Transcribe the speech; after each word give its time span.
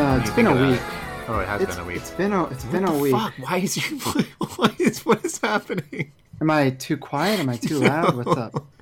Uh, 0.00 0.16
a 0.16 0.20
it's 0.20 0.30
been 0.30 0.46
a 0.46 0.54
that? 0.54 0.70
week. 0.70 0.80
Oh, 1.28 1.38
it 1.40 1.46
has 1.48 1.60
It's, 1.62 1.76
been 1.76 1.84
a 1.84 1.86
week. 1.86 1.96
it's 1.98 2.10
been 2.12 2.32
a 2.32 2.44
it's 2.44 2.64
been 2.64 2.84
a 2.88 2.98
week. 2.98 3.12
Fuck? 3.12 3.34
Why 3.38 3.58
is 3.58 3.76
you? 3.76 3.98
Why 4.56 4.74
is 4.78 5.04
what 5.04 5.24
is 5.24 5.38
happening? 5.38 6.12
Am 6.40 6.50
I 6.50 6.70
too 6.70 6.96
quiet? 6.96 7.38
Am 7.40 7.48
I 7.50 7.56
too 7.56 7.78
loud? 7.90 8.16
What's 8.16 8.36
up? 8.36 8.66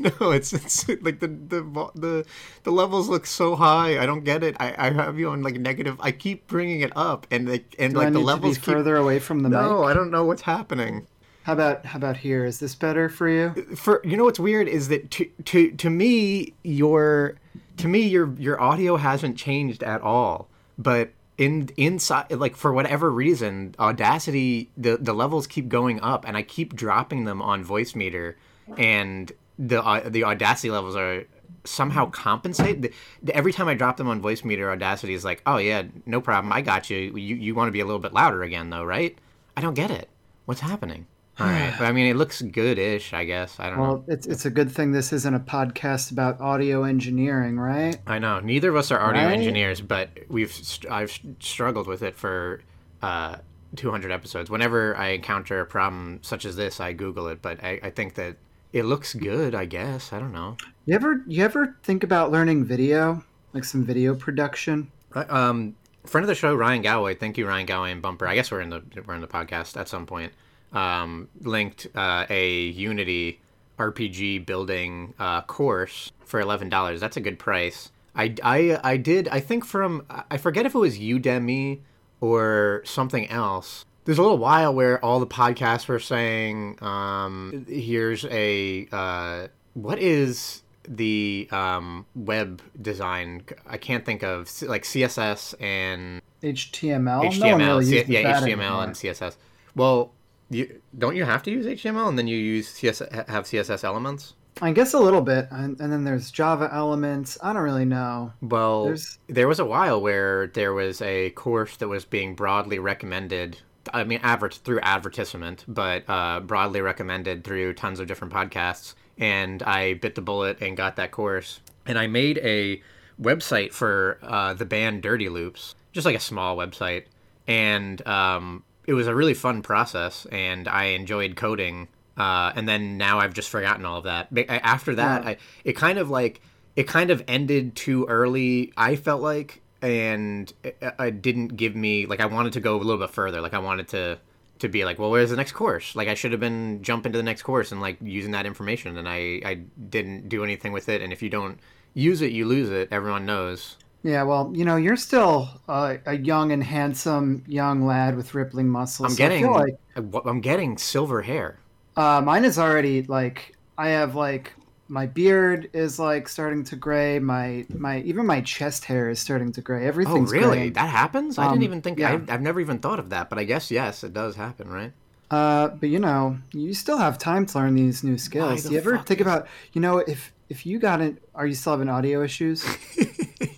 No, 0.00 0.30
it's 0.30 0.52
it's 0.52 0.86
like 0.88 1.18
the 1.18 1.26
the 1.26 1.90
the 1.96 2.24
the 2.62 2.70
levels 2.70 3.08
look 3.08 3.26
so 3.26 3.56
high. 3.56 3.98
I 4.00 4.06
don't 4.06 4.22
get 4.22 4.44
it. 4.44 4.54
I, 4.60 4.72
I 4.78 4.90
have 4.92 5.18
you 5.18 5.30
on 5.30 5.42
like 5.42 5.56
negative. 5.58 5.96
I 5.98 6.12
keep 6.12 6.46
bringing 6.46 6.82
it 6.82 6.92
up, 6.94 7.26
and 7.32 7.48
like 7.48 7.74
and 7.80 7.94
Do 7.94 7.98
like 7.98 8.08
need 8.10 8.14
the 8.14 8.20
levels 8.20 8.58
keep. 8.58 8.66
further 8.66 8.94
away 8.96 9.18
from 9.18 9.40
the 9.42 9.48
No, 9.48 9.80
mic? 9.80 9.88
I 9.90 9.94
don't 9.94 10.12
know 10.12 10.24
what's 10.24 10.42
happening. 10.42 11.08
How 11.42 11.54
about 11.54 11.84
how 11.84 11.96
about 11.96 12.18
here? 12.18 12.44
Is 12.44 12.60
this 12.60 12.76
better 12.76 13.08
for 13.08 13.28
you? 13.28 13.52
Uh, 13.56 13.74
for 13.74 14.00
you 14.04 14.16
know 14.16 14.22
what's 14.22 14.38
weird 14.38 14.68
is 14.68 14.86
that 14.86 15.10
to 15.10 15.24
to 15.46 15.72
to 15.72 15.90
me 15.90 16.52
your 16.62 17.34
to 17.78 17.88
me 17.88 18.02
your 18.06 18.32
your 18.38 18.60
audio 18.60 18.94
hasn't 18.98 19.36
changed 19.36 19.82
at 19.82 20.00
all, 20.02 20.47
but 20.78 21.10
in 21.36 21.68
inside 21.76 22.30
like 22.32 22.56
for 22.56 22.72
whatever 22.72 23.10
reason 23.10 23.74
audacity 23.78 24.70
the 24.76 24.96
the 24.96 25.12
levels 25.12 25.46
keep 25.46 25.68
going 25.68 26.00
up 26.00 26.26
and 26.26 26.36
i 26.36 26.42
keep 26.42 26.74
dropping 26.74 27.24
them 27.24 27.42
on 27.42 27.64
Voicemeeter 27.64 28.34
and 28.76 29.32
the 29.58 29.84
uh, 29.84 30.08
the 30.08 30.24
audacity 30.24 30.70
levels 30.70 30.94
are 30.94 31.24
somehow 31.64 32.08
compensate. 32.08 32.82
The, 32.82 32.92
the, 33.22 33.34
every 33.34 33.52
time 33.52 33.68
i 33.68 33.74
drop 33.74 33.96
them 33.96 34.08
on 34.08 34.22
Voicemeeter 34.22 34.72
audacity 34.72 35.14
is 35.14 35.24
like 35.24 35.42
oh 35.46 35.58
yeah 35.58 35.82
no 36.06 36.20
problem. 36.20 36.52
I 36.52 36.60
got 36.60 36.90
you. 36.90 36.98
You, 36.98 37.36
you 37.36 37.54
want 37.54 37.68
to 37.68 37.72
be 37.72 37.80
a 37.80 37.84
little 37.84 38.00
bit 38.00 38.12
louder 38.12 38.42
again 38.42 38.70
though 38.70 38.84
right? 38.84 39.16
I 39.56 39.60
don't 39.60 39.74
get 39.74 39.90
it. 39.90 40.08
What's 40.44 40.60
happening 40.60 41.06
all 41.40 41.46
right 41.46 41.74
but 41.78 41.84
i 41.86 41.92
mean 41.92 42.06
it 42.06 42.16
looks 42.16 42.42
good-ish 42.42 43.12
i 43.12 43.24
guess 43.24 43.58
i 43.60 43.68
don't 43.68 43.76
know 43.78 43.82
Well, 43.82 44.04
it's 44.08 44.26
it's 44.26 44.44
a 44.44 44.50
good 44.50 44.70
thing 44.70 44.92
this 44.92 45.12
isn't 45.12 45.34
a 45.34 45.40
podcast 45.40 46.10
about 46.10 46.40
audio 46.40 46.84
engineering, 46.84 47.58
right? 47.58 47.96
I 48.06 48.18
know. 48.18 48.40
Neither 48.40 48.70
of 48.70 48.76
us 48.76 48.90
are 48.90 49.00
audio 49.00 49.22
Right? 49.24 49.32
engineers, 49.38 49.80
but 49.80 50.08
we've 50.28 50.52
st- 50.52 50.90
I've 50.92 51.16
struggled 51.40 51.86
with 51.86 52.02
it 52.02 52.16
for 52.16 52.60
uh, 53.02 53.36
200 53.76 54.10
episodes. 54.10 54.50
Whenever 54.50 54.96
I 54.96 55.08
encounter 55.10 55.60
a 55.60 55.66
problem 55.66 56.18
such 56.22 56.44
as 56.44 56.56
this, 56.56 56.80
I 56.80 56.92
Google 56.92 57.28
it. 57.28 57.40
But 57.42 57.62
I, 57.62 57.78
I 57.82 57.90
think 57.90 58.14
that 58.14 58.36
it 58.72 58.84
looks 58.84 59.14
good. 59.14 59.54
I 59.54 59.64
guess 59.66 60.12
I 60.12 60.18
don't 60.18 60.32
know. 60.32 60.56
You 60.86 60.94
ever 60.94 61.22
you 61.26 61.44
ever 61.44 61.76
think 61.82 62.02
about 62.02 62.32
learning 62.32 62.64
video, 62.64 63.22
like 63.52 63.64
some 63.64 63.84
video 63.84 64.14
production? 64.14 64.90
Right, 65.14 65.30
Um, 65.30 65.76
friend 66.06 66.24
of 66.24 66.28
the 66.28 66.34
show, 66.34 66.54
Ryan 66.54 66.82
Galway. 66.82 67.14
Thank 67.14 67.38
you, 67.38 67.46
Ryan 67.46 67.66
Galway 67.66 67.92
and 67.92 68.02
Bumper. 68.02 68.26
I 68.26 68.34
guess 68.34 68.50
we're 68.50 68.60
in 68.62 68.70
the 68.70 68.82
we're 69.06 69.14
in 69.14 69.20
the 69.20 69.28
podcast 69.28 69.76
at 69.78 69.88
some 69.88 70.06
point. 70.06 70.32
Um, 70.72 71.28
linked 71.40 71.86
uh, 71.94 72.26
a 72.28 72.66
Unity 72.66 73.40
RPG 73.78 74.44
building 74.44 75.14
uh, 75.18 75.42
course 75.42 76.12
for 76.24 76.40
eleven 76.40 76.68
dollars. 76.68 77.00
That's 77.00 77.16
a 77.16 77.20
good 77.20 77.38
price. 77.38 77.90
I, 78.14 78.34
I 78.42 78.80
I 78.82 78.96
did 78.96 79.28
I 79.28 79.40
think 79.40 79.64
from 79.64 80.04
I 80.30 80.36
forget 80.36 80.66
if 80.66 80.74
it 80.74 80.78
was 80.78 80.98
Udemy 80.98 81.80
or 82.20 82.82
something 82.84 83.28
else. 83.30 83.84
There's 84.04 84.18
a 84.18 84.22
little 84.22 84.38
while 84.38 84.74
where 84.74 85.02
all 85.04 85.20
the 85.20 85.26
podcasts 85.26 85.86
were 85.86 86.00
saying, 86.00 86.82
um, 86.82 87.66
"Here's 87.68 88.24
a 88.26 88.88
uh, 88.90 89.48
what 89.74 89.98
is 89.98 90.62
the 90.88 91.48
um, 91.52 92.06
web 92.14 92.62
design? 92.80 93.44
I 93.66 93.76
can't 93.76 94.04
think 94.04 94.22
of 94.22 94.50
like 94.62 94.82
CSS 94.84 95.54
and 95.60 96.22
HTML. 96.42 97.04
no 97.04 97.28
HTML, 97.28 97.58
really 97.58 97.86
uses 97.86 98.08
yeah, 98.08 98.40
HTML 98.40 98.42
anymore. 98.42 98.84
and 98.84 98.94
CSS. 98.94 99.36
Well, 99.74 100.12
you, 100.50 100.80
don't 100.96 101.16
you 101.16 101.24
have 101.24 101.42
to 101.44 101.50
use 101.50 101.66
HTML 101.66 102.08
and 102.08 102.18
then 102.18 102.26
you 102.26 102.36
use 102.36 102.72
CSS, 102.72 103.28
have 103.28 103.44
CSS 103.44 103.84
elements? 103.84 104.34
I 104.60 104.72
guess 104.72 104.92
a 104.92 104.98
little 104.98 105.20
bit, 105.20 105.46
and, 105.52 105.78
and 105.80 105.92
then 105.92 106.02
there's 106.02 106.32
Java 106.32 106.68
elements. 106.72 107.38
I 107.40 107.52
don't 107.52 107.62
really 107.62 107.84
know. 107.84 108.32
Well, 108.42 108.86
There's- 108.86 109.18
there 109.28 109.46
was 109.46 109.60
a 109.60 109.64
while 109.64 110.00
where 110.00 110.48
there 110.48 110.72
was 110.72 111.00
a 111.00 111.30
course 111.30 111.76
that 111.76 111.86
was 111.88 112.04
being 112.04 112.34
broadly 112.34 112.78
recommended. 112.80 113.58
I 113.94 114.02
mean, 114.04 114.18
advert 114.22 114.54
through 114.54 114.80
advertisement, 114.80 115.64
but 115.68 116.02
uh, 116.08 116.40
broadly 116.40 116.80
recommended 116.80 117.44
through 117.44 117.74
tons 117.74 118.00
of 118.00 118.08
different 118.08 118.32
podcasts. 118.34 118.94
And 119.16 119.62
I 119.62 119.94
bit 119.94 120.14
the 120.16 120.22
bullet 120.22 120.60
and 120.60 120.76
got 120.76 120.96
that 120.96 121.12
course. 121.12 121.60
And 121.86 121.98
I 121.98 122.06
made 122.06 122.38
a 122.38 122.82
website 123.20 123.72
for 123.72 124.18
uh, 124.22 124.54
the 124.54 124.64
band 124.64 125.02
Dirty 125.02 125.28
Loops, 125.28 125.74
just 125.92 126.04
like 126.04 126.16
a 126.16 126.20
small 126.20 126.56
website. 126.56 127.04
And 127.46 128.06
um, 128.06 128.64
it 128.88 128.94
was 128.94 129.06
a 129.06 129.14
really 129.14 129.34
fun 129.34 129.60
process, 129.62 130.26
and 130.32 130.66
I 130.66 130.84
enjoyed 130.96 131.36
coding. 131.36 131.88
Uh, 132.16 132.50
and 132.56 132.66
then 132.68 132.96
now 132.96 133.20
I've 133.20 133.34
just 133.34 133.48
forgotten 133.50 133.84
all 133.84 133.98
of 133.98 134.04
that. 134.04 134.28
After 134.48 134.94
that, 134.96 135.22
Yeah. 135.22 135.28
I, 135.30 135.36
it 135.62 135.74
kind 135.74 135.98
of 135.98 136.08
like 136.10 136.40
it 136.74 136.88
kind 136.88 137.10
of 137.10 137.22
ended 137.28 137.76
too 137.76 138.06
early. 138.06 138.72
I 138.76 138.96
felt 138.96 139.20
like, 139.22 139.60
and 139.82 140.52
it, 140.64 140.78
it 140.98 141.22
didn't 141.22 141.48
give 141.56 141.76
me 141.76 142.06
like 142.06 142.20
I 142.20 142.26
wanted 142.26 142.54
to 142.54 142.60
go 142.60 142.76
a 142.76 142.78
little 142.78 142.98
bit 142.98 143.10
further. 143.10 143.40
Like 143.42 143.54
I 143.54 143.58
wanted 143.60 143.88
to 143.88 144.18
to 144.60 144.68
be 144.68 144.84
like, 144.84 144.98
well, 144.98 145.10
where's 145.10 145.30
the 145.30 145.36
next 145.36 145.52
course? 145.52 145.94
Like 145.94 146.08
I 146.08 146.14
should 146.14 146.32
have 146.32 146.40
been 146.40 146.82
jumping 146.82 147.12
to 147.12 147.18
the 147.18 147.22
next 147.22 147.42
course 147.42 147.70
and 147.72 147.80
like 147.80 147.98
using 148.00 148.32
that 148.32 148.46
information, 148.46 148.96
and 148.96 149.06
I 149.08 149.40
I 149.44 149.54
didn't 149.90 150.28
do 150.30 150.42
anything 150.42 150.72
with 150.72 150.88
it. 150.88 151.02
And 151.02 151.12
if 151.12 151.22
you 151.22 151.28
don't 151.28 151.60
use 151.94 152.22
it, 152.22 152.32
you 152.32 152.46
lose 152.46 152.70
it. 152.70 152.88
Everyone 152.90 153.26
knows. 153.26 153.76
Yeah, 154.02 154.22
well, 154.22 154.52
you 154.54 154.64
know, 154.64 154.76
you're 154.76 154.96
still 154.96 155.48
uh, 155.68 155.96
a 156.06 156.16
young 156.16 156.52
and 156.52 156.62
handsome 156.62 157.42
young 157.46 157.84
lad 157.84 158.16
with 158.16 158.34
rippling 158.34 158.68
muscles. 158.68 159.06
I'm 159.06 159.10
so 159.10 159.18
getting 159.18 159.42
feel 159.42 159.52
like 159.52 159.76
I'm 160.24 160.40
getting 160.40 160.78
silver 160.78 161.22
hair. 161.22 161.58
uh, 161.96 162.20
mine 162.24 162.44
is 162.44 162.58
already 162.58 163.02
like 163.02 163.56
I 163.76 163.88
have 163.88 164.14
like 164.14 164.54
my 164.90 165.06
beard 165.06 165.68
is 165.74 165.98
like 165.98 166.28
starting 166.28 166.62
to 166.64 166.76
gray. 166.76 167.18
My 167.18 167.66
my 167.74 168.00
even 168.02 168.24
my 168.24 168.40
chest 168.40 168.84
hair 168.84 169.10
is 169.10 169.18
starting 169.18 169.52
to 169.52 169.60
gray. 169.60 169.84
Everything's. 169.86 170.30
Oh, 170.30 170.32
really? 170.36 170.56
graying. 170.58 170.72
That 170.74 170.88
happens? 170.88 171.36
I 171.36 171.46
Um, 171.46 171.52
didn't 171.54 171.64
even 171.64 171.82
think. 171.82 171.98
yeah. 171.98 172.20
I, 172.28 172.34
I've 172.34 172.40
never 172.40 172.60
even 172.60 172.78
thought 172.78 173.00
of 173.00 173.10
that, 173.10 173.28
but 173.28 173.38
I 173.38 173.44
guess 173.44 173.70
yes, 173.70 174.04
it 174.04 174.12
does 174.14 174.36
happen, 174.36 174.68
right? 174.70 174.92
Uh, 175.30 175.68
but 175.68 175.88
you 175.90 175.98
know, 175.98 176.38
you 176.52 176.72
still 176.72 176.96
have 176.98 177.18
time 177.18 177.44
to 177.46 177.58
learn 177.58 177.74
these 177.74 178.02
new 178.04 178.16
skills. 178.16 178.62
Do 178.62 178.72
you 178.72 178.78
ever 178.78 178.96
think 178.98 179.20
is- 179.20 179.26
about, 179.26 179.48
you 179.72 179.80
know, 179.80 179.98
if 179.98 180.32
if 180.48 180.64
you 180.64 180.78
got 180.78 181.00
it, 181.02 181.20
are 181.34 181.46
you 181.46 181.54
still 181.54 181.72
having 181.72 181.88
audio 181.90 182.22
issues? 182.22 182.64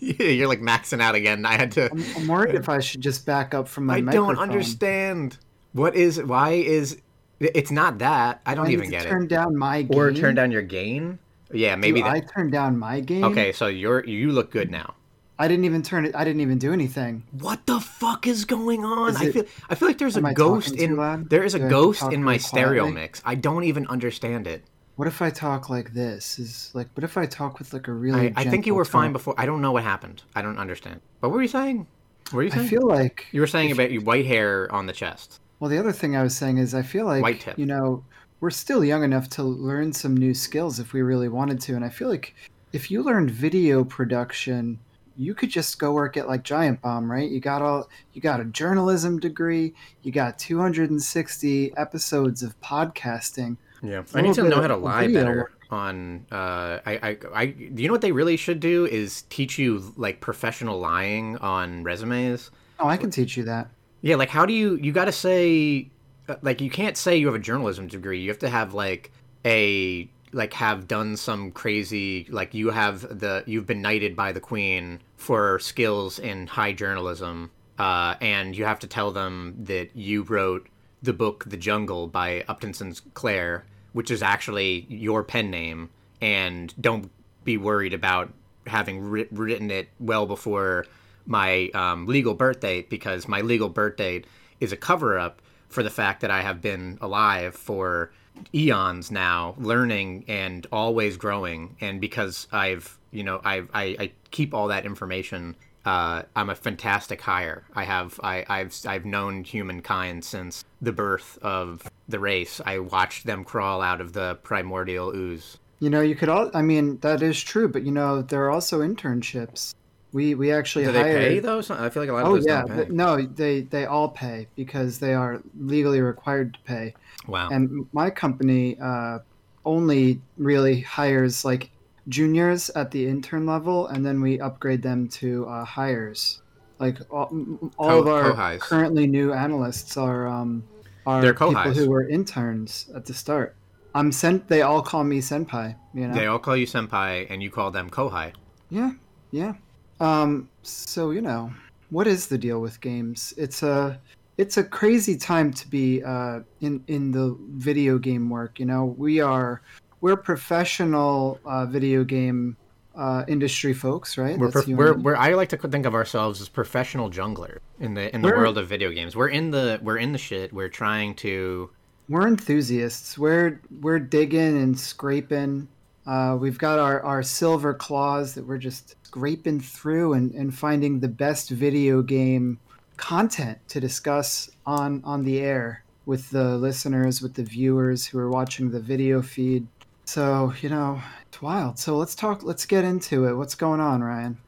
yeah, 0.01 0.27
you're 0.27 0.49
like 0.49 0.61
maxing 0.61 1.01
out 1.01 1.15
again. 1.15 1.45
I 1.47 1.53
had 1.53 1.73
to. 1.73 1.91
I'm, 1.91 2.05
I'm 2.17 2.29
worried 2.29 2.55
if 2.55 2.69
I 2.69 2.81
should 2.81 3.01
just 3.01 3.27
back 3.27 3.55
up 3.55 3.69
from 3.69 3.87
my 3.87 3.97
I 3.97 4.01
microphone. 4.01 4.35
don't 4.35 4.43
understand. 4.43 5.39
What 5.73 5.95
is? 5.95 6.21
Why 6.23 6.51
is? 6.53 7.01
It's 7.39 7.71
not 7.71 7.99
that. 7.99 8.41
I 8.45 8.55
don't 8.55 8.67
I 8.67 8.73
even 8.73 8.87
to 8.87 8.91
get 8.91 9.03
turn 9.05 9.25
it. 9.25 9.29
down 9.29 9.57
my 9.57 9.83
gain. 9.83 9.99
Or 9.99 10.13
turn 10.13 10.35
down 10.35 10.51
your 10.51 10.63
gain. 10.63 11.19
Yeah, 11.53 11.77
maybe 11.77 12.01
Do 12.01 12.05
that. 12.05 12.13
I 12.13 12.21
turn 12.21 12.51
down 12.51 12.79
my 12.79 13.01
gain. 13.01 13.25
Okay, 13.25 13.53
so 13.53 13.67
you're 13.67 14.05
you 14.05 14.33
look 14.33 14.51
good 14.51 14.71
now. 14.71 14.95
I 15.39 15.49
didn't 15.49 15.65
even 15.65 15.83
turn 15.83 16.05
it. 16.05 16.15
I 16.15 16.23
didn't 16.23 16.43
even 16.43 16.59
do 16.59 16.73
anything. 16.75 17.23
What 17.33 17.65
the 17.65 17.81
fuck 17.81 18.27
is 18.27 18.45
going 18.45 18.85
on? 18.85 19.11
Is 19.11 19.17
I 19.17 19.33
feel 19.33 19.45
I 19.71 19.75
feel 19.75 19.89
like 19.89 19.97
there's 19.99 20.19
am 20.19 20.27
a 20.27 20.29
I 20.29 20.33
ghost 20.35 20.75
in 20.75 20.97
there 21.31 21.43
is 21.45 21.55
a 21.55 21.59
Do 21.59 21.65
I 21.65 21.69
ghost 21.71 22.03
in 22.13 22.23
my 22.23 22.33
really 22.33 22.39
stereo 22.41 22.83
quietly? 22.83 23.01
mix. 23.01 23.23
I 23.25 23.35
don't 23.37 23.65
even 23.65 23.87
understand 23.87 24.47
it. 24.47 24.65
What 24.97 25.09
if 25.09 25.23
I 25.23 25.31
talk 25.31 25.71
like 25.71 25.95
this? 25.95 26.39
Is 26.39 26.71
like, 26.75 26.89
what 26.95 27.05
if 27.05 27.17
I 27.17 27.27
talk 27.27 27.59
with 27.59 27.73
like 27.73 27.89
a 27.89 27.93
really? 27.93 28.29
I, 28.29 28.33
I 28.37 28.45
think 28.45 28.67
you 28.67 28.75
were 28.75 28.85
fine 28.85 29.13
before. 29.13 29.35
I 29.39 29.47
don't 29.47 29.61
know 29.61 29.73
what 29.73 29.83
happened. 29.83 30.23
I 30.37 30.43
don't 30.43 30.59
understand. 30.59 31.01
But 31.21 31.31
what 31.31 31.37
were 31.37 31.43
you 31.43 31.49
saying? 31.49 31.87
What 32.27 32.35
were 32.35 32.43
you 32.43 32.51
saying? 32.51 32.67
I 32.67 32.69
feel 32.69 32.87
like 32.87 33.27
you 33.33 33.41
were 33.41 33.47
saying 33.47 33.73
about 33.73 33.91
your 33.91 34.03
white 34.03 34.27
hair 34.27 34.73
on 34.73 34.87
the 34.87 34.93
chest. 34.93 35.41
Well, 35.59 35.71
the 35.71 35.79
other 35.79 35.93
thing 35.93 36.17
I 36.17 36.23
was 36.23 36.37
saying 36.37 36.59
is 36.59 36.75
I 36.75 36.83
feel 36.83 37.07
like 37.07 37.23
White 37.23 37.41
tip. 37.41 37.59
you 37.59 37.67
know 37.67 38.05
we're 38.41 38.51
still 38.51 38.85
young 38.85 39.05
enough 39.05 39.29
to 39.29 39.43
learn 39.43 39.93
some 39.93 40.17
new 40.17 40.33
skills 40.35 40.79
if 40.79 40.93
we 40.93 41.03
really 41.03 41.29
wanted 41.29 41.61
to, 41.61 41.77
and 41.77 41.85
I 41.85 41.91
feel 41.91 42.09
like 42.09 42.35
if 42.73 42.91
you 42.91 43.03
learned 43.03 43.31
video 43.31 43.85
production, 43.85 44.79
you 45.17 45.35
could 45.35 45.51
just 45.51 45.79
go 45.79 45.93
work 45.93 46.17
at 46.17 46.29
like 46.29 46.43
Giant 46.43 46.81
Bomb, 46.81 47.11
right? 47.11 47.31
You 47.31 47.41
got 47.41 47.63
all 47.63 47.89
you 48.15 48.23
got 48.23 48.41
a 48.41 48.45
journalism 48.45 49.19
degree, 49.19 49.75
you 50.03 50.13
got 50.13 50.39
260 50.39 51.77
episodes 51.77 52.43
of 52.43 52.59
podcasting. 52.61 53.57
Yeah, 53.83 54.03
I 54.15 54.21
need 54.21 54.35
to 54.35 54.43
know 54.43 54.61
how 54.61 54.69
to 54.69 54.77
lie 54.77 55.07
video 55.07 55.21
better 55.21 55.51
on. 55.71 56.27
Uh, 56.31 56.79
I, 56.85 56.99
I, 57.03 57.19
I, 57.35 57.43
you 57.43 57.87
know 57.87 57.93
what 57.93 58.01
they 58.01 58.13
really 58.13 58.37
should 58.37 58.61
do 58.61 58.87
is 58.87 59.23
teach 59.23 59.59
you 59.59 59.93
like 59.97 60.21
professional 60.21 60.79
lying 60.79 61.37
on 61.39 61.83
resumes. 61.83 62.51
Oh, 62.79 62.89
I 62.89 62.97
can 62.97 63.11
teach 63.11 63.37
you 63.37 63.45
that. 63.45 63.69
Yeah, 64.03 64.17
like 64.17 64.29
how 64.29 64.47
do 64.47 64.53
you? 64.53 64.77
You 64.77 64.93
got 64.93 65.07
to 65.07 65.13
say, 65.13 65.89
uh, 66.29 66.37
like 66.43 66.61
you 66.61 66.71
can't 66.71 66.97
say 66.97 67.17
you 67.17 67.27
have 67.27 67.35
a 67.35 67.41
journalism 67.41 67.87
degree. 67.87 68.21
You 68.21 68.29
have 68.29 68.39
to 68.41 68.49
have 68.49 68.75
like 68.75 69.13
a 69.45 70.09
like 70.33 70.53
have 70.55 70.87
done 70.87 71.17
some 71.17 71.51
crazy 71.51 72.27
like 72.31 72.55
you 72.55 72.71
have 72.71 73.01
the 73.19 73.43
you've 73.47 73.67
been 73.67 73.83
knighted 73.83 74.15
by 74.15 74.33
the 74.33 74.41
queen 74.41 75.01
for 75.17 75.59
skills 75.59 76.19
in 76.19 76.47
high 76.47 76.73
journalism 76.73 77.51
uh, 77.79 78.15
and 78.21 78.57
you 78.57 78.65
have 78.65 78.79
to 78.79 78.87
tell 78.87 79.11
them 79.11 79.57
that 79.59 79.97
you 79.97 80.23
wrote 80.23 80.69
the 81.03 81.13
book 81.13 81.45
the 81.47 81.57
jungle 81.57 82.07
by 82.07 82.45
upton 82.49 82.73
sinclair 82.75 83.65
which 83.93 84.11
is 84.11 84.23
actually 84.23 84.87
your 84.89 85.25
pen 85.25 85.51
name 85.51 85.91
and 86.21 86.75
don't 86.81 87.11
be 87.45 87.57
worried 87.57 87.95
about 87.95 88.33
having 88.67 89.01
writ- 89.01 89.29
written 89.33 89.71
it 89.71 89.89
well 89.99 90.27
before 90.27 90.87
my 91.27 91.69
um, 91.75 92.07
legal 92.07 92.35
birth 92.35 92.61
date 92.61 92.91
because 92.91 93.29
my 93.29 93.41
legal 93.41 93.69
birth 93.69 93.97
date 93.97 94.27
is 94.61 94.73
a 94.73 94.77
cover 94.77 95.19
up 95.19 95.41
for 95.69 95.83
the 95.83 95.91
fact 95.91 96.21
that 96.21 96.31
I 96.31 96.43
have 96.43 96.61
been 96.61 96.99
alive 97.01 97.55
for 97.55 98.11
eons 98.55 99.11
now, 99.11 99.55
learning 99.59 100.25
and 100.29 100.67
always 100.73 101.17
growing. 101.17 101.77
And 101.81 102.01
because 102.01 102.49
I've, 102.53 102.99
you 103.11 103.23
know, 103.23 103.41
I've, 103.45 103.71
I, 103.73 103.97
I 103.99 104.13
keep 104.31 104.53
all 104.55 104.69
that 104.69 104.85
information 104.85 105.57
uh, 105.85 106.23
I'm 106.37 106.51
a 106.51 106.55
fantastic 106.55 107.21
hire. 107.21 107.65
I 107.75 107.85
have 107.85 108.21
I, 108.23 108.45
I've 108.49 108.75
I've 108.87 109.05
known 109.05 109.45
humankind 109.45 110.25
since 110.25 110.65
the 110.83 110.93
birth 110.93 111.39
of 111.43 111.91
the 112.09 112.19
race. 112.19 112.61
I 112.65 112.79
watched 112.81 113.27
them 113.27 113.45
crawl 113.45 113.81
out 113.81 114.01
of 114.01 114.13
the 114.13 114.37
primordial 114.43 115.15
ooze. 115.15 115.59
You 115.79 115.89
know, 115.89 116.03
you 116.03 116.15
could 116.15 116.29
all. 116.29 116.51
I 116.53 116.61
mean, 116.63 116.99
that 116.99 117.23
is 117.23 117.41
true, 117.41 117.69
but 117.69 117.83
you 117.83 117.93
know, 117.93 118.21
there 118.21 118.45
are 118.45 118.51
also 118.51 118.81
internships. 118.81 119.75
We 120.13 120.35
we 120.35 120.53
actually 120.53 120.85
Do 120.85 120.93
they 120.93 121.03
pay 121.03 121.39
though? 121.39 121.61
I 121.71 121.89
feel 121.89 122.03
like 122.03 122.11
a 122.11 122.13
lot 122.13 122.23
of 122.23 122.29
Oh 122.29 122.35
those 122.35 122.47
yeah, 122.47 122.65
don't 122.67 122.89
pay. 122.89 122.93
no, 122.93 123.23
they 123.23 123.63
they 123.63 123.87
all 123.87 124.09
pay 124.09 124.49
because 124.57 124.99
they 124.99 125.15
are 125.15 125.41
legally 125.59 126.01
required 126.01 126.55
to 126.55 126.61
pay. 126.61 126.95
Wow. 127.27 127.49
And 127.51 127.87
my 127.93 128.11
company 128.11 128.77
uh, 128.83 129.21
only 129.65 130.21
really 130.37 130.81
hires 130.81 131.45
like 131.45 131.71
juniors 132.09 132.71
at 132.71 132.91
the 132.91 133.07
intern 133.07 133.47
level, 133.47 133.87
and 133.89 134.05
then 134.05 134.21
we 134.21 134.41
upgrade 134.41 134.83
them 134.83 135.09
to 135.09 135.47
uh, 135.47 135.65
hires. 135.65 136.43
Like 136.79 136.99
all, 137.11 137.31
all 137.77 137.89
Co- 137.89 138.01
of 138.01 138.09
our 138.09 138.33
co-his. 138.33 138.63
currently 138.63 139.07
new 139.07 139.33
analysts 139.33 139.97
are 139.97 140.27
um, 140.27 140.65
are 141.07 141.21
They're 141.21 141.35
people 141.35 141.73
who 141.73 141.91
were 141.91 142.09
interns 142.09 142.91
at 142.95 143.05
the 143.05 143.15
start. 143.15 143.55
I'm 143.95 144.13
sent. 144.13 144.49
They 144.49 144.63
all 144.63 144.83
call 144.83 145.05
me 145.05 145.21
senpai. 145.21 145.75
You 145.93 146.09
know. 146.09 146.15
They 146.15 146.27
all 146.27 146.39
call 146.39 146.57
you 146.57 146.67
senpai, 146.67 147.27
and 147.29 147.43
you 147.43 147.51
call 147.51 147.71
them 147.71 147.91
kohai. 147.91 148.33
Yeah, 148.71 148.93
yeah. 149.31 149.55
Um, 149.99 150.49
so 150.63 151.11
you 151.11 151.21
know, 151.21 151.53
what 151.91 152.07
is 152.07 152.29
the 152.29 152.39
deal 152.39 152.61
with 152.61 152.81
games? 152.81 153.35
It's 153.37 153.63
a 153.63 154.01
it's 154.39 154.57
a 154.57 154.65
crazy 154.65 155.17
time 155.19 155.53
to 155.53 155.69
be 155.69 156.03
uh, 156.03 156.41
in 156.63 156.83
in 156.87 157.11
the 157.11 157.37
video 157.51 157.99
game 157.99 158.31
work. 158.31 158.59
You 158.59 158.67
know, 158.67 158.95
we 158.97 159.21
are 159.21 159.61
we're 160.01 160.17
professional 160.17 161.39
uh, 161.45 161.67
video 161.67 162.05
game 162.05 162.57
uh, 162.97 163.25
industry 163.29 163.73
folks, 163.73 164.19
right? 164.19 164.37
We're, 164.39 164.51
prof- 164.51 164.67
we're, 164.67 164.95
we're 164.95 165.17
I 165.17 165.35
like 165.35 165.49
to 165.51 165.57
think 165.57 165.87
of 165.87 165.95
ourselves 165.95 166.41
as 166.41 166.49
professional 166.49 167.11
junglers 167.11 167.59
in 167.79 167.95
the 167.95 168.15
in 168.15 168.23
the 168.23 168.29
We're- 168.29 168.39
world 168.39 168.59
of 168.59 168.69
video 168.69 168.91
games. 168.91 169.15
We're 169.15 169.29
in 169.29 169.51
the 169.51 169.79
we're 169.83 169.99
in 169.99 170.13
the 170.13 170.19
shit. 170.19 170.53
We're 170.53 170.69
trying 170.69 171.15
to 171.17 171.71
we're 172.09 172.27
enthusiasts. 172.27 173.17
We're 173.17 173.61
we're 173.81 174.01
digging 174.01 174.61
and 174.61 174.79
scraping. 174.79 175.69
Uh, 176.07 176.37
we've 176.41 176.59
got 176.59 176.79
our, 176.79 177.01
our 177.03 177.23
silver 177.23 177.73
claws 177.75 178.35
that 178.35 178.45
we're 178.45 178.59
just 178.59 178.97
scraping 179.05 179.61
through 179.61 180.15
and, 180.15 180.33
and 180.33 180.53
finding 180.53 180.99
the 180.99 181.09
best 181.09 181.51
video 181.51 182.03
game 182.03 182.59
content 182.97 183.59
to 183.69 183.81
discuss 183.81 184.51
on 184.67 185.01
on 185.05 185.25
the 185.25 185.39
air 185.41 185.85
with 186.07 186.29
the 186.31 186.57
listeners, 186.57 187.23
with 187.23 187.35
the 187.35 187.45
viewers 187.45 188.07
who 188.07 188.19
are 188.19 188.31
watching 188.31 188.71
the 188.71 188.81
video 188.81 189.23
feed. 189.23 189.67
So 190.11 190.53
you 190.61 190.69
know, 190.69 191.01
it's 191.29 191.41
wild. 191.41 191.79
So 191.79 191.97
let's 191.97 192.17
talk. 192.17 192.43
Let's 192.43 192.67
get 192.67 192.83
into 192.83 193.29
it. 193.29 193.35
What's 193.35 193.55
going 193.55 193.79
on, 193.79 194.03
Ryan? 194.03 194.39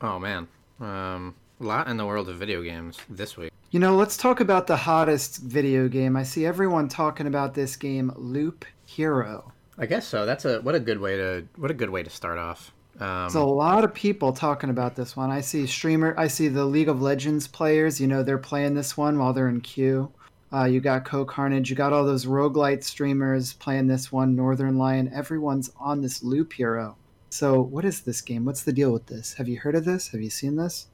oh 0.00 0.18
man, 0.18 0.48
um, 0.80 1.34
a 1.60 1.64
lot 1.64 1.88
in 1.88 1.98
the 1.98 2.06
world 2.06 2.30
of 2.30 2.36
video 2.36 2.62
games 2.62 2.96
this 3.10 3.36
week. 3.36 3.52
You 3.70 3.80
know, 3.80 3.96
let's 3.96 4.16
talk 4.16 4.40
about 4.40 4.66
the 4.66 4.78
hottest 4.78 5.42
video 5.42 5.88
game. 5.88 6.16
I 6.16 6.22
see 6.22 6.46
everyone 6.46 6.88
talking 6.88 7.26
about 7.26 7.52
this 7.52 7.76
game, 7.76 8.10
Loop 8.16 8.64
Hero. 8.86 9.52
I 9.76 9.84
guess 9.84 10.06
so. 10.06 10.24
That's 10.24 10.46
a 10.46 10.62
what 10.62 10.74
a 10.74 10.80
good 10.80 10.98
way 10.98 11.18
to 11.18 11.46
what 11.56 11.70
a 11.70 11.74
good 11.74 11.90
way 11.90 12.02
to 12.02 12.08
start 12.08 12.38
off. 12.38 12.72
Um, 12.98 13.24
There's 13.24 13.34
a 13.34 13.44
lot 13.44 13.84
of 13.84 13.92
people 13.92 14.32
talking 14.32 14.70
about 14.70 14.96
this 14.96 15.18
one. 15.18 15.30
I 15.30 15.42
see 15.42 15.66
streamer. 15.66 16.14
I 16.16 16.28
see 16.28 16.48
the 16.48 16.64
League 16.64 16.88
of 16.88 17.02
Legends 17.02 17.46
players. 17.46 18.00
You 18.00 18.06
know, 18.06 18.22
they're 18.22 18.38
playing 18.38 18.72
this 18.72 18.96
one 18.96 19.18
while 19.18 19.34
they're 19.34 19.50
in 19.50 19.60
queue. 19.60 20.12
Uh, 20.52 20.64
you 20.64 20.80
got 20.80 21.04
CohhCarnage. 21.04 21.68
You 21.68 21.76
got 21.76 21.92
all 21.92 22.04
those 22.04 22.26
roguelite 22.26 22.82
streamers 22.82 23.52
playing 23.52 23.86
this 23.86 24.10
one. 24.10 24.36
Northernlion. 24.36 25.14
Everyone's 25.14 25.70
on 25.78 26.00
this 26.00 26.22
Loop 26.22 26.54
Hero. 26.54 26.96
So, 27.32 27.60
what 27.60 27.84
is 27.84 28.00
this 28.00 28.20
game? 28.20 28.44
What's 28.44 28.64
the 28.64 28.72
deal 28.72 28.92
with 28.92 29.06
this? 29.06 29.34
Have 29.34 29.48
you 29.48 29.60
heard 29.60 29.76
of 29.76 29.84
this? 29.84 30.08
Have 30.08 30.20
you 30.20 30.30
seen 30.30 30.56
this? 30.56 30.88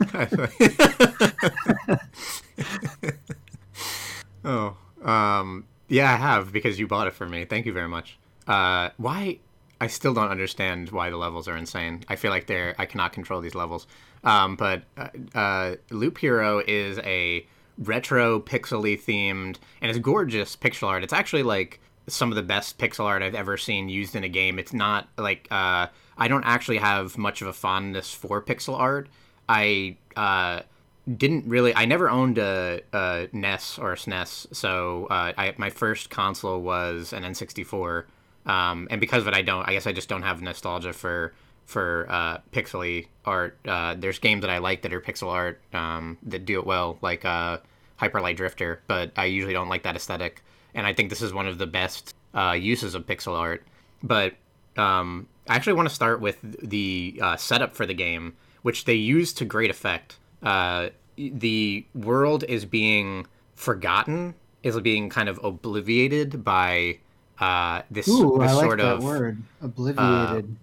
oh, 4.44 4.76
um, 5.04 5.66
yeah, 5.88 6.12
I 6.12 6.16
have 6.16 6.52
because 6.52 6.80
you 6.80 6.88
bought 6.88 7.06
it 7.06 7.14
for 7.14 7.26
me. 7.26 7.44
Thank 7.44 7.66
you 7.66 7.72
very 7.72 7.88
much. 7.88 8.18
Uh, 8.48 8.90
why? 8.96 9.38
I 9.80 9.86
still 9.86 10.14
don't 10.14 10.30
understand 10.30 10.90
why 10.90 11.10
the 11.10 11.16
levels 11.16 11.46
are 11.46 11.56
insane. 11.56 12.02
I 12.08 12.16
feel 12.16 12.32
like 12.32 12.46
they're 12.46 12.74
I 12.76 12.86
cannot 12.86 13.12
control 13.12 13.40
these 13.40 13.54
levels. 13.54 13.86
Um, 14.24 14.56
but 14.56 14.82
uh, 14.96 15.08
uh, 15.34 15.76
Loop 15.90 16.18
Hero 16.18 16.60
is 16.66 16.98
a 16.98 17.46
retro 17.78 18.40
pixely 18.40 19.00
themed 19.00 19.56
and 19.80 19.90
it's 19.90 19.98
gorgeous 19.98 20.56
pixel 20.56 20.88
art. 20.88 21.02
It's 21.02 21.12
actually 21.12 21.42
like 21.42 21.80
some 22.06 22.30
of 22.30 22.36
the 22.36 22.42
best 22.42 22.78
pixel 22.78 23.04
art 23.04 23.22
I've 23.22 23.34
ever 23.34 23.56
seen 23.56 23.88
used 23.88 24.14
in 24.14 24.24
a 24.24 24.28
game. 24.28 24.58
It's 24.58 24.72
not 24.72 25.08
like 25.16 25.48
uh, 25.50 25.88
I 26.16 26.28
don't 26.28 26.44
actually 26.44 26.78
have 26.78 27.16
much 27.18 27.42
of 27.42 27.48
a 27.48 27.52
fondness 27.52 28.12
for 28.12 28.42
pixel 28.42 28.78
art. 28.78 29.08
I 29.48 29.96
uh, 30.16 30.60
didn't 31.16 31.46
really. 31.46 31.74
I 31.74 31.84
never 31.84 32.08
owned 32.08 32.38
a, 32.38 32.80
a 32.92 33.28
NES 33.32 33.78
or 33.78 33.92
a 33.92 33.96
SNES, 33.96 34.54
so 34.54 35.06
uh, 35.06 35.32
I, 35.36 35.54
my 35.58 35.70
first 35.70 36.10
console 36.10 36.60
was 36.60 37.12
an 37.12 37.24
N64, 37.24 38.04
um, 38.46 38.88
and 38.90 39.00
because 39.00 39.22
of 39.22 39.28
it, 39.28 39.34
I 39.34 39.42
don't. 39.42 39.68
I 39.68 39.72
guess 39.72 39.86
I 39.86 39.92
just 39.92 40.08
don't 40.08 40.22
have 40.22 40.40
nostalgia 40.40 40.92
for 40.92 41.34
for 41.66 42.06
uh, 42.08 42.38
pixely 42.52 43.08
art. 43.24 43.58
Uh, 43.66 43.94
there's 43.98 44.18
games 44.18 44.42
that 44.42 44.50
I 44.50 44.58
like 44.58 44.82
that 44.82 44.92
are 44.92 45.00
pixel 45.00 45.28
art 45.28 45.60
um, 45.72 46.18
that 46.24 46.44
do 46.44 46.58
it 46.58 46.66
well, 46.66 46.98
like 47.00 47.24
uh, 47.24 47.58
Hyper 47.96 48.20
Light 48.20 48.36
Drifter, 48.36 48.82
but 48.86 49.12
I 49.16 49.26
usually 49.26 49.52
don't 49.54 49.68
like 49.68 49.82
that 49.84 49.96
aesthetic. 49.96 50.42
And 50.74 50.86
I 50.86 50.92
think 50.92 51.10
this 51.10 51.22
is 51.22 51.32
one 51.32 51.46
of 51.46 51.58
the 51.58 51.66
best 51.66 52.14
uh, 52.34 52.52
uses 52.52 52.94
of 52.94 53.06
pixel 53.06 53.38
art. 53.38 53.64
But 54.02 54.34
um, 54.76 55.28
I 55.48 55.54
actually 55.54 55.74
want 55.74 55.88
to 55.88 55.94
start 55.94 56.20
with 56.20 56.38
the 56.42 57.18
uh, 57.22 57.36
setup 57.36 57.74
for 57.74 57.86
the 57.86 57.94
game, 57.94 58.34
which 58.62 58.84
they 58.84 58.94
use 58.94 59.32
to 59.34 59.44
great 59.44 59.70
effect. 59.70 60.18
Uh, 60.42 60.88
the 61.16 61.86
world 61.94 62.44
is 62.44 62.64
being 62.64 63.26
forgotten, 63.54 64.34
is 64.62 64.78
being 64.80 65.08
kind 65.08 65.28
of 65.28 65.40
obliviated 65.42 66.42
by 66.42 66.98
uh, 67.38 67.82
this, 67.90 68.08
Ooh, 68.08 68.38
this 68.40 68.52
like 68.52 68.64
sort 68.64 68.80
of 68.80 69.02
word. 69.02 69.42
Obliviated. 69.62 70.56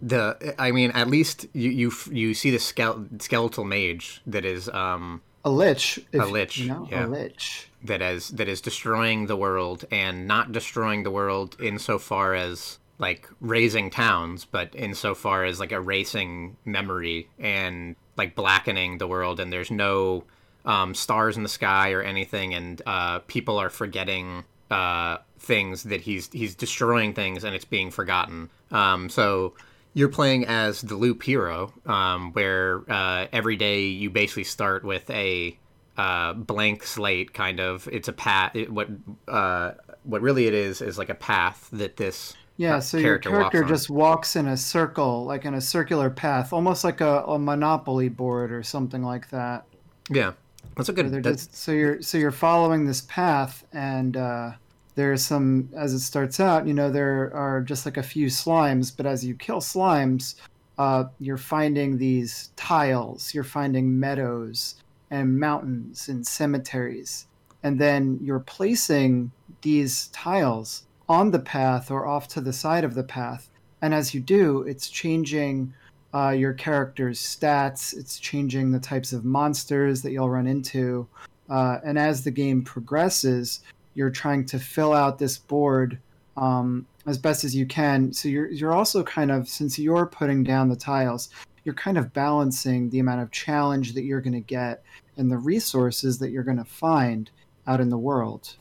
The. 0.00 0.54
I 0.58 0.70
mean, 0.70 0.90
at 0.92 1.08
least 1.08 1.46
you 1.52 1.70
you 1.70 1.92
you 2.10 2.34
see 2.34 2.50
the 2.50 2.58
skele- 2.58 3.20
skeletal 3.20 3.64
mage 3.64 4.20
that 4.26 4.44
is 4.44 4.68
um, 4.68 5.22
a 5.44 5.50
lich. 5.50 6.00
A 6.12 6.26
lich, 6.26 6.58
You 6.58 6.68
know, 6.68 6.88
yeah. 6.90 7.06
A 7.06 7.08
lich. 7.08 7.68
that 7.84 8.02
is 8.02 8.28
that 8.30 8.48
is 8.48 8.60
destroying 8.60 9.26
the 9.26 9.36
world 9.36 9.84
and 9.90 10.26
not 10.26 10.52
destroying 10.52 11.02
the 11.02 11.10
world 11.10 11.56
insofar 11.60 12.34
as 12.34 12.78
like 12.98 13.28
razing 13.40 13.90
towns, 13.90 14.44
but 14.44 14.74
insofar 14.74 15.44
as 15.44 15.60
like 15.60 15.72
erasing 15.72 16.56
memory 16.64 17.28
and 17.38 17.94
like 18.16 18.34
blackening 18.34 18.98
the 18.98 19.06
world, 19.06 19.38
and 19.40 19.52
there's 19.52 19.70
no 19.70 20.24
um, 20.64 20.94
stars 20.94 21.36
in 21.36 21.42
the 21.44 21.48
sky 21.48 21.92
or 21.92 22.02
anything, 22.02 22.54
and 22.54 22.82
uh, 22.86 23.20
people 23.20 23.56
are 23.58 23.70
forgetting 23.70 24.44
uh, 24.70 25.18
things 25.38 25.84
that 25.84 26.00
he's 26.02 26.28
he's 26.32 26.54
destroying 26.54 27.14
things, 27.14 27.44
and 27.44 27.54
it's 27.54 27.64
being 27.64 27.90
forgotten. 27.90 28.50
Um, 28.70 29.08
so 29.08 29.54
you're 29.98 30.08
playing 30.08 30.46
as 30.46 30.80
the 30.80 30.94
loop 30.94 31.24
hero, 31.24 31.72
um, 31.84 32.32
where 32.32 32.88
uh, 32.88 33.26
every 33.32 33.56
day 33.56 33.86
you 33.86 34.10
basically 34.10 34.44
start 34.44 34.84
with 34.84 35.10
a 35.10 35.58
uh, 35.96 36.34
blank 36.34 36.84
slate, 36.84 37.34
kind 37.34 37.58
of. 37.58 37.88
It's 37.90 38.06
a 38.06 38.12
path. 38.12 38.54
It, 38.54 38.72
what 38.72 38.88
uh, 39.26 39.72
what 40.04 40.22
really 40.22 40.46
it 40.46 40.54
is 40.54 40.80
is 40.80 40.98
like 40.98 41.08
a 41.08 41.16
path 41.16 41.68
that 41.72 41.96
this 41.96 42.34
Yeah, 42.56 42.78
so 42.78 42.96
your 42.98 43.18
character 43.18 43.62
walks 43.62 43.68
just 43.68 43.90
walks 43.90 44.36
in 44.36 44.46
a 44.46 44.56
circle, 44.56 45.24
like 45.24 45.44
in 45.44 45.54
a 45.54 45.60
circular 45.60 46.10
path, 46.10 46.52
almost 46.52 46.84
like 46.84 47.00
a, 47.00 47.24
a 47.24 47.36
monopoly 47.36 48.08
board 48.08 48.52
or 48.52 48.62
something 48.62 49.02
like 49.02 49.28
that. 49.30 49.64
yeah. 50.08 50.32
That's 50.76 50.88
a 50.88 50.92
good. 50.92 51.10
That's, 51.24 51.46
just, 51.46 51.56
so 51.56 51.72
you're 51.72 52.00
so 52.02 52.18
you're 52.18 52.30
following 52.30 52.86
this 52.86 53.00
path, 53.00 53.64
and 53.72 54.16
uh, 54.16 54.52
there's 54.98 55.24
some 55.24 55.68
as 55.76 55.94
it 55.94 56.00
starts 56.00 56.40
out. 56.40 56.66
You 56.66 56.74
know, 56.74 56.90
there 56.90 57.32
are 57.32 57.60
just 57.60 57.86
like 57.86 57.96
a 57.96 58.02
few 58.02 58.26
slimes, 58.26 58.92
but 58.94 59.06
as 59.06 59.24
you 59.24 59.36
kill 59.36 59.60
slimes, 59.60 60.34
uh, 60.76 61.04
you're 61.20 61.36
finding 61.36 61.96
these 61.96 62.50
tiles. 62.56 63.32
You're 63.32 63.44
finding 63.44 64.00
meadows 64.00 64.74
and 65.12 65.38
mountains 65.38 66.08
and 66.08 66.26
cemeteries, 66.26 67.28
and 67.62 67.78
then 67.78 68.18
you're 68.20 68.40
placing 68.40 69.30
these 69.62 70.08
tiles 70.08 70.82
on 71.08 71.30
the 71.30 71.38
path 71.38 71.92
or 71.92 72.04
off 72.04 72.26
to 72.28 72.40
the 72.40 72.52
side 72.52 72.82
of 72.82 72.94
the 72.94 73.04
path. 73.04 73.48
And 73.80 73.94
as 73.94 74.12
you 74.12 74.20
do, 74.20 74.62
it's 74.62 74.90
changing 74.90 75.72
uh, 76.12 76.30
your 76.30 76.54
character's 76.54 77.20
stats. 77.20 77.96
It's 77.96 78.18
changing 78.18 78.72
the 78.72 78.80
types 78.80 79.12
of 79.12 79.24
monsters 79.24 80.02
that 80.02 80.10
you'll 80.10 80.28
run 80.28 80.48
into. 80.48 81.06
Uh, 81.48 81.78
and 81.84 82.00
as 82.00 82.24
the 82.24 82.32
game 82.32 82.62
progresses, 82.62 83.60
you're 83.98 84.10
trying 84.10 84.44
to 84.46 84.60
fill 84.60 84.92
out 84.92 85.18
this 85.18 85.36
board 85.36 85.98
um, 86.36 86.86
as 87.04 87.18
best 87.18 87.42
as 87.42 87.52
you 87.52 87.66
can. 87.66 88.12
So 88.12 88.28
you're 88.28 88.48
you're 88.48 88.72
also 88.72 89.02
kind 89.02 89.32
of 89.32 89.48
since 89.48 89.76
you're 89.76 90.06
putting 90.06 90.44
down 90.44 90.68
the 90.68 90.76
tiles, 90.76 91.30
you're 91.64 91.74
kind 91.74 91.98
of 91.98 92.12
balancing 92.12 92.90
the 92.90 93.00
amount 93.00 93.22
of 93.22 93.32
challenge 93.32 93.94
that 93.94 94.04
you're 94.04 94.20
going 94.20 94.34
to 94.34 94.40
get 94.40 94.84
and 95.16 95.32
the 95.32 95.36
resources 95.36 96.20
that 96.20 96.30
you're 96.30 96.44
going 96.44 96.58
to 96.58 96.64
find 96.64 97.32
out 97.66 97.80
in 97.80 97.88
the 97.88 97.98
world. 97.98 98.54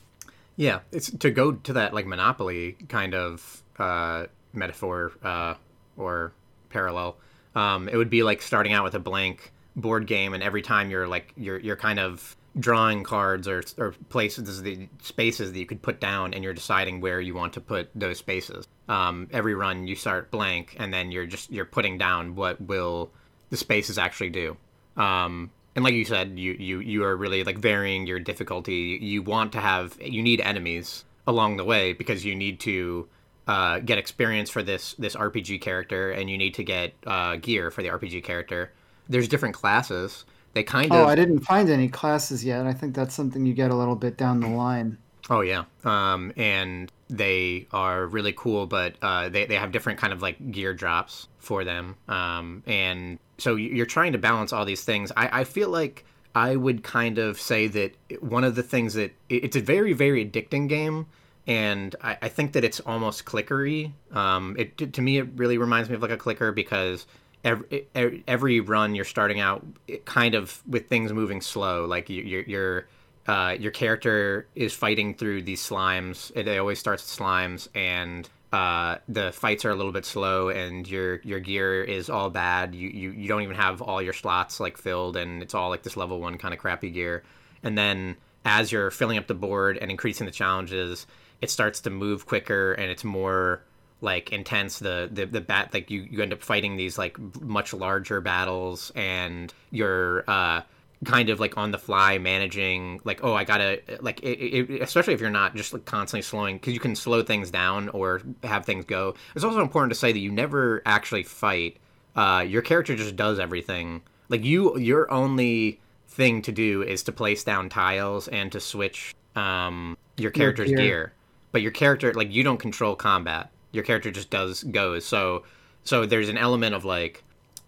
yeah, 0.56 0.80
it's 0.92 1.12
to 1.12 1.30
go 1.30 1.52
to 1.52 1.74
that 1.74 1.94
like 1.94 2.08
monopoly 2.08 2.76
kind 2.90 3.14
of 3.14 3.64
uh, 3.78 4.26
metaphor 4.54 5.12
uh, 5.22 5.54
or 5.98 6.34
parallel. 6.70 7.18
Um, 7.54 7.88
it 7.90 7.96
would 7.96 8.10
be 8.10 8.24
like 8.24 8.42
starting 8.42 8.74
out 8.74 8.84
with 8.84 8.96
a 8.96 9.00
blank 9.00 9.52
board 9.76 10.08
game, 10.08 10.34
and 10.34 10.42
every 10.42 10.64
time 10.64 10.90
you're 10.90 11.08
like 11.08 11.32
you're 11.38 11.60
you're 11.60 11.76
kind 11.76 12.00
of 12.00 12.36
drawing 12.60 13.04
cards 13.04 13.48
or, 13.48 13.64
or 13.78 13.94
places 14.10 14.62
the 14.62 14.88
spaces 15.02 15.52
that 15.52 15.60
you 15.60 15.66
could 15.66 15.82
put 15.82 16.00
down 16.00 16.34
and 16.34 16.44
you're 16.44 16.54
deciding 16.54 17.02
where 17.02 17.22
you 17.22 17.34
want 17.34 17.54
to 17.54 17.62
put 17.62 17.90
those 17.94 18.18
spaces. 18.18 18.68
Um, 18.88 19.28
every 19.32 19.54
run 19.54 19.88
you 19.88 19.96
start 19.96 20.32
blank 20.32 20.76
and 20.80 20.94
then 20.94 21.12
you're 21.12 21.26
just 21.26 21.52
you're 21.52 21.66
putting 21.66 21.98
down 21.98 22.36
what 22.36 22.60
will 22.62 23.12
the 23.50 23.58
spaces 23.58 23.98
actually 23.98 24.30
do. 24.30 24.58
Um, 24.96 25.52
and 25.76 25.84
like 25.84 25.94
you 25.94 26.06
said 26.06 26.40
you, 26.40 26.54
you 26.54 26.80
you 26.80 27.04
are 27.04 27.16
really 27.16 27.44
like 27.44 27.60
varying 27.60 28.08
your 28.08 28.20
difficulty. 28.20 28.98
You 29.02 29.22
want 29.22 29.52
to 29.52 29.60
have 29.60 29.98
you 30.02 30.24
need 30.24 30.42
enemies 30.42 31.06
along 31.28 31.58
the 31.58 31.66
way 31.66 31.94
because 31.94 32.26
you 32.26 32.36
need 32.36 32.60
to 32.62 33.08
uh, 33.48 33.80
get 33.80 33.98
experience 33.98 34.50
for 34.50 34.64
this 34.64 34.96
this 34.96 35.16
rpg 35.16 35.62
character 35.62 36.12
and 36.12 36.30
you 36.30 36.38
need 36.38 36.54
to 36.56 36.64
get 36.64 36.94
uh, 37.06 37.36
gear 37.36 37.70
for 37.70 37.84
the 37.84 37.90
rpg 37.90 38.24
character. 38.24 38.72
There's 39.08 39.28
different 39.28 39.56
classes 39.56 40.26
they 40.54 40.64
kind 40.64 40.92
oh, 40.92 41.02
of. 41.02 41.06
Oh, 41.06 41.10
I 41.10 41.16
didn't 41.16 41.40
find 41.40 41.70
any 41.70 41.88
classes 41.88 42.44
yet. 42.44 42.66
I 42.66 42.74
think 42.74 42.96
that's 42.96 43.14
something 43.14 43.46
you 43.46 43.54
get 43.54 43.72
a 43.72 43.76
little 43.76 43.96
bit 43.96 44.18
down 44.18 44.40
the 44.40 44.50
line. 44.50 44.98
Oh 45.30 45.42
yeah, 45.42 45.66
um, 45.84 46.32
and 46.38 46.92
they 47.10 47.68
are 47.72 48.08
really 48.08 48.34
cool, 48.34 48.66
but 48.66 48.96
uh, 49.02 49.30
they 49.30 49.46
they 49.46 49.56
have 49.56 49.72
different 49.72 50.00
kind 50.00 50.14
of 50.14 50.22
like 50.22 50.52
gear 50.52 50.74
drops 50.74 51.28
for 51.38 51.64
them, 51.64 51.96
um, 52.08 52.64
and 52.66 53.20
so 53.38 53.56
you're 53.56 53.86
trying 53.86 54.14
to 54.14 54.18
balance 54.18 54.54
all 54.54 54.64
these 54.64 54.84
things. 54.84 55.12
I, 55.18 55.42
I 55.42 55.44
feel 55.44 55.70
like 55.70 56.06
I 56.34 56.56
would 56.56 56.84
kind 56.84 57.18
of 57.18 57.40
say 57.40 57.68
that 57.68 57.94
one 58.22 58.44
of 58.44 58.56
the 58.56 58.64
things 58.64 58.94
that 58.94 59.12
it's 59.28 59.58
a 59.58 59.62
very 59.62 59.92
very 59.92 60.26
addicting 60.26 60.70
game, 60.70 61.08
and 61.46 61.94
I, 62.02 62.18
I 62.22 62.30
think 62.30 62.54
that 62.54 62.64
it's 62.64 62.80
almost 62.82 63.26
clickery. 63.26 63.94
Um, 64.14 64.56
it 64.58 64.94
to 64.94 65.02
me 65.02 65.18
it 65.18 65.28
really 65.36 65.58
reminds 65.58 65.90
me 65.90 65.96
of 65.96 66.02
like 66.02 66.12
a 66.12 66.18
clicker 66.18 66.54
because 66.54 67.06
every, 67.48 68.24
every 68.28 68.60
run 68.60 68.96
you're 68.96 69.06
starting 69.06 69.40
out 69.40 69.66
kind 70.06 70.36
of 70.36 70.62
with 70.68 70.88
things 70.88 71.12
moving 71.14 71.42
slow 71.42 71.86
like 71.86 72.10
your 72.10 72.44
your 72.44 72.88
uh, 73.28 73.56
your 73.60 73.72
character 73.72 74.48
is 74.56 74.74
fighting 74.74 75.14
through 75.14 75.42
these 75.42 75.62
slimes 75.62 76.36
it 76.36 76.48
always 76.58 76.80
starts 76.80 77.04
with 77.04 77.20
slimes 77.20 77.68
and 77.76 78.30
uh, 78.54 78.96
the 79.10 79.32
fights 79.34 79.66
are 79.66 79.72
a 79.72 79.76
little 79.76 79.92
bit 79.92 80.06
slow 80.06 80.50
and 80.50 80.88
your 80.88 81.20
your 81.24 81.40
gear 81.42 81.84
is 81.84 82.10
all 82.10 82.30
bad. 82.30 82.74
You, 82.74 82.88
you 82.88 83.12
you 83.12 83.28
don't 83.28 83.42
even 83.42 83.58
have 83.58 83.82
all 83.82 84.02
your 84.02 84.14
slots 84.14 84.62
like 84.62 84.78
filled 84.78 85.18
and 85.18 85.44
it's 85.44 85.54
all 85.54 85.70
like 85.70 85.84
this 85.84 85.98
level 85.98 86.22
one 86.22 86.38
kind 86.38 86.54
of 86.54 86.60
crappy 86.62 86.90
gear. 86.90 87.24
And 87.62 87.78
then 87.78 88.16
as 88.46 88.72
you're 88.72 88.90
filling 88.90 89.18
up 89.18 89.28
the 89.28 89.34
board 89.34 89.78
and 89.78 89.92
increasing 89.92 90.26
the 90.26 90.32
challenges 90.32 91.06
it 91.42 91.52
starts 91.52 91.82
to 91.82 91.90
move 91.90 92.26
quicker 92.26 92.74
and 92.74 92.90
it's 92.90 93.04
more 93.04 93.62
like 94.02 94.32
intense 94.32 94.80
the 94.80 95.10
the 95.12 95.26
the 95.26 95.42
bat 95.42 95.74
like 95.74 95.90
you 95.90 96.08
you 96.10 96.22
end 96.22 96.32
up 96.32 96.42
fighting 96.42 96.78
these 96.78 96.98
like 96.98 97.18
much 97.42 97.74
larger 97.74 98.22
battles 98.22 98.92
and 98.96 99.54
you're 99.72 100.24
uh 100.28 100.62
kind 101.06 101.30
of 101.30 101.40
like 101.40 101.58
on 101.58 101.72
the 101.72 101.78
fly 101.78 102.18
managing 102.18 103.00
like 103.04 103.24
oh 103.24 103.34
i 103.34 103.44
gotta 103.44 103.82
like 104.02 104.20
it, 104.22 104.40
it, 104.40 104.82
especially 104.82 105.14
if 105.14 105.22
you're 105.22 105.30
not 105.30 105.56
just 105.56 105.74
like 105.74 105.86
constantly 105.86 106.22
slowing 106.22 106.58
because 106.58 106.74
you 106.74 106.80
can 106.80 106.96
slow 106.96 107.22
things 107.22 107.52
down 107.52 107.90
or 107.90 108.22
have 108.44 108.66
things 108.66 108.86
go. 108.86 109.16
It's 109.36 109.44
also 109.44 109.62
important 109.62 109.92
to 109.92 110.00
say 110.00 110.12
that 110.12 110.20
you 110.20 110.32
never 110.32 110.82
actually 110.86 111.24
fight 111.24 111.78
uh 112.16 112.44
your 112.48 112.62
character 112.62 112.96
just 112.96 113.16
does 113.16 113.40
everything. 113.40 114.02
Like 114.30 114.44
you 114.44 114.78
your 114.78 115.12
only 115.12 115.80
thing 116.08 116.42
to 116.44 116.52
do 116.52 116.82
is 116.82 117.04
to 117.04 117.12
place 117.12 117.44
down 117.44 117.70
tiles 117.70 118.28
and 118.28 118.52
to 118.52 118.60
switch 118.60 119.14
um 119.36 119.98
your 120.18 120.32
character's 120.32 120.70
your 120.70 120.78
gear. 120.78 120.88
gear. 120.88 121.14
But 121.52 121.62
your 121.62 121.72
character 121.72 122.14
like 122.14 122.32
you 122.32 122.44
don't 122.44 122.60
control 122.60 122.96
combat 122.96 123.52
your 123.72 123.84
character 123.84 124.12
just 124.12 124.30
does 124.30 124.64
goes. 124.64 125.06
So 125.06 125.44
so 125.84 126.06
there's 126.06 126.30
an 126.30 126.38
element 126.38 126.76
of 126.76 126.86
like 126.86 127.24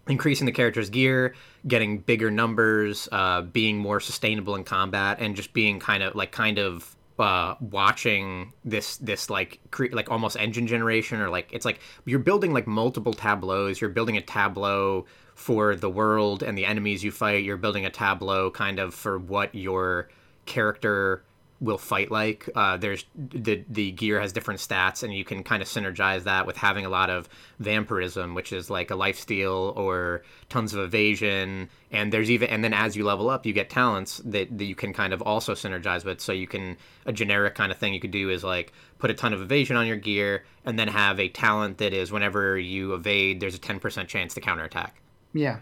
increasing 0.08 0.46
the 0.46 0.52
character's 0.52 0.90
gear, 0.90 1.36
getting 1.68 2.00
bigger 2.00 2.32
numbers, 2.32 3.08
uh, 3.12 3.42
being 3.42 3.78
more 3.78 4.00
sustainable 4.00 4.56
in 4.56 4.64
combat, 4.64 5.18
and 5.20 5.36
just 5.36 5.54
being 5.54 5.80
kind 5.80 6.04
of 6.04 6.16
like 6.16 6.32
kind 6.32 6.58
of 6.58 6.96
uh, 7.20 7.56
watching 7.60 8.54
this 8.64 8.98
this 8.98 9.30
like 9.30 9.60
cre- 9.72 9.92
like 9.92 10.10
almost 10.10 10.38
engine 10.38 10.68
generation 10.68 11.20
or 11.20 11.30
like 11.30 11.50
it's 11.52 11.66
like 11.66 11.80
you're 12.06 12.20
building 12.20 12.54
like 12.54 12.66
multiple 12.66 13.14
tableaus. 13.14 13.82
You're 13.82 13.90
building 13.90 14.18
a 14.18 14.22
tableau 14.22 15.06
for 15.36 15.76
the 15.76 15.90
world 15.90 16.44
and 16.44 16.58
the 16.58 16.66
enemies 16.66 17.04
you 17.04 17.12
fight. 17.12 17.44
You're 17.44 17.58
building 17.58 17.86
a 17.86 17.90
tableau 17.90 18.52
kind 18.52 18.80
of 18.80 18.94
for 18.94 19.20
what 19.20 19.54
your 19.54 20.10
character 20.46 21.24
will 21.62 21.78
fight 21.78 22.10
like. 22.10 22.50
Uh, 22.56 22.78
there's 22.78 23.06
the 23.16 23.64
the 23.70 23.92
gear 23.92 24.20
has 24.20 24.32
different 24.32 24.60
stats, 24.60 25.04
and 25.04 25.14
you 25.14 25.26
can 25.26 25.44
kind 25.44 25.62
of 25.62 25.68
synergize 25.68 26.24
that 26.24 26.46
with 26.48 26.56
having 26.56 26.86
a 26.86 26.90
lot 26.90 27.10
of 27.10 27.28
vampirism, 27.60 28.34
which 28.34 28.54
is 28.54 28.70
like 28.70 28.92
a 28.92 28.96
life 28.96 29.20
steal 29.20 29.74
or 29.76 30.24
tons 30.48 30.74
of 30.74 30.80
evasion. 30.80 31.70
And 31.92 32.14
there's 32.14 32.32
even 32.32 32.50
and 32.50 32.64
then 32.64 32.74
as 32.74 32.96
you 32.96 33.04
level 33.04 33.30
up, 33.30 33.46
you 33.46 33.54
get 33.54 33.70
talents 33.70 34.22
that, 34.26 34.58
that 34.58 34.66
you 34.66 34.76
can 34.76 34.94
kind 34.94 35.12
of 35.12 35.22
also 35.22 35.54
synergize 35.54 36.06
with. 36.06 36.22
So 36.22 36.32
you 36.32 36.48
can 36.48 36.78
a 37.06 37.12
generic 37.12 37.56
kind 37.56 37.72
of 37.72 37.78
thing 37.78 37.94
you 37.94 38.00
could 38.00 38.12
do 38.12 38.30
is 38.30 38.44
like 38.44 38.72
put 38.98 39.12
a 39.12 39.14
ton 39.14 39.34
of 39.34 39.42
evasion 39.42 39.76
on 39.76 39.88
your 39.88 39.98
gear, 39.98 40.46
and 40.66 40.80
then 40.80 40.88
have 40.88 41.20
a 41.20 41.30
talent 41.30 41.80
that 41.80 41.94
is 41.94 42.12
whenever 42.12 42.58
you 42.58 42.94
evade, 42.94 43.40
there's 43.40 43.56
a 43.56 43.60
ten 43.60 43.80
percent 43.80 44.08
chance 44.08 44.34
to 44.36 44.42
counterattack. 44.42 45.02
Yeah. 45.34 45.60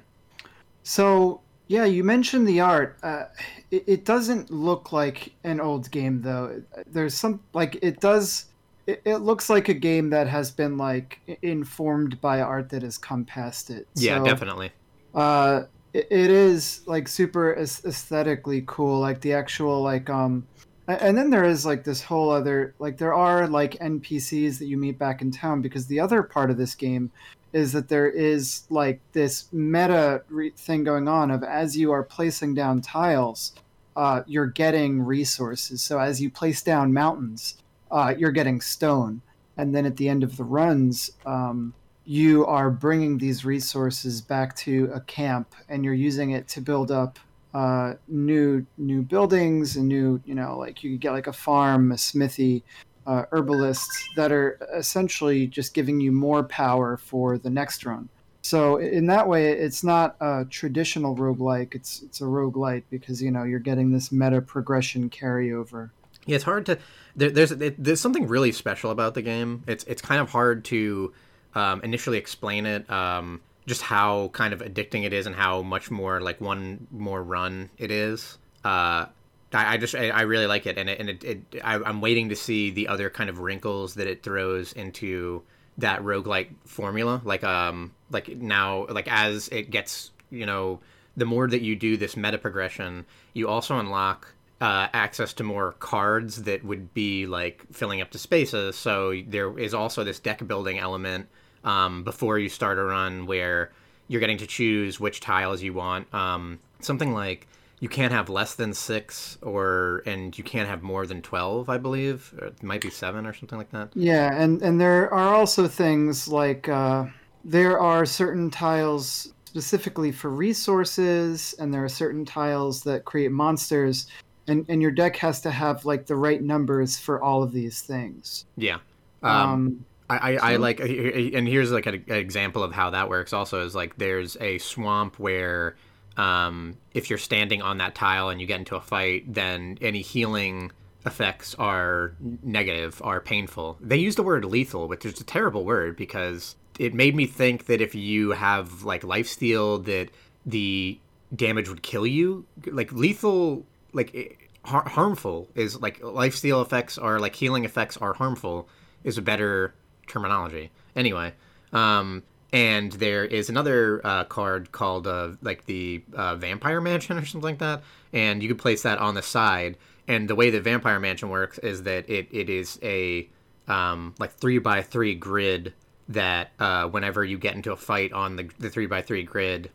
So 0.83 1.41
yeah, 1.67 1.85
you 1.85 2.03
mentioned 2.03 2.47
the 2.47 2.61
art. 2.61 2.97
Uh, 3.03 3.25
it, 3.71 3.83
it, 3.87 4.05
doesn't 4.05 4.49
look 4.49 4.91
like 4.91 5.33
an 5.43 5.59
old 5.59 5.89
game 5.91 6.21
though. 6.21 6.61
There's 6.87 7.13
some 7.13 7.41
like 7.53 7.77
it 7.81 7.99
does. 7.99 8.45
It, 8.85 9.01
it, 9.03 9.17
looks 9.17 9.49
like 9.49 9.67
a 9.67 9.73
game 9.73 10.09
that 10.11 10.27
has 10.27 10.49
been 10.49 10.77
like 10.77 11.19
informed 11.41 12.21
by 12.21 12.41
art 12.41 12.69
that 12.69 12.83
has 12.83 12.97
come 12.97 13.25
past 13.25 13.69
it. 13.69 13.87
Yeah, 13.95 14.19
so, 14.19 14.25
definitely. 14.25 14.71
Uh, 15.13 15.63
it, 15.93 16.07
it 16.09 16.29
is 16.29 16.81
like 16.85 17.07
super 17.07 17.53
aesthetically 17.55 18.63
cool. 18.65 18.99
Like 18.99 19.19
the 19.19 19.33
actual 19.33 19.81
like 19.81 20.09
um, 20.09 20.47
and 20.87 21.17
then 21.17 21.29
there 21.29 21.43
is 21.43 21.65
like 21.65 21.83
this 21.83 22.01
whole 22.01 22.29
other 22.29 22.73
like 22.79 22.97
there 22.97 23.13
are 23.13 23.47
like 23.47 23.73
NPCs 23.73 24.57
that 24.59 24.67
you 24.67 24.77
meet 24.77 24.97
back 24.97 25.21
in 25.21 25.31
town 25.31 25.61
because 25.61 25.85
the 25.87 25.99
other 25.99 26.23
part 26.23 26.49
of 26.49 26.57
this 26.57 26.75
game 26.75 27.11
is 27.53 27.71
that 27.73 27.89
there 27.89 28.09
is 28.09 28.63
like 28.69 28.99
this 29.13 29.47
meta 29.51 30.23
re- 30.29 30.51
thing 30.51 30.83
going 30.83 31.07
on 31.07 31.31
of 31.31 31.43
as 31.43 31.77
you 31.77 31.91
are 31.91 32.03
placing 32.03 32.53
down 32.53 32.81
tiles, 32.81 33.53
uh, 33.95 34.21
you're 34.27 34.47
getting 34.47 35.01
resources. 35.01 35.81
So 35.81 35.99
as 35.99 36.21
you 36.21 36.29
place 36.29 36.61
down 36.61 36.93
mountains, 36.93 37.57
uh, 37.89 38.13
you're 38.17 38.31
getting 38.31 38.61
stone, 38.61 39.21
and 39.55 39.73
then 39.73 39.85
at 39.85 39.97
the 39.97 40.09
end 40.09 40.23
of 40.23 40.37
the 40.37 40.43
runs, 40.43 41.11
um, 41.25 41.73
you 42.05 42.45
are 42.45 42.69
bringing 42.69 43.17
these 43.17 43.43
resources 43.43 44.21
back 44.21 44.55
to 44.57 44.89
a 44.93 45.01
camp, 45.01 45.53
and 45.67 45.83
you're 45.83 45.93
using 45.93 46.31
it 46.31 46.47
to 46.49 46.61
build 46.61 46.91
up 46.91 47.19
uh, 47.53 47.93
new 48.07 48.65
new 48.77 49.01
buildings 49.01 49.77
and 49.77 49.87
new 49.87 50.21
you 50.25 50.35
know 50.35 50.57
like 50.57 50.83
you 50.83 50.97
get 50.97 51.11
like 51.11 51.27
a 51.27 51.33
farm, 51.33 51.91
a 51.91 51.97
smithy, 51.97 52.63
uh, 53.07 53.23
herbalists 53.31 54.09
that 54.15 54.31
are 54.31 54.59
essentially 54.75 55.47
just 55.47 55.73
giving 55.73 55.99
you 55.99 56.11
more 56.11 56.43
power 56.43 56.97
for 56.97 57.37
the 57.37 57.49
next 57.49 57.85
run. 57.85 58.09
So 58.41 58.77
in 58.77 59.07
that 59.07 59.27
way, 59.27 59.51
it's 59.51 59.83
not 59.83 60.15
a 60.21 60.45
traditional 60.49 61.15
roguelike. 61.15 61.73
It's 61.73 62.01
it's 62.03 62.21
a 62.21 62.25
roguelite 62.25 62.83
because 62.89 63.21
you 63.21 63.31
know 63.31 63.43
you're 63.43 63.59
getting 63.59 63.91
this 63.91 64.11
meta 64.11 64.41
progression 64.41 65.09
carryover. 65.09 65.89
Yeah, 66.25 66.35
it's 66.35 66.43
hard 66.43 66.65
to. 66.67 66.77
There, 67.15 67.29
there's 67.29 67.49
there's 67.49 67.99
something 67.99 68.27
really 68.27 68.51
special 68.51 68.91
about 68.91 69.15
the 69.15 69.21
game. 69.21 69.63
It's 69.67 69.83
it's 69.85 70.01
kind 70.01 70.21
of 70.21 70.29
hard 70.29 70.63
to 70.65 71.13
um, 71.55 71.81
initially 71.83 72.17
explain 72.17 72.65
it. 72.65 72.89
Um, 72.89 73.41
just 73.65 73.81
how 73.81 74.29
kind 74.29 74.53
of 74.53 74.61
addicting 74.61 75.03
it 75.03 75.11
is 75.11 75.25
and 75.25 75.35
how 75.35 75.61
much 75.61 75.91
more 75.91 76.21
like 76.21 76.39
one 76.39 76.87
more 76.91 77.21
run 77.21 77.69
it 77.77 77.91
is. 77.91 78.37
Uh, 78.63 79.07
I, 79.53 79.73
I 79.73 79.77
just 79.77 79.95
I, 79.95 80.09
I, 80.09 80.21
really 80.21 80.47
like 80.47 80.65
it, 80.65 80.77
and 80.77 80.89
it, 80.89 80.99
and 80.99 81.09
it, 81.09 81.23
it 81.23 81.61
I, 81.63 81.75
am 81.75 82.01
waiting 82.01 82.29
to 82.29 82.35
see 82.35 82.71
the 82.71 82.87
other 82.87 83.09
kind 83.09 83.29
of 83.29 83.39
wrinkles 83.39 83.95
that 83.95 84.07
it 84.07 84.23
throws 84.23 84.73
into 84.73 85.43
that 85.77 86.01
roguelike 86.01 86.49
formula. 86.65 87.21
Like 87.23 87.43
um 87.43 87.93
like 88.11 88.29
now 88.29 88.87
like 88.87 89.07
as 89.09 89.47
it 89.49 89.69
gets 89.69 90.11
you 90.29 90.45
know 90.45 90.79
the 91.15 91.25
more 91.25 91.47
that 91.47 91.61
you 91.61 91.75
do 91.75 91.97
this 91.97 92.15
meta 92.15 92.37
progression, 92.37 93.05
you 93.33 93.47
also 93.47 93.79
unlock 93.79 94.33
uh, 94.61 94.87
access 94.93 95.33
to 95.33 95.43
more 95.43 95.73
cards 95.73 96.43
that 96.43 96.63
would 96.63 96.93
be 96.93 97.25
like 97.25 97.65
filling 97.71 98.01
up 98.01 98.11
the 98.11 98.19
spaces. 98.19 98.75
So 98.75 99.13
there 99.27 99.57
is 99.57 99.73
also 99.73 100.03
this 100.03 100.19
deck 100.19 100.45
building 100.47 100.79
element 100.79 101.27
um, 101.63 102.03
before 102.03 102.39
you 102.39 102.49
start 102.49 102.77
a 102.77 102.83
run 102.83 103.25
where 103.25 103.71
you're 104.07 104.19
getting 104.19 104.37
to 104.37 104.47
choose 104.47 104.99
which 104.99 105.19
tiles 105.19 105.61
you 105.61 105.73
want. 105.73 106.11
Um, 106.13 106.59
something 106.79 107.13
like 107.13 107.47
you 107.79 107.89
can't 107.89 108.11
have 108.11 108.29
less 108.29 108.55
than 108.55 108.73
six 108.73 109.37
or 109.41 110.01
and 110.05 110.37
you 110.37 110.43
can't 110.43 110.67
have 110.67 110.81
more 110.81 111.05
than 111.05 111.21
12 111.21 111.69
i 111.69 111.77
believe. 111.77 112.33
It 112.41 112.63
might 112.63 112.81
be 112.81 112.89
seven 112.89 113.25
or 113.25 113.33
something 113.33 113.57
like 113.57 113.71
that. 113.71 113.89
Yeah 113.93 114.33
and 114.33 114.61
and 114.61 114.79
there 114.79 115.13
are 115.13 115.35
also 115.35 115.67
things 115.67 116.27
like 116.27 116.67
uh, 116.69 117.05
there 117.45 117.79
are 117.79 118.05
certain 118.05 118.49
tiles 118.49 119.33
specifically 119.45 120.11
for 120.11 120.29
resources 120.29 121.55
and 121.59 121.73
there 121.73 121.83
are 121.83 121.89
certain 121.89 122.25
tiles 122.25 122.83
that 122.83 123.05
create 123.05 123.31
monsters 123.31 124.07
and 124.47 124.65
and 124.69 124.81
your 124.81 124.91
deck 124.91 125.15
has 125.17 125.41
to 125.41 125.51
have 125.51 125.85
like 125.85 126.05
the 126.05 126.15
right 126.15 126.41
numbers 126.41 126.97
for 126.97 127.21
all 127.21 127.43
of 127.43 127.51
these 127.51 127.81
things. 127.81 128.45
Yeah. 128.55 128.77
Um, 129.23 129.31
um 129.31 129.85
I, 130.09 130.15
I, 130.15 130.53
I 130.53 130.55
like, 130.55 130.79
and 130.79 131.45
here's 131.47 131.69
like 131.69 131.85
an 131.85 132.05
example 132.07 132.63
of 132.63 132.71
how 132.71 132.91
that 132.91 133.09
works. 133.09 133.33
Also, 133.33 133.65
is 133.65 133.75
like 133.75 133.97
there's 133.97 134.37
a 134.39 134.57
swamp 134.59 135.19
where 135.19 135.75
um, 136.17 136.77
if 136.93 137.09
you're 137.09 137.19
standing 137.19 137.61
on 137.61 137.77
that 137.77 137.95
tile 137.95 138.29
and 138.29 138.41
you 138.41 138.47
get 138.47 138.59
into 138.59 138.75
a 138.75 138.81
fight, 138.81 139.31
then 139.33 139.77
any 139.81 140.01
healing 140.01 140.71
effects 141.05 141.55
are 141.55 142.13
negative, 142.43 143.01
are 143.03 143.21
painful. 143.21 143.77
They 143.79 143.97
use 143.97 144.15
the 144.15 144.23
word 144.23 144.43
lethal, 144.43 144.87
which 144.87 145.05
is 145.05 145.21
a 145.21 145.23
terrible 145.23 145.63
word 145.63 145.95
because 145.95 146.55
it 146.79 146.93
made 146.93 147.15
me 147.15 147.25
think 147.25 147.67
that 147.67 147.81
if 147.81 147.95
you 147.95 148.31
have 148.31 148.83
like 148.83 149.03
life 149.03 149.27
steal, 149.27 149.77
that 149.79 150.09
the 150.45 150.99
damage 151.35 151.69
would 151.69 151.83
kill 151.83 152.05
you. 152.05 152.45
Like 152.65 152.91
lethal, 152.91 153.65
like 153.93 154.49
har- 154.65 154.87
harmful 154.87 155.49
is 155.55 155.79
like 155.81 156.03
life 156.03 156.35
steal 156.35 156.61
effects 156.61 156.97
are 156.97 157.19
like 157.19 157.35
healing 157.35 157.63
effects 157.63 157.97
are 157.97 158.13
harmful 158.13 158.67
is 159.03 159.17
a 159.17 159.21
better 159.21 159.73
terminology. 160.07 160.71
Anyway, 160.95 161.33
um, 161.73 162.23
and 162.53 162.91
there 162.93 163.25
is 163.25 163.49
another 163.49 164.01
uh, 164.05 164.23
card 164.23 164.71
called 164.71 165.07
uh, 165.07 165.31
like 165.41 165.65
the 165.65 166.03
uh, 166.13 166.35
Vampire 166.35 166.79
Mansion 166.79 167.17
or 167.17 167.25
something 167.25 167.49
like 167.49 167.59
that, 167.59 167.83
and 168.13 168.41
you 168.41 168.47
can 168.47 168.57
place 168.57 168.83
that 168.83 168.99
on 168.99 169.15
the 169.15 169.21
side. 169.21 169.77
And 170.07 170.29
the 170.29 170.35
way 170.35 170.49
the 170.49 170.61
Vampire 170.61 170.99
Mansion 170.99 171.29
works 171.29 171.57
is 171.57 171.83
that 171.83 172.09
it, 172.09 172.29
it 172.31 172.49
is 172.49 172.79
a 172.81 173.27
um, 173.67 174.15
like 174.19 174.31
three 174.31 174.59
by 174.59 174.81
three 174.81 175.15
grid 175.15 175.73
that 176.09 176.51
uh, 176.59 176.87
whenever 176.87 177.25
you 177.25 177.37
get 177.37 177.55
into 177.55 177.73
a 177.73 177.75
fight 177.75 178.13
on 178.13 178.37
the, 178.37 178.49
the 178.59 178.69
three 178.69 178.85
by 178.85 179.01
three 179.01 179.23
grid 179.23 179.69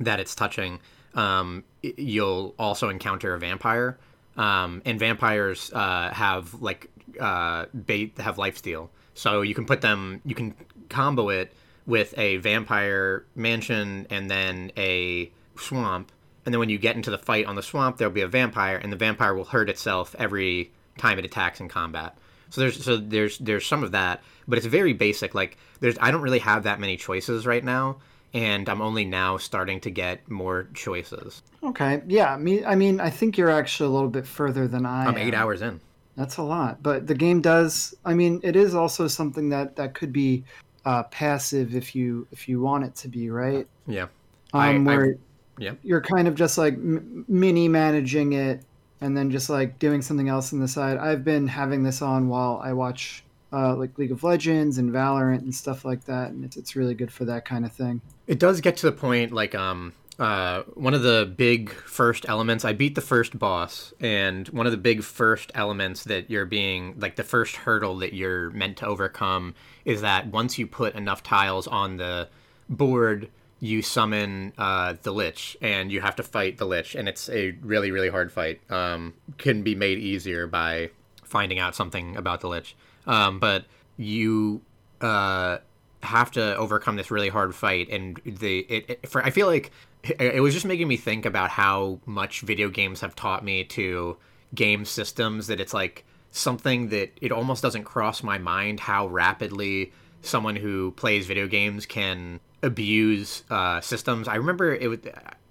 that 0.00 0.18
it's 0.18 0.34
touching, 0.34 0.80
um, 1.14 1.62
you'll 1.82 2.54
also 2.58 2.88
encounter 2.88 3.34
a 3.34 3.38
vampire. 3.38 3.96
Um, 4.36 4.82
and 4.84 4.98
vampires 4.98 5.72
uh, 5.72 6.10
have 6.10 6.60
like 6.60 6.90
uh, 7.20 7.66
bait 7.86 8.18
have 8.18 8.38
life 8.38 8.56
steal, 8.56 8.90
so 9.14 9.42
you 9.42 9.54
can 9.54 9.66
put 9.66 9.80
them, 9.80 10.20
you 10.24 10.34
can 10.34 10.54
combo 10.88 11.28
it 11.28 11.52
with 11.88 12.16
a 12.18 12.36
vampire 12.36 13.24
mansion 13.34 14.06
and 14.10 14.30
then 14.30 14.70
a 14.76 15.32
swamp. 15.56 16.12
And 16.44 16.54
then 16.54 16.60
when 16.60 16.68
you 16.68 16.78
get 16.78 16.94
into 16.94 17.10
the 17.10 17.18
fight 17.18 17.46
on 17.46 17.56
the 17.56 17.62
swamp, 17.62 17.96
there'll 17.96 18.12
be 18.12 18.20
a 18.20 18.28
vampire, 18.28 18.76
and 18.76 18.92
the 18.92 18.96
vampire 18.96 19.34
will 19.34 19.46
hurt 19.46 19.68
itself 19.68 20.14
every 20.18 20.70
time 20.98 21.18
it 21.18 21.24
attacks 21.24 21.60
in 21.60 21.68
combat. 21.68 22.16
So 22.50 22.60
there's 22.60 22.84
so 22.84 22.96
there's 22.96 23.38
there's 23.38 23.66
some 23.66 23.82
of 23.82 23.92
that, 23.92 24.22
but 24.46 24.58
it's 24.58 24.66
very 24.66 24.92
basic. 24.92 25.34
Like 25.34 25.56
there's 25.80 25.96
I 26.00 26.10
don't 26.10 26.22
really 26.22 26.38
have 26.38 26.62
that 26.62 26.78
many 26.78 26.96
choices 26.96 27.46
right 27.46 27.64
now, 27.64 27.96
and 28.32 28.68
I'm 28.68 28.80
only 28.80 29.04
now 29.04 29.36
starting 29.36 29.80
to 29.80 29.90
get 29.90 30.30
more 30.30 30.68
choices. 30.74 31.42
Okay, 31.62 32.02
yeah. 32.06 32.36
Me, 32.36 32.64
I 32.64 32.74
mean, 32.74 33.00
I 33.00 33.10
think 33.10 33.36
you're 33.36 33.50
actually 33.50 33.88
a 33.88 33.92
little 33.92 34.08
bit 34.08 34.26
further 34.26 34.68
than 34.68 34.86
I. 34.86 35.06
I'm 35.06 35.18
eight 35.18 35.34
am. 35.34 35.42
hours 35.42 35.62
in. 35.62 35.80
That's 36.16 36.36
a 36.38 36.42
lot, 36.42 36.82
but 36.82 37.06
the 37.06 37.14
game 37.14 37.40
does. 37.40 37.94
I 38.04 38.14
mean, 38.14 38.40
it 38.42 38.56
is 38.56 38.74
also 38.74 39.06
something 39.08 39.50
that 39.50 39.76
that 39.76 39.94
could 39.94 40.12
be 40.12 40.44
uh, 40.88 41.02
passive 41.02 41.74
if 41.74 41.94
you 41.94 42.26
if 42.32 42.48
you 42.48 42.62
want 42.62 42.82
it 42.82 42.94
to 42.94 43.08
be, 43.08 43.28
right? 43.28 43.66
Yeah. 43.86 44.06
Um, 44.54 44.88
I, 44.88 44.96
where 44.96 45.04
I, 45.04 45.12
yeah. 45.58 45.72
you're 45.82 46.00
kind 46.00 46.26
of 46.26 46.34
just 46.34 46.56
like 46.56 46.72
m- 46.72 47.26
mini 47.28 47.68
managing 47.68 48.32
it, 48.32 48.62
and 49.02 49.14
then 49.14 49.30
just 49.30 49.50
like 49.50 49.78
doing 49.78 50.00
something 50.00 50.30
else 50.30 50.50
on 50.54 50.60
the 50.60 50.68
side. 50.68 50.96
I've 50.96 51.24
been 51.24 51.46
having 51.46 51.82
this 51.82 52.00
on 52.00 52.30
while 52.30 52.58
I 52.64 52.72
watch 52.72 53.22
uh, 53.52 53.76
like 53.76 53.98
League 53.98 54.12
of 54.12 54.24
Legends 54.24 54.78
and 54.78 54.90
Valorant 54.90 55.40
and 55.40 55.54
stuff 55.54 55.84
like 55.84 56.06
that, 56.06 56.30
and 56.30 56.42
it's 56.42 56.56
it's 56.56 56.74
really 56.74 56.94
good 56.94 57.12
for 57.12 57.26
that 57.26 57.44
kind 57.44 57.66
of 57.66 57.72
thing. 57.72 58.00
It 58.26 58.38
does 58.38 58.62
get 58.62 58.78
to 58.78 58.86
the 58.86 58.92
point 58.92 59.30
like 59.30 59.54
um 59.54 59.92
uh, 60.18 60.62
one 60.74 60.94
of 60.94 61.02
the 61.02 61.32
big 61.36 61.70
first 61.70 62.28
elements 62.28 62.64
i 62.64 62.72
beat 62.72 62.94
the 62.94 63.00
first 63.00 63.38
boss 63.38 63.92
and 64.00 64.48
one 64.48 64.66
of 64.66 64.72
the 64.72 64.78
big 64.78 65.02
first 65.02 65.50
elements 65.54 66.04
that 66.04 66.28
you're 66.30 66.46
being 66.46 66.94
like 66.98 67.16
the 67.16 67.24
first 67.24 67.56
hurdle 67.56 67.96
that 67.96 68.12
you're 68.12 68.50
meant 68.50 68.76
to 68.76 68.86
overcome 68.86 69.54
is 69.84 70.00
that 70.00 70.26
once 70.26 70.58
you 70.58 70.66
put 70.66 70.94
enough 70.94 71.22
tiles 71.22 71.66
on 71.66 71.96
the 71.96 72.28
board 72.68 73.30
you 73.60 73.82
summon 73.82 74.52
uh, 74.58 74.94
the 75.02 75.12
lich 75.12 75.56
and 75.60 75.90
you 75.90 76.00
have 76.00 76.16
to 76.16 76.22
fight 76.22 76.58
the 76.58 76.64
lich 76.64 76.94
and 76.94 77.08
it's 77.08 77.28
a 77.30 77.50
really 77.62 77.90
really 77.90 78.08
hard 78.08 78.30
fight. 78.30 78.60
Um, 78.70 79.14
can 79.36 79.62
be 79.62 79.74
made 79.74 79.98
easier 79.98 80.46
by 80.46 80.90
finding 81.24 81.58
out 81.58 81.74
something 81.74 82.16
about 82.16 82.40
the 82.40 82.48
lich. 82.48 82.76
Um, 83.06 83.38
but 83.38 83.64
you 83.96 84.62
uh, 85.00 85.58
have 86.02 86.30
to 86.32 86.56
overcome 86.56 86.96
this 86.96 87.10
really 87.10 87.28
hard 87.28 87.54
fight 87.54 87.88
and 87.88 88.20
the 88.24 88.60
it, 88.60 88.84
it, 88.90 89.08
for 89.08 89.24
i 89.24 89.30
feel 89.30 89.48
like 89.48 89.72
it 90.18 90.40
was 90.40 90.54
just 90.54 90.66
making 90.66 90.88
me 90.88 90.96
think 90.96 91.26
about 91.26 91.50
how 91.50 92.00
much 92.06 92.40
video 92.40 92.68
games 92.68 93.00
have 93.00 93.14
taught 93.14 93.44
me 93.44 93.64
to 93.64 94.16
game 94.54 94.84
systems 94.84 95.46
that 95.48 95.60
it's 95.60 95.74
like 95.74 96.04
something 96.30 96.88
that 96.88 97.10
it 97.20 97.32
almost 97.32 97.62
doesn't 97.62 97.84
cross 97.84 98.22
my 98.22 98.38
mind 98.38 98.80
how 98.80 99.06
rapidly 99.06 99.92
someone 100.22 100.56
who 100.56 100.92
plays 100.92 101.26
video 101.26 101.46
games 101.46 101.86
can 101.86 102.40
abuse 102.62 103.44
uh, 103.50 103.80
systems. 103.80 104.28
I 104.28 104.36
remember 104.36 104.74
it 104.74 104.88
was. 104.88 105.00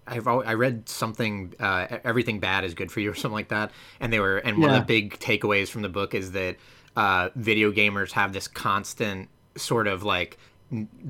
I've 0.09 0.25
I 0.25 0.53
read 0.53 0.87
something 0.87 1.53
uh, 1.59 1.99
everything 2.05 2.39
bad 2.39 2.63
is 2.63 2.73
good 2.73 2.91
for 2.91 3.01
you 3.01 3.11
or 3.11 3.15
something 3.15 3.33
like 3.33 3.49
that, 3.49 3.71
and 3.99 4.11
they 4.13 4.21
were 4.21 4.37
and 4.37 4.57
one 4.57 4.69
yeah. 4.69 4.77
of 4.77 4.83
the 4.83 4.85
big 4.85 5.19
takeaways 5.19 5.67
from 5.67 5.81
the 5.81 5.89
book 5.89 6.13
is 6.13 6.31
that 6.31 6.55
uh, 6.95 7.29
video 7.35 7.73
gamers 7.73 8.13
have 8.13 8.31
this 8.31 8.47
constant 8.47 9.27
sort 9.57 9.87
of 9.87 10.03
like 10.03 10.37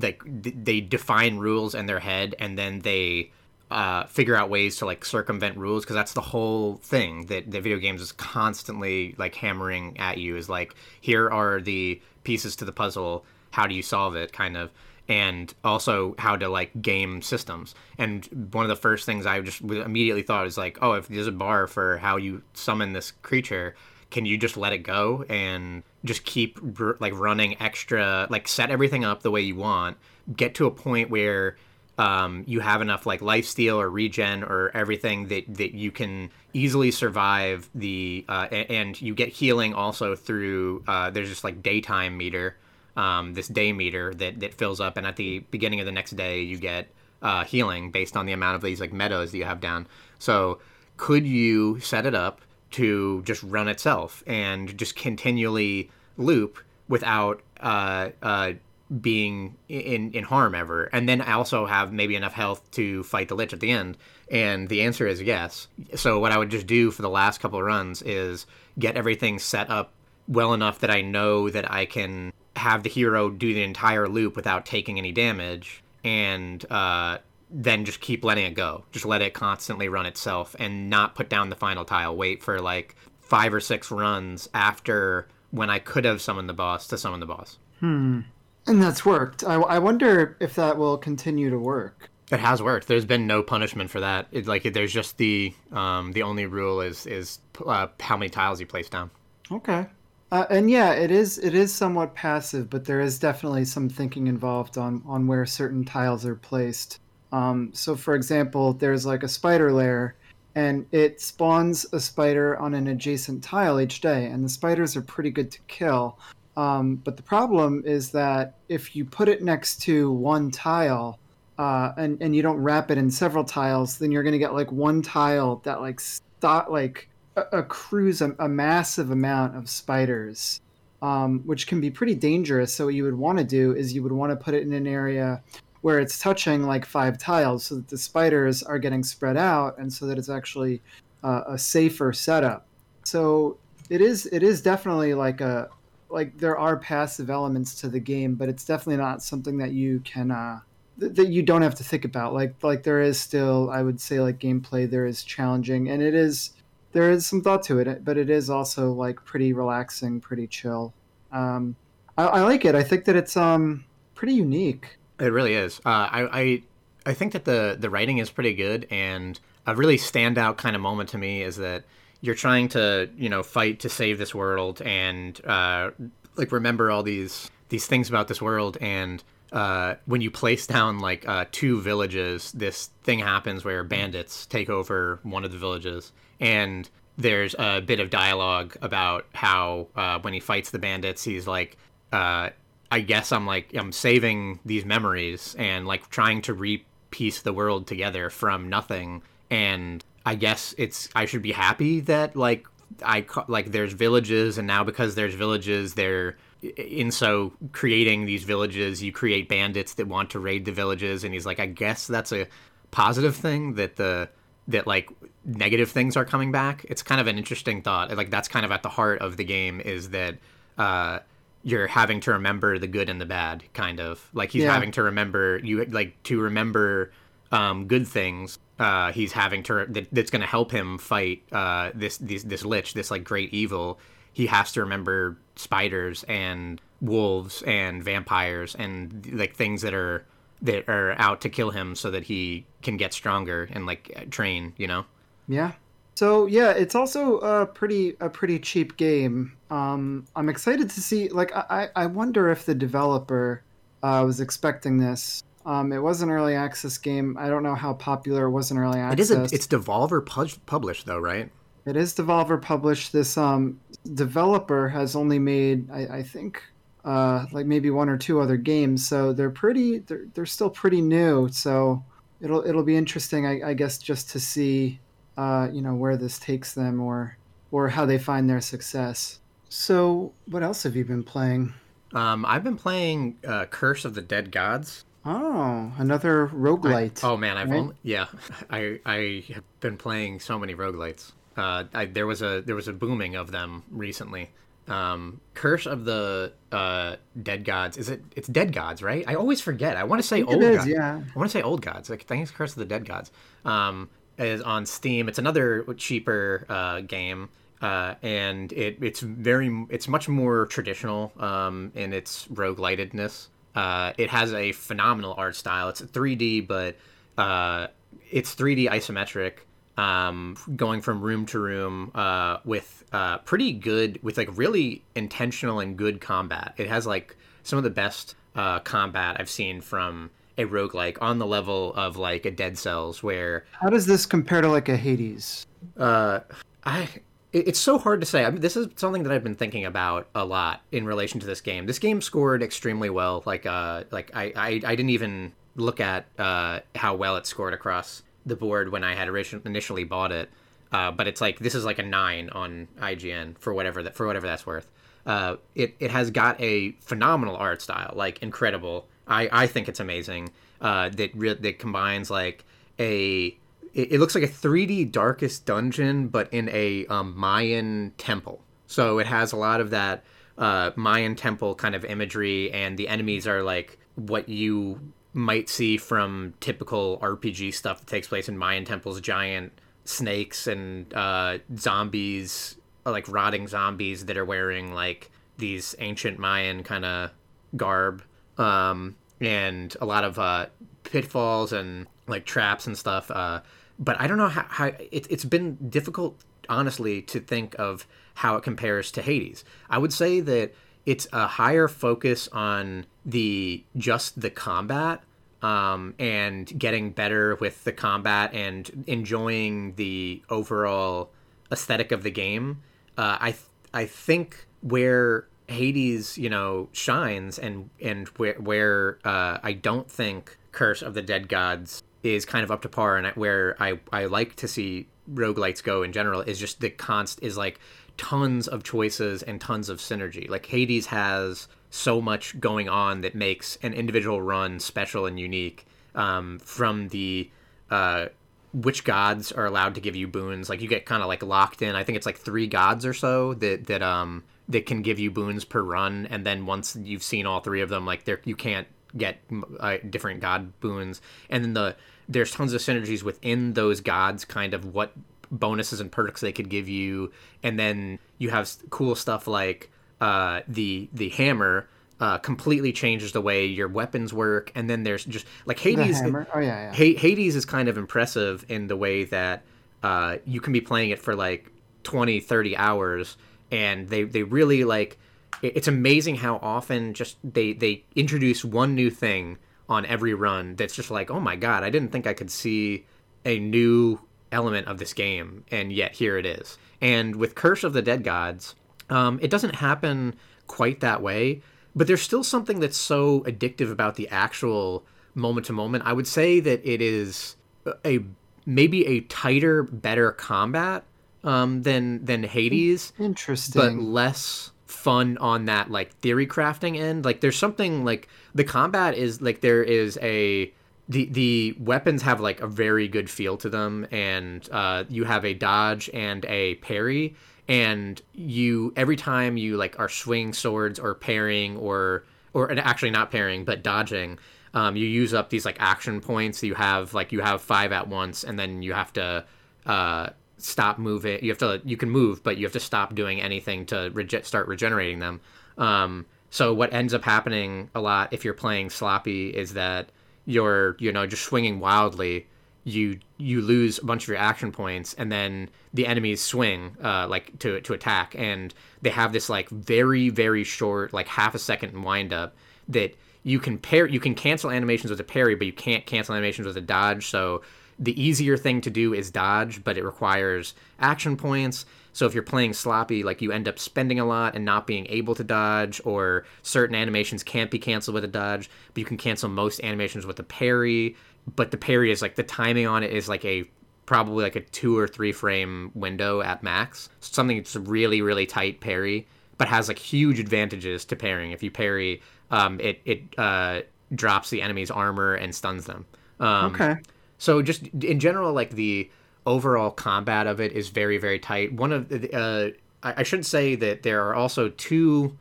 like 0.00 0.22
they 0.26 0.80
define 0.80 1.38
rules 1.38 1.74
in 1.74 1.86
their 1.86 1.98
head 2.00 2.34
and 2.38 2.58
then 2.58 2.80
they 2.80 3.30
uh, 3.70 4.04
figure 4.04 4.34
out 4.34 4.48
ways 4.48 4.76
to 4.76 4.86
like 4.86 5.04
circumvent 5.04 5.56
rules 5.56 5.84
because 5.84 5.94
that's 5.94 6.14
the 6.14 6.20
whole 6.20 6.76
thing 6.76 7.26
that 7.26 7.50
the 7.50 7.60
video 7.60 7.78
games 7.78 8.00
is 8.00 8.12
constantly 8.12 9.14
like 9.18 9.34
hammering 9.34 9.98
at 9.98 10.18
you 10.18 10.36
is 10.36 10.48
like 10.48 10.74
here 11.00 11.28
are 11.30 11.60
the 11.60 12.00
pieces 12.24 12.56
to 12.56 12.64
the 12.64 12.72
puzzle 12.72 13.24
how 13.50 13.66
do 13.66 13.74
you 13.74 13.82
solve 13.82 14.16
it 14.16 14.32
kind 14.32 14.56
of 14.56 14.70
and 15.08 15.54
also 15.64 16.14
how 16.18 16.36
to 16.36 16.48
like 16.48 16.82
game 16.82 17.22
systems. 17.22 17.74
And 17.96 18.26
one 18.52 18.64
of 18.64 18.68
the 18.68 18.76
first 18.76 19.06
things 19.06 19.26
i 19.26 19.40
just 19.40 19.60
immediately 19.60 20.22
thought 20.22 20.46
is 20.46 20.56
like 20.58 20.78
oh 20.82 20.92
if 20.92 21.08
there's 21.08 21.26
a 21.26 21.32
bar 21.32 21.66
for 21.66 21.98
how 21.98 22.16
you 22.16 22.42
summon 22.54 22.92
this 22.92 23.10
creature 23.22 23.74
can 24.10 24.24
you 24.24 24.38
just 24.38 24.56
let 24.56 24.72
it 24.72 24.78
go 24.78 25.24
and 25.28 25.82
just 26.04 26.24
keep 26.24 26.58
like 27.00 27.12
running 27.14 27.60
extra 27.60 28.26
like 28.30 28.48
set 28.48 28.70
everything 28.70 29.04
up 29.04 29.22
the 29.22 29.30
way 29.30 29.40
you 29.40 29.56
want 29.56 29.96
get 30.36 30.54
to 30.54 30.66
a 30.66 30.70
point 30.70 31.10
where 31.10 31.56
um, 31.98 32.44
you 32.46 32.60
have 32.60 32.80
enough 32.80 33.06
like 33.06 33.20
life 33.20 33.44
steal 33.44 33.80
or 33.80 33.90
regen 33.90 34.42
or 34.42 34.70
everything 34.74 35.28
that, 35.28 35.44
that 35.48 35.74
you 35.74 35.90
can 35.90 36.30
easily 36.52 36.90
survive 36.90 37.68
the 37.74 38.24
uh, 38.28 38.46
and 38.50 39.00
you 39.00 39.14
get 39.14 39.28
healing 39.28 39.74
also 39.74 40.14
through 40.14 40.82
uh, 40.86 41.10
there's 41.10 41.28
just 41.28 41.44
like 41.44 41.62
daytime 41.62 42.16
meter 42.16 42.56
um, 42.96 43.34
this 43.34 43.48
day 43.48 43.72
meter 43.72 44.14
that, 44.14 44.40
that 44.40 44.54
fills 44.54 44.80
up 44.80 44.96
and 44.96 45.06
at 45.06 45.16
the 45.16 45.40
beginning 45.50 45.80
of 45.80 45.86
the 45.86 45.92
next 45.92 46.12
day 46.12 46.40
you 46.40 46.56
get 46.56 46.88
uh, 47.22 47.44
healing 47.44 47.90
based 47.90 48.16
on 48.16 48.26
the 48.26 48.32
amount 48.32 48.56
of 48.56 48.62
these 48.62 48.80
like 48.80 48.92
meadows 48.92 49.32
that 49.32 49.38
you 49.38 49.44
have 49.44 49.60
down. 49.60 49.86
So 50.18 50.60
could 50.96 51.26
you 51.26 51.80
set 51.80 52.06
it 52.06 52.14
up 52.14 52.40
to 52.72 53.22
just 53.22 53.42
run 53.42 53.68
itself 53.68 54.22
and 54.26 54.76
just 54.76 54.94
continually 54.94 55.90
loop 56.16 56.58
without 56.88 57.42
uh, 57.60 58.10
uh, 58.22 58.52
being 59.00 59.56
in 59.68 60.12
in 60.12 60.24
harm 60.24 60.54
ever, 60.54 60.84
and 60.92 61.08
then 61.08 61.20
I 61.20 61.32
also 61.32 61.66
have 61.66 61.92
maybe 61.92 62.16
enough 62.16 62.32
health 62.32 62.70
to 62.72 63.02
fight 63.04 63.28
the 63.28 63.34
lich 63.34 63.52
at 63.52 63.60
the 63.60 63.70
end. 63.70 63.98
And 64.30 64.68
the 64.68 64.82
answer 64.82 65.06
is 65.06 65.22
yes. 65.22 65.68
So 65.94 66.18
what 66.18 66.32
I 66.32 66.38
would 66.38 66.50
just 66.50 66.66
do 66.66 66.90
for 66.90 67.02
the 67.02 67.08
last 67.10 67.40
couple 67.40 67.58
of 67.58 67.64
runs 67.64 68.02
is 68.02 68.46
get 68.78 68.96
everything 68.96 69.38
set 69.38 69.70
up 69.70 69.92
well 70.26 70.52
enough 70.52 70.80
that 70.80 70.90
I 70.90 71.00
know 71.00 71.48
that 71.50 71.70
I 71.70 71.86
can 71.86 72.32
have 72.56 72.82
the 72.82 72.90
hero 72.90 73.30
do 73.30 73.54
the 73.54 73.62
entire 73.62 74.08
loop 74.08 74.36
without 74.36 74.66
taking 74.66 74.98
any 74.98 75.12
damage, 75.12 75.82
and 76.04 76.64
uh, 76.70 77.18
then 77.50 77.84
just 77.84 78.00
keep 78.00 78.24
letting 78.24 78.44
it 78.44 78.54
go. 78.54 78.84
Just 78.92 79.06
let 79.06 79.22
it 79.22 79.34
constantly 79.34 79.88
run 79.88 80.06
itself 80.06 80.54
and 80.58 80.90
not 80.90 81.14
put 81.14 81.28
down 81.28 81.48
the 81.48 81.56
final 81.56 81.84
tile. 81.84 82.16
Wait 82.16 82.42
for 82.42 82.60
like 82.60 82.96
five 83.20 83.52
or 83.52 83.60
six 83.60 83.90
runs 83.90 84.48
after 84.54 85.28
when 85.50 85.70
I 85.70 85.78
could 85.78 86.04
have 86.04 86.20
summoned 86.20 86.48
the 86.48 86.54
boss 86.54 86.86
to 86.88 86.98
summon 86.98 87.20
the 87.20 87.26
boss. 87.26 87.58
Hmm. 87.80 88.20
And 88.68 88.82
that's 88.82 89.04
worked. 89.04 89.44
I, 89.44 89.54
I 89.54 89.78
wonder 89.78 90.36
if 90.40 90.54
that 90.56 90.76
will 90.76 90.98
continue 90.98 91.50
to 91.50 91.58
work. 91.58 92.10
It 92.30 92.40
has 92.40 92.62
worked. 92.62 92.88
There's 92.88 93.06
been 93.06 93.26
no 93.26 93.42
punishment 93.42 93.90
for 93.90 94.00
that. 94.00 94.28
It, 94.32 94.46
like 94.46 94.70
there's 94.74 94.92
just 94.92 95.16
the 95.16 95.54
um, 95.72 96.12
the 96.12 96.22
only 96.22 96.46
rule 96.46 96.80
is 96.82 97.06
is 97.06 97.38
uh, 97.66 97.88
how 98.00 98.16
many 98.16 98.28
tiles 98.28 98.60
you 98.60 98.66
place 98.66 98.88
down. 98.88 99.10
Okay. 99.50 99.86
Uh, 100.30 100.44
and 100.50 100.70
yeah, 100.70 100.92
it 100.92 101.10
is 101.10 101.38
it 101.38 101.54
is 101.54 101.72
somewhat 101.72 102.14
passive, 102.14 102.68
but 102.68 102.84
there 102.84 103.00
is 103.00 103.18
definitely 103.18 103.64
some 103.64 103.88
thinking 103.88 104.26
involved 104.26 104.76
on 104.76 105.02
on 105.06 105.26
where 105.26 105.46
certain 105.46 105.84
tiles 105.84 106.26
are 106.26 106.34
placed. 106.34 107.00
Um, 107.32 107.70
so, 107.72 107.96
for 107.96 108.14
example, 108.14 108.74
there's 108.74 109.06
like 109.06 109.22
a 109.22 109.28
spider 109.28 109.72
lair, 109.72 110.16
and 110.54 110.86
it 110.92 111.22
spawns 111.22 111.86
a 111.92 112.00
spider 112.00 112.58
on 112.58 112.74
an 112.74 112.88
adjacent 112.88 113.42
tile 113.42 113.80
each 113.80 114.02
day, 114.02 114.26
and 114.26 114.44
the 114.44 114.48
spiders 114.50 114.96
are 114.96 115.02
pretty 115.02 115.30
good 115.30 115.50
to 115.50 115.60
kill. 115.68 116.18
Um, 116.58 116.96
but 116.96 117.16
the 117.16 117.22
problem 117.22 117.82
is 117.86 118.10
that 118.10 118.56
if 118.68 118.94
you 118.94 119.04
put 119.04 119.28
it 119.28 119.42
next 119.42 119.80
to 119.82 120.10
one 120.10 120.50
tile, 120.50 121.18
uh, 121.56 121.92
and 121.96 122.20
and 122.20 122.36
you 122.36 122.42
don't 122.42 122.58
wrap 122.58 122.90
it 122.90 122.98
in 122.98 123.10
several 123.10 123.44
tiles, 123.44 123.98
then 123.98 124.12
you're 124.12 124.22
going 124.22 124.32
to 124.32 124.38
get 124.38 124.52
like 124.52 124.70
one 124.70 125.00
tile 125.00 125.62
that 125.64 125.80
like 125.80 126.00
stop 126.00 126.68
like 126.68 127.08
accrues 127.52 128.20
a, 128.20 128.34
a 128.40 128.48
massive 128.48 129.12
amount 129.12 129.56
of 129.56 129.70
spiders 129.70 130.60
um, 131.02 131.40
which 131.40 131.66
can 131.66 131.80
be 131.80 131.90
pretty 131.90 132.14
dangerous. 132.14 132.74
So 132.74 132.86
what 132.86 132.94
you 132.94 133.04
would 133.04 133.16
want 133.16 133.38
to 133.38 133.44
do 133.44 133.74
is 133.74 133.92
you 133.92 134.02
would 134.02 134.12
want 134.12 134.30
to 134.30 134.36
put 134.36 134.54
it 134.54 134.62
in 134.62 134.72
an 134.72 134.86
area 134.86 135.42
where 135.80 136.00
it's 136.00 136.18
touching 136.18 136.64
like 136.64 136.84
five 136.84 137.18
tiles, 137.18 137.64
so 137.66 137.76
that 137.76 137.88
the 137.88 137.98
spiders 137.98 138.62
are 138.62 138.78
getting 138.78 139.04
spread 139.04 139.36
out, 139.36 139.78
and 139.78 139.92
so 139.92 140.06
that 140.06 140.18
it's 140.18 140.28
actually 140.28 140.82
uh, 141.22 141.42
a 141.46 141.58
safer 141.58 142.12
setup. 142.12 142.66
So 143.04 143.58
it 143.88 144.00
is 144.00 144.26
it 144.26 144.42
is 144.42 144.60
definitely 144.60 145.14
like 145.14 145.40
a 145.40 145.68
like 146.10 146.38
there 146.38 146.56
are 146.56 146.76
passive 146.76 147.30
elements 147.30 147.74
to 147.80 147.88
the 147.88 148.00
game, 148.00 148.34
but 148.34 148.48
it's 148.48 148.64
definitely 148.64 148.96
not 148.96 149.22
something 149.22 149.58
that 149.58 149.72
you 149.72 150.00
can 150.00 150.30
uh, 150.30 150.60
th- 150.98 151.14
that 151.14 151.28
you 151.28 151.42
don't 151.42 151.62
have 151.62 151.74
to 151.76 151.84
think 151.84 152.04
about. 152.04 152.34
Like 152.34 152.54
like 152.62 152.82
there 152.82 153.00
is 153.00 153.18
still 153.18 153.70
I 153.70 153.82
would 153.82 154.00
say 154.00 154.20
like 154.20 154.38
gameplay 154.38 154.88
there 154.90 155.06
is 155.06 155.22
challenging, 155.22 155.88
and 155.88 156.02
it 156.02 156.14
is 156.14 156.50
there 156.92 157.10
is 157.10 157.26
some 157.26 157.42
thought 157.42 157.62
to 157.64 157.78
it, 157.78 158.04
but 158.04 158.16
it 158.16 158.30
is 158.30 158.48
also 158.48 158.92
like 158.92 159.24
pretty 159.24 159.52
relaxing, 159.52 160.20
pretty 160.20 160.46
chill. 160.46 160.94
Um, 161.30 161.76
I, 162.16 162.24
I 162.24 162.40
like 162.40 162.64
it. 162.64 162.74
I 162.74 162.82
think 162.82 163.04
that 163.04 163.16
it's 163.16 163.36
um 163.36 163.84
pretty 164.14 164.34
unique. 164.34 164.98
It 165.20 165.32
really 165.32 165.54
is. 165.54 165.80
Uh, 165.84 166.08
I, 166.10 166.40
I 166.40 166.62
I 167.06 167.14
think 167.14 167.32
that 167.32 167.44
the 167.44 167.76
the 167.78 167.90
writing 167.90 168.18
is 168.18 168.30
pretty 168.30 168.54
good, 168.54 168.86
and 168.90 169.38
a 169.66 169.74
really 169.74 169.98
standout 169.98 170.56
kind 170.56 170.74
of 170.74 170.82
moment 170.82 171.10
to 171.10 171.18
me 171.18 171.42
is 171.42 171.56
that 171.56 171.84
you're 172.20 172.34
trying 172.34 172.68
to 172.68 173.08
you 173.16 173.28
know 173.28 173.42
fight 173.42 173.80
to 173.80 173.88
save 173.88 174.18
this 174.18 174.34
world 174.34 174.82
and 174.82 175.44
uh, 175.46 175.90
like 176.36 176.52
remember 176.52 176.90
all 176.90 177.02
these 177.02 177.50
these 177.68 177.86
things 177.86 178.08
about 178.08 178.28
this 178.28 178.40
world 178.40 178.78
and 178.80 179.22
uh, 179.52 179.94
when 180.06 180.20
you 180.20 180.30
place 180.30 180.66
down 180.66 180.98
like 180.98 181.26
uh, 181.26 181.46
two 181.52 181.80
villages, 181.80 182.52
this 182.52 182.90
thing 183.02 183.18
happens 183.18 183.64
where 183.64 183.82
bandits 183.82 184.46
take 184.46 184.68
over 184.68 185.20
one 185.22 185.44
of 185.44 185.52
the 185.52 185.58
villages, 185.58 186.12
and 186.38 186.88
there's 187.16 187.54
a 187.58 187.80
bit 187.80 187.98
of 187.98 188.10
dialogue 188.10 188.76
about 188.82 189.26
how 189.32 189.88
uh, 189.96 190.18
when 190.20 190.34
he 190.34 190.40
fights 190.40 190.70
the 190.70 190.78
bandits, 190.78 191.24
he's 191.24 191.46
like, 191.46 191.76
uh, 192.12 192.50
"I 192.90 193.00
guess 193.00 193.32
I'm 193.32 193.46
like 193.46 193.74
I'm 193.74 193.92
saving 193.92 194.60
these 194.64 194.84
memories 194.84 195.56
and 195.58 195.86
like 195.86 196.10
trying 196.10 196.42
to 196.42 196.54
repiece 196.54 197.40
the 197.40 197.52
world 197.52 197.86
together 197.86 198.28
from 198.28 198.68
nothing." 198.68 199.22
And 199.50 200.04
I 200.28 200.34
guess 200.34 200.74
it's 200.76 201.08
I 201.14 201.24
should 201.24 201.40
be 201.40 201.52
happy 201.52 202.00
that 202.00 202.36
like 202.36 202.68
I 203.02 203.24
like 203.46 203.72
there's 203.72 203.94
villages, 203.94 204.58
and 204.58 204.66
now 204.66 204.84
because 204.84 205.14
there's 205.14 205.34
villages, 205.34 205.94
they're 205.94 206.36
in 206.60 207.10
so 207.10 207.54
creating 207.72 208.26
these 208.26 208.44
villages, 208.44 209.02
you 209.02 209.10
create 209.10 209.48
bandits 209.48 209.94
that 209.94 210.06
want 210.06 210.28
to 210.30 210.38
raid 210.38 210.66
the 210.66 210.72
villages, 210.72 211.24
and 211.24 211.32
he's 211.32 211.46
like, 211.46 211.60
I 211.60 211.64
guess 211.64 212.06
that's 212.06 212.30
a 212.30 212.46
positive 212.90 213.36
thing 213.36 213.76
that 213.76 213.96
the 213.96 214.28
that 214.66 214.86
like 214.86 215.08
negative 215.46 215.90
things 215.90 216.14
are 216.14 216.26
coming 216.26 216.52
back. 216.52 216.84
It's 216.90 217.02
kind 217.02 217.22
of 217.22 217.26
an 217.26 217.38
interesting 217.38 217.80
thought. 217.80 218.14
Like 218.14 218.28
that's 218.28 218.48
kind 218.48 218.66
of 218.66 218.70
at 218.70 218.82
the 218.82 218.90
heart 218.90 219.22
of 219.22 219.38
the 219.38 219.44
game 219.44 219.80
is 219.80 220.10
that 220.10 220.36
uh, 220.76 221.20
you're 221.62 221.86
having 221.86 222.20
to 222.20 222.32
remember 222.32 222.78
the 222.78 222.86
good 222.86 223.08
and 223.08 223.18
the 223.18 223.24
bad, 223.24 223.64
kind 223.72 223.98
of 223.98 224.28
like 224.34 224.50
he's 224.50 224.64
yeah. 224.64 224.74
having 224.74 224.92
to 224.92 225.04
remember 225.04 225.58
you 225.64 225.86
like 225.86 226.22
to 226.24 226.38
remember 226.38 227.12
um, 227.52 227.86
good 227.86 228.06
things. 228.06 228.58
Uh, 228.78 229.12
he's 229.12 229.32
having 229.32 229.62
to 229.64 229.86
that, 229.88 230.08
that's 230.12 230.30
going 230.30 230.40
to 230.40 230.46
help 230.46 230.70
him 230.70 230.98
fight 230.98 231.42
uh, 231.52 231.90
this 231.94 232.18
this 232.18 232.42
this 232.44 232.64
lich, 232.64 232.94
this 232.94 233.10
like 233.10 233.24
great 233.24 233.52
evil 233.52 233.98
he 234.38 234.46
has 234.46 234.70
to 234.70 234.80
remember 234.80 235.36
spiders 235.56 236.24
and 236.28 236.80
wolves 237.00 237.60
and 237.62 238.04
vampires 238.04 238.76
and 238.76 239.28
like 239.32 239.56
things 239.56 239.82
that 239.82 239.92
are 239.92 240.24
that 240.62 240.88
are 240.88 241.16
out 241.18 241.40
to 241.40 241.48
kill 241.48 241.70
him 241.70 241.96
so 241.96 242.08
that 242.08 242.22
he 242.22 242.64
can 242.80 242.96
get 242.96 243.12
stronger 243.12 243.68
and 243.72 243.84
like 243.84 244.30
train 244.30 244.72
you 244.76 244.86
know 244.86 245.04
yeah 245.48 245.72
so 246.14 246.46
yeah 246.46 246.70
it's 246.70 246.94
also 246.94 247.38
a 247.38 247.66
pretty 247.66 248.16
a 248.20 248.30
pretty 248.30 248.60
cheap 248.60 248.96
game 248.96 249.52
um 249.70 250.24
i'm 250.36 250.48
excited 250.48 250.88
to 250.88 251.00
see 251.00 251.28
like 251.30 251.50
i 251.56 251.88
i 251.96 252.06
wonder 252.06 252.48
if 252.48 252.64
the 252.64 252.74
developer 252.76 253.60
uh, 254.04 254.22
was 254.24 254.40
expecting 254.40 254.98
this 254.98 255.42
um, 255.68 255.92
it 255.92 255.98
was 255.98 256.22
an 256.22 256.30
early 256.30 256.54
access 256.54 256.96
game. 256.96 257.36
I 257.38 257.50
don't 257.50 257.62
know 257.62 257.74
how 257.74 257.92
popular 257.92 258.46
it 258.46 258.50
was 258.50 258.70
in 258.70 258.78
early 258.78 258.98
access. 258.98 259.30
It 259.30 259.38
is. 259.38 259.52
A, 259.52 259.54
it's 259.54 259.66
Devolver 259.66 260.24
published 260.64 261.04
though, 261.04 261.18
right? 261.18 261.50
It 261.84 261.94
is 261.94 262.14
Devolver 262.14 262.60
published. 262.60 263.12
This 263.12 263.36
um, 263.36 263.78
developer 264.14 264.88
has 264.88 265.14
only 265.14 265.38
made, 265.38 265.90
I, 265.90 266.18
I 266.18 266.22
think, 266.22 266.62
uh, 267.04 267.44
like 267.52 267.66
maybe 267.66 267.90
one 267.90 268.08
or 268.08 268.16
two 268.16 268.40
other 268.40 268.56
games. 268.56 269.06
So 269.06 269.34
they're 269.34 269.50
pretty. 269.50 269.98
They're 269.98 270.24
they're 270.32 270.46
still 270.46 270.70
pretty 270.70 271.02
new. 271.02 271.48
So 271.48 272.02
it'll 272.40 272.66
it'll 272.66 272.82
be 272.82 272.96
interesting, 272.96 273.46
I, 273.46 273.68
I 273.68 273.74
guess, 273.74 273.98
just 273.98 274.30
to 274.30 274.40
see, 274.40 275.00
uh, 275.36 275.68
you 275.70 275.82
know, 275.82 275.94
where 275.94 276.16
this 276.16 276.38
takes 276.38 276.72
them 276.72 276.98
or 276.98 277.36
or 277.72 277.90
how 277.90 278.06
they 278.06 278.18
find 278.18 278.48
their 278.48 278.62
success. 278.62 279.40
So 279.68 280.32
what 280.46 280.62
else 280.62 280.82
have 280.84 280.96
you 280.96 281.04
been 281.04 281.24
playing? 281.24 281.74
Um, 282.14 282.46
I've 282.46 282.64
been 282.64 282.78
playing 282.78 283.36
uh, 283.46 283.66
Curse 283.66 284.06
of 284.06 284.14
the 284.14 284.22
Dead 284.22 284.50
Gods. 284.50 285.04
Oh, 285.30 285.92
another 285.98 286.48
roguelite. 286.48 287.22
I, 287.22 287.28
oh 287.28 287.36
man, 287.36 287.58
I've 287.58 287.68
right? 287.68 287.78
only 287.78 287.94
yeah, 288.02 288.26
I 288.70 288.98
I 289.04 289.44
have 289.52 289.64
been 289.80 289.98
playing 289.98 290.40
so 290.40 290.58
many 290.58 290.74
roguelites. 290.74 291.32
Uh, 291.54 291.84
I, 291.92 292.06
there 292.06 292.26
was 292.26 292.40
a 292.40 292.62
there 292.64 292.74
was 292.74 292.88
a 292.88 292.94
booming 292.94 293.36
of 293.36 293.50
them 293.50 293.82
recently. 293.90 294.50
Um, 294.86 295.42
Curse 295.52 295.84
of 295.84 296.06
the 296.06 296.52
uh, 296.72 297.16
Dead 297.42 297.66
Gods. 297.66 297.98
Is 297.98 298.08
it? 298.08 298.22
It's 298.36 298.48
Dead 298.48 298.72
Gods, 298.72 299.02
right? 299.02 299.22
I 299.28 299.34
always 299.34 299.60
forget. 299.60 299.98
I 299.98 300.04
want 300.04 300.22
to 300.22 300.26
say 300.26 300.42
old. 300.42 300.62
gods. 300.62 300.86
Yeah. 300.86 301.20
I 301.20 301.38
want 301.38 301.50
to 301.50 301.52
say 301.52 301.60
old 301.60 301.82
gods. 301.82 302.08
Like, 302.08 302.22
I 302.22 302.24
think 302.24 302.42
it's 302.42 302.50
Curse 302.50 302.72
of 302.72 302.78
the 302.78 302.86
Dead 302.86 303.04
Gods. 303.04 303.30
Um, 303.66 304.08
is 304.38 304.62
on 304.62 304.86
Steam. 304.86 305.28
It's 305.28 305.38
another 305.38 305.84
cheaper 305.98 306.64
uh, 306.70 307.00
game. 307.00 307.50
Uh, 307.82 308.14
and 308.22 308.72
it, 308.72 308.98
it's 309.02 309.20
very 309.20 309.86
it's 309.90 310.08
much 310.08 310.28
more 310.28 310.66
traditional 310.66 311.32
um, 311.38 311.92
in 311.94 312.12
its 312.12 312.46
roguelitedness. 312.46 313.48
Uh, 313.78 314.12
it 314.18 314.28
has 314.28 314.52
a 314.54 314.72
phenomenal 314.72 315.34
art 315.38 315.54
style. 315.54 315.88
It's 315.88 316.00
3D, 316.02 316.66
but 316.66 316.96
uh, 317.40 317.86
it's 318.28 318.52
3D 318.56 318.90
isometric 318.90 319.58
um, 319.96 320.56
going 320.74 321.00
from 321.00 321.20
room 321.20 321.46
to 321.46 321.60
room 321.60 322.10
uh, 322.12 322.56
with 322.64 323.04
uh, 323.12 323.38
pretty 323.38 323.72
good, 323.72 324.20
with 324.20 324.36
like 324.36 324.48
really 324.58 325.04
intentional 325.14 325.78
and 325.78 325.96
good 325.96 326.20
combat. 326.20 326.74
It 326.76 326.88
has 326.88 327.06
like 327.06 327.36
some 327.62 327.76
of 327.76 327.84
the 327.84 327.90
best 327.90 328.34
uh, 328.56 328.80
combat 328.80 329.36
I've 329.38 329.48
seen 329.48 329.80
from 329.80 330.30
a 330.56 330.64
roguelike 330.64 331.18
on 331.20 331.38
the 331.38 331.46
level 331.46 331.94
of 331.94 332.16
like 332.16 332.46
a 332.46 332.50
Dead 332.50 332.76
Cells, 332.76 333.22
where. 333.22 333.64
How 333.70 333.90
does 333.90 334.06
this 334.06 334.26
compare 334.26 334.60
to 334.60 334.66
like 334.66 334.88
a 334.88 334.96
Hades? 334.96 335.68
Uh, 335.96 336.40
I. 336.82 337.08
It's 337.52 337.78
so 337.78 337.96
hard 337.96 338.20
to 338.20 338.26
say. 338.26 338.44
I 338.44 338.50
mean, 338.50 338.60
this 338.60 338.76
is 338.76 338.88
something 338.96 339.22
that 339.22 339.32
I've 339.32 339.42
been 339.42 339.54
thinking 339.54 339.86
about 339.86 340.28
a 340.34 340.44
lot 340.44 340.82
in 340.92 341.06
relation 341.06 341.40
to 341.40 341.46
this 341.46 341.62
game. 341.62 341.86
This 341.86 341.98
game 341.98 342.20
scored 342.20 342.62
extremely 342.62 343.08
well. 343.08 343.42
Like, 343.46 343.64
uh, 343.64 344.04
like 344.10 344.30
I, 344.34 344.52
I, 344.54 344.68
I 344.84 344.94
didn't 344.94 345.10
even 345.10 345.52
look 345.74 345.98
at 345.98 346.26
uh, 346.38 346.80
how 346.94 347.14
well 347.14 347.36
it 347.36 347.46
scored 347.46 347.72
across 347.72 348.22
the 348.44 348.56
board 348.56 348.90
when 348.92 349.02
I 349.02 349.14
had 349.14 349.28
initially 349.64 350.04
bought 350.04 350.32
it. 350.32 350.50
Uh, 350.92 351.10
but 351.10 351.26
it's 351.26 351.40
like 351.40 351.58
this 351.58 351.74
is 351.74 351.84
like 351.84 351.98
a 351.98 352.02
nine 352.02 352.48
on 352.50 352.88
IGN 353.00 353.58
for 353.58 353.74
whatever 353.74 354.02
that 354.02 354.14
for 354.14 354.26
whatever 354.26 354.46
that's 354.46 354.66
worth. 354.66 354.88
Uh, 355.26 355.56
it 355.74 355.94
it 356.00 356.10
has 356.10 356.30
got 356.30 356.58
a 356.60 356.92
phenomenal 357.00 357.56
art 357.56 357.82
style, 357.82 358.12
like 358.16 358.42
incredible. 358.42 359.06
I, 359.26 359.48
I 359.52 359.66
think 359.66 359.88
it's 359.88 360.00
amazing. 360.00 360.50
Uh, 360.80 361.10
that 361.10 361.30
re- 361.34 361.54
that 361.54 361.78
combines 361.78 362.30
like 362.30 362.64
a 362.98 363.56
it, 363.94 364.12
it, 364.12 364.18
looks 364.20 364.34
like 364.34 364.44
a 364.44 364.48
3D 364.48 365.10
Darkest 365.10 365.66
Dungeon, 365.66 366.28
but 366.28 366.52
in 366.52 366.68
a 366.70 367.06
um, 367.06 367.36
Mayan 367.36 368.12
temple. 368.18 368.62
So 368.86 369.18
it 369.18 369.26
has 369.26 369.52
a 369.52 369.56
lot 369.56 369.80
of 369.80 369.90
that 369.90 370.24
uh, 370.56 370.90
Mayan 370.96 371.36
temple 371.36 371.74
kind 371.74 371.94
of 371.94 372.04
imagery, 372.04 372.72
and 372.72 372.98
the 372.98 373.08
enemies 373.08 373.46
are 373.46 373.62
like 373.62 373.98
what 374.16 374.48
you 374.48 375.00
might 375.32 375.68
see 375.68 375.96
from 375.96 376.54
typical 376.60 377.18
RPG 377.18 377.74
stuff 377.74 378.00
that 378.00 378.06
takes 378.06 378.28
place 378.28 378.48
in 378.48 378.58
Mayan 378.58 378.84
temples, 378.84 379.20
giant 379.20 379.72
snakes 380.04 380.66
and 380.66 381.12
uh, 381.14 381.58
zombies, 381.76 382.76
like 383.04 383.28
rotting 383.28 383.68
zombies 383.68 384.26
that 384.26 384.36
are 384.36 384.44
wearing 384.44 384.92
like 384.92 385.30
these 385.58 385.94
ancient 385.98 386.38
Mayan 386.38 386.82
kind 386.82 387.04
of 387.04 387.30
garb, 387.76 388.22
um, 388.56 389.16
and 389.40 389.96
a 390.00 390.06
lot 390.06 390.24
of 390.24 390.38
uh, 390.38 390.66
pitfalls 391.04 391.72
and 391.72 392.06
like 392.26 392.44
traps 392.44 392.86
and 392.86 392.96
stuff. 392.96 393.30
Uh, 393.30 393.60
but 393.98 394.20
I 394.20 394.26
don't 394.26 394.38
know 394.38 394.48
how, 394.48 394.66
how 394.68 394.86
it, 394.86 395.26
it's 395.28 395.44
been 395.44 395.76
difficult, 395.88 396.44
honestly, 396.68 397.22
to 397.22 397.40
think 397.40 397.74
of 397.78 398.06
how 398.34 398.56
it 398.56 398.62
compares 398.62 399.10
to 399.12 399.22
Hades. 399.22 399.64
I 399.90 399.98
would 399.98 400.12
say 400.12 400.40
that 400.40 400.74
it's 401.06 401.26
a 401.32 401.46
higher 401.46 401.88
focus 401.88 402.48
on 402.52 403.06
the 403.24 403.82
just 403.96 404.40
the 404.40 404.50
combat 404.50 405.22
um, 405.62 406.14
and 406.18 406.78
getting 406.78 407.10
better 407.10 407.56
with 407.56 407.84
the 407.84 407.92
combat 407.92 408.54
and 408.54 409.04
enjoying 409.06 409.94
the 409.96 410.42
overall 410.50 411.30
aesthetic 411.72 412.12
of 412.12 412.22
the 412.22 412.30
game. 412.30 412.82
Uh, 413.16 413.38
I 413.40 413.50
th- 413.52 413.64
I 413.92 414.06
think 414.06 414.66
where 414.80 415.48
Hades, 415.66 416.38
you 416.38 416.48
know, 416.50 416.88
shines 416.92 417.58
and 417.58 417.90
and 418.00 418.28
where 418.28 418.54
where 418.54 419.18
uh, 419.24 419.58
I 419.62 419.72
don't 419.72 420.10
think 420.10 420.56
Curse 420.72 421.02
of 421.02 421.14
the 421.14 421.22
Dead 421.22 421.48
Gods 421.48 422.02
is 422.22 422.44
kind 422.44 422.64
of 422.64 422.70
up 422.70 422.82
to 422.82 422.88
par, 422.88 423.16
and 423.16 423.26
where 423.36 423.76
I 423.80 424.00
I 424.12 424.26
like 424.26 424.56
to 424.56 424.68
see 424.68 425.08
roguelites 425.32 425.82
go 425.82 426.02
in 426.02 426.12
general 426.12 426.40
is 426.40 426.58
just 426.58 426.80
the 426.80 426.90
const 426.90 427.38
is 427.42 427.56
like 427.56 427.78
tons 428.16 428.66
of 428.66 428.82
choices 428.82 429.42
and 429.42 429.60
tons 429.60 429.88
of 429.88 429.98
synergy. 429.98 430.48
Like 430.48 430.66
Hades 430.66 431.06
has 431.06 431.68
so 431.90 432.20
much 432.20 432.58
going 432.60 432.88
on 432.88 433.20
that 433.22 433.34
makes 433.34 433.78
an 433.82 433.94
individual 433.94 434.42
run 434.42 434.80
special 434.80 435.26
and 435.26 435.38
unique. 435.38 435.86
Um, 436.14 436.58
from 436.58 437.08
the 437.08 437.50
uh, 437.90 438.26
which 438.72 439.04
gods 439.04 439.52
are 439.52 439.66
allowed 439.66 439.94
to 439.94 440.00
give 440.00 440.16
you 440.16 440.26
boons, 440.26 440.68
like 440.68 440.80
you 440.80 440.88
get 440.88 441.06
kind 441.06 441.22
of 441.22 441.28
like 441.28 441.42
locked 441.42 441.80
in. 441.80 441.94
I 441.94 442.04
think 442.04 442.16
it's 442.16 442.26
like 442.26 442.36
three 442.36 442.66
gods 442.66 443.06
or 443.06 443.14
so 443.14 443.54
that 443.54 443.86
that 443.86 444.02
um 444.02 444.44
that 444.68 444.84
can 444.84 445.02
give 445.02 445.18
you 445.18 445.30
boons 445.30 445.64
per 445.64 445.80
run, 445.80 446.26
and 446.30 446.44
then 446.44 446.66
once 446.66 446.96
you've 446.96 447.22
seen 447.22 447.46
all 447.46 447.60
three 447.60 447.80
of 447.80 447.88
them, 447.88 448.04
like 448.04 448.24
there 448.24 448.40
you 448.44 448.56
can't 448.56 448.86
get 449.16 449.38
uh, 449.80 449.98
different 450.08 450.40
god 450.40 450.78
boons, 450.80 451.20
and 451.50 451.64
then 451.64 451.74
the 451.74 451.96
there's 452.28 452.50
tons 452.50 452.72
of 452.72 452.80
synergies 452.80 453.22
within 453.22 453.72
those 453.72 454.00
gods, 454.00 454.44
kind 454.44 454.74
of 454.74 454.94
what 454.94 455.12
bonuses 455.50 456.00
and 456.00 456.12
perks 456.12 456.40
they 456.40 456.52
could 456.52 456.68
give 456.68 456.88
you, 456.88 457.32
and 457.62 457.78
then 457.78 458.18
you 458.38 458.50
have 458.50 458.70
cool 458.90 459.14
stuff 459.14 459.46
like 459.46 459.90
uh, 460.20 460.60
the 460.68 461.08
the 461.12 461.30
hammer 461.30 461.88
uh, 462.20 462.38
completely 462.38 462.92
changes 462.92 463.32
the 463.32 463.40
way 463.40 463.64
your 463.66 463.88
weapons 463.88 464.32
work, 464.32 464.72
and 464.74 464.90
then 464.90 465.04
there's 465.04 465.24
just 465.24 465.46
like 465.66 465.78
Hades. 465.78 466.20
Oh 466.54 466.58
yeah, 466.58 466.92
yeah. 466.92 466.92
Hades 466.92 467.56
is 467.56 467.64
kind 467.64 467.88
of 467.88 467.96
impressive 467.96 468.64
in 468.68 468.88
the 468.88 468.96
way 468.96 469.24
that 469.24 469.62
uh, 470.02 470.38
you 470.44 470.60
can 470.60 470.72
be 470.72 470.80
playing 470.80 471.10
it 471.10 471.18
for 471.18 471.34
like 471.34 471.70
20, 472.02 472.40
30 472.40 472.76
hours, 472.76 473.36
and 473.70 474.08
they 474.08 474.24
they 474.24 474.42
really 474.42 474.84
like. 474.84 475.18
It's 475.62 475.88
amazing 475.88 476.36
how 476.36 476.56
often 476.56 477.14
just 477.14 477.36
they 477.42 477.72
they 477.72 478.04
introduce 478.14 478.64
one 478.64 478.94
new 478.94 479.10
thing 479.10 479.58
on 479.88 480.04
every 480.06 480.34
run 480.34 480.76
that's 480.76 480.94
just 480.94 481.10
like, 481.10 481.30
oh 481.30 481.40
my 481.40 481.56
god, 481.56 481.82
I 481.82 481.90
didn't 481.90 482.12
think 482.12 482.26
I 482.26 482.34
could 482.34 482.50
see 482.50 483.06
a 483.44 483.58
new 483.58 484.20
element 484.52 484.86
of 484.86 484.98
this 484.98 485.12
game, 485.12 485.64
and 485.70 485.92
yet 485.92 486.14
here 486.14 486.38
it 486.38 486.46
is. 486.46 486.78
And 487.00 487.36
with 487.36 487.54
Curse 487.54 487.84
of 487.84 487.92
the 487.92 488.02
Dead 488.02 488.22
Gods, 488.24 488.74
um, 489.10 489.38
it 489.42 489.50
doesn't 489.50 489.76
happen 489.76 490.34
quite 490.66 491.00
that 491.00 491.22
way, 491.22 491.62
but 491.96 492.06
there's 492.06 492.22
still 492.22 492.44
something 492.44 492.80
that's 492.80 492.96
so 492.96 493.40
addictive 493.40 493.90
about 493.90 494.16
the 494.16 494.28
actual 494.28 495.04
moment 495.34 495.66
to 495.66 495.72
moment. 495.72 496.04
I 496.06 496.12
would 496.12 496.26
say 496.26 496.60
that 496.60 496.86
it 496.88 497.00
is 497.00 497.56
a 498.04 498.20
maybe 498.66 499.06
a 499.06 499.20
tighter, 499.22 499.82
better 499.82 500.32
combat 500.32 501.04
um, 501.44 501.82
than 501.82 502.24
than 502.24 502.42
Hades. 502.42 503.12
Interesting, 503.18 503.96
but 503.96 504.02
less 504.02 504.72
fun 504.98 505.38
on 505.38 505.66
that 505.66 505.90
like 505.90 506.12
theory 506.16 506.46
crafting 506.46 506.98
end. 506.98 507.24
Like 507.24 507.40
there's 507.40 507.56
something 507.56 508.04
like 508.04 508.28
the 508.54 508.64
combat 508.64 509.14
is 509.14 509.40
like 509.40 509.60
there 509.60 509.82
is 509.82 510.18
a 510.20 510.72
the 511.08 511.26
the 511.26 511.76
weapons 511.78 512.22
have 512.22 512.40
like 512.40 512.60
a 512.60 512.66
very 512.66 513.08
good 513.08 513.30
feel 513.30 513.56
to 513.58 513.70
them, 513.70 514.06
and 514.10 514.68
uh, 514.72 515.04
you 515.08 515.24
have 515.24 515.44
a 515.44 515.54
dodge 515.54 516.10
and 516.12 516.44
a 516.46 516.74
parry, 516.76 517.36
and 517.68 518.20
you 518.34 518.92
every 518.96 519.16
time 519.16 519.56
you 519.56 519.76
like 519.76 519.98
are 519.98 520.08
swinging 520.08 520.52
swords 520.52 520.98
or 520.98 521.14
parrying 521.14 521.76
or 521.76 522.24
or 522.52 522.72
actually 522.72 523.10
not 523.10 523.30
parrying 523.30 523.64
but 523.64 523.82
dodging. 523.82 524.38
Um, 524.74 524.96
you 524.96 525.06
use 525.06 525.32
up 525.32 525.48
these 525.48 525.64
like 525.64 525.76
action 525.80 526.20
points. 526.20 526.62
You 526.62 526.74
have 526.74 527.14
like 527.14 527.32
you 527.32 527.40
have 527.40 527.62
five 527.62 527.92
at 527.92 528.08
once, 528.08 528.44
and 528.44 528.58
then 528.58 528.82
you 528.82 528.92
have 528.92 529.12
to 529.14 529.44
uh, 529.86 530.30
stop 530.58 530.98
moving. 530.98 531.42
You 531.42 531.50
have 531.50 531.58
to 531.58 531.80
you 531.84 531.96
can 531.96 532.10
move, 532.10 532.42
but 532.42 532.56
you 532.56 532.66
have 532.66 532.72
to 532.72 532.80
stop 532.80 533.14
doing 533.14 533.40
anything 533.40 533.86
to 533.86 534.10
rege- 534.12 534.44
start 534.44 534.68
regenerating 534.68 535.18
them. 535.18 535.40
Um, 535.76 536.26
so 536.50 536.72
what 536.74 536.92
ends 536.92 537.14
up 537.14 537.24
happening 537.24 537.90
a 537.94 538.00
lot 538.00 538.32
if 538.32 538.44
you're 538.44 538.54
playing 538.54 538.90
sloppy 538.90 539.50
is 539.50 539.74
that 539.74 540.10
you're 540.46 540.96
you 540.98 541.12
know 541.12 541.26
just 541.26 541.42
swinging 541.42 541.78
wildly 541.78 542.46
you 542.84 543.18
you 543.36 543.60
lose 543.60 543.98
a 543.98 544.04
bunch 544.04 544.24
of 544.24 544.28
your 544.28 544.38
action 544.38 544.72
points 544.72 545.14
and 545.14 545.30
then 545.30 545.68
the 545.92 546.06
enemies 546.06 546.40
swing 546.40 546.96
uh, 547.04 547.26
like 547.28 547.56
to 547.58 547.80
to 547.82 547.92
attack 547.92 548.34
and 548.36 548.72
they 549.02 549.10
have 549.10 549.32
this 549.32 549.48
like 549.50 549.68
very 549.68 550.30
very 550.30 550.64
short 550.64 551.12
like 551.12 551.28
half 551.28 551.54
a 551.54 551.58
second 551.58 552.02
wind 552.02 552.32
up 552.32 552.56
that 552.88 553.14
you 553.42 553.58
can 553.58 553.76
pair 553.76 554.06
you 554.06 554.20
can 554.20 554.34
cancel 554.34 554.70
animations 554.70 555.10
with 555.10 555.20
a 555.20 555.24
parry 555.24 555.54
but 555.54 555.66
you 555.66 555.72
can't 555.72 556.06
cancel 556.06 556.34
animations 556.34 556.66
with 556.66 556.76
a 556.76 556.82
dodge 556.82 557.26
so 557.26 557.60
the 557.98 558.20
easier 558.20 558.56
thing 558.56 558.80
to 558.80 558.90
do 558.90 559.12
is 559.12 559.30
dodge 559.30 559.82
but 559.84 559.98
it 559.98 560.04
requires 560.04 560.74
action 561.00 561.36
points 561.36 561.84
so 562.18 562.26
if 562.26 562.34
you're 562.34 562.42
playing 562.42 562.72
sloppy, 562.72 563.22
like 563.22 563.42
you 563.42 563.52
end 563.52 563.68
up 563.68 563.78
spending 563.78 564.18
a 564.18 564.24
lot 564.24 564.56
and 564.56 564.64
not 564.64 564.88
being 564.88 565.06
able 565.08 565.36
to 565.36 565.44
dodge, 565.44 566.00
or 566.04 566.46
certain 566.62 566.96
animations 566.96 567.44
can't 567.44 567.70
be 567.70 567.78
canceled 567.78 568.16
with 568.16 568.24
a 568.24 568.26
dodge, 568.26 568.68
but 568.92 568.98
you 568.98 569.04
can 569.04 569.16
cancel 569.16 569.48
most 569.48 569.80
animations 569.84 570.26
with 570.26 570.40
a 570.40 570.42
parry. 570.42 571.14
But 571.54 571.70
the 571.70 571.76
parry 571.76 572.10
is 572.10 572.20
like 572.20 572.34
the 572.34 572.42
timing 572.42 572.88
on 572.88 573.04
it 573.04 573.12
is 573.12 573.28
like 573.28 573.44
a 573.44 573.70
probably 574.04 574.42
like 574.42 574.56
a 574.56 574.62
two 574.62 574.98
or 574.98 575.06
three 575.06 575.30
frame 575.30 575.92
window 575.94 576.40
at 576.40 576.64
max. 576.64 577.08
Something 577.20 577.58
that's 577.58 577.76
really 577.76 578.20
really 578.20 578.46
tight 578.46 578.80
parry, 578.80 579.28
but 579.56 579.68
has 579.68 579.86
like 579.86 580.00
huge 580.00 580.40
advantages 580.40 581.04
to 581.04 581.14
parrying. 581.14 581.52
If 581.52 581.62
you 581.62 581.70
parry, 581.70 582.20
um, 582.50 582.80
it 582.80 583.00
it 583.04 583.22
uh, 583.38 583.82
drops 584.12 584.50
the 584.50 584.60
enemy's 584.60 584.90
armor 584.90 585.34
and 585.34 585.54
stuns 585.54 585.84
them. 585.84 586.04
Um, 586.40 586.74
okay. 586.74 586.96
So 587.38 587.62
just 587.62 587.86
in 587.88 588.20
general, 588.20 588.52
like 588.52 588.70
the 588.70 589.10
overall 589.46 589.90
combat 589.90 590.46
of 590.46 590.60
it 590.60 590.72
is 590.72 590.90
very 590.90 591.18
very 591.18 591.38
tight. 591.38 591.72
One 591.72 591.92
of 591.92 592.08
the, 592.08 592.34
uh, 592.34 592.70
I, 593.02 593.20
I 593.20 593.22
should 593.22 593.46
say 593.46 593.74
that 593.76 594.02
there 594.02 594.26
are 594.26 594.34
also 594.34 594.68
two 594.68 595.36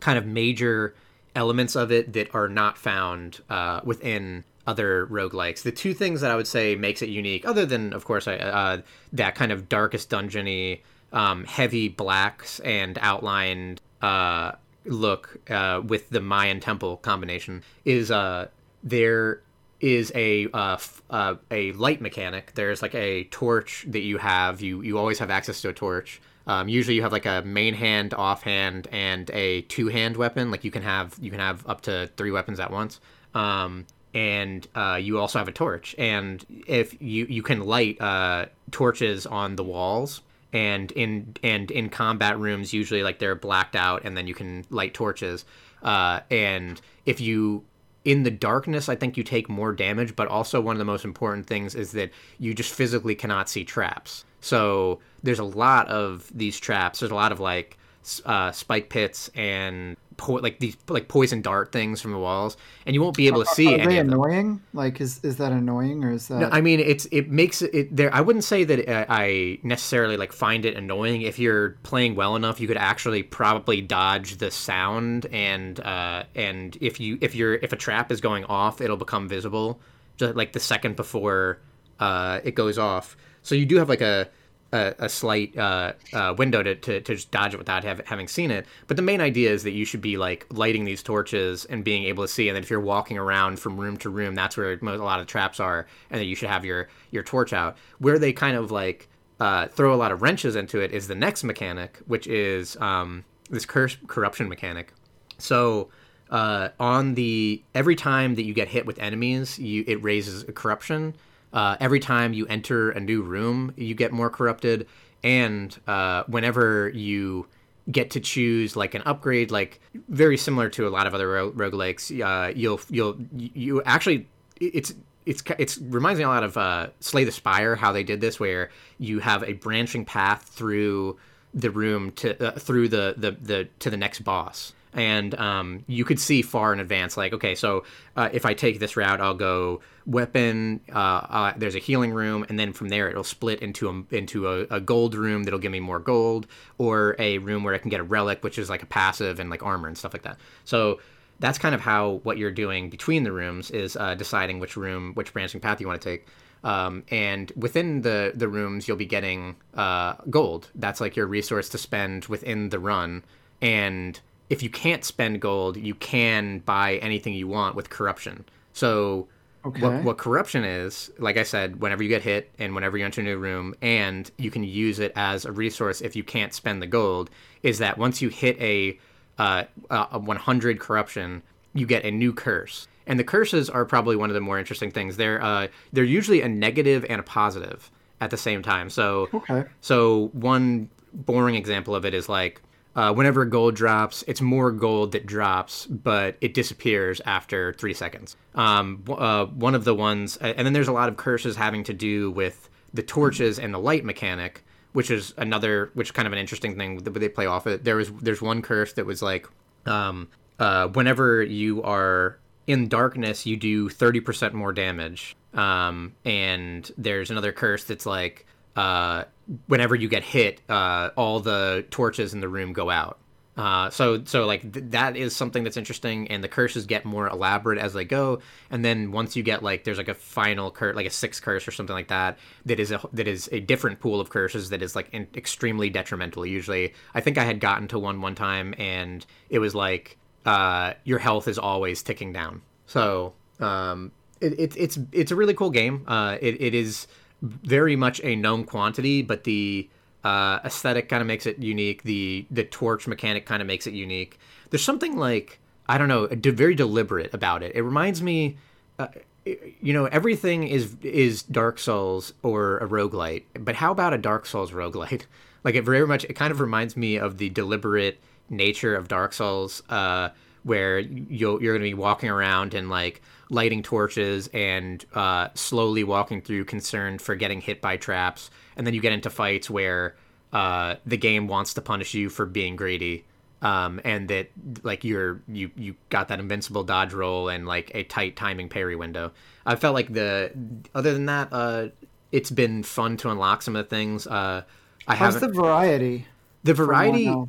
kind 0.00 0.18
of 0.18 0.26
major 0.26 0.94
elements 1.34 1.74
of 1.76 1.90
it 1.90 2.12
that 2.12 2.34
are 2.34 2.48
not 2.48 2.76
found 2.76 3.40
uh, 3.48 3.80
within 3.84 4.44
other 4.66 5.06
roguelikes. 5.06 5.62
The 5.62 5.72
two 5.72 5.94
things 5.94 6.20
that 6.20 6.30
I 6.30 6.36
would 6.36 6.46
say 6.46 6.76
makes 6.76 7.02
it 7.02 7.08
unique, 7.08 7.46
other 7.46 7.66
than 7.66 7.92
of 7.92 8.04
course 8.04 8.28
uh, 8.28 8.82
that 9.12 9.34
kind 9.34 9.50
of 9.50 9.68
darkest 9.68 10.10
dungeony, 10.10 10.80
um, 11.12 11.44
heavy 11.44 11.88
blacks 11.88 12.60
and 12.60 12.98
outlined 13.00 13.80
uh, 14.02 14.52
look 14.84 15.38
uh, 15.50 15.80
with 15.84 16.10
the 16.10 16.20
Mayan 16.20 16.60
temple 16.60 16.98
combination, 16.98 17.62
is 17.84 18.10
uh, 18.10 18.48
there 18.82 19.40
is 19.82 20.12
a 20.14 20.46
uh, 20.52 20.74
f- 20.74 21.02
uh, 21.10 21.34
a 21.50 21.72
light 21.72 22.00
mechanic. 22.00 22.52
There's 22.54 22.80
like 22.80 22.94
a 22.94 23.24
torch 23.24 23.84
that 23.88 24.00
you 24.00 24.16
have. 24.16 24.62
You 24.62 24.80
you 24.80 24.96
always 24.96 25.18
have 25.18 25.28
access 25.30 25.60
to 25.62 25.68
a 25.68 25.72
torch. 25.74 26.22
Um, 26.46 26.68
usually 26.68 26.94
you 26.94 27.02
have 27.02 27.12
like 27.12 27.26
a 27.26 27.42
main 27.42 27.74
hand, 27.74 28.14
offhand, 28.14 28.88
and 28.90 29.30
a 29.30 29.62
two 29.62 29.88
hand 29.88 30.16
weapon. 30.16 30.50
Like 30.50 30.64
you 30.64 30.70
can 30.70 30.82
have 30.82 31.16
you 31.20 31.30
can 31.30 31.40
have 31.40 31.66
up 31.68 31.82
to 31.82 32.08
three 32.16 32.30
weapons 32.30 32.60
at 32.60 32.70
once. 32.70 33.00
Um, 33.34 33.86
and 34.14 34.66
uh, 34.74 34.98
you 35.00 35.18
also 35.18 35.38
have 35.38 35.48
a 35.48 35.52
torch. 35.52 35.94
And 35.98 36.44
if 36.66 37.00
you 37.02 37.26
you 37.26 37.42
can 37.42 37.60
light 37.60 38.00
uh, 38.00 38.46
torches 38.70 39.26
on 39.26 39.56
the 39.56 39.64
walls. 39.64 40.22
And 40.54 40.92
in 40.92 41.34
and 41.42 41.70
in 41.70 41.88
combat 41.88 42.38
rooms, 42.38 42.74
usually 42.74 43.02
like 43.02 43.18
they're 43.18 43.34
blacked 43.34 43.74
out, 43.74 44.02
and 44.04 44.14
then 44.14 44.26
you 44.26 44.34
can 44.34 44.66
light 44.68 44.92
torches. 44.92 45.46
Uh, 45.82 46.20
and 46.30 46.78
if 47.06 47.22
you 47.22 47.64
in 48.04 48.24
the 48.24 48.30
darkness, 48.30 48.88
I 48.88 48.96
think 48.96 49.16
you 49.16 49.22
take 49.22 49.48
more 49.48 49.72
damage, 49.72 50.16
but 50.16 50.28
also 50.28 50.60
one 50.60 50.74
of 50.74 50.78
the 50.78 50.84
most 50.84 51.04
important 51.04 51.46
things 51.46 51.74
is 51.74 51.92
that 51.92 52.10
you 52.38 52.54
just 52.54 52.74
physically 52.74 53.14
cannot 53.14 53.48
see 53.48 53.64
traps. 53.64 54.24
So 54.40 55.00
there's 55.22 55.38
a 55.38 55.44
lot 55.44 55.88
of 55.88 56.30
these 56.34 56.58
traps. 56.58 57.00
There's 57.00 57.12
a 57.12 57.16
lot 57.16 57.32
of 57.32 57.38
like 57.40 57.78
uh, 58.24 58.50
spike 58.50 58.88
pits 58.88 59.30
and 59.34 59.96
po- 60.16 60.34
like 60.34 60.58
these 60.58 60.76
like 60.88 61.08
poison 61.08 61.42
dart 61.42 61.72
things 61.72 62.00
from 62.00 62.12
the 62.12 62.18
walls, 62.18 62.56
and 62.86 62.94
you 62.94 63.02
won't 63.02 63.16
be 63.16 63.26
able 63.26 63.44
to 63.44 63.50
see. 63.50 63.74
Are, 63.74 63.80
are 63.80 63.86
they 63.86 63.98
annoying? 63.98 64.60
Like, 64.72 65.00
is 65.00 65.22
is 65.24 65.36
that 65.36 65.52
annoying 65.52 66.04
or 66.04 66.12
is 66.12 66.28
that? 66.28 66.38
No, 66.38 66.48
I 66.50 66.60
mean 66.60 66.80
it's 66.80 67.06
it 67.12 67.30
makes 67.30 67.62
it 67.62 67.94
there. 67.94 68.14
I 68.14 68.20
wouldn't 68.20 68.44
say 68.44 68.64
that 68.64 68.88
uh, 68.88 69.06
I 69.08 69.58
necessarily 69.62 70.16
like 70.16 70.32
find 70.32 70.64
it 70.64 70.76
annoying. 70.76 71.22
If 71.22 71.38
you're 71.38 71.70
playing 71.82 72.14
well 72.14 72.36
enough, 72.36 72.60
you 72.60 72.68
could 72.68 72.76
actually 72.76 73.22
probably 73.22 73.80
dodge 73.80 74.36
the 74.36 74.50
sound, 74.50 75.26
and 75.26 75.78
uh, 75.80 76.24
and 76.34 76.76
if 76.80 77.00
you 77.00 77.18
if 77.20 77.34
you're 77.34 77.54
if 77.54 77.72
a 77.72 77.76
trap 77.76 78.12
is 78.12 78.20
going 78.20 78.44
off, 78.44 78.80
it'll 78.80 78.96
become 78.96 79.28
visible 79.28 79.80
just 80.16 80.36
like 80.36 80.52
the 80.52 80.60
second 80.60 80.96
before 80.96 81.58
uh, 82.00 82.40
it 82.44 82.54
goes 82.54 82.78
off. 82.78 83.16
So 83.42 83.54
you 83.54 83.66
do 83.66 83.76
have 83.76 83.88
like 83.88 84.00
a 84.00 84.28
a, 84.72 84.94
a 84.98 85.08
slight 85.08 85.56
uh, 85.56 85.92
uh, 86.12 86.34
window 86.36 86.62
to, 86.62 86.74
to, 86.74 87.00
to, 87.00 87.14
just 87.14 87.30
dodge 87.30 87.54
it 87.54 87.58
without 87.58 87.84
have, 87.84 88.00
having 88.06 88.26
seen 88.26 88.50
it. 88.50 88.66
But 88.86 88.96
the 88.96 89.02
main 89.02 89.20
idea 89.20 89.50
is 89.50 89.62
that 89.64 89.72
you 89.72 89.84
should 89.84 90.00
be 90.00 90.16
like 90.16 90.46
lighting 90.50 90.84
these 90.84 91.02
torches 91.02 91.64
and 91.66 91.84
being 91.84 92.04
able 92.04 92.24
to 92.24 92.28
see. 92.28 92.48
And 92.48 92.56
then 92.56 92.62
if 92.62 92.70
you're 92.70 92.80
walking 92.80 93.18
around 93.18 93.60
from 93.60 93.76
room 93.76 93.96
to 93.98 94.10
room, 94.10 94.34
that's 94.34 94.56
where 94.56 94.72
a 94.72 94.96
lot 94.96 95.20
of 95.20 95.26
traps 95.26 95.60
are, 95.60 95.86
and 96.10 96.20
that 96.20 96.24
you 96.24 96.34
should 96.34 96.48
have 96.48 96.64
your 96.64 96.88
your 97.10 97.22
torch 97.22 97.52
out. 97.52 97.76
Where 97.98 98.18
they 98.18 98.32
kind 98.32 98.56
of 98.56 98.70
like 98.70 99.08
uh, 99.40 99.68
throw 99.68 99.94
a 99.94 99.96
lot 99.96 100.12
of 100.12 100.22
wrenches 100.22 100.56
into 100.56 100.80
it 100.80 100.92
is 100.92 101.08
the 101.08 101.14
next 101.14 101.44
mechanic, 101.44 101.98
which 102.06 102.26
is 102.26 102.76
um, 102.78 103.24
this 103.50 103.66
curse 103.66 103.96
corruption 104.06 104.48
mechanic. 104.48 104.92
So 105.38 105.90
uh, 106.30 106.70
on 106.80 107.14
the 107.14 107.62
every 107.74 107.94
time 107.94 108.36
that 108.36 108.44
you 108.44 108.54
get 108.54 108.68
hit 108.68 108.86
with 108.86 108.98
enemies, 108.98 109.58
you 109.58 109.84
it 109.86 110.02
raises 110.02 110.44
a 110.44 110.52
corruption 110.52 111.14
uh, 111.52 111.76
every 111.80 112.00
time 112.00 112.32
you 112.32 112.46
enter 112.46 112.90
a 112.90 113.00
new 113.00 113.22
room, 113.22 113.72
you 113.76 113.94
get 113.94 114.12
more 114.12 114.30
corrupted, 114.30 114.86
and 115.22 115.78
uh, 115.86 116.24
whenever 116.26 116.88
you 116.90 117.46
get 117.90 118.10
to 118.12 118.20
choose 118.20 118.76
like 118.76 118.94
an 118.94 119.02
upgrade, 119.04 119.50
like 119.50 119.80
very 120.08 120.36
similar 120.36 120.68
to 120.70 120.86
a 120.86 120.90
lot 120.90 121.06
of 121.06 121.14
other 121.14 121.28
ro- 121.28 121.52
roguelikes, 121.52 122.10
uh, 122.20 122.52
you'll 122.54 122.80
you'll 122.88 123.16
you 123.36 123.82
actually 123.82 124.26
it's 124.60 124.94
it's 125.26 125.42
it's 125.58 125.78
reminds 125.78 126.18
me 126.18 126.24
a 126.24 126.28
lot 126.28 126.42
of 126.42 126.56
uh, 126.56 126.88
Slay 127.00 127.24
the 127.24 127.32
Spire 127.32 127.76
how 127.76 127.92
they 127.92 128.02
did 128.02 128.20
this, 128.20 128.40
where 128.40 128.70
you 128.98 129.18
have 129.20 129.42
a 129.44 129.52
branching 129.54 130.04
path 130.04 130.44
through 130.44 131.18
the 131.54 131.70
room 131.70 132.12
to 132.12 132.48
uh, 132.48 132.58
through 132.58 132.88
the, 132.88 133.14
the 133.16 133.32
the 133.32 133.68
to 133.80 133.90
the 133.90 133.96
next 133.96 134.20
boss 134.20 134.72
and 134.94 135.34
um, 135.36 135.84
you 135.86 136.04
could 136.04 136.20
see 136.20 136.42
far 136.42 136.72
in 136.72 136.80
advance 136.80 137.16
like 137.16 137.32
okay 137.32 137.54
so 137.54 137.84
uh, 138.16 138.28
if 138.32 138.44
i 138.44 138.54
take 138.54 138.78
this 138.78 138.96
route 138.96 139.20
i'll 139.20 139.34
go 139.34 139.80
weapon 140.04 140.80
uh, 140.92 140.98
uh, 140.98 141.52
there's 141.56 141.76
a 141.76 141.78
healing 141.78 142.12
room 142.12 142.44
and 142.48 142.58
then 142.58 142.72
from 142.72 142.88
there 142.88 143.08
it'll 143.08 143.22
split 143.22 143.60
into 143.60 143.88
a 143.88 144.14
into 144.14 144.48
a, 144.48 144.62
a, 144.70 144.80
gold 144.80 145.14
room 145.14 145.44
that'll 145.44 145.60
give 145.60 145.70
me 145.70 145.78
more 145.78 146.00
gold 146.00 146.46
or 146.78 147.14
a 147.18 147.38
room 147.38 147.62
where 147.62 147.74
i 147.74 147.78
can 147.78 147.88
get 147.88 148.00
a 148.00 148.04
relic 148.04 148.42
which 148.42 148.58
is 148.58 148.68
like 148.68 148.82
a 148.82 148.86
passive 148.86 149.38
and 149.38 149.50
like 149.50 149.62
armor 149.62 149.88
and 149.88 149.96
stuff 149.96 150.12
like 150.12 150.22
that. 150.22 150.38
So 150.64 151.00
that's 151.38 151.58
kind 151.58 151.74
of 151.74 151.80
how 151.80 152.20
what 152.22 152.38
you're 152.38 152.52
doing 152.52 152.90
between 152.90 153.24
the 153.24 153.32
rooms 153.32 153.70
is 153.70 153.96
uh, 153.96 154.14
deciding 154.14 154.60
which 154.60 154.76
room 154.76 155.12
which 155.14 155.32
branching 155.32 155.60
path 155.60 155.80
you 155.80 155.86
want 155.86 156.00
to 156.00 156.08
take. 156.08 156.26
Um, 156.64 157.02
and 157.10 157.52
within 157.56 158.02
the 158.02 158.32
the 158.34 158.48
rooms 158.48 158.86
you'll 158.86 158.96
be 158.96 159.06
getting 159.06 159.56
uh, 159.74 160.14
gold. 160.30 160.70
That's 160.74 161.00
like 161.00 161.16
your 161.16 161.26
resource 161.26 161.68
to 161.70 161.78
spend 161.78 162.26
within 162.26 162.68
the 162.70 162.78
run. 162.78 163.24
And 163.60 164.18
if 164.52 164.62
you 164.62 164.68
can't 164.68 165.02
spend 165.02 165.40
gold, 165.40 165.78
you 165.78 165.94
can 165.94 166.58
buy 166.58 166.96
anything 166.96 167.32
you 167.32 167.48
want 167.48 167.74
with 167.74 167.88
corruption. 167.88 168.44
So 168.74 169.26
okay. 169.64 169.80
what, 169.80 170.04
what 170.04 170.18
corruption 170.18 170.62
is, 170.62 171.10
like 171.18 171.38
I 171.38 171.42
said, 171.42 171.80
whenever 171.80 172.02
you 172.02 172.10
get 172.10 172.20
hit 172.20 172.50
and 172.58 172.74
whenever 172.74 172.98
you 172.98 173.04
enter 173.06 173.22
a 173.22 173.24
new 173.24 173.38
room, 173.38 173.74
and 173.80 174.30
you 174.36 174.50
can 174.50 174.62
use 174.62 174.98
it 174.98 175.10
as 175.16 175.46
a 175.46 175.52
resource 175.52 176.02
if 176.02 176.14
you 176.14 176.22
can't 176.22 176.52
spend 176.52 176.82
the 176.82 176.86
gold, 176.86 177.30
is 177.62 177.78
that 177.78 177.96
once 177.96 178.20
you 178.20 178.28
hit 178.28 178.60
a 178.60 178.98
uh, 179.38 179.64
a 179.88 180.18
100 180.18 180.78
corruption, 180.78 181.42
you 181.72 181.86
get 181.86 182.04
a 182.04 182.10
new 182.10 182.34
curse. 182.34 182.86
And 183.06 183.18
the 183.18 183.24
curses 183.24 183.70
are 183.70 183.86
probably 183.86 184.16
one 184.16 184.28
of 184.28 184.34
the 184.34 184.42
more 184.42 184.58
interesting 184.58 184.90
things. 184.90 185.16
They're 185.16 185.42
uh, 185.42 185.68
they're 185.94 186.04
usually 186.04 186.42
a 186.42 186.48
negative 186.48 187.06
and 187.08 187.20
a 187.20 187.24
positive 187.24 187.90
at 188.20 188.28
the 188.28 188.36
same 188.36 188.62
time. 188.62 188.90
So 188.90 189.30
okay. 189.32 189.64
So 189.80 190.28
one 190.34 190.90
boring 191.14 191.54
example 191.54 191.94
of 191.94 192.04
it 192.04 192.12
is 192.12 192.28
like 192.28 192.60
uh, 192.94 193.12
whenever 193.12 193.44
gold 193.44 193.74
drops, 193.74 194.22
it's 194.26 194.40
more 194.40 194.70
gold 194.70 195.12
that 195.12 195.26
drops, 195.26 195.86
but 195.86 196.36
it 196.40 196.52
disappears 196.52 197.20
after 197.24 197.72
three 197.74 197.94
seconds. 197.94 198.36
Um, 198.54 199.04
uh, 199.08 199.46
one 199.46 199.74
of 199.74 199.84
the 199.84 199.94
ones, 199.94 200.36
and 200.36 200.66
then 200.66 200.72
there's 200.72 200.88
a 200.88 200.92
lot 200.92 201.08
of 201.08 201.16
curses 201.16 201.56
having 201.56 201.84
to 201.84 201.94
do 201.94 202.30
with 202.30 202.68
the 202.92 203.02
torches 203.02 203.58
and 203.58 203.72
the 203.72 203.78
light 203.78 204.04
mechanic, 204.04 204.64
which 204.92 205.10
is 205.10 205.32
another, 205.38 205.90
which 205.94 206.08
is 206.08 206.12
kind 206.12 206.26
of 206.26 206.32
an 206.32 206.38
interesting 206.38 206.76
thing 206.76 206.98
that 206.98 207.10
they 207.10 207.28
play 207.28 207.46
off 207.46 207.66
it. 207.66 207.84
There 207.84 207.96
was, 207.96 208.12
there's 208.12 208.42
one 208.42 208.60
curse 208.60 208.92
that 208.94 209.06
was 209.06 209.22
like, 209.22 209.46
um, 209.86 210.28
uh, 210.58 210.88
whenever 210.88 211.42
you 211.42 211.82
are 211.82 212.38
in 212.66 212.88
darkness, 212.88 213.46
you 213.46 213.56
do 213.56 213.88
30% 213.88 214.52
more 214.52 214.72
damage. 214.72 215.34
Um, 215.54 216.14
and 216.24 216.90
there's 216.98 217.30
another 217.30 217.52
curse 217.52 217.84
that's 217.84 218.06
like, 218.06 218.46
uh, 218.76 219.24
whenever 219.66 219.94
you 219.94 220.08
get 220.08 220.22
hit, 220.22 220.60
uh, 220.68 221.10
all 221.16 221.40
the 221.40 221.84
torches 221.90 222.34
in 222.34 222.40
the 222.40 222.48
room 222.48 222.72
go 222.72 222.90
out. 222.90 223.18
Uh, 223.54 223.90
so 223.90 224.24
so 224.24 224.46
like 224.46 224.72
th- 224.72 224.86
that 224.88 225.14
is 225.14 225.36
something 225.36 225.62
that's 225.62 225.76
interesting, 225.76 226.28
and 226.28 226.42
the 226.42 226.48
curses 226.48 226.86
get 226.86 227.04
more 227.04 227.28
elaborate 227.28 227.78
as 227.78 227.92
they 227.92 228.04
go. 228.04 228.40
And 228.70 228.82
then 228.82 229.12
once 229.12 229.36
you 229.36 229.42
get 229.42 229.62
like 229.62 229.84
there's 229.84 229.98
like 229.98 230.08
a 230.08 230.14
final 230.14 230.70
curse, 230.70 230.96
like 230.96 231.06
a 231.06 231.10
sixth 231.10 231.42
curse 231.42 231.68
or 231.68 231.70
something 231.70 231.94
like 231.94 232.08
that, 232.08 232.38
that 232.64 232.80
is 232.80 232.90
a 232.90 233.00
that 233.12 233.28
is 233.28 233.50
a 233.52 233.60
different 233.60 234.00
pool 234.00 234.20
of 234.20 234.30
curses 234.30 234.70
that 234.70 234.80
is 234.80 234.96
like 234.96 235.10
in- 235.12 235.28
extremely 235.34 235.90
detrimental. 235.90 236.46
Usually, 236.46 236.94
I 237.14 237.20
think 237.20 237.36
I 237.36 237.44
had 237.44 237.60
gotten 237.60 237.88
to 237.88 237.98
one 237.98 238.22
one 238.22 238.34
time, 238.34 238.74
and 238.78 239.24
it 239.50 239.58
was 239.58 239.74
like 239.74 240.16
uh, 240.46 240.94
your 241.04 241.18
health 241.18 241.46
is 241.46 241.58
always 241.58 242.02
ticking 242.02 242.32
down. 242.32 242.62
So 242.86 243.34
um, 243.60 244.12
it, 244.40 244.58
it, 244.58 244.76
it's 244.78 244.98
it's 245.12 245.30
a 245.30 245.36
really 245.36 245.54
cool 245.54 245.70
game. 245.70 246.04
Uh, 246.06 246.38
it, 246.40 246.58
it 246.60 246.74
is 246.74 247.06
very 247.42 247.96
much 247.96 248.20
a 248.22 248.36
known 248.36 248.64
quantity, 248.64 249.22
but 249.22 249.44
the 249.44 249.88
uh, 250.24 250.60
aesthetic 250.64 251.08
kind 251.08 251.20
of 251.20 251.26
makes 251.26 251.46
it 251.46 251.58
unique. 251.58 252.04
The 252.04 252.46
the 252.50 252.64
torch 252.64 253.06
mechanic 253.06 253.44
kind 253.46 253.60
of 253.60 253.66
makes 253.66 253.86
it 253.86 253.94
unique. 253.94 254.38
There's 254.70 254.84
something 254.84 255.16
like 255.16 255.58
I 255.88 255.98
don't 255.98 256.08
know, 256.08 256.28
very 256.30 256.74
deliberate 256.74 257.34
about 257.34 257.62
it. 257.62 257.74
It 257.74 257.82
reminds 257.82 258.22
me, 258.22 258.56
uh, 258.98 259.08
you 259.44 259.92
know, 259.92 260.06
everything 260.06 260.68
is 260.68 260.96
is 261.02 261.42
Dark 261.42 261.78
Souls 261.78 262.32
or 262.42 262.78
a 262.78 262.86
roguelite, 262.86 263.44
but 263.58 263.74
how 263.74 263.90
about 263.92 264.14
a 264.14 264.18
Dark 264.18 264.46
Souls 264.46 264.72
roguelite? 264.72 265.22
Like 265.64 265.76
it 265.76 265.84
very 265.84 266.04
much, 266.08 266.24
it 266.24 266.32
kind 266.32 266.50
of 266.50 266.58
reminds 266.58 266.96
me 266.96 267.18
of 267.18 267.38
the 267.38 267.48
deliberate 267.48 268.18
nature 268.50 268.96
of 268.96 269.06
Dark 269.06 269.32
Souls, 269.32 269.80
uh, 269.88 270.30
where 270.64 270.98
you'll, 270.98 271.62
you're 271.62 271.72
going 271.72 271.82
to 271.82 271.90
be 271.90 271.94
walking 271.94 272.30
around 272.30 272.74
and 272.74 272.88
like 272.88 273.20
lighting 273.50 273.82
torches 273.82 274.48
and 274.48 275.04
uh, 275.14 275.48
slowly 275.54 276.04
walking 276.04 276.40
through, 276.40 276.64
concerned 276.64 277.20
for 277.20 277.34
getting 277.34 277.60
hit 277.60 277.80
by 277.80 277.96
traps. 277.96 278.50
And 278.76 278.86
then 278.86 278.94
you 278.94 279.00
get 279.00 279.12
into 279.12 279.30
fights 279.30 279.68
where 279.68 280.16
uh, 280.52 280.96
the 281.04 281.16
game 281.16 281.48
wants 281.48 281.74
to 281.74 281.82
punish 281.82 282.14
you 282.14 282.28
for 282.28 282.46
being 282.46 282.76
greedy. 282.76 283.24
Um, 283.60 284.00
and 284.04 284.26
that 284.26 284.50
like 284.82 285.04
you're 285.04 285.40
you 285.46 285.70
you 285.76 285.94
got 286.08 286.26
that 286.28 286.40
invincible 286.40 286.82
dodge 286.82 287.12
roll 287.12 287.48
and 287.48 287.64
like 287.64 287.92
a 287.94 288.02
tight 288.02 288.34
timing 288.34 288.68
parry 288.68 288.96
window. 288.96 289.30
I 289.64 289.76
felt 289.76 289.94
like 289.94 290.12
the 290.12 290.50
other 290.96 291.12
than 291.12 291.26
that, 291.26 291.48
uh, 291.52 291.88
it's 292.32 292.50
been 292.50 292.82
fun 292.82 293.16
to 293.18 293.30
unlock 293.30 293.62
some 293.62 293.76
of 293.76 293.84
the 293.84 293.88
things. 293.88 294.26
Uh, 294.26 294.64
I 295.06 295.14
How's 295.14 295.38
the 295.38 295.46
variety? 295.46 296.26
The 296.64 296.74
variety 296.74 297.28
uh, 297.28 297.48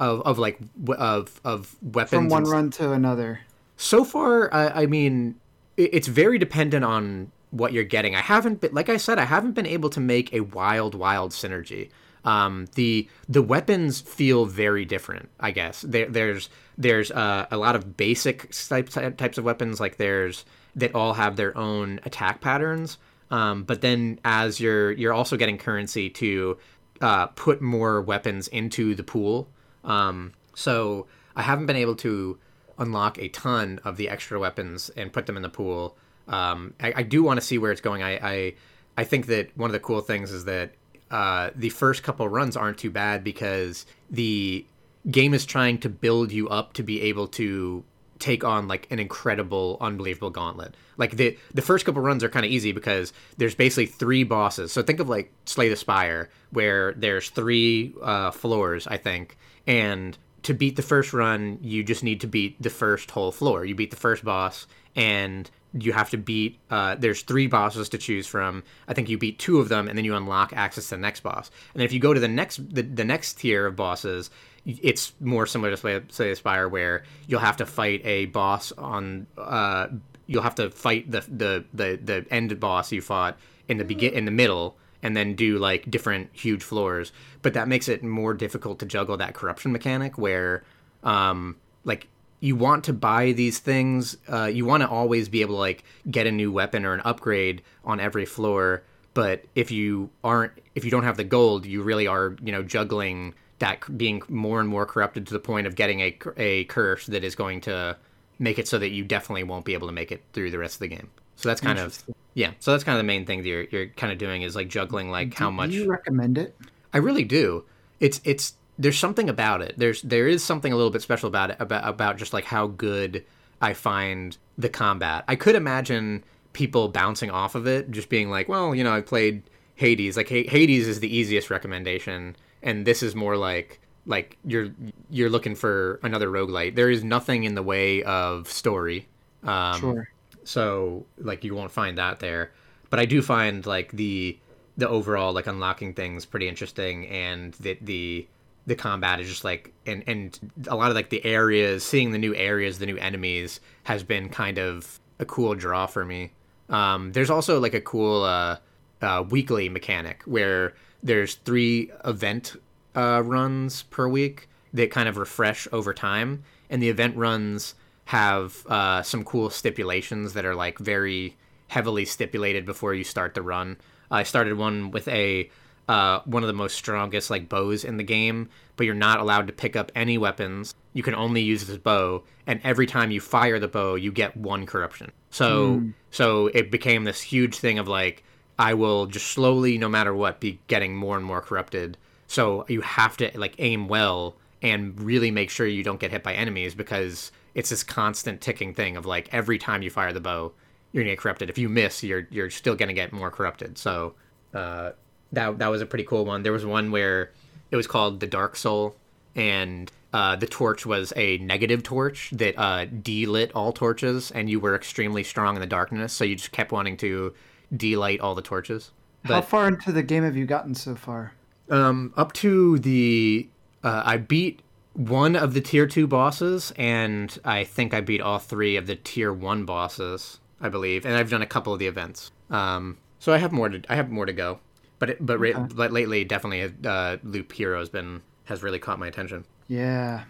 of 0.00 0.22
of 0.22 0.38
like 0.38 0.58
of 0.88 1.40
of 1.44 1.76
weapons 1.80 2.10
from 2.10 2.28
one 2.28 2.44
run 2.44 2.70
to 2.72 2.92
another 2.92 3.40
so 3.78 4.04
far, 4.04 4.52
I, 4.52 4.82
I 4.82 4.86
mean, 4.86 5.36
it's 5.76 6.08
very 6.08 6.36
dependent 6.36 6.84
on 6.84 7.30
what 7.50 7.72
you're 7.72 7.84
getting. 7.84 8.14
I 8.14 8.20
haven't 8.20 8.60
been, 8.60 8.74
like 8.74 8.88
I 8.88 8.98
said, 8.98 9.18
I 9.18 9.24
haven't 9.24 9.52
been 9.52 9.66
able 9.66 9.88
to 9.90 10.00
make 10.00 10.34
a 10.34 10.40
wild, 10.40 10.94
wild 10.94 11.30
synergy. 11.30 11.88
Um, 12.24 12.66
the 12.74 13.08
the 13.28 13.40
weapons 13.40 14.00
feel 14.00 14.44
very 14.44 14.84
different. 14.84 15.30
I 15.38 15.52
guess 15.52 15.82
there, 15.82 16.06
there's 16.06 16.50
there's 16.76 17.12
uh, 17.12 17.46
a 17.50 17.56
lot 17.56 17.76
of 17.76 17.96
basic 17.96 18.50
types 18.50 18.94
types 19.16 19.38
of 19.38 19.44
weapons. 19.44 19.78
Like 19.78 19.96
there's 19.96 20.44
that 20.74 20.94
all 20.96 21.14
have 21.14 21.36
their 21.36 21.56
own 21.56 22.00
attack 22.02 22.40
patterns. 22.40 22.98
Um, 23.30 23.62
but 23.62 23.80
then 23.80 24.18
as 24.24 24.58
you're 24.58 24.90
you're 24.90 25.12
also 25.12 25.36
getting 25.36 25.56
currency 25.56 26.10
to 26.10 26.58
uh, 27.00 27.28
put 27.28 27.60
more 27.60 28.00
weapons 28.00 28.48
into 28.48 28.94
the 28.94 29.02
pool. 29.02 29.48
Um, 29.84 30.32
so 30.54 31.06
I 31.36 31.42
haven't 31.42 31.66
been 31.66 31.76
able 31.76 31.94
to 31.96 32.38
unlock 32.78 33.18
a 33.18 33.28
ton 33.28 33.80
of 33.84 33.96
the 33.96 34.08
extra 34.08 34.38
weapons 34.38 34.90
and 34.90 35.12
put 35.12 35.26
them 35.26 35.36
in 35.36 35.42
the 35.42 35.48
pool. 35.48 35.96
Um, 36.26 36.74
I, 36.80 36.92
I, 36.96 37.02
do 37.02 37.22
want 37.22 37.40
to 37.40 37.46
see 37.46 37.56
where 37.58 37.72
it's 37.72 37.80
going. 37.80 38.02
I, 38.02 38.16
I, 38.16 38.54
I 38.98 39.04
think 39.04 39.26
that 39.26 39.56
one 39.56 39.70
of 39.70 39.72
the 39.72 39.80
cool 39.80 40.00
things 40.00 40.30
is 40.30 40.44
that 40.44 40.72
uh, 41.10 41.50
the 41.56 41.70
first 41.70 42.02
couple 42.02 42.28
runs 42.28 42.56
aren't 42.56 42.76
too 42.76 42.90
bad 42.90 43.24
because 43.24 43.86
the 44.10 44.66
game 45.10 45.32
is 45.32 45.46
trying 45.46 45.78
to 45.78 45.88
build 45.88 46.32
you 46.32 46.48
up 46.48 46.74
to 46.74 46.82
be 46.82 47.00
able 47.02 47.28
to 47.28 47.82
take 48.18 48.44
on 48.44 48.68
like 48.68 48.86
an 48.90 48.98
incredible 48.98 49.76
unbelievable 49.80 50.30
gauntlet 50.30 50.74
like 50.96 51.16
the 51.16 51.36
the 51.54 51.62
first 51.62 51.84
couple 51.84 52.02
runs 52.02 52.24
are 52.24 52.28
kind 52.28 52.44
of 52.44 52.52
easy 52.52 52.72
because 52.72 53.12
there's 53.36 53.54
basically 53.54 53.86
three 53.86 54.24
bosses 54.24 54.72
so 54.72 54.82
think 54.82 55.00
of 55.00 55.08
like 55.08 55.32
slay 55.44 55.68
the 55.68 55.76
spire 55.76 56.28
where 56.50 56.92
there's 56.94 57.30
three 57.30 57.94
uh, 58.02 58.30
floors 58.30 58.86
i 58.86 58.96
think 58.96 59.36
and 59.66 60.18
to 60.42 60.54
beat 60.54 60.76
the 60.76 60.82
first 60.82 61.12
run, 61.12 61.58
you 61.60 61.82
just 61.82 62.02
need 62.02 62.20
to 62.20 62.26
beat 62.26 62.60
the 62.62 62.70
first 62.70 63.10
whole 63.10 63.32
floor. 63.32 63.64
You 63.64 63.74
beat 63.74 63.90
the 63.90 63.96
first 63.96 64.24
boss, 64.24 64.66
and 64.96 65.50
you 65.74 65.92
have 65.92 66.10
to 66.10 66.16
beat. 66.16 66.58
Uh, 66.70 66.94
there's 66.94 67.22
three 67.22 67.46
bosses 67.46 67.88
to 67.90 67.98
choose 67.98 68.26
from. 68.26 68.62
I 68.86 68.94
think 68.94 69.08
you 69.08 69.18
beat 69.18 69.38
two 69.38 69.58
of 69.58 69.68
them, 69.68 69.88
and 69.88 69.98
then 69.98 70.04
you 70.04 70.14
unlock 70.14 70.52
access 70.54 70.88
to 70.88 70.94
the 70.94 71.00
next 71.00 71.20
boss. 71.20 71.50
And 71.74 71.82
if 71.82 71.92
you 71.92 72.00
go 72.00 72.14
to 72.14 72.20
the 72.20 72.28
next 72.28 72.74
the, 72.74 72.82
the 72.82 73.04
next 73.04 73.34
tier 73.34 73.66
of 73.66 73.76
bosses, 73.76 74.30
it's 74.64 75.12
more 75.20 75.46
similar 75.46 75.74
to 75.74 76.02
the 76.16 76.34
Spire, 76.34 76.68
where 76.68 77.04
you'll 77.26 77.40
have 77.40 77.56
to 77.58 77.66
fight 77.66 78.02
a 78.04 78.26
boss 78.26 78.72
on. 78.72 79.26
Uh, 79.36 79.88
you'll 80.26 80.42
have 80.42 80.56
to 80.56 80.70
fight 80.70 81.10
the 81.10 81.20
the 81.20 81.64
the 81.72 81.98
the 82.02 82.26
end 82.30 82.58
boss 82.60 82.92
you 82.92 83.00
fought 83.00 83.38
in 83.68 83.78
the 83.78 83.84
begin 83.84 84.12
in 84.12 84.24
the 84.24 84.30
middle 84.30 84.76
and 85.02 85.16
then 85.16 85.34
do 85.34 85.58
like 85.58 85.90
different 85.90 86.30
huge 86.32 86.62
floors. 86.62 87.12
But 87.42 87.54
that 87.54 87.68
makes 87.68 87.88
it 87.88 88.02
more 88.02 88.34
difficult 88.34 88.78
to 88.80 88.86
juggle 88.86 89.16
that 89.18 89.34
corruption 89.34 89.72
mechanic 89.72 90.18
where, 90.18 90.64
um, 91.04 91.56
like 91.84 92.08
you 92.40 92.56
want 92.56 92.84
to 92.84 92.92
buy 92.92 93.32
these 93.32 93.58
things. 93.58 94.16
Uh, 94.30 94.44
you 94.44 94.64
want 94.64 94.82
to 94.82 94.88
always 94.88 95.28
be 95.28 95.40
able 95.42 95.54
to 95.54 95.60
like 95.60 95.84
get 96.10 96.26
a 96.26 96.32
new 96.32 96.52
weapon 96.52 96.84
or 96.84 96.94
an 96.94 97.00
upgrade 97.04 97.62
on 97.84 98.00
every 98.00 98.24
floor. 98.24 98.82
But 99.14 99.44
if 99.54 99.70
you 99.70 100.10
aren't, 100.22 100.52
if 100.74 100.84
you 100.84 100.90
don't 100.90 101.04
have 101.04 101.16
the 101.16 101.24
gold, 101.24 101.66
you 101.66 101.82
really 101.82 102.06
are, 102.06 102.36
you 102.42 102.52
know, 102.52 102.62
juggling 102.62 103.34
that 103.58 103.98
being 103.98 104.22
more 104.28 104.60
and 104.60 104.68
more 104.68 104.86
corrupted 104.86 105.26
to 105.26 105.32
the 105.32 105.40
point 105.40 105.66
of 105.66 105.74
getting 105.74 106.00
a, 106.00 106.16
a 106.36 106.64
curse 106.64 107.06
that 107.06 107.24
is 107.24 107.34
going 107.34 107.60
to 107.62 107.96
make 108.38 108.58
it 108.58 108.68
so 108.68 108.78
that 108.78 108.90
you 108.90 109.04
definitely 109.04 109.42
won't 109.42 109.64
be 109.64 109.74
able 109.74 109.88
to 109.88 109.92
make 109.92 110.12
it 110.12 110.22
through 110.32 110.50
the 110.50 110.58
rest 110.58 110.76
of 110.76 110.80
the 110.80 110.88
game. 110.88 111.10
So 111.36 111.48
that's 111.48 111.60
kind 111.60 111.78
of 111.78 112.02
yeah. 112.34 112.52
So 112.58 112.72
that's 112.72 112.82
kind 112.82 112.96
of 112.96 113.00
the 113.00 113.06
main 113.06 113.24
thing 113.24 113.42
that 113.42 113.48
you're 113.48 113.64
you're 113.64 113.86
kind 113.88 114.12
of 114.12 114.18
doing 114.18 114.42
is 114.42 114.56
like 114.56 114.68
juggling 114.68 115.10
like 115.10 115.30
do, 115.30 115.36
how 115.36 115.50
much. 115.50 115.70
Do 115.70 115.76
you 115.76 115.90
recommend 115.90 116.36
it? 116.36 116.56
I 116.92 116.98
really 116.98 117.24
do. 117.24 117.64
It's 118.00 118.20
it's 118.24 118.54
there's 118.76 118.98
something 118.98 119.28
about 119.28 119.62
it. 119.62 119.74
There's 119.76 120.02
there 120.02 120.26
is 120.26 120.42
something 120.42 120.72
a 120.72 120.76
little 120.76 120.90
bit 120.90 121.02
special 121.02 121.28
about 121.28 121.50
it 121.50 121.56
about 121.60 121.86
about 121.86 122.16
just 122.16 122.32
like 122.32 122.44
how 122.44 122.66
good 122.66 123.24
I 123.60 123.72
find 123.74 124.36
the 124.56 124.68
combat. 124.68 125.24
I 125.28 125.36
could 125.36 125.54
imagine 125.54 126.24
people 126.52 126.88
bouncing 126.88 127.30
off 127.30 127.54
of 127.54 127.66
it, 127.66 127.90
just 127.90 128.08
being 128.08 128.30
like, 128.30 128.48
well, 128.48 128.74
you 128.74 128.82
know, 128.82 128.92
I 128.92 129.00
played 129.00 129.42
Hades. 129.76 130.16
Like 130.16 130.28
Hades 130.28 130.88
is 130.88 130.98
the 130.98 131.14
easiest 131.14 131.50
recommendation 131.50 132.34
and 132.62 132.86
this 132.86 133.02
is 133.02 133.14
more 133.14 133.36
like 133.36 133.80
like 134.06 134.38
you're 134.44 134.68
you're 135.10 135.30
looking 135.30 135.54
for 135.54 136.00
another 136.02 136.28
roguelite. 136.28 136.74
There 136.74 136.90
is 136.90 137.04
nothing 137.04 137.44
in 137.44 137.54
the 137.54 137.62
way 137.62 138.02
of 138.04 138.48
story. 138.50 139.08
Um, 139.44 139.80
Sure. 139.80 140.08
so 140.44 141.06
like 141.18 141.44
you 141.44 141.54
won't 141.54 141.70
find 141.70 141.96
that 141.98 142.18
there 142.20 142.50
but 142.90 142.98
i 142.98 143.04
do 143.04 143.22
find 143.22 143.66
like 143.66 143.92
the 143.92 144.36
the 144.76 144.88
overall 144.88 145.32
like 145.32 145.46
unlocking 145.46 145.92
things 145.94 146.24
pretty 146.26 146.48
interesting 146.48 147.06
and 147.06 147.52
that 147.54 147.78
the 147.84 148.26
the 148.66 148.74
combat 148.74 149.20
is 149.20 149.28
just 149.28 149.44
like 149.44 149.72
and 149.86 150.02
and 150.08 150.38
a 150.66 150.74
lot 150.74 150.90
of 150.90 150.96
like 150.96 151.10
the 151.10 151.24
areas 151.24 151.84
seeing 151.84 152.10
the 152.10 152.18
new 152.18 152.34
areas 152.34 152.78
the 152.80 152.86
new 152.86 152.96
enemies 152.96 153.60
has 153.84 154.02
been 154.02 154.28
kind 154.28 154.58
of 154.58 154.98
a 155.20 155.24
cool 155.24 155.54
draw 155.54 155.86
for 155.86 156.04
me 156.04 156.32
um 156.68 157.12
there's 157.12 157.30
also 157.30 157.60
like 157.60 157.74
a 157.74 157.80
cool 157.80 158.24
uh, 158.24 158.56
uh 159.02 159.22
weekly 159.30 159.68
mechanic 159.68 160.22
where 160.24 160.74
there's 161.02 161.34
three 161.36 161.90
event 162.04 162.56
uh 162.94 163.22
runs 163.24 163.82
per 163.84 164.08
week 164.08 164.48
that 164.72 164.90
kind 164.90 165.08
of 165.08 165.16
refresh 165.16 165.66
over 165.72 165.94
time 165.94 166.42
and 166.70 166.82
the 166.82 166.88
event 166.88 167.16
runs 167.16 167.74
have 168.08 168.66
uh, 168.68 169.02
some 169.02 169.22
cool 169.22 169.50
stipulations 169.50 170.32
that 170.32 170.46
are 170.46 170.54
like 170.54 170.78
very 170.78 171.36
heavily 171.68 172.06
stipulated 172.06 172.64
before 172.64 172.94
you 172.94 173.04
start 173.04 173.34
the 173.34 173.42
run. 173.42 173.76
I 174.10 174.22
started 174.22 174.56
one 174.56 174.90
with 174.90 175.06
a 175.08 175.50
uh, 175.88 176.20
one 176.24 176.42
of 176.42 176.46
the 176.46 176.54
most 176.54 176.76
strongest 176.76 177.28
like 177.28 177.50
bows 177.50 177.84
in 177.84 177.98
the 177.98 178.04
game, 178.04 178.48
but 178.76 178.84
you're 178.84 178.94
not 178.94 179.20
allowed 179.20 179.46
to 179.46 179.52
pick 179.52 179.76
up 179.76 179.92
any 179.94 180.16
weapons. 180.16 180.74
You 180.94 181.02
can 181.02 181.14
only 181.14 181.42
use 181.42 181.66
this 181.66 181.76
bow, 181.76 182.24
and 182.46 182.60
every 182.64 182.86
time 182.86 183.10
you 183.10 183.20
fire 183.20 183.58
the 183.58 183.68
bow, 183.68 183.94
you 183.94 184.10
get 184.10 184.36
one 184.36 184.64
corruption. 184.64 185.12
So 185.30 185.82
so 186.10 186.46
it 186.48 186.70
became 186.70 187.04
this 187.04 187.20
huge 187.20 187.56
thing 187.56 187.78
of 187.78 187.88
like 187.88 188.24
I 188.58 188.74
will 188.74 189.06
just 189.06 189.28
slowly, 189.28 189.78
no 189.78 189.88
matter 189.88 190.14
what, 190.14 190.40
be 190.40 190.60
getting 190.66 190.96
more 190.96 191.16
and 191.16 191.24
more 191.24 191.40
corrupted. 191.40 191.96
So 192.26 192.64
you 192.68 192.80
have 192.80 193.16
to 193.18 193.30
like 193.34 193.54
aim 193.58 193.88
well 193.88 194.34
and 194.60 195.00
really 195.00 195.30
make 195.30 195.50
sure 195.50 195.66
you 195.66 195.84
don't 195.84 196.00
get 196.00 196.10
hit 196.10 196.22
by 196.22 196.34
enemies 196.34 196.74
because 196.74 197.30
it's 197.54 197.70
this 197.70 197.82
constant 197.82 198.40
ticking 198.40 198.74
thing 198.74 198.96
of 198.96 199.06
like 199.06 199.32
every 199.32 199.58
time 199.58 199.82
you 199.82 199.90
fire 199.90 200.12
the 200.12 200.20
bow, 200.20 200.52
you're 200.92 201.04
gonna 201.04 201.12
get 201.12 201.20
corrupted. 201.20 201.50
If 201.50 201.58
you 201.58 201.68
miss, 201.68 202.02
you're 202.02 202.26
you're 202.30 202.50
still 202.50 202.74
gonna 202.74 202.92
get 202.92 203.12
more 203.12 203.30
corrupted. 203.30 203.78
So 203.78 204.14
uh, 204.52 204.90
that 205.32 205.58
that 205.58 205.68
was 205.68 205.80
a 205.80 205.86
pretty 205.86 206.04
cool 206.04 206.24
one. 206.24 206.42
There 206.42 206.52
was 206.52 206.66
one 206.66 206.90
where 206.90 207.32
it 207.70 207.76
was 207.76 207.86
called 207.86 208.20
the 208.20 208.26
Dark 208.26 208.56
Soul, 208.56 208.96
and 209.36 209.90
uh, 210.12 210.36
the 210.36 210.46
torch 210.46 210.86
was 210.86 211.12
a 211.16 211.38
negative 211.38 211.82
torch 211.82 212.30
that 212.32 212.58
uh, 212.58 212.86
delit 212.86 213.52
all 213.54 213.72
torches, 213.72 214.30
and 214.30 214.48
you 214.48 214.58
were 214.58 214.74
extremely 214.74 215.22
strong 215.22 215.54
in 215.54 215.60
the 215.60 215.66
darkness. 215.66 216.12
So 216.12 216.24
you 216.24 216.34
just 216.34 216.52
kept 216.52 216.72
wanting 216.72 216.96
to 216.98 217.34
delight 217.74 218.20
all 218.20 218.34
the 218.34 218.42
torches. 218.42 218.92
How 219.24 219.40
far 219.42 219.68
into 219.68 219.92
the 219.92 220.02
game 220.02 220.24
have 220.24 220.36
you 220.36 220.46
gotten 220.46 220.74
so 220.74 220.94
far? 220.94 221.32
um, 221.70 222.12
up 222.16 222.32
to 222.34 222.78
the 222.78 223.48
uh, 223.82 224.02
I 224.04 224.16
beat 224.16 224.60
one 224.94 225.36
of 225.36 225.54
the 225.54 225.60
tier 225.60 225.86
two 225.86 226.06
bosses, 226.06 226.72
and 226.76 227.36
I 227.44 227.64
think 227.64 227.94
I 227.94 228.00
beat 228.00 228.20
all 228.20 228.38
three 228.38 228.76
of 228.76 228.86
the 228.86 228.96
tier 228.96 229.32
one 229.32 229.64
bosses, 229.64 230.40
I 230.60 230.68
believe, 230.68 231.04
and 231.04 231.14
I've 231.14 231.30
done 231.30 231.42
a 231.42 231.46
couple 231.46 231.72
of 231.72 231.78
the 231.78 231.86
events. 231.86 232.30
Um, 232.50 232.98
so 233.18 233.32
I 233.32 233.38
have 233.38 233.52
more 233.52 233.68
to 233.68 233.82
I 233.88 233.96
have 233.96 234.10
more 234.10 234.26
to 234.26 234.32
go, 234.32 234.60
but 234.98 235.10
it, 235.10 235.18
but, 235.24 235.38
ra- 235.38 235.68
but 235.74 235.92
lately 235.92 236.24
definitely 236.24 236.72
uh, 236.84 237.18
Loop 237.22 237.52
Hero 237.52 237.78
has 237.78 237.88
been 237.88 238.22
has 238.44 238.62
really 238.62 238.78
caught 238.78 238.98
my 238.98 239.06
attention. 239.06 239.44
Yeah. 239.68 240.24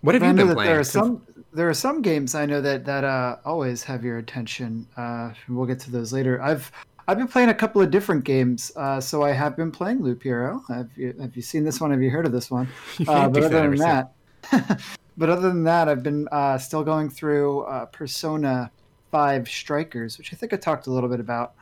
What 0.00 0.14
have 0.14 0.22
I 0.22 0.28
you 0.28 0.34
been 0.34 0.52
playing? 0.54 0.70
there 0.70 0.80
are 0.80 0.84
some 0.84 1.22
there 1.54 1.68
are 1.68 1.74
some 1.74 2.02
games 2.02 2.34
I 2.34 2.46
know 2.46 2.60
that 2.60 2.84
that 2.84 3.04
uh, 3.04 3.36
always 3.44 3.82
have 3.84 4.04
your 4.04 4.18
attention. 4.18 4.86
Uh, 4.96 5.32
we'll 5.48 5.66
get 5.66 5.78
to 5.80 5.90
those 5.90 6.12
later. 6.12 6.42
I've 6.42 6.70
I've 7.06 7.18
been 7.18 7.28
playing 7.28 7.50
a 7.50 7.54
couple 7.54 7.80
of 7.80 7.90
different 7.90 8.24
games. 8.24 8.72
Uh, 8.76 9.00
so 9.00 9.22
I 9.22 9.32
have 9.32 9.56
been 9.56 9.70
playing 9.70 10.02
Loop 10.02 10.22
Hero. 10.22 10.62
Have 10.68 10.90
you 10.96 11.14
have 11.20 11.36
you 11.36 11.42
seen 11.42 11.64
this 11.64 11.80
one? 11.80 11.90
Have 11.92 12.02
you 12.02 12.10
heard 12.10 12.26
of 12.26 12.32
this 12.32 12.50
one? 12.50 12.68
Uh, 13.08 13.28
but 13.28 13.44
other 13.44 13.60
than 13.70 13.76
that, 13.76 14.12
but 15.16 15.30
other 15.30 15.48
than 15.48 15.64
that, 15.64 15.88
I've 15.88 16.02
been 16.02 16.28
uh, 16.32 16.58
still 16.58 16.82
going 16.82 17.08
through 17.08 17.62
uh, 17.62 17.86
Persona 17.86 18.70
Five 19.10 19.48
Strikers, 19.48 20.18
which 20.18 20.32
I 20.32 20.36
think 20.36 20.52
I 20.52 20.56
talked 20.56 20.86
a 20.86 20.90
little 20.90 21.08
bit 21.08 21.20
about. 21.20 21.54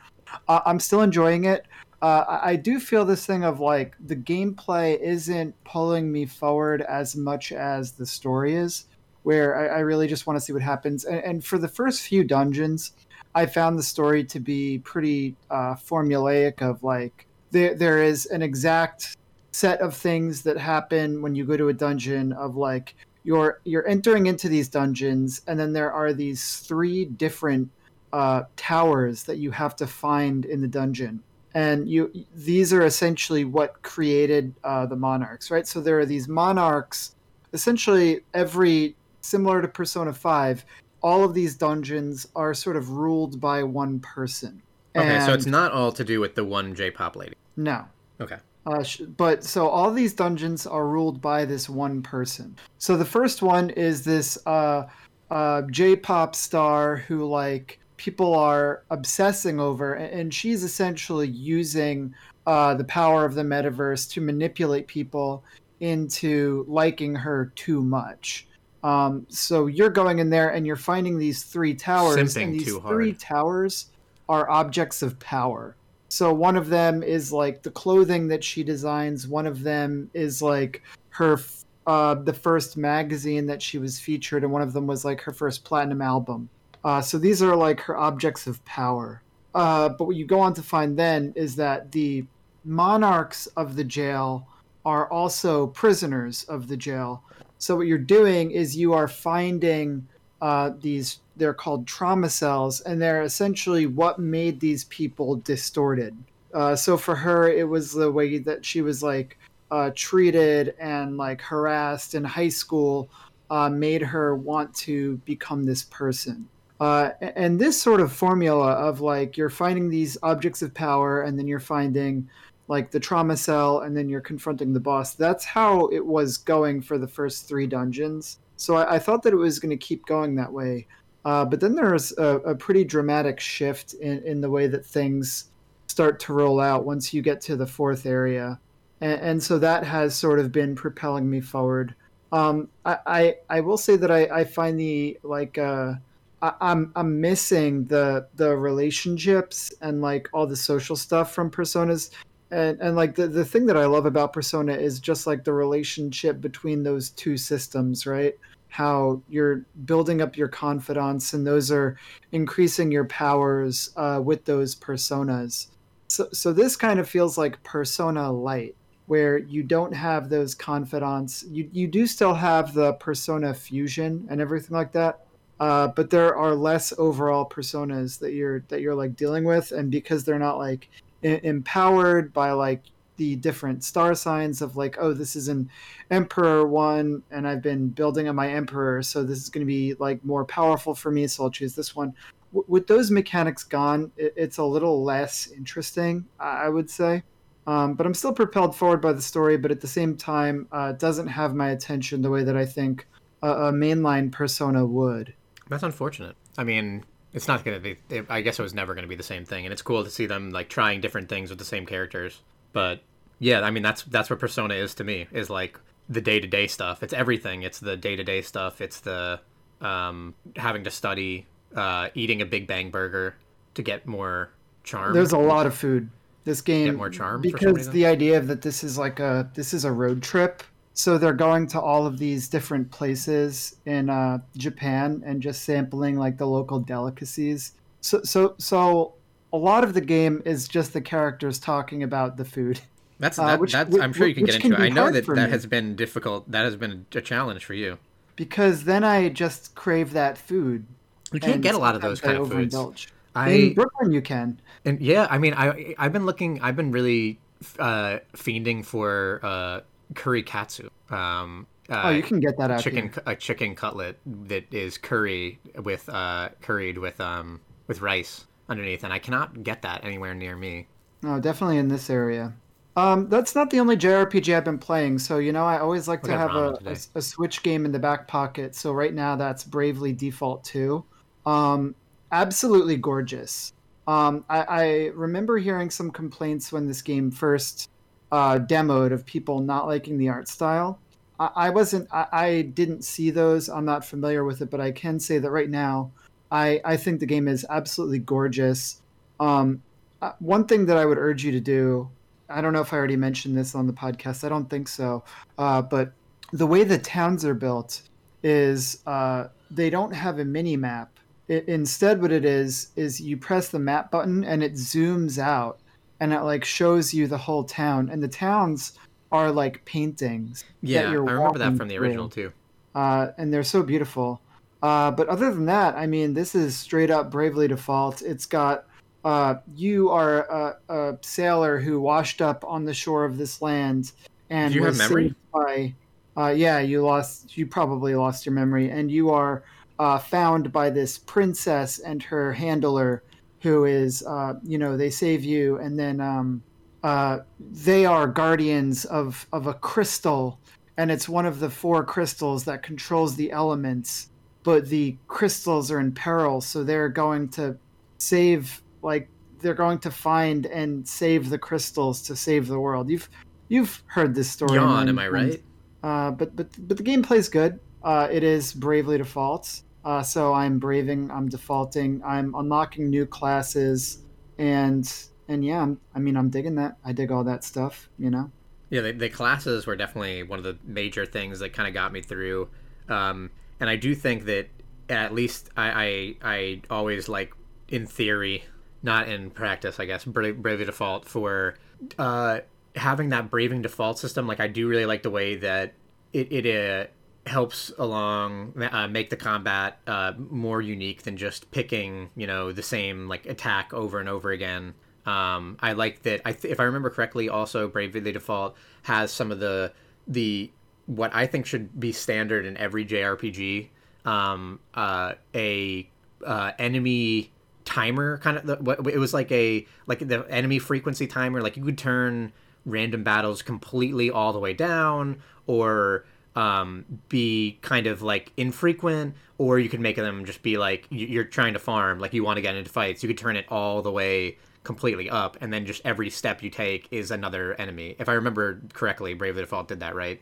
Uh, 0.47 0.61
I'm 0.65 0.79
still 0.79 1.01
enjoying 1.01 1.45
it. 1.45 1.65
Uh, 2.01 2.25
I- 2.27 2.49
I 2.51 2.55
do 2.55 2.79
feel 2.79 3.05
this 3.05 3.25
thing 3.25 3.43
of 3.43 3.59
like 3.59 3.95
the 4.07 4.15
gameplay 4.15 4.99
isn't 4.99 5.55
pulling 5.63 6.11
me 6.11 6.25
forward 6.25 6.81
as 6.81 7.15
much 7.15 7.51
as 7.51 7.91
the 7.93 8.05
story 8.05 8.55
is, 8.55 8.85
where 9.23 9.57
I, 9.57 9.77
I 9.77 9.79
really 9.79 10.07
just 10.07 10.27
want 10.27 10.37
to 10.37 10.41
see 10.41 10.53
what 10.53 10.61
happens. 10.61 11.05
And, 11.05 11.19
and 11.19 11.45
for 11.45 11.57
the 11.57 11.67
first 11.67 12.01
few 12.01 12.23
dungeons, 12.23 12.93
I 13.35 13.45
found 13.45 13.77
the 13.77 13.83
story 13.83 14.23
to 14.25 14.39
be 14.39 14.79
pretty 14.79 15.35
uh, 15.49 15.75
formulaic. 15.75 16.61
Of 16.61 16.83
like 16.83 17.25
there 17.51 17.75
there 17.75 18.03
is 18.03 18.25
an 18.27 18.41
exact 18.41 19.17
set 19.51 19.81
of 19.81 19.95
things 19.95 20.41
that 20.43 20.57
happen 20.57 21.21
when 21.21 21.35
you 21.35 21.45
go 21.45 21.57
to 21.57 21.69
a 21.69 21.73
dungeon. 21.73 22.33
Of 22.33 22.55
like 22.55 22.95
you're 23.23 23.59
you're 23.63 23.87
entering 23.87 24.27
into 24.27 24.49
these 24.49 24.67
dungeons, 24.67 25.41
and 25.47 25.59
then 25.59 25.73
there 25.73 25.91
are 25.91 26.13
these 26.13 26.59
three 26.59 27.05
different 27.05 27.69
uh, 28.11 28.43
towers 28.55 29.23
that 29.23 29.37
you 29.37 29.49
have 29.51 29.75
to 29.77 29.87
find 29.87 30.45
in 30.45 30.61
the 30.61 30.67
dungeon 30.67 31.23
and 31.55 31.87
you 31.87 32.11
these 32.35 32.73
are 32.73 32.85
essentially 32.85 33.45
what 33.45 33.81
created 33.83 34.53
uh, 34.63 34.85
the 34.85 34.95
monarchs 34.95 35.51
right 35.51 35.67
so 35.67 35.79
there 35.79 35.99
are 35.99 36.05
these 36.05 36.27
monarchs 36.27 37.15
essentially 37.53 38.21
every 38.33 38.95
similar 39.23 39.61
to 39.61 39.67
persona 39.67 40.13
5 40.13 40.65
all 41.01 41.23
of 41.23 41.33
these 41.33 41.55
dungeons 41.55 42.27
are 42.35 42.53
sort 42.53 42.75
of 42.75 42.89
ruled 42.91 43.39
by 43.41 43.63
one 43.63 43.99
person 43.99 44.61
Okay, 44.95 45.19
so 45.25 45.33
it's 45.33 45.47
not 45.47 45.71
all 45.71 45.91
to 45.91 46.03
do 46.03 46.19
with 46.19 46.35
the 46.35 46.43
one 46.43 46.75
J-pop 46.75 47.15
lady. 47.15 47.33
no 47.57 47.83
Okay. 48.21 48.37
uh, 48.67 48.83
sh- 48.83 49.01
but 49.17 49.43
so 49.43 49.67
all 49.67 49.91
these 49.91 50.13
dungeons 50.13 50.67
are 50.67 50.87
ruled 50.87 51.19
by 51.19 51.45
this 51.45 51.67
one 51.67 52.03
person. 52.03 52.55
So 52.77 52.95
the 52.95 53.03
first 53.05 53.41
one 53.41 53.71
is 53.71 54.05
this 54.05 54.37
uh, 54.45 54.83
uh, 55.31 55.63
J-pop 55.71 56.35
star 56.35 56.95
who 56.97 57.25
like 57.27 57.79
people 57.97 58.35
are 58.35 58.83
obsessing 58.91 59.59
over, 59.59 59.95
and 59.95 60.31
she's 60.31 60.63
essentially 60.63 61.27
using 61.27 62.13
uh, 62.45 62.75
the 62.75 62.83
power 62.83 63.25
of 63.25 63.33
the 63.33 63.41
metaverse 63.41 64.07
to 64.11 64.21
manipulate 64.21 64.85
people 64.85 65.43
into 65.79 66.65
liking 66.67 67.15
her 67.15 67.51
too 67.55 67.81
much. 67.81 68.45
Um, 68.83 69.25
so 69.29 69.67
you're 69.67 69.89
going 69.89 70.19
in 70.19 70.29
there 70.29 70.49
and 70.49 70.67
you're 70.67 70.75
finding 70.75 71.17
these 71.17 71.43
three 71.43 71.73
towers, 71.73 72.17
Simping 72.35 72.43
and 72.43 72.53
these 72.53 72.77
three 72.77 73.13
towers 73.13 73.87
are 74.27 74.49
objects 74.49 75.01
of 75.01 75.17
power. 75.19 75.75
So 76.09 76.33
one 76.33 76.55
of 76.55 76.69
them 76.69 77.01
is 77.01 77.31
like 77.31 77.63
the 77.63 77.71
clothing 77.71 78.27
that 78.27 78.43
she 78.43 78.63
designs. 78.63 79.27
One 79.27 79.47
of 79.47 79.63
them 79.63 80.09
is 80.13 80.41
like 80.41 80.83
her 81.09 81.39
uh, 81.87 82.15
the 82.15 82.33
first 82.33 82.77
magazine 82.77 83.45
that 83.47 83.61
she 83.61 83.77
was 83.77 83.99
featured, 83.99 84.43
and 84.43 84.51
one 84.51 84.61
of 84.61 84.73
them 84.73 84.87
was 84.87 85.03
like 85.03 85.21
her 85.21 85.33
first 85.33 85.63
platinum 85.63 86.01
album. 86.01 86.49
Uh, 86.83 87.01
so 87.01 87.17
these 87.17 87.41
are 87.41 87.55
like 87.55 87.79
her 87.79 87.97
objects 87.97 88.47
of 88.47 88.63
power. 88.65 89.21
Uh, 89.55 89.89
but 89.89 90.05
what 90.05 90.15
you 90.15 90.25
go 90.25 90.39
on 90.39 90.53
to 90.53 90.63
find 90.63 90.97
then 90.97 91.33
is 91.35 91.55
that 91.55 91.91
the 91.91 92.25
monarchs 92.63 93.47
of 93.57 93.75
the 93.75 93.83
jail 93.83 94.47
are 94.85 95.09
also 95.11 95.67
prisoners 95.67 96.43
of 96.45 96.67
the 96.67 96.77
jail. 96.77 97.23
So 97.63 97.77
what 97.77 97.87
you're 97.87 97.97
doing 97.97 98.51
is 98.51 98.75
you 98.75 98.91
are 98.91 99.07
finding 99.07 100.05
uh, 100.41 100.71
these. 100.81 101.21
They're 101.37 101.53
called 101.53 101.87
trauma 101.87 102.29
cells, 102.29 102.81
and 102.81 103.01
they're 103.01 103.23
essentially 103.23 103.85
what 103.85 104.19
made 104.19 104.59
these 104.59 104.83
people 104.83 105.37
distorted. 105.37 106.13
Uh, 106.53 106.75
so 106.75 106.97
for 106.97 107.15
her, 107.15 107.47
it 107.47 107.65
was 107.65 107.93
the 107.93 108.11
way 108.11 108.37
that 108.39 108.65
she 108.65 108.81
was 108.81 109.01
like 109.01 109.37
uh, 109.71 109.91
treated 109.95 110.75
and 110.77 111.15
like 111.15 111.39
harassed 111.39 112.15
in 112.15 112.25
high 112.25 112.49
school 112.49 113.07
uh, 113.49 113.69
made 113.69 114.01
her 114.01 114.35
want 114.35 114.75
to 114.75 115.15
become 115.23 115.63
this 115.63 115.83
person. 115.83 116.45
Uh, 116.81 117.11
and 117.21 117.57
this 117.57 117.81
sort 117.81 118.01
of 118.01 118.11
formula 118.11 118.71
of 118.73 118.99
like 118.99 119.37
you're 119.37 119.49
finding 119.49 119.89
these 119.89 120.17
objects 120.21 120.61
of 120.61 120.73
power, 120.73 121.21
and 121.21 121.39
then 121.39 121.47
you're 121.47 121.61
finding 121.61 122.27
like 122.67 122.91
the 122.91 122.99
trauma 122.99 123.35
cell, 123.35 123.79
and 123.79 123.95
then 123.95 124.07
you're 124.09 124.21
confronting 124.21 124.73
the 124.73 124.79
boss. 124.79 125.15
That's 125.15 125.43
how 125.43 125.87
it 125.87 126.05
was 126.05 126.37
going 126.37 126.81
for 126.81 126.97
the 126.97 127.07
first 127.07 127.47
three 127.47 127.67
dungeons. 127.67 128.39
So 128.55 128.75
I, 128.75 128.95
I 128.95 128.99
thought 128.99 129.23
that 129.23 129.33
it 129.33 129.37
was 129.37 129.59
going 129.59 129.77
to 129.77 129.85
keep 129.85 130.05
going 130.05 130.35
that 130.35 130.51
way. 130.51 130.87
Uh, 131.25 131.45
but 131.45 131.59
then 131.59 131.75
there's 131.75 132.17
a, 132.17 132.39
a 132.39 132.55
pretty 132.55 132.83
dramatic 132.83 133.39
shift 133.39 133.93
in, 133.95 134.21
in 134.23 134.41
the 134.41 134.49
way 134.49 134.67
that 134.67 134.85
things 134.85 135.45
start 135.87 136.19
to 136.19 136.33
roll 136.33 136.59
out 136.59 136.85
once 136.85 137.13
you 137.13 137.21
get 137.21 137.41
to 137.41 137.55
the 137.55 137.67
fourth 137.67 138.05
area. 138.05 138.59
And, 139.01 139.21
and 139.21 139.43
so 139.43 139.59
that 139.59 139.83
has 139.83 140.15
sort 140.15 140.39
of 140.39 140.51
been 140.51 140.75
propelling 140.75 141.29
me 141.29 141.41
forward. 141.41 141.95
Um, 142.31 142.69
I, 142.85 142.97
I, 143.05 143.35
I 143.49 143.59
will 143.59 143.77
say 143.77 143.95
that 143.97 144.09
I, 144.09 144.23
I 144.25 144.43
find 144.43 144.79
the 144.79 145.19
like 145.23 145.57
uh, 145.57 145.93
I, 146.41 146.53
I'm 146.61 146.91
I'm 146.95 147.21
missing 147.21 147.85
the 147.85 148.27
the 148.35 148.57
relationships 148.57 149.71
and 149.81 150.01
like 150.01 150.29
all 150.33 150.47
the 150.47 150.55
social 150.55 150.95
stuff 150.95 151.33
from 151.33 151.51
personas 151.51 152.09
and 152.53 152.79
and 152.81 152.95
like 152.95 153.15
the, 153.15 153.27
the 153.27 153.45
thing 153.45 153.65
that 153.67 153.77
I 153.77 153.85
love 153.85 154.05
about 154.05 154.33
Persona 154.33 154.73
is 154.73 154.99
just 154.99 155.27
like 155.27 155.43
the 155.43 155.53
relationship 155.53 156.39
between 156.41 156.83
those 156.83 157.09
two 157.11 157.37
systems, 157.37 158.05
right? 158.05 158.35
How 158.69 159.21
you're 159.29 159.65
building 159.85 160.21
up 160.21 160.37
your 160.37 160.47
confidence, 160.47 161.33
and 161.33 161.45
those 161.45 161.71
are 161.71 161.97
increasing 162.31 162.91
your 162.91 163.05
powers 163.05 163.91
uh, 163.97 164.21
with 164.23 164.45
those 164.45 164.75
personas. 164.75 165.67
So, 166.07 166.27
so 166.31 166.53
this 166.53 166.75
kind 166.75 166.99
of 166.99 167.09
feels 167.09 167.37
like 167.37 167.61
Persona 167.63 168.31
Light. 168.31 168.75
where 169.05 169.37
you 169.37 169.63
don't 169.63 169.93
have 169.93 170.29
those 170.29 170.55
confidants. 170.55 171.43
You 171.49 171.69
you 171.71 171.87
do 171.87 172.07
still 172.07 172.33
have 172.33 172.73
the 172.73 172.93
persona 172.93 173.53
fusion 173.53 174.25
and 174.29 174.39
everything 174.41 174.75
like 174.75 174.91
that, 174.93 175.25
uh, 175.59 175.87
but 175.89 176.09
there 176.09 176.35
are 176.35 176.55
less 176.55 176.93
overall 176.97 177.47
personas 177.47 178.19
that 178.19 178.33
you're 178.33 178.61
that 178.69 178.81
you're 178.81 178.95
like 178.95 179.15
dealing 179.15 179.43
with, 179.43 179.71
and 179.71 179.91
because 179.91 180.23
they're 180.23 180.39
not 180.39 180.57
like 180.57 180.89
Empowered 181.23 182.33
by 182.33 182.51
like 182.51 182.83
the 183.17 183.35
different 183.35 183.83
star 183.83 184.15
signs 184.15 184.61
of 184.61 184.75
like 184.75 184.97
oh 184.99 185.13
this 185.13 185.35
is 185.35 185.47
an 185.47 185.69
emperor 186.09 186.65
one 186.65 187.21
and 187.29 187.47
i've 187.47 187.61
been 187.61 187.87
building 187.87 188.27
on 188.27 188.35
my 188.35 188.49
emperor 188.49 189.03
so 189.03 189.23
this 189.23 189.37
is 189.37 189.49
going 189.49 189.61
to 189.61 189.67
be 189.67 189.93
like 189.99 190.25
more 190.25 190.43
powerful 190.43 190.95
for 190.95 191.11
me 191.11 191.27
so 191.27 191.43
i'll 191.43 191.51
choose 191.51 191.75
this 191.75 191.95
one. 191.95 192.11
W- 192.53 192.65
with 192.67 192.87
those 192.87 193.11
mechanics 193.11 193.63
gone 193.63 194.11
it, 194.17 194.33
it's 194.35 194.57
a 194.57 194.63
little 194.63 195.03
less 195.03 195.47
interesting 195.55 196.25
i, 196.39 196.65
I 196.65 196.69
would 196.69 196.89
say. 196.89 197.21
Um, 197.67 197.93
but 197.93 198.07
i'm 198.07 198.15
still 198.15 198.33
propelled 198.33 198.75
forward 198.75 198.99
by 198.99 199.13
the 199.13 199.21
story 199.21 199.57
but 199.57 199.69
at 199.69 199.79
the 199.79 199.87
same 199.87 200.17
time 200.17 200.67
uh, 200.71 200.93
doesn't 200.93 201.27
have 201.27 201.53
my 201.53 201.69
attention 201.69 202.23
the 202.23 202.31
way 202.31 202.43
that 202.43 202.57
i 202.57 202.65
think 202.65 203.05
a, 203.43 203.67
a 203.67 203.71
mainline 203.71 204.31
persona 204.31 204.85
would. 204.85 205.33
That's 205.69 205.83
unfortunate. 205.83 206.35
I 206.57 206.63
mean, 206.63 207.03
it's 207.33 207.47
not 207.47 207.65
going 207.65 207.75
to 207.75 207.81
be. 207.81 207.97
It, 208.15 208.25
I 208.29 208.41
guess 208.41 208.59
it 208.59 208.63
was 208.63 208.73
never 208.73 208.93
going 208.93 209.03
to 209.03 209.09
be 209.09 209.15
the 209.15 209.23
same 209.23 209.45
thing, 209.45 209.65
and 209.65 209.73
it's 209.73 209.81
cool 209.81 210.03
to 210.03 210.09
see 210.09 210.25
them 210.25 210.51
like 210.51 210.69
trying 210.69 211.01
different 211.01 211.29
things 211.29 211.49
with 211.49 211.59
the 211.59 211.65
same 211.65 211.85
characters. 211.85 212.41
But 212.71 213.01
yeah, 213.39 213.61
I 213.61 213.71
mean, 213.71 213.83
that's 213.83 214.03
that's 214.03 214.29
what 214.29 214.39
Persona 214.39 214.75
is 214.75 214.93
to 214.95 215.03
me. 215.03 215.27
Is 215.31 215.49
like 215.49 215.79
the 216.09 216.21
day 216.21 216.39
to 216.39 216.47
day 216.47 216.67
stuff. 216.67 217.03
It's 217.03 217.13
everything. 217.13 217.63
It's 217.63 217.79
the 217.79 217.97
day 217.97 218.15
to 218.15 218.23
day 218.23 218.41
stuff. 218.41 218.81
It's 218.81 218.99
the 218.99 219.39
um, 219.81 220.35
having 220.55 220.83
to 220.83 220.91
study, 220.91 221.47
uh, 221.75 222.09
eating 222.13 222.41
a 222.41 222.45
Big 222.45 222.67
Bang 222.67 222.89
burger 222.89 223.35
to 223.73 223.81
get 223.81 224.05
more 224.05 224.51
charm. 224.83 225.13
There's 225.13 225.31
a 225.31 225.37
lot 225.37 225.65
of 225.65 225.75
food. 225.75 226.09
This 226.45 226.61
game 226.61 226.87
Get 226.87 226.95
more 226.97 227.09
charm 227.09 227.41
because 227.41 227.89
the 227.89 228.05
idea 228.05 228.41
that 228.41 228.61
this 228.61 228.83
is 228.83 228.97
like 228.97 229.21
a 229.21 229.49
this 229.53 229.73
is 229.73 229.85
a 229.85 229.91
road 229.91 230.21
trip. 230.21 230.61
So 230.93 231.17
they're 231.17 231.33
going 231.33 231.67
to 231.67 231.81
all 231.81 232.05
of 232.05 232.19
these 232.19 232.47
different 232.47 232.91
places 232.91 233.77
in 233.85 234.09
uh, 234.09 234.39
Japan 234.57 235.23
and 235.25 235.41
just 235.41 235.63
sampling 235.63 236.17
like 236.17 236.37
the 236.37 236.45
local 236.45 236.79
delicacies. 236.79 237.73
So 238.01 238.21
so 238.23 238.55
so 238.57 239.13
a 239.51 239.57
lot 239.57 239.83
of 239.83 239.93
the 239.93 240.01
game 240.01 240.41
is 240.45 240.67
just 240.67 240.93
the 240.93 241.01
characters 241.01 241.59
talking 241.59 242.03
about 242.03 242.37
the 242.37 242.45
food. 242.45 242.79
That's 243.19 243.39
uh, 243.39 243.57
which- 243.57 243.71
that's. 243.71 243.97
I'm 243.97 244.13
sure 244.13 244.27
you 244.27 244.35
can 244.35 244.43
which 244.43 244.53
get 244.53 244.61
can 244.61 244.73
into. 244.73 244.83
it. 244.83 244.85
I 244.85 244.89
know 244.89 245.11
that 245.11 245.25
that 245.25 245.45
me. 245.45 245.49
has 245.49 245.65
been 245.65 245.95
difficult. 245.95 246.49
That 246.51 246.65
has 246.65 246.75
been 246.75 247.05
a 247.13 247.21
challenge 247.21 247.63
for 247.63 247.73
you. 247.73 247.97
Because 248.35 248.83
then 248.83 249.03
I 249.03 249.29
just 249.29 249.75
crave 249.75 250.13
that 250.13 250.37
food. 250.37 250.85
You 251.31 251.39
can't 251.39 251.61
get 251.61 251.75
a 251.75 251.77
lot 251.77 251.95
of 251.95 252.01
those 252.01 252.19
kind 252.19 252.37
of 252.37 252.49
foods. 252.49 253.07
I 253.35 253.49
In 253.49 253.73
Brooklyn, 253.73 254.11
you 254.11 254.21
can. 254.21 254.59
And 254.85 255.01
yeah, 255.01 255.27
I 255.29 255.37
mean, 255.37 255.53
I 255.55 255.95
I've 255.97 256.13
been 256.13 256.25
looking. 256.25 256.61
I've 256.61 256.75
been 256.75 256.91
really 256.91 257.39
uh, 257.79 258.19
fiending 258.35 258.85
for 258.85 259.39
uh, 259.41 259.79
curry 260.15 260.43
katsu. 260.43 260.89
Um, 261.09 261.67
uh, 261.89 262.03
Oh, 262.05 262.09
you 262.11 262.23
can 262.23 262.39
get 262.39 262.57
that 262.57 262.71
out 262.71 262.81
chicken 262.81 263.09
here. 263.09 263.23
a 263.25 263.35
chicken 263.35 263.75
cutlet 263.75 264.17
that 264.25 264.73
is 264.73 264.97
curry 264.97 265.59
with 265.83 266.07
uh, 266.09 266.49
curried 266.61 266.97
with 266.97 267.19
um 267.19 267.59
with 267.87 268.01
rice 268.01 268.45
underneath, 268.69 269.03
and 269.03 269.11
I 269.11 269.19
cannot 269.19 269.63
get 269.63 269.81
that 269.81 270.03
anywhere 270.05 270.33
near 270.33 270.55
me. 270.55 270.87
No, 271.21 271.39
definitely 271.39 271.77
in 271.77 271.87
this 271.89 272.09
area. 272.09 272.53
Um, 272.95 273.27
that's 273.27 273.55
not 273.55 273.69
the 273.71 273.79
only 273.79 273.97
JRPG 273.97 274.55
I've 274.55 274.63
been 274.65 274.77
playing. 274.77 275.17
So 275.19 275.37
you 275.39 275.51
know, 275.51 275.65
I 275.65 275.79
always 275.79 276.07
like 276.07 276.21
to 276.23 276.37
have 276.37 276.55
a, 276.55 276.77
a, 276.85 276.95
a 277.15 277.21
Switch 277.21 277.63
game 277.63 277.85
in 277.85 277.91
the 277.91 277.99
back 277.99 278.27
pocket. 278.27 278.75
So 278.75 278.91
right 278.93 279.13
now, 279.13 279.35
that's 279.35 279.63
Bravely 279.63 280.13
Default 280.13 280.63
Two. 280.63 281.03
Um, 281.45 281.95
absolutely 282.31 282.97
gorgeous. 282.97 283.73
Um, 284.07 284.43
I, 284.49 284.61
I 284.61 285.11
remember 285.15 285.57
hearing 285.57 285.89
some 285.89 286.11
complaints 286.11 286.71
when 286.71 286.85
this 286.87 287.01
game 287.01 287.31
first 287.31 287.89
uh, 288.33 288.57
demoed 288.57 289.13
of 289.13 289.23
people 289.27 289.59
not 289.59 289.85
liking 289.85 290.17
the 290.17 290.27
art 290.27 290.47
style. 290.47 290.99
I, 291.39 291.49
I 291.55 291.69
wasn't. 291.69 292.07
I, 292.11 292.25
I 292.31 292.61
didn't 292.63 293.03
see 293.03 293.29
those. 293.29 293.69
I'm 293.69 293.85
not 293.85 294.03
familiar 294.03 294.43
with 294.43 294.59
it, 294.63 294.71
but 294.71 294.81
I 294.81 294.91
can 294.91 295.19
say 295.19 295.37
that 295.37 295.51
right 295.51 295.69
now, 295.69 296.11
I 296.51 296.81
I 296.83 296.97
think 296.97 297.19
the 297.19 297.27
game 297.27 297.47
is 297.47 297.63
absolutely 297.69 298.17
gorgeous. 298.17 299.01
Um, 299.39 299.83
uh, 300.19 300.31
one 300.39 300.65
thing 300.65 300.87
that 300.87 300.97
I 300.97 301.05
would 301.05 301.19
urge 301.19 301.43
you 301.43 301.51
to 301.51 301.59
do, 301.59 302.09
I 302.49 302.59
don't 302.59 302.73
know 302.73 302.81
if 302.81 302.91
I 302.91 302.97
already 302.97 303.17
mentioned 303.17 303.55
this 303.55 303.75
on 303.75 303.85
the 303.85 303.93
podcast. 303.93 304.43
I 304.43 304.49
don't 304.49 304.67
think 304.67 304.87
so. 304.87 305.23
Uh, 305.59 305.83
but 305.83 306.11
the 306.51 306.65
way 306.65 306.83
the 306.83 306.97
towns 306.97 307.45
are 307.45 307.53
built 307.53 308.01
is 308.41 309.03
uh, 309.05 309.45
they 309.69 309.91
don't 309.91 310.11
have 310.11 310.39
a 310.39 310.45
mini 310.45 310.75
map. 310.75 311.19
It, 311.49 311.67
instead, 311.67 312.19
what 312.19 312.31
it 312.31 312.45
is 312.45 312.87
is 312.95 313.21
you 313.21 313.37
press 313.37 313.69
the 313.69 313.77
map 313.77 314.09
button 314.09 314.43
and 314.43 314.63
it 314.63 314.73
zooms 314.73 315.37
out 315.37 315.77
and 316.23 316.31
it 316.31 316.39
like 316.43 316.63
shows 316.63 317.13
you 317.13 317.27
the 317.27 317.37
whole 317.37 317.65
town. 317.65 318.09
And 318.09 318.23
the 318.23 318.29
towns 318.29 318.93
are 319.33 319.51
like 319.51 319.83
paintings. 319.83 320.63
Yeah, 320.81 321.09
I 321.09 321.13
remember 321.13 321.59
that 321.59 321.75
from 321.75 321.89
the 321.89 321.95
through 321.95 322.05
original 322.07 322.29
too. 322.29 322.51
uh, 322.95 323.27
and 323.37 323.53
they're 323.53 323.63
so 323.63 323.83
beautiful. 323.83 324.39
Uh, 324.81 325.11
but 325.11 325.27
other 325.27 325.51
than 325.53 325.65
that, 325.65 325.95
I 325.95 326.07
mean, 326.07 326.33
this 326.33 326.55
is 326.55 326.77
straight 326.77 327.11
up 327.11 327.29
Bravely 327.29 327.67
Default. 327.67 328.21
It's 328.21 328.45
got 328.45 328.85
uh, 329.25 329.55
you 329.75 330.09
are 330.09 330.43
a, 330.49 330.77
a 330.93 331.17
sailor 331.21 331.77
who 331.79 331.99
washed 331.99 332.41
up 332.41 332.63
on 332.65 332.85
the 332.85 332.93
shore 332.93 333.25
of 333.25 333.37
this 333.37 333.61
land 333.61 334.11
and 334.49 334.73
Do 334.73 334.79
you 334.79 334.85
have 334.85 334.91
was 334.91 334.99
memory? 334.99 335.23
saved 335.29 335.35
by. 335.51 335.93
Uh, 336.35 336.49
yeah, 336.49 336.79
you 336.79 337.01
lost. 337.03 337.57
You 337.57 337.65
probably 337.67 338.15
lost 338.15 338.45
your 338.45 338.53
memory, 338.53 338.89
and 338.91 339.11
you 339.11 339.29
are 339.29 339.63
uh, 339.99 340.17
found 340.19 340.71
by 340.71 340.89
this 340.89 341.17
princess 341.17 341.99
and 341.99 342.23
her 342.23 342.53
handler, 342.53 343.23
who 343.63 343.85
is, 343.85 344.23
uh, 344.27 344.53
you 344.61 344.77
know, 344.77 344.95
they 344.95 345.09
save 345.09 345.43
you, 345.43 345.77
and 345.77 345.97
then 345.97 346.21
um, 346.21 346.61
uh, 347.01 347.39
they 347.59 348.05
are 348.05 348.27
guardians 348.27 349.05
of 349.05 349.47
of 349.51 349.65
a 349.65 349.73
crystal 349.73 350.59
and 350.95 351.09
it's 351.09 351.27
one 351.27 351.47
of 351.47 351.59
the 351.59 351.69
four 351.69 352.03
crystals 352.03 352.63
that 352.65 352.83
controls 352.83 353.35
the 353.35 353.51
elements 353.51 354.29
but 354.61 354.87
the 354.89 355.17
crystals 355.27 355.89
are 355.89 355.99
in 355.99 356.11
peril 356.11 356.61
so 356.61 356.83
they're 356.83 357.09
going 357.09 357.49
to 357.49 357.75
save 358.19 358.81
like 359.01 359.27
they're 359.63 359.73
going 359.73 359.99
to 359.99 360.11
find 360.11 360.65
and 360.67 361.07
save 361.07 361.49
the 361.49 361.57
crystals 361.57 362.21
to 362.23 362.35
save 362.35 362.67
the 362.67 362.79
world. 362.79 363.09
You've 363.09 363.29
you've 363.69 364.03
heard 364.07 364.35
this 364.35 364.51
story 364.51 364.75
Yawn, 364.75 365.09
am 365.09 365.17
I 365.17 365.27
right? 365.27 365.63
uh, 366.03 366.31
but 366.31 366.55
but 366.55 366.67
but 366.87 366.97
the 366.97 367.03
game 367.03 367.23
plays 367.23 367.49
good. 367.49 367.79
Uh, 368.03 368.27
it 368.29 368.43
is 368.43 368.73
bravely 368.73 369.17
default 369.17 369.81
uh, 370.05 370.21
so 370.21 370.53
i'm 370.53 370.79
braving 370.79 371.29
i'm 371.31 371.47
defaulting 371.49 372.21
i'm 372.25 372.53
unlocking 372.55 373.09
new 373.09 373.25
classes 373.25 374.19
and 374.57 375.11
and 375.47 375.63
yeah 375.65 375.81
I'm, 375.81 375.99
i 376.15 376.19
mean 376.19 376.37
i'm 376.37 376.49
digging 376.49 376.75
that 376.75 376.97
i 377.03 377.11
dig 377.11 377.31
all 377.31 377.43
that 377.45 377.63
stuff 377.63 378.09
you 378.17 378.29
know 378.29 378.51
Yeah, 378.89 379.01
the, 379.01 379.11
the 379.11 379.29
classes 379.29 379.87
were 379.87 379.95
definitely 379.95 380.43
one 380.43 380.59
of 380.59 380.65
the 380.65 380.77
major 380.85 381.25
things 381.25 381.59
that 381.59 381.73
kind 381.73 381.87
of 381.87 381.95
got 381.95 382.11
me 382.11 382.21
through. 382.21 382.69
Um, 383.09 383.49
and 383.79 383.89
I 383.89 383.95
do 383.95 384.13
think 384.13 384.45
that 384.45 384.67
at 385.09 385.33
least 385.33 385.71
I, 385.75 386.35
I, 386.43 386.53
I 386.53 386.81
always 386.91 387.27
like 387.27 387.53
in 387.89 388.05
theory, 388.05 388.65
not 389.01 389.27
in 389.27 389.49
practice, 389.49 389.99
I 389.99 390.05
guess, 390.05 390.25
Bra- 390.25 390.51
Bravely 390.51 390.85
Default 390.85 391.25
for 391.25 391.75
uh, 392.19 392.59
having 392.95 393.29
that 393.29 393.49
braving 393.49 393.81
default 393.81 394.19
system. 394.19 394.45
Like 394.45 394.59
I 394.59 394.67
do 394.67 394.87
really 394.87 395.07
like 395.07 395.23
the 395.23 395.31
way 395.31 395.55
that 395.55 395.93
it, 396.31 396.51
it 396.51 396.65
uh, 396.67 397.07
helps 397.45 397.91
along 397.97 398.73
uh, 398.91 399.07
make 399.07 399.29
the 399.29 399.35
combat 399.35 399.99
uh, 400.07 400.31
more 400.37 400.81
unique 400.81 401.23
than 401.23 401.35
just 401.35 401.69
picking 401.71 402.29
you 402.35 402.47
know 402.47 402.71
the 402.71 402.83
same 402.83 403.27
like 403.27 403.45
attack 403.45 403.93
over 403.93 404.19
and 404.19 404.29
over 404.29 404.51
again 404.51 404.93
um, 405.25 405.77
I 405.79 405.93
like 405.93 406.23
that. 406.23 406.41
I 406.45 406.51
th- 406.51 406.71
if 406.71 406.79
I 406.79 406.83
remember 406.83 407.09
correctly, 407.09 407.49
also 407.49 407.87
Bravely 407.87 408.31
Default 408.31 408.75
has 409.03 409.31
some 409.31 409.51
of 409.51 409.59
the 409.59 409.93
the 410.27 410.71
what 411.05 411.33
I 411.33 411.47
think 411.47 411.65
should 411.65 411.99
be 411.99 412.11
standard 412.11 412.65
in 412.65 412.77
every 412.77 413.05
JRPG. 413.05 413.89
Um, 414.25 414.79
uh, 414.93 415.33
a 415.53 416.09
uh, 416.45 416.71
enemy 416.77 417.51
timer 417.85 418.37
kind 418.39 418.57
of. 418.57 418.85
What 418.85 419.07
it 419.07 419.17
was 419.17 419.33
like 419.33 419.51
a 419.51 419.85
like 420.07 420.19
the 420.19 420.45
enemy 420.49 420.79
frequency 420.79 421.27
timer. 421.27 421.61
Like 421.61 421.77
you 421.77 421.83
could 421.85 421.97
turn 421.97 422.51
random 422.85 423.23
battles 423.23 423.61
completely 423.61 424.29
all 424.29 424.51
the 424.51 424.59
way 424.59 424.73
down, 424.73 425.41
or 425.67 426.25
um, 426.55 427.05
be 427.29 427.79
kind 427.81 428.07
of 428.07 428.21
like 428.21 428.51
infrequent, 428.57 429.35
or 429.57 429.79
you 429.79 429.89
could 429.89 429.99
make 429.99 430.15
them 430.15 430.45
just 430.45 430.61
be 430.61 430.77
like 430.77 431.07
you- 431.09 431.27
you're 431.27 431.43
trying 431.43 431.73
to 431.73 431.79
farm, 431.79 432.19
like 432.19 432.33
you 432.33 432.43
want 432.43 432.57
to 432.57 432.61
get 432.61 432.75
into 432.75 432.89
fights. 432.89 433.23
You 433.23 433.27
could 433.27 433.37
turn 433.37 433.55
it 433.55 433.65
all 433.69 434.01
the 434.01 434.11
way 434.11 434.57
completely 434.83 435.29
up, 435.29 435.57
and 435.61 435.71
then 435.73 435.85
just 435.85 436.01
every 436.05 436.29
step 436.29 436.61
you 436.61 436.69
take 436.69 437.07
is 437.11 437.31
another 437.31 437.73
enemy. 437.75 438.15
If 438.19 438.27
I 438.29 438.33
remember 438.33 438.81
correctly, 438.93 439.33
Bravely 439.33 439.61
Default 439.61 439.87
did 439.87 439.99
that, 440.01 440.15
right? 440.15 440.41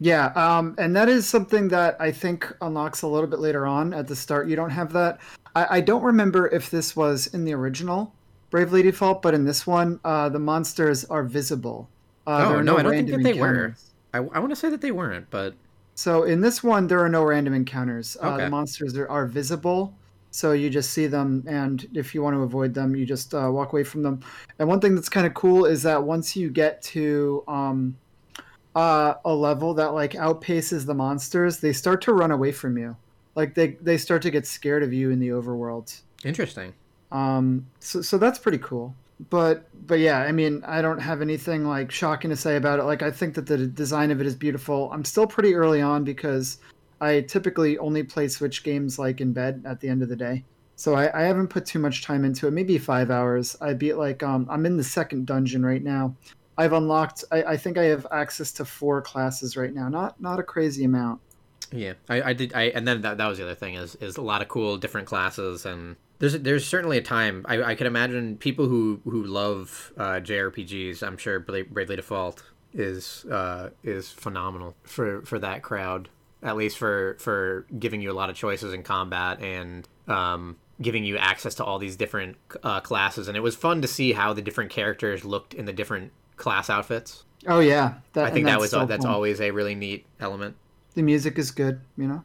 Yeah, 0.00 0.26
um, 0.34 0.74
and 0.78 0.96
that 0.96 1.08
is 1.08 1.28
something 1.28 1.68
that 1.68 1.96
I 2.00 2.10
think 2.10 2.50
unlocks 2.60 3.02
a 3.02 3.06
little 3.06 3.28
bit 3.28 3.38
later 3.38 3.66
on. 3.66 3.94
At 3.94 4.08
the 4.08 4.16
start, 4.16 4.48
you 4.48 4.56
don't 4.56 4.70
have 4.70 4.92
that. 4.94 5.20
I, 5.54 5.78
I 5.78 5.80
don't 5.80 6.02
remember 6.02 6.48
if 6.48 6.70
this 6.70 6.96
was 6.96 7.28
in 7.28 7.44
the 7.44 7.54
original 7.54 8.12
Bravely 8.50 8.82
Default, 8.82 9.22
but 9.22 9.34
in 9.34 9.44
this 9.44 9.66
one, 9.66 10.00
uh, 10.04 10.28
the 10.28 10.38
monsters 10.38 11.04
are 11.04 11.22
visible. 11.22 11.88
Uh, 12.26 12.38
there 12.38 12.46
oh 12.48 12.58
are 12.58 12.62
no, 12.62 12.78
I 12.78 12.82
don't 12.82 12.92
think 12.92 13.10
that 13.10 13.22
they 13.22 13.34
were. 13.34 13.74
I, 14.12 14.18
I 14.18 14.38
want 14.38 14.50
to 14.50 14.56
say 14.56 14.68
that 14.70 14.80
they 14.80 14.90
weren't, 14.90 15.28
but 15.30 15.54
So 15.94 16.24
in 16.24 16.40
this 16.40 16.62
one, 16.62 16.86
there 16.86 17.00
are 17.00 17.08
no 17.08 17.22
random 17.24 17.54
encounters. 17.54 18.16
Uh, 18.22 18.30
Okay. 18.32 18.44
The 18.44 18.50
monsters 18.50 18.96
are, 18.96 19.08
are 19.08 19.26
visible, 19.26 19.94
So 20.30 20.52
you 20.52 20.70
just 20.70 20.90
see 20.92 21.06
them, 21.06 21.44
and 21.46 21.86
if 21.94 22.14
you 22.14 22.22
want 22.22 22.34
to 22.36 22.42
avoid 22.42 22.72
them, 22.74 22.96
you 22.96 23.04
just 23.06 23.34
uh, 23.34 23.50
walk 23.52 23.72
away 23.72 23.84
from 23.84 24.02
them. 24.02 24.20
And 24.58 24.68
one 24.68 24.80
thing 24.80 24.94
that's 24.94 25.08
kind 25.10 25.26
of 25.26 25.34
cool 25.34 25.66
is 25.66 25.82
that 25.82 26.02
once 26.02 26.34
you 26.36 26.50
get 26.50 26.80
to 26.94 27.44
um, 27.48 27.96
uh, 28.74 29.14
a 29.24 29.34
level 29.34 29.74
that 29.74 29.92
like 29.94 30.12
outpaces 30.12 30.86
the 30.86 30.94
monsters, 30.94 31.58
they 31.58 31.72
start 31.72 32.00
to 32.02 32.12
run 32.14 32.30
away 32.30 32.52
from 32.52 32.78
you. 32.78 32.96
Like 33.34 33.54
they 33.54 33.76
they 33.82 33.98
start 33.98 34.22
to 34.22 34.30
get 34.30 34.46
scared 34.46 34.82
of 34.82 34.92
you 34.92 35.10
in 35.10 35.18
the 35.18 35.28
overworld. 35.28 36.00
Interesting. 36.24 36.74
Um, 37.10 37.66
so 37.80 38.00
so 38.02 38.18
that's 38.18 38.38
pretty 38.38 38.58
cool. 38.58 38.94
But 39.30 39.68
but 39.86 39.98
yeah, 39.98 40.20
I 40.20 40.32
mean, 40.32 40.62
I 40.66 40.82
don't 40.82 40.98
have 40.98 41.20
anything 41.22 41.66
like 41.66 41.90
shocking 41.90 42.30
to 42.30 42.36
say 42.36 42.56
about 42.56 42.78
it. 42.78 42.84
Like 42.84 43.02
I 43.02 43.10
think 43.10 43.34
that 43.34 43.46
the 43.46 43.66
design 43.66 44.10
of 44.10 44.20
it 44.20 44.26
is 44.26 44.34
beautiful. 44.34 44.90
I'm 44.92 45.04
still 45.04 45.26
pretty 45.26 45.54
early 45.54 45.80
on 45.80 46.04
because 46.04 46.58
I 47.00 47.20
typically 47.20 47.78
only 47.78 48.02
play 48.02 48.28
Switch 48.28 48.62
games 48.62 48.98
like 48.98 49.20
in 49.20 49.32
bed 49.32 49.62
at 49.66 49.80
the 49.80 49.88
end 49.88 50.02
of 50.02 50.08
the 50.08 50.16
day. 50.16 50.44
So 50.76 50.94
I, 50.94 51.20
I 51.20 51.22
haven't 51.24 51.48
put 51.48 51.66
too 51.66 51.78
much 51.78 52.02
time 52.02 52.24
into 52.24 52.46
it. 52.46 52.52
Maybe 52.52 52.78
five 52.78 53.10
hours. 53.10 53.56
I 53.60 53.74
beat 53.74 53.94
like 53.94 54.22
um 54.22 54.46
I'm 54.50 54.66
in 54.66 54.76
the 54.76 54.84
second 54.84 55.26
dungeon 55.26 55.64
right 55.64 55.82
now. 55.82 56.16
I've 56.58 56.72
unlocked. 56.72 57.24
I, 57.30 57.42
I 57.42 57.56
think 57.56 57.78
I 57.78 57.84
have 57.84 58.06
access 58.10 58.52
to 58.52 58.64
four 58.64 59.02
classes 59.02 59.56
right 59.56 59.74
now. 59.74 59.88
Not 59.88 60.20
not 60.20 60.38
a 60.38 60.42
crazy 60.42 60.84
amount. 60.84 61.20
Yeah, 61.70 61.94
I, 62.08 62.22
I 62.22 62.32
did. 62.32 62.52
I 62.54 62.64
and 62.64 62.86
then 62.86 63.02
that, 63.02 63.18
that 63.18 63.26
was 63.26 63.38
the 63.38 63.44
other 63.44 63.54
thing 63.54 63.74
is 63.74 63.94
is 63.96 64.16
a 64.16 64.22
lot 64.22 64.42
of 64.42 64.48
cool 64.48 64.76
different 64.76 65.06
classes 65.06 65.64
and 65.64 65.96
there's 66.22 66.38
there's 66.38 66.64
certainly 66.64 66.98
a 66.98 67.02
time 67.02 67.44
I, 67.48 67.60
I 67.62 67.74
could 67.74 67.88
imagine 67.88 68.36
people 68.36 68.68
who 68.68 69.00
who 69.02 69.24
love 69.24 69.92
uh, 69.96 70.20
JRPGs. 70.22 71.02
I'm 71.02 71.16
sure 71.16 71.40
Bravely 71.40 71.96
Default 71.96 72.44
is 72.72 73.24
uh, 73.24 73.70
is 73.82 74.08
phenomenal 74.08 74.76
for 74.84 75.22
for 75.22 75.40
that 75.40 75.62
crowd. 75.62 76.08
At 76.40 76.56
least 76.56 76.78
for 76.78 77.16
for 77.18 77.66
giving 77.76 78.00
you 78.00 78.12
a 78.12 78.14
lot 78.14 78.30
of 78.30 78.36
choices 78.36 78.72
in 78.72 78.84
combat 78.84 79.42
and 79.42 79.88
um, 80.06 80.58
giving 80.80 81.04
you 81.04 81.16
access 81.16 81.56
to 81.56 81.64
all 81.64 81.80
these 81.80 81.96
different 81.96 82.36
uh, 82.62 82.78
classes. 82.78 83.26
And 83.26 83.36
it 83.36 83.40
was 83.40 83.56
fun 83.56 83.82
to 83.82 83.88
see 83.88 84.12
how 84.12 84.32
the 84.32 84.42
different 84.42 84.70
characters 84.70 85.24
looked 85.24 85.54
in 85.54 85.64
the 85.64 85.72
different 85.72 86.12
class 86.36 86.70
outfits. 86.70 87.24
Oh 87.48 87.58
yeah, 87.58 87.94
that, 88.12 88.26
I 88.26 88.30
think 88.30 88.46
that 88.46 88.60
was 88.60 88.70
so 88.70 88.86
that's 88.86 89.04
fun. 89.04 89.12
always 89.12 89.40
a 89.40 89.50
really 89.50 89.74
neat 89.74 90.06
element. 90.20 90.54
The 90.94 91.02
music 91.02 91.36
is 91.36 91.50
good, 91.50 91.80
you 91.96 92.06
know. 92.06 92.22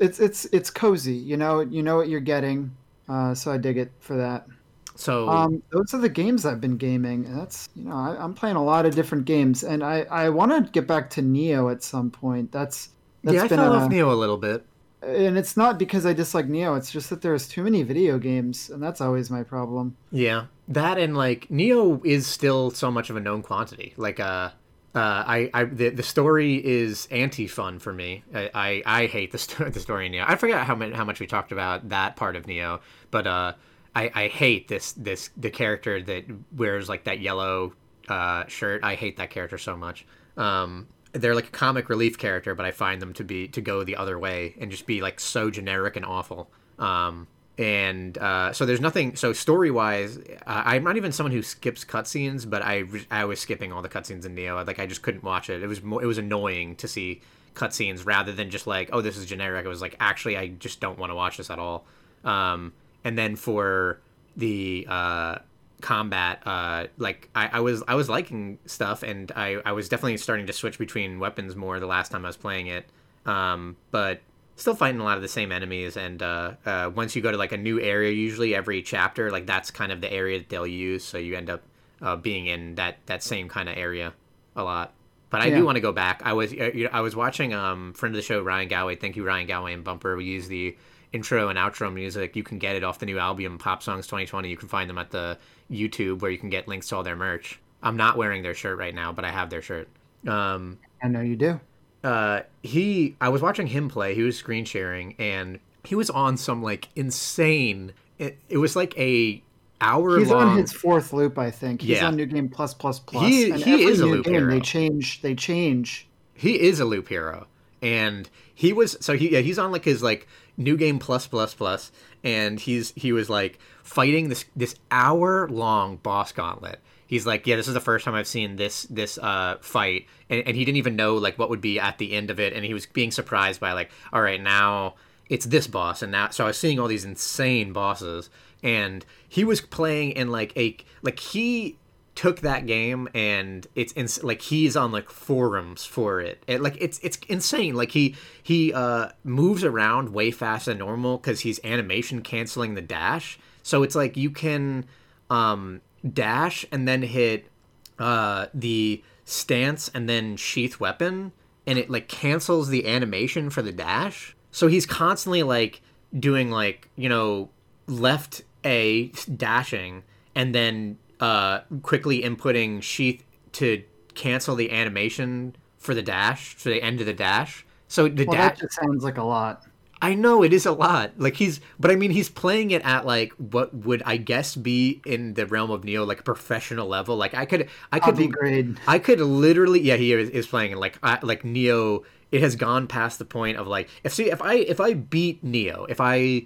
It's 0.00 0.20
it's 0.20 0.44
it's 0.46 0.68
cozy, 0.68 1.14
you 1.14 1.38
know. 1.38 1.60
You 1.60 1.82
know 1.82 1.96
what 1.96 2.10
you're 2.10 2.20
getting, 2.20 2.76
uh, 3.08 3.34
so 3.34 3.52
I 3.52 3.56
dig 3.56 3.78
it 3.78 3.92
for 4.00 4.16
that. 4.16 4.46
So 4.94 5.28
um, 5.28 5.62
those 5.70 5.94
are 5.94 5.98
the 5.98 6.08
games 6.08 6.44
I've 6.44 6.60
been 6.60 6.76
gaming. 6.76 7.22
That's 7.36 7.68
you 7.76 7.84
know 7.84 7.94
I, 7.94 8.22
am 8.22 8.34
playing 8.34 8.56
a 8.56 8.64
lot 8.64 8.84
of 8.84 8.94
different 8.94 9.26
games, 9.26 9.62
and 9.62 9.84
I 9.84 10.02
I 10.10 10.28
want 10.28 10.52
to 10.52 10.70
get 10.72 10.86
back 10.86 11.10
to 11.10 11.22
Nioh 11.22 11.70
at 11.70 11.82
some 11.82 12.10
point. 12.10 12.50
That's, 12.50 12.90
that's 13.22 13.36
yeah, 13.36 13.44
I 13.44 13.48
fell 13.48 13.72
off 13.72 13.90
Nioh 13.90 14.10
a 14.10 14.14
little 14.14 14.38
bit 14.38 14.64
and 15.02 15.38
it's 15.38 15.56
not 15.56 15.78
because 15.78 16.04
I 16.06 16.12
dislike 16.12 16.46
Nioh. 16.46 16.76
It's 16.76 16.90
just 16.90 17.10
that 17.10 17.22
there's 17.22 17.48
too 17.48 17.62
many 17.62 17.82
video 17.82 18.18
games, 18.18 18.70
and 18.70 18.82
that's 18.82 19.00
always 19.00 19.30
my 19.30 19.42
problem. 19.42 19.96
Yeah, 20.10 20.46
that 20.68 20.98
and 20.98 21.16
like 21.16 21.48
Nioh 21.48 22.04
is 22.04 22.26
still 22.26 22.70
so 22.70 22.90
much 22.90 23.10
of 23.10 23.16
a 23.16 23.20
known 23.20 23.42
quantity. 23.42 23.94
Like, 23.96 24.20
uh, 24.20 24.50
uh, 24.94 24.98
I, 25.26 25.50
I, 25.52 25.64
the, 25.64 25.90
the 25.90 26.02
story 26.02 26.64
is 26.64 27.06
anti-fun 27.10 27.78
for 27.78 27.92
me. 27.92 28.24
I, 28.34 28.50
I, 28.54 28.82
I 28.86 29.06
hate 29.06 29.32
the, 29.32 29.38
sto- 29.38 29.68
the 29.68 29.80
story 29.80 30.08
Nioh. 30.10 30.24
I 30.26 30.36
forgot 30.36 30.66
how 30.66 30.74
much, 30.74 30.92
how 30.92 31.04
much 31.04 31.20
we 31.20 31.26
talked 31.26 31.52
about 31.52 31.90
that 31.90 32.16
part 32.16 32.36
of 32.36 32.46
Nioh, 32.46 32.80
but 33.10 33.26
uh, 33.26 33.52
I, 33.94 34.10
I 34.14 34.28
hate 34.28 34.68
this, 34.68 34.92
this, 34.92 35.30
the 35.36 35.50
character 35.50 36.02
that 36.02 36.24
wears 36.52 36.88
like 36.88 37.04
that 37.04 37.20
yellow 37.20 37.74
uh, 38.08 38.46
shirt. 38.46 38.82
I 38.82 38.94
hate 38.94 39.18
that 39.18 39.30
character 39.30 39.58
so 39.58 39.76
much. 39.76 40.06
Um, 40.36 40.88
they're 41.12 41.34
like 41.34 41.48
a 41.48 41.50
comic 41.50 41.88
relief 41.88 42.18
character, 42.18 42.54
but 42.54 42.64
I 42.64 42.70
find 42.70 43.00
them 43.00 43.12
to 43.14 43.24
be 43.24 43.48
to 43.48 43.60
go 43.60 43.84
the 43.84 43.96
other 43.96 44.18
way 44.18 44.54
and 44.60 44.70
just 44.70 44.86
be 44.86 45.00
like 45.00 45.20
so 45.20 45.50
generic 45.50 45.96
and 45.96 46.04
awful. 46.04 46.50
Um, 46.78 47.26
and 47.58 48.16
uh, 48.18 48.52
so 48.52 48.64
there's 48.64 48.80
nothing. 48.80 49.16
So 49.16 49.32
story 49.32 49.72
wise, 49.72 50.16
uh, 50.16 50.62
I'm 50.64 50.84
not 50.84 50.96
even 50.96 51.10
someone 51.10 51.32
who 51.32 51.42
skips 51.42 51.84
cutscenes, 51.84 52.48
but 52.48 52.62
I 52.62 52.84
I 53.10 53.24
was 53.24 53.40
skipping 53.40 53.72
all 53.72 53.82
the 53.82 53.88
cutscenes 53.88 54.24
in 54.24 54.36
Nioh. 54.36 54.64
Like 54.64 54.78
I 54.78 54.86
just 54.86 55.02
couldn't 55.02 55.24
watch 55.24 55.50
it. 55.50 55.62
It 55.62 55.66
was 55.66 55.82
more, 55.82 56.00
it 56.00 56.06
was 56.06 56.18
annoying 56.18 56.76
to 56.76 56.86
see 56.86 57.20
cutscenes 57.54 58.06
rather 58.06 58.32
than 58.32 58.50
just 58.50 58.68
like 58.68 58.90
oh 58.92 59.00
this 59.00 59.16
is 59.16 59.26
generic. 59.26 59.66
It 59.66 59.68
was 59.68 59.82
like 59.82 59.96
actually 59.98 60.36
I 60.36 60.48
just 60.48 60.78
don't 60.80 60.98
want 60.98 61.10
to 61.10 61.16
watch 61.16 61.36
this 61.36 61.50
at 61.50 61.58
all. 61.58 61.84
Um, 62.24 62.72
and 63.02 63.18
then 63.18 63.34
for 63.34 64.00
the 64.36 64.86
uh, 64.88 65.38
combat 65.80 66.42
uh 66.44 66.86
like 66.96 67.28
I, 67.36 67.50
I 67.52 67.60
was 67.60 67.84
i 67.86 67.94
was 67.94 68.08
liking 68.08 68.58
stuff 68.66 69.04
and 69.04 69.30
i 69.36 69.60
i 69.64 69.70
was 69.70 69.88
definitely 69.88 70.16
starting 70.16 70.46
to 70.46 70.52
switch 70.52 70.76
between 70.76 71.20
weapons 71.20 71.54
more 71.54 71.78
the 71.78 71.86
last 71.86 72.10
time 72.10 72.24
i 72.24 72.28
was 72.28 72.36
playing 72.36 72.66
it 72.66 72.86
um 73.26 73.76
but 73.92 74.20
still 74.58 74.74
fighting 74.74 75.00
a 75.00 75.04
lot 75.04 75.16
of 75.16 75.22
the 75.22 75.28
same 75.28 75.52
enemies 75.52 75.96
and 75.96 76.22
uh, 76.22 76.52
uh 76.66 76.90
once 76.94 77.16
you 77.16 77.22
go 77.22 77.30
to 77.30 77.38
like 77.38 77.52
a 77.52 77.56
new 77.56 77.80
area 77.80 78.10
usually 78.10 78.54
every 78.54 78.82
chapter 78.82 79.30
like 79.30 79.46
that's 79.46 79.70
kind 79.70 79.92
of 79.92 80.00
the 80.00 80.12
area 80.12 80.38
that 80.38 80.48
they'll 80.48 80.66
use 80.66 81.04
so 81.04 81.16
you 81.16 81.36
end 81.36 81.48
up 81.48 81.62
uh, 82.02 82.16
being 82.16 82.46
in 82.46 82.74
that 82.74 82.98
that 83.06 83.22
same 83.22 83.48
kind 83.48 83.68
of 83.68 83.76
area 83.76 84.12
a 84.56 84.62
lot 84.62 84.92
but 85.30 85.42
I 85.42 85.46
yeah. 85.46 85.58
do 85.58 85.64
want 85.64 85.76
to 85.76 85.80
go 85.80 85.92
back. 85.92 86.22
I 86.24 86.32
was 86.32 86.52
uh, 86.52 86.88
I 86.92 87.00
was 87.00 87.14
watching 87.14 87.52
um 87.52 87.92
friend 87.92 88.14
of 88.14 88.16
the 88.16 88.22
show 88.22 88.42
Ryan 88.42 88.68
Galway. 88.68 88.96
Thank 88.96 89.16
you 89.16 89.24
Ryan 89.24 89.46
Galway 89.46 89.74
and 89.74 89.84
Bumper. 89.84 90.16
We 90.16 90.24
use 90.24 90.48
the 90.48 90.76
intro 91.12 91.48
and 91.48 91.58
outro 91.58 91.92
music. 91.92 92.36
You 92.36 92.42
can 92.42 92.58
get 92.58 92.76
it 92.76 92.84
off 92.84 92.98
the 92.98 93.06
new 93.06 93.18
album 93.18 93.58
Pop 93.58 93.82
Songs 93.82 94.06
2020. 94.06 94.48
You 94.48 94.56
can 94.56 94.68
find 94.68 94.88
them 94.88 94.98
at 94.98 95.10
the 95.10 95.38
YouTube 95.70 96.20
where 96.20 96.30
you 96.30 96.38
can 96.38 96.50
get 96.50 96.68
links 96.68 96.88
to 96.88 96.96
all 96.96 97.02
their 97.02 97.16
merch. 97.16 97.60
I'm 97.82 97.96
not 97.96 98.16
wearing 98.16 98.42
their 98.42 98.54
shirt 98.54 98.78
right 98.78 98.94
now, 98.94 99.12
but 99.12 99.24
I 99.24 99.30
have 99.30 99.50
their 99.50 99.62
shirt. 99.62 99.88
Um, 100.26 100.78
I 101.02 101.08
know 101.08 101.20
you 101.20 101.36
do. 101.36 101.60
Uh, 102.08 102.42
he, 102.62 103.16
I 103.20 103.28
was 103.28 103.42
watching 103.42 103.66
him 103.66 103.90
play. 103.90 104.14
He 104.14 104.22
was 104.22 104.34
screen 104.34 104.64
sharing, 104.64 105.14
and 105.18 105.60
he 105.84 105.94
was 105.94 106.08
on 106.08 106.38
some 106.38 106.62
like 106.62 106.88
insane. 106.96 107.92
It, 108.18 108.38
it 108.48 108.56
was 108.56 108.74
like 108.74 108.98
a 108.98 109.42
hour. 109.82 110.18
He's 110.18 110.30
long... 110.30 110.48
on 110.48 110.56
his 110.56 110.72
fourth 110.72 111.12
loop, 111.12 111.38
I 111.38 111.50
think. 111.50 111.82
He's 111.82 111.98
yeah. 111.98 112.06
on 112.06 112.16
New 112.16 112.24
Game 112.24 112.48
Plus 112.48 112.72
Plus 112.72 112.98
Plus. 112.98 113.26
He, 113.26 113.50
and 113.50 113.62
he 113.62 113.84
is 113.84 114.00
a 114.00 114.06
loop 114.06 114.24
game, 114.24 114.34
hero. 114.34 114.50
They 114.52 114.60
change. 114.60 115.20
They 115.20 115.34
change. 115.34 116.08
He 116.32 116.58
is 116.58 116.80
a 116.80 116.86
loop 116.86 117.08
hero, 117.08 117.46
and 117.82 118.30
he 118.54 118.72
was 118.72 118.96
so 119.00 119.14
he 119.14 119.30
yeah, 119.30 119.40
he's 119.40 119.58
on 119.58 119.70
like 119.70 119.84
his 119.84 120.02
like 120.02 120.26
New 120.56 120.78
Game 120.78 120.98
Plus 120.98 121.26
Plus 121.26 121.52
Plus, 121.52 121.92
and 122.24 122.58
he's 122.58 122.94
he 122.96 123.12
was 123.12 123.28
like 123.28 123.58
fighting 123.82 124.30
this 124.30 124.46
this 124.56 124.76
hour 124.90 125.46
long 125.50 125.96
boss 125.96 126.32
gauntlet. 126.32 126.80
He's 127.08 127.26
like, 127.26 127.46
yeah, 127.46 127.56
this 127.56 127.66
is 127.66 127.74
the 127.74 127.80
first 127.80 128.04
time 128.04 128.14
I've 128.14 128.28
seen 128.28 128.56
this 128.56 128.82
this 128.84 129.18
uh, 129.18 129.56
fight, 129.60 130.06
and, 130.28 130.46
and 130.46 130.56
he 130.56 130.64
didn't 130.64 130.76
even 130.76 130.94
know 130.94 131.16
like 131.16 131.38
what 131.38 131.50
would 131.50 131.62
be 131.62 131.80
at 131.80 131.98
the 131.98 132.12
end 132.12 132.30
of 132.30 132.38
it, 132.38 132.52
and 132.52 132.64
he 132.64 132.74
was 132.74 132.86
being 132.86 133.10
surprised 133.10 133.60
by 133.60 133.72
like, 133.72 133.90
all 134.12 134.22
right, 134.22 134.40
now 134.40 134.94
it's 135.28 135.46
this 135.46 135.66
boss, 135.66 136.02
and 136.02 136.12
now 136.12 136.28
so 136.28 136.44
I 136.44 136.48
was 136.48 136.58
seeing 136.58 136.78
all 136.78 136.86
these 136.86 137.06
insane 137.06 137.72
bosses, 137.72 138.28
and 138.62 139.06
he 139.26 139.42
was 139.42 139.62
playing 139.62 140.12
in 140.12 140.30
like 140.30 140.54
a 140.56 140.76
like 141.02 141.18
he 141.18 141.78
took 142.18 142.40
that 142.40 142.66
game 142.66 143.08
and 143.14 143.68
it's 143.76 143.92
ins- 143.92 144.24
like 144.24 144.42
he's 144.42 144.76
on 144.76 144.90
like 144.90 145.08
forums 145.08 145.84
for 145.84 146.20
it. 146.20 146.42
it 146.48 146.60
like 146.60 146.76
it's 146.80 146.98
it's 146.98 147.16
insane. 147.28 147.76
Like 147.76 147.92
he 147.92 148.16
he 148.42 148.72
uh 148.72 149.10
moves 149.22 149.62
around 149.62 150.08
way 150.08 150.32
faster 150.32 150.72
than 150.72 150.78
normal 150.78 151.18
because 151.18 151.40
he's 151.40 151.60
animation 151.62 152.22
canceling 152.22 152.74
the 152.74 152.82
dash. 152.82 153.38
So 153.62 153.84
it's 153.84 153.94
like 153.94 154.16
you 154.16 154.30
can 154.30 154.84
um 155.30 155.80
dash 156.12 156.64
and 156.70 156.86
then 156.86 157.02
hit 157.02 157.50
uh 157.98 158.46
the 158.54 159.02
stance 159.24 159.90
and 159.92 160.08
then 160.08 160.36
sheath 160.36 160.80
weapon 160.80 161.32
and 161.66 161.78
it 161.78 161.90
like 161.90 162.08
cancels 162.08 162.68
the 162.68 162.86
animation 162.86 163.50
for 163.50 163.62
the 163.62 163.72
dash 163.72 164.36
so 164.50 164.68
he's 164.68 164.86
constantly 164.86 165.42
like 165.42 165.82
doing 166.18 166.50
like 166.50 166.88
you 166.96 167.08
know 167.08 167.50
left 167.86 168.42
a 168.64 169.08
dashing 169.36 170.02
and 170.34 170.54
then 170.54 170.98
uh, 171.20 171.60
quickly 171.82 172.22
inputting 172.22 172.82
sheath 172.82 173.24
to 173.52 173.82
cancel 174.14 174.54
the 174.54 174.70
animation 174.70 175.56
for 175.76 175.94
the 175.94 176.02
dash 176.02 176.54
for 176.54 176.68
the 176.68 176.82
end 176.82 177.00
of 177.00 177.06
the 177.06 177.12
dash. 177.12 177.66
So 177.88 178.08
the 178.08 178.24
well, 178.24 178.36
dash 178.36 178.58
sounds 178.70 179.02
like 179.02 179.18
a 179.18 179.22
lot. 179.22 179.64
I 180.00 180.14
know 180.14 180.42
it 180.42 180.52
is 180.52 180.66
a 180.66 180.72
lot. 180.72 181.12
Like 181.18 181.36
he's, 181.36 181.60
but 181.78 181.90
I 181.90 181.96
mean, 181.96 182.10
he's 182.10 182.28
playing 182.28 182.70
it 182.70 182.82
at 182.82 183.06
like 183.06 183.32
what 183.32 183.74
would 183.74 184.02
I 184.04 184.16
guess 184.16 184.54
be 184.54 185.00
in 185.04 185.34
the 185.34 185.46
realm 185.46 185.70
of 185.70 185.82
Nioh, 185.82 186.06
like 186.06 186.20
a 186.20 186.24
professional 186.24 186.86
level. 186.88 187.16
Like 187.16 187.34
I 187.34 187.44
could, 187.44 187.68
I 187.90 188.00
could 188.00 188.16
be 188.16 188.28
grade. 188.28 188.78
I 188.86 188.98
could 188.98 189.20
literally, 189.20 189.80
yeah, 189.80 189.96
he 189.96 190.12
is, 190.12 190.30
is 190.30 190.46
playing 190.46 190.76
like 190.76 190.98
I, 191.02 191.18
like 191.22 191.42
Nioh. 191.42 192.04
It 192.30 192.42
has 192.42 192.56
gone 192.56 192.86
past 192.86 193.18
the 193.18 193.24
point 193.24 193.56
of 193.56 193.66
like 193.66 193.88
if 194.04 194.12
see 194.12 194.30
if 194.30 194.42
I 194.42 194.54
if 194.54 194.80
I 194.80 194.92
beat 194.94 195.44
Nioh, 195.44 195.86
if 195.88 196.00
I 196.00 196.44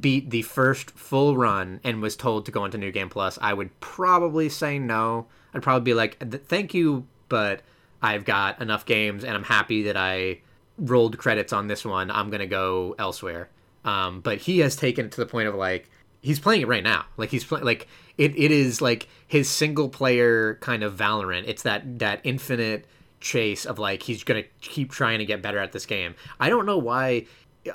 beat 0.00 0.30
the 0.30 0.42
first 0.42 0.90
full 0.92 1.36
run 1.36 1.80
and 1.82 2.00
was 2.00 2.16
told 2.16 2.46
to 2.46 2.52
go 2.52 2.64
into 2.64 2.78
New 2.78 2.92
Game 2.92 3.08
Plus, 3.08 3.38
I 3.40 3.54
would 3.54 3.78
probably 3.80 4.48
say 4.48 4.78
no. 4.78 5.26
I'd 5.54 5.62
probably 5.62 5.84
be 5.84 5.94
like, 5.94 6.18
thank 6.46 6.72
you, 6.72 7.06
but 7.28 7.62
I've 8.00 8.24
got 8.24 8.60
enough 8.60 8.86
games 8.86 9.24
and 9.24 9.34
I'm 9.34 9.44
happy 9.44 9.82
that 9.84 9.96
I 9.96 10.40
rolled 10.78 11.18
credits 11.18 11.52
on 11.52 11.66
this 11.66 11.84
one. 11.84 12.10
I'm 12.10 12.30
to 12.40 12.46
go 12.46 12.94
elsewhere. 12.98 13.50
Um, 13.84 14.20
but 14.20 14.38
he 14.38 14.60
has 14.60 14.76
taken 14.76 15.06
it 15.06 15.12
to 15.12 15.20
the 15.20 15.26
point 15.26 15.48
of 15.48 15.54
like, 15.54 15.90
he's 16.20 16.38
playing 16.38 16.62
it 16.62 16.68
right 16.68 16.84
now. 16.84 17.04
Like 17.16 17.30
he's 17.30 17.44
playing, 17.44 17.64
like 17.64 17.88
it, 18.16 18.36
it 18.36 18.50
is 18.50 18.80
like 18.80 19.08
his 19.26 19.48
single 19.48 19.88
player 19.88 20.54
kind 20.56 20.82
of 20.82 20.96
Valorant. 20.96 21.44
It's 21.46 21.62
that, 21.62 21.98
that 21.98 22.20
infinite 22.24 22.86
chase 23.20 23.64
of 23.64 23.78
like, 23.78 24.02
he's 24.02 24.22
to 24.42 24.48
keep 24.60 24.92
trying 24.92 25.18
to 25.18 25.24
get 25.24 25.42
better 25.42 25.58
at 25.58 25.72
this 25.72 25.86
game. 25.86 26.14
I 26.38 26.48
don't 26.48 26.66
know 26.66 26.78
why 26.78 27.26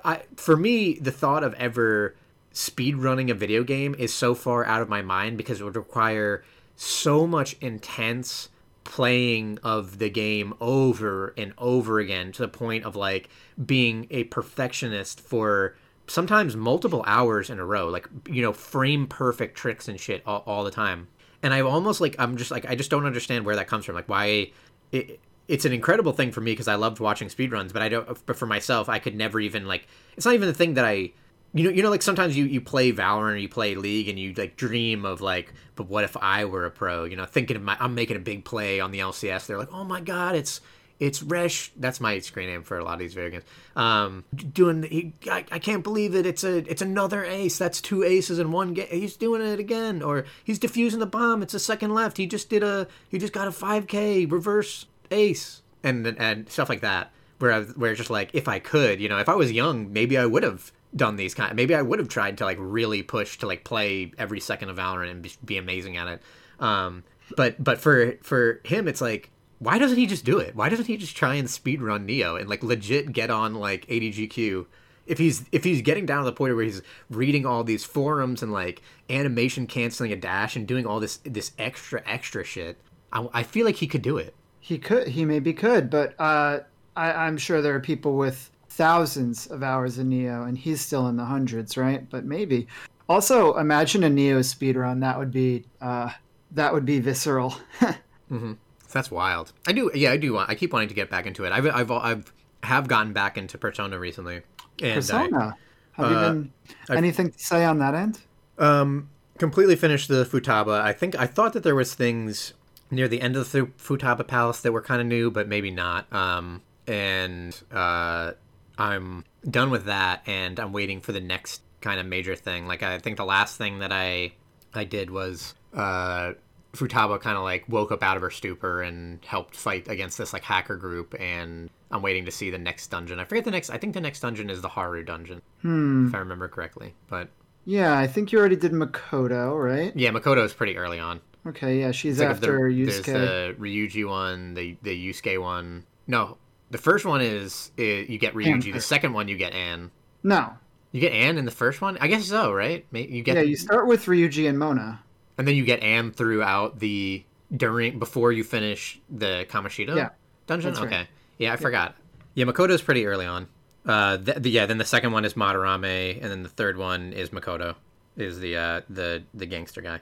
I 0.03 0.23
for 0.35 0.57
me 0.57 0.95
the 0.99 1.11
thought 1.11 1.43
of 1.43 1.53
ever 1.55 2.15
speed 2.51 2.97
running 2.97 3.29
a 3.29 3.33
video 3.33 3.63
game 3.63 3.95
is 3.97 4.13
so 4.13 4.33
far 4.33 4.65
out 4.65 4.81
of 4.81 4.89
my 4.89 5.01
mind 5.01 5.37
because 5.37 5.61
it 5.61 5.63
would 5.63 5.75
require 5.75 6.43
so 6.75 7.27
much 7.27 7.55
intense 7.61 8.49
playing 8.88 9.59
of 9.63 9.99
the 9.99 10.09
game 10.09 10.53
over 10.61 11.33
and 11.38 11.53
over 11.57 11.99
again 11.99 12.31
to 12.31 12.41
the 12.41 12.47
point 12.47 12.85
of 12.85 12.95
like 12.95 13.27
being 13.63 14.07
a 14.09 14.23
perfectionist 14.25 15.19
for 15.19 15.75
sometimes 16.07 16.55
multiple 16.55 17.03
hours 17.05 17.49
in 17.49 17.59
a 17.59 17.65
row 17.65 17.89
like 17.89 18.07
you 18.29 18.41
know 18.41 18.53
frame 18.53 19.05
perfect 19.05 19.57
tricks 19.57 19.89
and 19.89 19.99
shit 19.99 20.23
all, 20.25 20.41
all 20.47 20.63
the 20.63 20.71
time. 20.71 21.09
And 21.43 21.53
i 21.53 21.59
almost 21.59 21.99
like 21.99 22.15
i'm 22.17 22.38
just 22.38 22.49
like 22.49 22.65
i 22.65 22.75
just 22.75 22.89
don't 22.89 23.05
understand 23.05 23.45
where 23.45 23.57
that 23.57 23.67
comes 23.67 23.83
from. 23.83 23.93
Like 23.93 24.07
why 24.07 24.51
it, 24.93 25.19
it's 25.49 25.65
an 25.65 25.73
incredible 25.73 26.13
thing 26.13 26.31
for 26.31 26.39
me 26.39 26.53
because 26.53 26.69
i 26.69 26.75
loved 26.75 27.01
watching 27.01 27.27
speedruns 27.27 27.73
but 27.73 27.81
i 27.81 27.89
don't 27.89 28.25
but 28.25 28.38
for 28.38 28.45
myself 28.45 28.88
i 28.88 28.99
could 28.99 29.15
never 29.15 29.39
even 29.39 29.65
like 29.65 29.85
it's 30.15 30.25
not 30.25 30.33
even 30.33 30.47
the 30.47 30.53
thing 30.53 30.75
that 30.75 30.85
i 30.85 31.11
you 31.60 31.66
know, 31.66 31.72
you 31.72 31.84
know, 31.84 31.89
like 31.89 32.01
sometimes 32.01 32.36
you, 32.36 32.45
you 32.45 32.62
play 32.62 32.91
Valorant 32.91 33.34
or 33.34 33.38
you 33.38 33.49
play 33.49 33.76
League 33.76 34.10
and 34.10 34.20
you 34.20 34.34
like 34.34 34.55
dream 34.55 35.05
of 35.05 35.22
like, 35.22 35.53
but 35.76 35.88
what 35.88 36.03
if 36.03 36.18
I 36.18 36.45
were 36.45 36.66
a 36.66 36.72
pro? 36.72 37.05
You 37.05 37.16
know, 37.16 37.26
thinking 37.26 37.55
of 37.55 37.64
my, 37.64 37.78
I'm 37.80 37.95
making 37.95 38.18
a 38.18 38.20
big 38.20 38.45
play 38.45 38.80
on 38.80 38.91
the 38.91 38.99
LCS. 38.99 39.45
They're 39.45 39.58
like, 39.58 39.72
oh 39.72 39.84
my 39.84 40.01
god, 40.01 40.36
it's 40.36 40.62
it's 40.99 41.22
Resh. 41.22 41.72
That's 41.76 41.99
my 41.99 42.20
screen 42.20 42.49
name 42.49 42.64
for 42.64 42.78
a 42.78 42.84
lot 42.84 42.93
of 42.93 42.99
these 42.99 43.14
video 43.14 43.32
games. 43.32 43.43
Um, 43.76 44.26
doing, 44.36 44.84
he, 44.84 45.14
I, 45.30 45.45
I 45.51 45.60
can't 45.60 45.84
believe 45.84 46.16
it. 46.16 46.26
It's 46.26 46.43
a 46.43 46.58
it's 46.70 46.82
another 46.82 47.24
ace. 47.24 47.58
That's 47.58 47.82
two 47.82 48.03
aces 48.03 48.39
in 48.39 48.51
one 48.51 48.74
game. 48.74 48.88
He's 48.89 49.16
doing 49.16 49.41
it 49.41 49.60
again, 49.60 50.01
or 50.01 50.26
he's 50.43 50.60
defusing 50.60 50.99
the 50.99 51.05
bomb. 51.05 51.43
It's 51.43 51.53
a 51.53 51.60
second 51.60 51.93
left. 51.93 52.18
He 52.18 52.26
just 52.26 52.49
did 52.49 52.64
a 52.64 52.88
he 53.10 53.20
just 53.20 53.34
got 53.34 53.47
a 53.47 53.51
5k 53.51 54.32
reverse 54.32 54.88
ace 55.12 55.62
and 55.84 56.08
and 56.08 56.49
stuff 56.49 56.70
like 56.70 56.82
that. 56.82 57.12
Where 57.39 57.51
I, 57.51 57.62
where 57.62 57.93
just 57.93 58.10
like 58.10 58.32
if 58.34 58.47
I 58.47 58.58
could, 58.58 58.99
you 58.99 59.10
know, 59.10 59.20
if 59.20 59.30
I 59.30 59.36
was 59.36 59.51
young, 59.51 59.93
maybe 59.93 60.18
I 60.18 60.26
would 60.26 60.41
have 60.41 60.72
done 60.95 61.15
these 61.15 61.33
kind. 61.33 61.51
Of, 61.51 61.55
maybe 61.55 61.75
I 61.75 61.81
would 61.81 61.99
have 61.99 62.09
tried 62.09 62.38
to 62.39 62.45
like 62.45 62.57
really 62.59 63.03
push 63.03 63.38
to 63.39 63.47
like 63.47 63.63
play 63.63 64.11
every 64.17 64.39
second 64.39 64.69
of 64.69 64.77
Valorant 64.77 65.11
and 65.11 65.38
be, 65.45 65.57
amazing 65.57 65.97
at 65.97 66.07
it. 66.07 66.21
Um, 66.59 67.03
but 67.35 67.61
but 67.63 67.79
for 67.79 68.13
for 68.21 68.61
him, 68.63 68.88
it's 68.88 69.01
like 69.01 69.31
why 69.59 69.79
doesn't 69.79 69.97
he 69.97 70.05
just 70.05 70.23
do 70.23 70.38
it? 70.38 70.55
Why 70.55 70.69
doesn't 70.69 70.85
he 70.85 70.97
just 70.97 71.15
try 71.15 71.35
and 71.35 71.49
speed 71.49 71.81
run 71.81 72.07
Nioh 72.07 72.39
and 72.39 72.49
like 72.49 72.63
legit 72.63 73.11
get 73.11 73.29
on 73.29 73.55
like 73.55 73.85
AGDQ? 73.88 74.65
If 75.05 75.17
he's 75.17 75.45
if 75.51 75.63
he's 75.63 75.81
getting 75.81 76.05
down 76.05 76.19
to 76.19 76.25
the 76.25 76.33
point 76.33 76.55
where 76.55 76.65
he's 76.65 76.81
reading 77.09 77.45
all 77.45 77.63
these 77.63 77.83
forums 77.83 78.43
and 78.43 78.51
like 78.51 78.81
animation 79.09 79.65
canceling 79.65 80.11
a 80.11 80.15
dash 80.15 80.55
and 80.55 80.67
doing 80.67 80.85
all 80.85 80.99
this 80.99 81.17
this 81.23 81.51
extra 81.57 82.03
extra 82.05 82.43
shit, 82.43 82.77
I, 83.11 83.27
I 83.33 83.43
feel 83.43 83.65
like 83.65 83.75
he 83.75 83.88
could 83.88 84.01
do 84.01 84.17
it. 84.17 84.35
He 84.59 84.77
could. 84.77 85.07
He 85.07 85.23
maybe 85.23 85.53
could, 85.53 85.89
but 85.89 86.13
uh, 86.19 86.59
I, 86.95 87.11
I'm 87.13 87.38
sure 87.38 87.61
there 87.61 87.75
are 87.75 87.79
people 87.79 88.17
with 88.17 88.51
thousands 88.78 89.47
of 89.47 89.63
hours 89.63 89.97
in 89.97 90.09
Nioh, 90.09 90.47
and 90.47 90.57
he's 90.57 90.80
still 90.80 91.07
in 91.07 91.17
the 91.17 91.25
hundreds, 91.25 91.75
right? 91.75 92.07
But 92.09 92.23
maybe. 92.23 92.67
Also, 93.09 93.55
imagine 93.57 94.03
a 94.03 94.09
Nioh 94.09 94.39
speedrun. 94.39 95.01
That 95.01 95.17
would 95.17 95.32
be 95.32 95.65
uh, 95.82 96.11
that 96.51 96.73
would 96.73 96.86
be 96.86 96.99
visceral. 96.99 97.55
mm-hmm. 97.82 98.53
That's 98.91 99.11
wild. 99.11 99.51
I 99.67 99.71
do. 99.71 99.91
Yeah, 99.93 100.11
I 100.11 100.17
do. 100.17 100.34
Want, 100.34 100.49
I 100.49 100.55
keep 100.55 100.71
wanting 100.71 100.89
to 100.89 100.95
get 100.95 101.09
back 101.09 101.25
into 101.25 101.43
it. 101.43 101.51
I've 101.51 101.65
I've 101.67 101.91
I've 101.91 102.34
have 102.63 102.88
gotten 102.88 103.13
back 103.13 103.38
into 103.38 103.57
Persona 103.57 103.97
recently. 103.99 104.41
And 104.82 104.95
Persona. 104.95 105.55
I, 105.97 106.01
have 106.01 106.05
uh, 106.05 106.09
you 106.09 106.15
been 106.15 106.53
I've, 106.89 106.97
anything 106.97 107.32
to 107.32 107.39
say 107.39 107.65
on 107.65 107.80
that 107.80 107.95
end? 107.95 108.19
Um, 108.59 109.09
completely 109.39 109.75
finished 109.75 110.07
the 110.07 110.23
Futaba. 110.23 110.80
I 110.82 110.93
think 110.93 111.19
I 111.19 111.25
thought 111.25 111.53
that 111.53 111.63
there 111.63 111.75
was 111.75 111.95
things 111.95 112.53
near 112.91 113.07
the 113.07 113.21
end 113.21 113.36
of 113.36 113.51
the 113.51 113.63
Futaba 113.80 114.25
Palace 114.25 114.61
that 114.61 114.71
were 114.71 114.82
kind 114.82 115.01
of 115.01 115.07
new, 115.07 115.32
but 115.32 115.47
maybe 115.47 115.71
not. 115.71 116.11
Um, 116.13 116.61
and 116.88 117.59
uh, 117.71 118.32
I'm 118.78 119.25
done 119.49 119.69
with 119.69 119.86
that, 119.86 120.21
and 120.28 120.59
I'm 120.59 120.73
waiting 120.73 121.01
for 121.01 121.11
the 121.11 121.21
next 121.21 121.61
kind 121.82 121.99
of 121.99 122.05
major 122.05 122.36
thing. 122.36 122.67
Like 122.67 122.84
I 122.84 122.99
think 122.99 123.17
the 123.17 123.25
last 123.25 123.57
thing 123.57 123.80
that 123.80 123.91
I 123.91 124.34
I 124.73 124.84
did 124.84 125.09
was 125.09 125.55
uh, 125.73 126.34
Futaba 126.73 127.19
kind 127.19 127.38
of 127.38 127.43
like 127.43 127.67
woke 127.67 127.91
up 127.91 128.03
out 128.03 128.17
of 128.17 128.23
her 128.23 128.30
stupor 128.30 128.82
and 128.82 129.23
helped 129.25 129.55
fight 129.55 129.88
against 129.88 130.17
this 130.17 130.34
like 130.34 130.43
hacker 130.43 130.75
group, 130.75 131.15
and 131.19 131.69
I'm 131.91 132.01
waiting 132.01 132.25
to 132.25 132.32
see 132.32 132.49
the 132.49 132.57
next 132.57 132.88
dungeon. 132.88 133.19
I 133.19 133.25
forget 133.25 133.45
the 133.45 133.51
next. 133.51 133.69
I 133.69 133.78
think 133.78 133.93
the 133.93 134.01
next 134.01 134.19
dungeon 134.19 134.49
is 134.49 134.61
the 134.61 134.69
Haru 134.69 135.03
dungeon, 135.03 135.41
hmm. 135.61 136.07
if 136.07 136.15
I 136.15 136.19
remember 136.19 136.47
correctly. 136.47 136.93
But 137.07 137.30
yeah, 137.65 137.97
I 137.97 138.07
think 138.07 138.32
you 138.32 138.39
already 138.39 138.55
did 138.55 138.71
Makoto, 138.71 139.61
right? 139.61 139.95
Yeah, 139.95 140.11
Makoto 140.11 140.43
is 140.43 140.53
pretty 140.53 140.78
early 140.78 140.99
on. 140.99 141.21
Okay, 141.45 141.80
yeah, 141.80 141.91
she's 141.91 142.19
like 142.19 142.30
after 142.30 142.69
the, 142.69 142.75
Yusuke. 142.75 143.05
There's 143.05 143.05
the 143.05 143.55
Ryuji 143.59 144.07
one, 144.07 144.53
the 144.53 144.78
the 144.84 145.09
Yusuke 145.09 145.41
one. 145.41 145.86
No, 146.07 146.38
the 146.70 146.78
first 146.78 147.05
one 147.05 147.22
is, 147.22 147.72
you 147.78 148.18
get 148.18 148.34
Ryuji. 148.34 148.74
The 148.74 148.82
second 148.82 149.13
one 149.13 149.28
you 149.28 149.38
get 149.38 149.53
Ann. 149.53 149.91
No. 150.24 150.53
You 150.91 151.01
get 151.01 151.11
Ann 151.11 151.38
in 151.38 151.45
the 151.45 151.51
first 151.51 151.82
one? 151.82 151.97
I 151.99 152.07
guess 152.07 152.26
so, 152.26 152.51
right? 152.51 152.86
You 152.91 153.22
get 153.22 153.36
Yeah, 153.36 153.41
you 153.41 153.55
start 153.55 153.88
with 153.88 154.05
Ryuji 154.05 154.49
and 154.49 154.57
Mona. 154.57 155.01
And 155.38 155.47
then 155.47 155.55
you 155.55 155.65
get 155.65 155.82
Ann 155.84 156.11
throughout 156.11 156.80
the 156.80 157.24
during 157.55 157.99
before 157.99 158.32
you 158.32 158.43
finish 158.43 158.99
the 159.09 159.45
Kamoshida 159.49 159.95
yeah, 159.95 160.09
dungeon. 160.47 160.76
Okay. 160.78 161.07
Yeah, 161.38 161.49
I 161.49 161.53
yeah. 161.53 161.55
forgot. 161.55 161.95
Yeah, 162.34 162.45
Makoto's 162.45 162.82
pretty 162.82 163.05
early 163.05 163.26
on. 163.26 163.47
Uh, 163.86 164.18
the, 164.18 164.34
the, 164.34 164.49
yeah, 164.49 164.65
then 164.65 164.78
the 164.78 164.86
second 164.86 165.11
one 165.11 165.24
is 165.24 165.36
Madarame, 165.36 166.22
and 166.22 166.30
then 166.30 166.43
the 166.43 166.49
third 166.49 166.78
one 166.78 167.13
is 167.13 167.30
Makoto, 167.30 167.76
is 168.18 168.39
the 168.39 168.57
uh, 168.57 168.82
the 168.89 169.24
the 169.34 169.45
gangster 169.45 169.82
guy. 169.82 169.99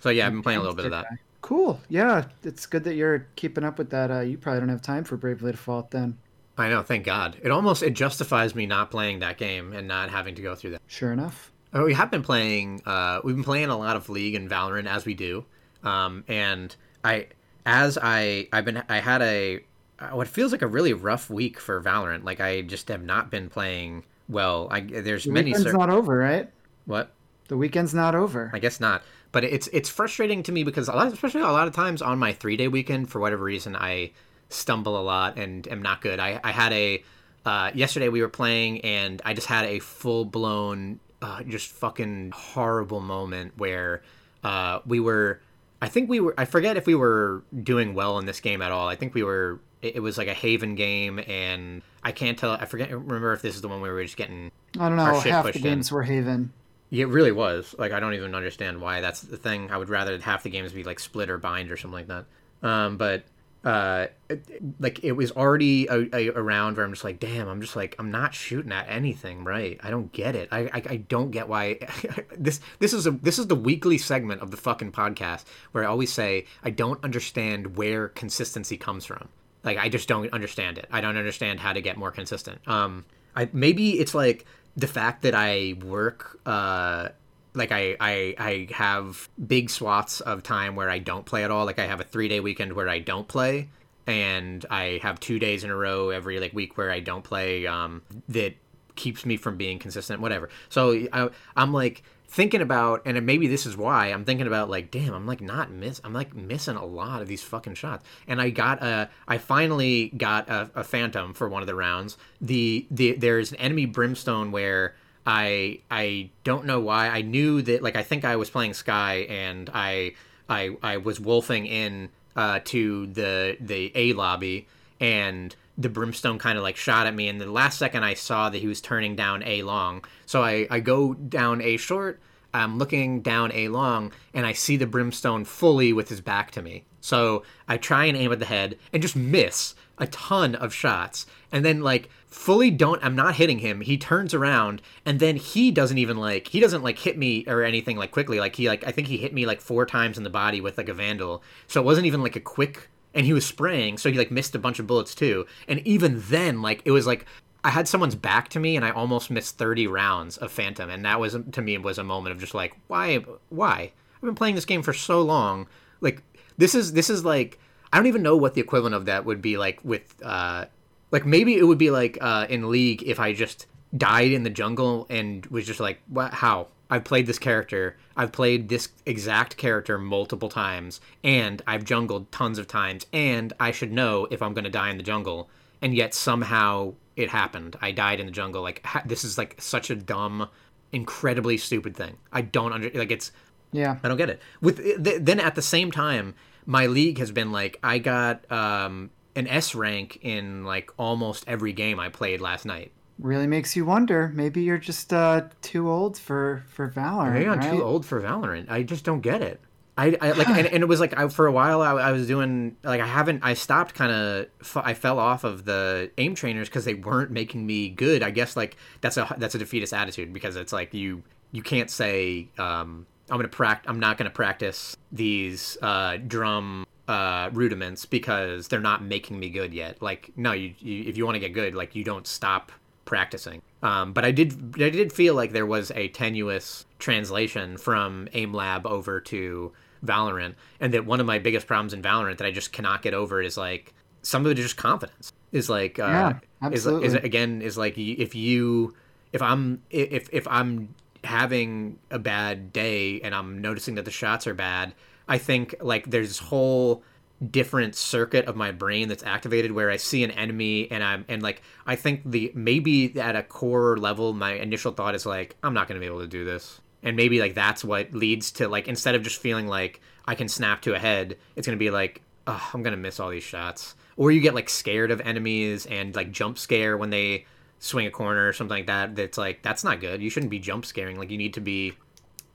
So 0.00 0.08
yeah, 0.10 0.26
I've 0.26 0.32
been 0.32 0.42
playing 0.42 0.58
a 0.58 0.62
little 0.62 0.74
bit 0.76 0.86
of 0.86 0.90
that. 0.90 1.04
Guy. 1.08 1.18
Cool. 1.40 1.80
Yeah, 1.88 2.24
it's 2.42 2.66
good 2.66 2.84
that 2.84 2.94
you're 2.94 3.26
keeping 3.36 3.64
up 3.64 3.78
with 3.78 3.90
that. 3.90 4.10
Uh, 4.10 4.20
you 4.20 4.36
probably 4.36 4.60
don't 4.60 4.68
have 4.68 4.82
time 4.82 5.04
for 5.04 5.16
Bravely 5.16 5.52
Default 5.52 5.90
then. 5.90 6.18
I 6.56 6.68
know. 6.68 6.82
Thank 6.82 7.04
God. 7.04 7.36
It 7.42 7.50
almost 7.50 7.82
it 7.82 7.94
justifies 7.94 8.54
me 8.54 8.66
not 8.66 8.90
playing 8.90 9.20
that 9.20 9.38
game 9.38 9.72
and 9.72 9.86
not 9.86 10.10
having 10.10 10.34
to 10.34 10.42
go 10.42 10.56
through 10.56 10.70
that. 10.70 10.82
Sure 10.88 11.12
enough. 11.12 11.52
Oh, 11.72 11.84
we 11.84 11.94
have 11.94 12.10
been 12.10 12.22
playing. 12.22 12.82
Uh, 12.84 13.20
we've 13.22 13.36
been 13.36 13.44
playing 13.44 13.68
a 13.68 13.78
lot 13.78 13.94
of 13.96 14.08
League 14.08 14.34
and 14.34 14.50
Valorant 14.50 14.88
as 14.88 15.06
we 15.06 15.14
do, 15.14 15.44
um, 15.84 16.24
and 16.26 16.74
I 17.04 17.28
as 17.64 17.98
I 18.00 18.48
I've 18.52 18.64
been 18.64 18.82
I 18.88 18.98
had 18.98 19.22
a 19.22 19.60
uh, 20.00 20.08
what 20.08 20.26
feels 20.26 20.50
like 20.50 20.62
a 20.62 20.66
really 20.66 20.92
rough 20.92 21.30
week 21.30 21.60
for 21.60 21.80
Valorant. 21.80 22.24
Like 22.24 22.40
I 22.40 22.62
just 22.62 22.88
have 22.88 23.02
not 23.02 23.30
been 23.30 23.48
playing 23.48 24.04
well. 24.28 24.66
I 24.70 24.80
there's 24.80 25.24
the 25.24 25.30
many. 25.30 25.52
Weekend's 25.52 25.72
not 25.72 25.90
over, 25.90 26.18
right? 26.18 26.50
What? 26.86 27.12
The 27.48 27.56
weekend's 27.56 27.94
not 27.94 28.14
over. 28.14 28.50
I 28.52 28.58
guess 28.58 28.80
not 28.80 29.02
but 29.38 29.44
it's 29.44 29.68
it's 29.68 29.88
frustrating 29.88 30.42
to 30.42 30.50
me 30.50 30.64
because 30.64 30.88
a 30.88 30.92
lot, 30.92 31.12
especially 31.12 31.42
a 31.42 31.44
lot 31.44 31.68
of 31.68 31.72
times 31.72 32.02
on 32.02 32.18
my 32.18 32.32
three 32.32 32.56
day 32.56 32.66
weekend, 32.66 33.08
for 33.08 33.20
whatever 33.20 33.44
reason, 33.44 33.76
I 33.76 34.10
stumble 34.48 34.98
a 34.98 35.04
lot 35.04 35.38
and 35.38 35.68
am 35.68 35.80
not 35.80 36.00
good. 36.00 36.18
I, 36.18 36.40
I 36.42 36.50
had 36.50 36.72
a 36.72 37.04
uh, 37.46 37.70
yesterday 37.72 38.08
we 38.08 38.20
were 38.20 38.28
playing 38.28 38.80
and 38.80 39.22
I 39.24 39.34
just 39.34 39.46
had 39.46 39.66
a 39.66 39.78
full 39.78 40.24
blown 40.24 40.98
uh, 41.22 41.44
just 41.44 41.70
fucking 41.70 42.32
horrible 42.34 42.98
moment 42.98 43.52
where 43.56 44.02
uh, 44.42 44.80
we 44.84 44.98
were. 44.98 45.40
I 45.80 45.86
think 45.86 46.10
we 46.10 46.18
were. 46.18 46.34
I 46.36 46.44
forget 46.44 46.76
if 46.76 46.88
we 46.88 46.96
were 46.96 47.44
doing 47.62 47.94
well 47.94 48.18
in 48.18 48.26
this 48.26 48.40
game 48.40 48.60
at 48.60 48.72
all. 48.72 48.88
I 48.88 48.96
think 48.96 49.14
we 49.14 49.22
were. 49.22 49.60
It, 49.82 49.94
it 49.94 50.00
was 50.00 50.18
like 50.18 50.26
a 50.26 50.34
Haven 50.34 50.74
game, 50.74 51.20
and 51.28 51.82
I 52.02 52.10
can't 52.10 52.36
tell. 52.36 52.50
I 52.50 52.64
forget. 52.64 52.90
Remember 52.90 53.32
if 53.34 53.42
this 53.42 53.54
is 53.54 53.60
the 53.60 53.68
one 53.68 53.82
where 53.82 53.92
we 53.92 53.98
were 53.98 54.04
just 54.04 54.16
getting. 54.16 54.50
I 54.80 54.88
don't 54.88 54.96
know. 54.96 55.20
Half 55.20 55.52
the 55.52 55.60
games 55.60 55.92
in. 55.92 55.94
were 55.94 56.02
Haven. 56.02 56.52
It 56.90 57.08
really 57.08 57.32
was. 57.32 57.74
Like 57.78 57.92
I 57.92 58.00
don't 58.00 58.14
even 58.14 58.34
understand 58.34 58.80
why 58.80 59.00
that's 59.00 59.20
the 59.20 59.36
thing. 59.36 59.70
I 59.70 59.76
would 59.76 59.88
rather 59.88 60.18
half 60.18 60.42
the 60.42 60.50
games 60.50 60.72
be 60.72 60.84
like 60.84 61.00
split 61.00 61.30
or 61.30 61.38
bind 61.38 61.70
or 61.70 61.76
something 61.76 61.92
like 61.92 62.08
that. 62.08 62.24
Um, 62.62 62.96
but 62.96 63.24
uh, 63.64 64.06
it, 64.30 64.80
like 64.80 65.02
it 65.04 65.12
was 65.12 65.32
already 65.32 65.86
a, 65.88 66.08
a, 66.14 66.28
around 66.30 66.76
where 66.76 66.86
I'm 66.86 66.92
just 66.92 67.04
like, 67.04 67.18
damn, 67.18 67.48
I'm 67.48 67.60
just 67.60 67.76
like 67.76 67.96
I'm 67.98 68.10
not 68.10 68.32
shooting 68.32 68.72
at 68.72 68.86
anything 68.88 69.44
right. 69.44 69.78
I 69.82 69.90
don't 69.90 70.12
get 70.12 70.34
it. 70.36 70.48
I 70.52 70.60
I, 70.60 70.82
I 70.88 70.96
don't 70.96 71.30
get 71.30 71.48
why 71.48 71.78
this 72.38 72.60
this 72.78 72.92
is 72.92 73.06
a 73.06 73.10
this 73.10 73.38
is 73.38 73.48
the 73.48 73.56
weekly 73.56 73.98
segment 73.98 74.42
of 74.42 74.50
the 74.50 74.56
fucking 74.56 74.92
podcast 74.92 75.44
where 75.72 75.84
I 75.84 75.88
always 75.88 76.12
say 76.12 76.46
I 76.62 76.70
don't 76.70 77.02
understand 77.04 77.76
where 77.76 78.08
consistency 78.08 78.76
comes 78.76 79.04
from. 79.04 79.28
Like 79.64 79.76
I 79.76 79.88
just 79.88 80.08
don't 80.08 80.32
understand 80.32 80.78
it. 80.78 80.86
I 80.90 81.00
don't 81.00 81.16
understand 81.16 81.60
how 81.60 81.72
to 81.72 81.80
get 81.80 81.96
more 81.96 82.12
consistent. 82.12 82.66
Um, 82.66 83.04
I 83.34 83.48
maybe 83.52 83.98
it's 83.98 84.14
like 84.14 84.46
the 84.78 84.86
fact 84.86 85.22
that 85.22 85.34
I 85.34 85.74
work 85.84 86.40
uh 86.46 87.08
like 87.54 87.72
I, 87.72 87.96
I 88.00 88.34
I 88.38 88.68
have 88.72 89.28
big 89.44 89.68
swaths 89.68 90.20
of 90.20 90.42
time 90.42 90.76
where 90.76 90.88
I 90.88 90.98
don't 90.98 91.26
play 91.26 91.44
at 91.44 91.50
all. 91.50 91.66
Like 91.66 91.78
I 91.78 91.86
have 91.86 92.00
a 92.00 92.04
three 92.04 92.28
day 92.28 92.40
weekend 92.40 92.72
where 92.72 92.88
I 92.88 93.00
don't 93.00 93.26
play, 93.26 93.68
and 94.06 94.64
I 94.70 95.00
have 95.02 95.18
two 95.18 95.38
days 95.38 95.64
in 95.64 95.70
a 95.70 95.76
row 95.76 96.10
every 96.10 96.38
like 96.38 96.52
week 96.52 96.78
where 96.78 96.90
I 96.90 97.00
don't 97.00 97.24
play. 97.24 97.66
Um, 97.66 98.02
that 98.28 98.54
keeps 98.94 99.26
me 99.26 99.36
from 99.36 99.56
being 99.56 99.78
consistent. 99.78 100.20
Whatever. 100.20 100.50
So 100.68 101.06
I, 101.12 101.30
I'm 101.56 101.72
like 101.72 102.04
thinking 102.30 102.60
about 102.60 103.00
and 103.06 103.24
maybe 103.24 103.46
this 103.46 103.64
is 103.64 103.74
why 103.74 104.08
i'm 104.08 104.24
thinking 104.24 104.46
about 104.46 104.68
like 104.68 104.90
damn 104.90 105.14
i'm 105.14 105.26
like 105.26 105.40
not 105.40 105.70
miss 105.70 105.98
i'm 106.04 106.12
like 106.12 106.34
missing 106.36 106.76
a 106.76 106.84
lot 106.84 107.22
of 107.22 107.28
these 107.28 107.42
fucking 107.42 107.74
shots. 107.74 108.04
And 108.26 108.40
i 108.40 108.50
got 108.50 108.82
a 108.82 109.08
i 109.26 109.38
finally 109.38 110.10
got 110.10 110.48
a, 110.48 110.70
a 110.74 110.84
phantom 110.84 111.32
for 111.32 111.48
one 111.48 111.62
of 111.62 111.66
the 111.66 111.74
rounds. 111.74 112.18
The 112.40 112.86
the 112.90 113.12
there's 113.12 113.52
an 113.52 113.56
enemy 113.56 113.86
brimstone 113.86 114.52
where 114.52 114.94
i 115.26 115.80
i 115.90 116.28
don't 116.44 116.66
know 116.66 116.80
why. 116.80 117.08
I 117.08 117.22
knew 117.22 117.62
that 117.62 117.82
like 117.82 117.96
i 117.96 118.02
think 118.02 118.26
i 118.26 118.36
was 118.36 118.50
playing 118.50 118.74
Skye 118.74 119.26
and 119.30 119.70
i 119.72 120.12
i 120.50 120.76
i 120.82 120.98
was 120.98 121.18
wolfing 121.18 121.64
in 121.64 122.10
uh 122.36 122.60
to 122.66 123.06
the 123.06 123.56
the 123.58 123.90
a 123.94 124.12
lobby. 124.12 124.68
And 125.00 125.56
the 125.78 125.88
brimstone 125.88 126.38
kind 126.38 126.58
of 126.58 126.64
like 126.64 126.76
shot 126.76 127.06
at 127.06 127.14
me 127.14 127.28
and 127.28 127.40
the 127.40 127.50
last 127.50 127.78
second 127.78 128.02
i 128.02 128.12
saw 128.12 128.50
that 128.50 128.58
he 128.58 128.66
was 128.66 128.80
turning 128.80 129.14
down 129.14 129.42
a 129.44 129.62
long. 129.62 130.04
So 130.26 130.42
i, 130.42 130.66
I 130.70 130.80
go 130.80 131.14
down 131.14 131.62
a 131.62 131.76
short 131.76 132.20
i'm 132.52 132.78
looking 132.78 133.22
down 133.22 133.52
a 133.52 133.68
long 133.68 134.12
and 134.34 134.44
i 134.44 134.52
see 134.52 134.76
the 134.76 134.86
brimstone 134.86 135.44
fully 135.44 135.92
with 135.92 136.08
his 136.08 136.20
back 136.20 136.50
to 136.50 136.62
me. 136.62 136.84
So 137.00 137.44
i 137.68 137.76
try 137.76 138.06
and 138.06 138.16
aim 138.16 138.32
at 138.32 138.40
the 138.40 138.44
head 138.44 138.76
and 138.92 139.00
just 139.00 139.16
miss 139.16 139.74
a 140.00 140.06
ton 140.08 140.54
of 140.54 140.72
shots. 140.74 141.26
And 141.50 141.64
then 141.64 141.80
like 141.80 142.10
fully 142.26 142.70
don't 142.70 143.02
i'm 143.04 143.16
not 143.16 143.36
hitting 143.36 143.60
him. 143.60 143.80
He 143.80 143.96
turns 143.96 144.34
around 144.34 144.82
and 145.06 145.20
then 145.20 145.36
he 145.36 145.70
doesn't 145.70 145.98
even 145.98 146.16
like 146.16 146.48
he 146.48 146.58
doesn't 146.58 146.82
like 146.82 146.98
hit 146.98 147.16
me 147.16 147.44
or 147.46 147.62
anything 147.62 147.96
like 147.96 148.10
quickly. 148.10 148.40
Like 148.40 148.56
he 148.56 148.68
like 148.68 148.84
i 148.84 148.90
think 148.90 149.06
he 149.06 149.16
hit 149.16 149.32
me 149.32 149.46
like 149.46 149.60
four 149.60 149.86
times 149.86 150.18
in 150.18 150.24
the 150.24 150.30
body 150.30 150.60
with 150.60 150.76
like 150.76 150.88
a 150.88 150.94
vandal. 150.94 151.42
So 151.68 151.80
it 151.80 151.84
wasn't 151.84 152.06
even 152.06 152.22
like 152.22 152.36
a 152.36 152.40
quick 152.40 152.88
and 153.18 153.26
he 153.26 153.32
was 153.32 153.44
spraying, 153.44 153.98
so 153.98 154.12
he 154.12 154.16
like 154.16 154.30
missed 154.30 154.54
a 154.54 154.60
bunch 154.60 154.78
of 154.78 154.86
bullets 154.86 155.12
too. 155.12 155.44
And 155.66 155.84
even 155.84 156.22
then, 156.28 156.62
like 156.62 156.82
it 156.84 156.92
was 156.92 157.04
like 157.04 157.26
I 157.64 157.70
had 157.70 157.88
someone's 157.88 158.14
back 158.14 158.48
to 158.50 158.60
me, 158.60 158.76
and 158.76 158.84
I 158.84 158.90
almost 158.90 159.28
missed 159.28 159.58
thirty 159.58 159.88
rounds 159.88 160.36
of 160.36 160.52
Phantom, 160.52 160.88
and 160.88 161.04
that 161.04 161.18
was 161.18 161.36
to 161.50 161.60
me 161.60 161.76
was 161.78 161.98
a 161.98 162.04
moment 162.04 162.32
of 162.32 162.38
just 162.38 162.54
like, 162.54 162.76
why, 162.86 163.16
why? 163.48 163.92
I've 164.14 164.22
been 164.22 164.36
playing 164.36 164.54
this 164.54 164.64
game 164.64 164.82
for 164.82 164.92
so 164.92 165.20
long. 165.20 165.66
Like 166.00 166.22
this 166.58 166.76
is 166.76 166.92
this 166.92 167.10
is 167.10 167.24
like 167.24 167.58
I 167.92 167.96
don't 167.96 168.06
even 168.06 168.22
know 168.22 168.36
what 168.36 168.54
the 168.54 168.60
equivalent 168.60 168.94
of 168.94 169.06
that 169.06 169.24
would 169.24 169.42
be 169.42 169.56
like 169.56 169.84
with 169.84 170.14
uh 170.22 170.66
like 171.10 171.26
maybe 171.26 171.56
it 171.56 171.64
would 171.64 171.78
be 171.78 171.90
like 171.90 172.18
uh 172.20 172.46
in 172.48 172.70
League 172.70 173.02
if 173.02 173.18
I 173.18 173.32
just 173.32 173.66
died 173.96 174.30
in 174.30 174.44
the 174.44 174.50
jungle 174.50 175.08
and 175.10 175.44
was 175.46 175.66
just 175.66 175.80
like 175.80 176.00
what 176.06 176.32
how 176.34 176.68
I've 176.88 177.02
played 177.02 177.26
this 177.26 177.40
character. 177.40 177.96
I've 178.18 178.32
played 178.32 178.68
this 178.68 178.88
exact 179.06 179.56
character 179.56 179.96
multiple 179.96 180.48
times, 180.48 181.00
and 181.22 181.62
I've 181.68 181.84
jungled 181.84 182.32
tons 182.32 182.58
of 182.58 182.66
times, 182.66 183.06
and 183.12 183.52
I 183.60 183.70
should 183.70 183.92
know 183.92 184.26
if 184.32 184.42
I'm 184.42 184.54
going 184.54 184.64
to 184.64 184.70
die 184.70 184.90
in 184.90 184.96
the 184.96 185.04
jungle. 185.04 185.48
And 185.80 185.94
yet 185.94 186.12
somehow 186.12 186.94
it 187.14 187.30
happened. 187.30 187.76
I 187.80 187.92
died 187.92 188.18
in 188.18 188.26
the 188.26 188.32
jungle. 188.32 188.60
Like 188.62 188.84
ha- 188.84 189.04
this 189.06 189.22
is 189.22 189.38
like 189.38 189.54
such 189.60 189.88
a 189.90 189.94
dumb, 189.94 190.48
incredibly 190.90 191.56
stupid 191.56 191.96
thing. 191.96 192.16
I 192.32 192.42
don't 192.42 192.72
under 192.72 192.90
like 192.90 193.12
it's. 193.12 193.30
Yeah. 193.70 193.98
I 194.02 194.08
don't 194.08 194.16
get 194.16 194.30
it. 194.30 194.42
With 194.60 194.78
th- 194.78 195.20
then 195.22 195.38
at 195.38 195.54
the 195.54 195.62
same 195.62 195.92
time, 195.92 196.34
my 196.66 196.86
league 196.86 197.18
has 197.18 197.30
been 197.30 197.52
like 197.52 197.78
I 197.84 197.98
got 197.98 198.50
um, 198.50 199.10
an 199.36 199.46
S 199.46 199.76
rank 199.76 200.18
in 200.22 200.64
like 200.64 200.90
almost 200.96 201.44
every 201.46 201.72
game 201.72 202.00
I 202.00 202.08
played 202.08 202.40
last 202.40 202.66
night 202.66 202.90
really 203.18 203.46
makes 203.46 203.76
you 203.76 203.84
wonder. 203.84 204.30
Maybe 204.34 204.62
you're 204.62 204.78
just 204.78 205.12
uh, 205.12 205.42
too 205.62 205.90
old 205.90 206.18
for 206.18 206.64
for 206.68 206.88
Valorant. 206.88 207.34
Maybe 207.34 207.48
I'm 207.48 207.58
right? 207.58 207.70
too 207.72 207.82
old 207.82 208.06
for 208.06 208.20
Valorant. 208.20 208.70
I 208.70 208.82
just 208.82 209.04
don't 209.04 209.20
get 209.20 209.42
it. 209.42 209.60
I, 209.96 210.16
I 210.20 210.30
like, 210.30 210.48
and, 210.48 210.66
and, 210.72 210.82
it 210.82 210.86
was 210.86 211.00
like 211.00 211.18
I, 211.18 211.28
for 211.28 211.46
a 211.46 211.52
while 211.52 211.82
I, 211.82 211.90
I, 211.90 212.12
was 212.12 212.28
doing 212.28 212.76
like 212.84 213.00
I 213.00 213.06
haven't 213.06 213.40
I 213.42 213.54
stopped 213.54 213.94
kind 213.94 214.12
of 214.12 214.76
I 214.76 214.94
fell 214.94 215.18
off 215.18 215.42
of 215.42 215.64
the 215.64 216.12
aim 216.18 216.36
trainers 216.36 216.68
because 216.68 216.84
they 216.84 216.94
weren't 216.94 217.32
making 217.32 217.66
me 217.66 217.88
good. 217.88 218.22
I 218.22 218.30
guess 218.30 218.56
like 218.56 218.76
that's 219.00 219.16
a 219.16 219.34
that's 219.38 219.56
a 219.56 219.58
defeatist 219.58 219.92
attitude 219.92 220.32
because 220.32 220.56
it's 220.56 220.72
like 220.72 220.94
you 220.94 221.24
you 221.50 221.62
can't 221.62 221.90
say 221.90 222.48
um, 222.58 223.06
I'm 223.28 223.38
gonna 223.38 223.48
practice 223.48 223.90
I'm 223.90 223.98
not 223.98 224.16
gonna 224.16 224.30
practice 224.30 224.96
these 225.10 225.76
uh, 225.82 226.18
drum 226.18 226.86
uh, 227.08 227.50
rudiments 227.52 228.06
because 228.06 228.68
they're 228.68 228.80
not 228.80 229.02
making 229.02 229.40
me 229.40 229.50
good 229.50 229.74
yet. 229.74 230.00
Like 230.00 230.30
no, 230.36 230.52
you, 230.52 230.74
you 230.78 231.04
if 231.08 231.16
you 231.16 231.24
want 231.24 231.34
to 231.34 231.40
get 231.40 231.52
good, 231.52 231.74
like 231.74 231.96
you 231.96 232.04
don't 232.04 232.26
stop 232.26 232.70
practicing. 233.08 233.62
Um, 233.82 234.12
but 234.12 234.26
I 234.26 234.30
did 234.32 234.52
I 234.76 234.90
did 234.90 235.12
feel 235.12 235.34
like 235.34 235.52
there 235.52 235.64
was 235.64 235.90
a 235.92 236.08
tenuous 236.08 236.84
translation 236.98 237.78
from 237.78 238.28
AimLab 238.34 238.84
over 238.84 239.18
to 239.22 239.72
Valorant, 240.04 240.54
and 240.78 240.92
that 240.92 241.06
one 241.06 241.18
of 241.18 241.26
my 241.26 241.38
biggest 241.38 241.66
problems 241.66 241.94
in 241.94 242.02
Valorant 242.02 242.36
that 242.36 242.46
I 242.46 242.50
just 242.50 242.70
cannot 242.70 243.00
get 243.00 243.14
over 243.14 243.40
is 243.40 243.56
like 243.56 243.94
some 244.20 244.44
of 244.44 244.52
it 244.52 244.58
is 244.58 244.66
just 244.66 244.76
confidence. 244.76 245.32
Is 245.52 245.70
like 245.70 245.98
uh, 245.98 246.02
yeah, 246.02 246.38
absolutely. 246.60 247.06
Is, 247.06 247.14
is 247.14 247.24
again 247.24 247.62
is 247.62 247.78
like 247.78 247.96
if 247.96 248.34
you 248.34 248.94
if 249.32 249.40
I'm 249.40 249.82
if 249.88 250.28
if 250.30 250.46
I'm 250.46 250.94
having 251.24 251.98
a 252.10 252.18
bad 252.18 252.74
day 252.74 253.22
and 253.22 253.34
I'm 253.34 253.62
noticing 253.62 253.94
that 253.94 254.04
the 254.04 254.10
shots 254.10 254.46
are 254.46 254.54
bad, 254.54 254.92
I 255.26 255.38
think 255.38 255.74
like 255.80 256.10
there's 256.10 256.28
this 256.28 256.38
whole 256.40 257.02
different 257.50 257.94
circuit 257.94 258.46
of 258.46 258.56
my 258.56 258.72
brain 258.72 259.08
that's 259.08 259.22
activated 259.22 259.70
where 259.70 259.90
I 259.90 259.96
see 259.96 260.24
an 260.24 260.30
enemy 260.32 260.90
and 260.90 261.04
I'm 261.04 261.24
and 261.28 261.42
like 261.42 261.62
I 261.86 261.94
think 261.94 262.22
the 262.24 262.50
maybe 262.54 263.18
at 263.20 263.36
a 263.36 263.42
core 263.42 263.96
level 263.96 264.32
my 264.32 264.54
initial 264.54 264.92
thought 264.92 265.14
is 265.14 265.24
like 265.24 265.56
I'm 265.62 265.74
not 265.74 265.86
going 265.86 266.00
to 266.00 266.00
be 266.00 266.06
able 266.06 266.20
to 266.20 266.26
do 266.26 266.44
this. 266.44 266.80
And 267.02 267.16
maybe 267.16 267.38
like 267.38 267.54
that's 267.54 267.84
what 267.84 268.12
leads 268.12 268.50
to 268.52 268.68
like 268.68 268.88
instead 268.88 269.14
of 269.14 269.22
just 269.22 269.40
feeling 269.40 269.68
like 269.68 270.00
I 270.24 270.34
can 270.34 270.48
snap 270.48 270.82
to 270.82 270.94
a 270.94 270.98
head, 270.98 271.36
it's 271.54 271.66
going 271.66 271.78
to 271.78 271.82
be 271.82 271.90
like 271.90 272.22
oh, 272.48 272.70
I'm 272.72 272.82
going 272.82 272.92
to 272.92 273.00
miss 273.00 273.20
all 273.20 273.30
these 273.30 273.42
shots. 273.42 273.94
Or 274.16 274.32
you 274.32 274.40
get 274.40 274.54
like 274.54 274.68
scared 274.68 275.12
of 275.12 275.20
enemies 275.20 275.86
and 275.86 276.16
like 276.16 276.32
jump 276.32 276.58
scare 276.58 276.96
when 276.96 277.10
they 277.10 277.46
swing 277.78 278.06
a 278.06 278.10
corner 278.10 278.48
or 278.48 278.52
something 278.52 278.78
like 278.78 278.86
that. 278.86 279.14
That's 279.14 279.38
like 279.38 279.62
that's 279.62 279.84
not 279.84 280.00
good. 280.00 280.20
You 280.22 280.30
shouldn't 280.30 280.50
be 280.50 280.58
jump 280.58 280.84
scaring. 280.84 281.18
Like 281.18 281.30
you 281.30 281.38
need 281.38 281.54
to 281.54 281.60
be 281.60 281.92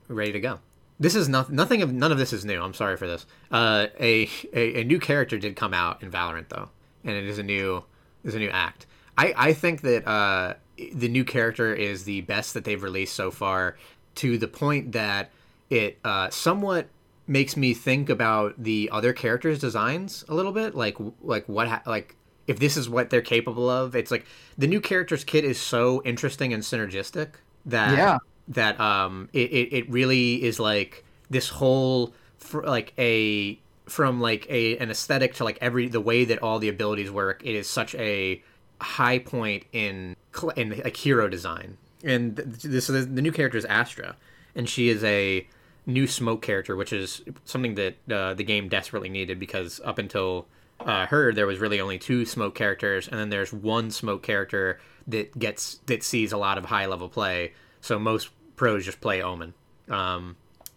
ready 0.08 0.32
to 0.32 0.40
go. 0.40 0.60
This 0.98 1.14
is 1.14 1.28
not, 1.28 1.50
nothing 1.50 1.82
of 1.82 1.92
none 1.92 2.12
of 2.12 2.18
this 2.18 2.32
is 2.32 2.44
new. 2.44 2.60
I'm 2.60 2.74
sorry 2.74 2.96
for 2.96 3.06
this. 3.06 3.26
Uh, 3.50 3.88
a, 3.98 4.28
a, 4.52 4.80
a 4.80 4.84
new 4.84 5.00
character 5.00 5.38
did 5.38 5.56
come 5.56 5.74
out 5.74 6.02
in 6.02 6.10
Valorant 6.10 6.48
though, 6.48 6.70
and 7.02 7.16
it 7.16 7.24
is 7.24 7.38
a 7.38 7.42
new 7.42 7.84
is 8.22 8.34
a 8.34 8.38
new 8.38 8.50
act. 8.50 8.86
I 9.18 9.34
I 9.36 9.52
think 9.52 9.80
that 9.82 10.06
uh, 10.06 10.54
the 10.92 11.08
new 11.08 11.24
character 11.24 11.74
is 11.74 12.04
the 12.04 12.20
best 12.22 12.54
that 12.54 12.64
they've 12.64 12.82
released 12.82 13.14
so 13.14 13.30
far, 13.30 13.76
to 14.16 14.38
the 14.38 14.48
point 14.48 14.92
that 14.92 15.30
it 15.68 15.98
uh, 16.04 16.30
somewhat 16.30 16.88
makes 17.26 17.56
me 17.56 17.74
think 17.74 18.08
about 18.08 18.54
the 18.62 18.88
other 18.92 19.12
characters' 19.12 19.58
designs 19.58 20.24
a 20.28 20.34
little 20.34 20.52
bit. 20.52 20.74
Like 20.74 20.96
like 21.22 21.48
what 21.48 21.68
ha- 21.68 21.82
like 21.86 22.16
if 22.46 22.58
this 22.58 22.76
is 22.76 22.88
what 22.88 23.10
they're 23.10 23.22
capable 23.22 23.68
of. 23.68 23.96
It's 23.96 24.10
like 24.10 24.26
the 24.56 24.66
new 24.66 24.80
characters 24.80 25.24
kit 25.24 25.44
is 25.44 25.60
so 25.60 26.02
interesting 26.04 26.52
and 26.52 26.62
synergistic 26.62 27.34
that 27.66 27.96
yeah 27.96 28.18
that 28.48 28.78
um 28.80 29.28
it, 29.32 29.50
it, 29.50 29.72
it 29.72 29.90
really 29.90 30.42
is 30.42 30.60
like 30.60 31.04
this 31.30 31.48
whole 31.48 32.12
fr- 32.38 32.62
like 32.62 32.92
a 32.98 33.58
from 33.86 34.20
like 34.20 34.46
a 34.48 34.76
an 34.78 34.90
aesthetic 34.90 35.34
to 35.34 35.44
like 35.44 35.58
every 35.60 35.88
the 35.88 36.00
way 36.00 36.24
that 36.24 36.42
all 36.42 36.58
the 36.58 36.68
abilities 36.68 37.10
work 37.10 37.42
it 37.44 37.54
is 37.54 37.68
such 37.68 37.94
a 37.96 38.42
high 38.80 39.18
point 39.18 39.64
in 39.72 40.16
in 40.56 40.70
like 40.82 40.96
hero 40.96 41.28
design. 41.28 41.76
And 42.02 42.36
this 42.36 42.86
the, 42.86 43.00
the 43.00 43.22
new 43.22 43.32
character 43.32 43.58
is 43.58 43.64
astra 43.64 44.16
and 44.54 44.68
she 44.68 44.88
is 44.88 45.02
a 45.04 45.46
new 45.86 46.06
smoke 46.06 46.42
character 46.42 46.76
which 46.76 46.92
is 46.92 47.22
something 47.44 47.74
that 47.74 47.96
uh, 48.10 48.34
the 48.34 48.44
game 48.44 48.68
desperately 48.68 49.08
needed 49.08 49.38
because 49.38 49.80
up 49.84 49.98
until 49.98 50.46
uh, 50.80 51.06
her 51.06 51.32
there 51.32 51.46
was 51.46 51.58
really 51.58 51.80
only 51.80 51.98
two 51.98 52.24
smoke 52.24 52.54
characters 52.54 53.06
and 53.08 53.18
then 53.18 53.28
there's 53.30 53.52
one 53.52 53.90
smoke 53.90 54.22
character 54.22 54.80
that 55.06 55.38
gets 55.38 55.80
that 55.86 56.02
sees 56.02 56.32
a 56.32 56.36
lot 56.38 56.56
of 56.56 56.64
high 56.64 56.86
level 56.86 57.08
play 57.08 57.52
so 57.84 57.98
most 57.98 58.30
pros 58.56 58.86
just 58.86 59.00
play 59.02 59.20
Omen, 59.20 59.52
um, 59.90 60.36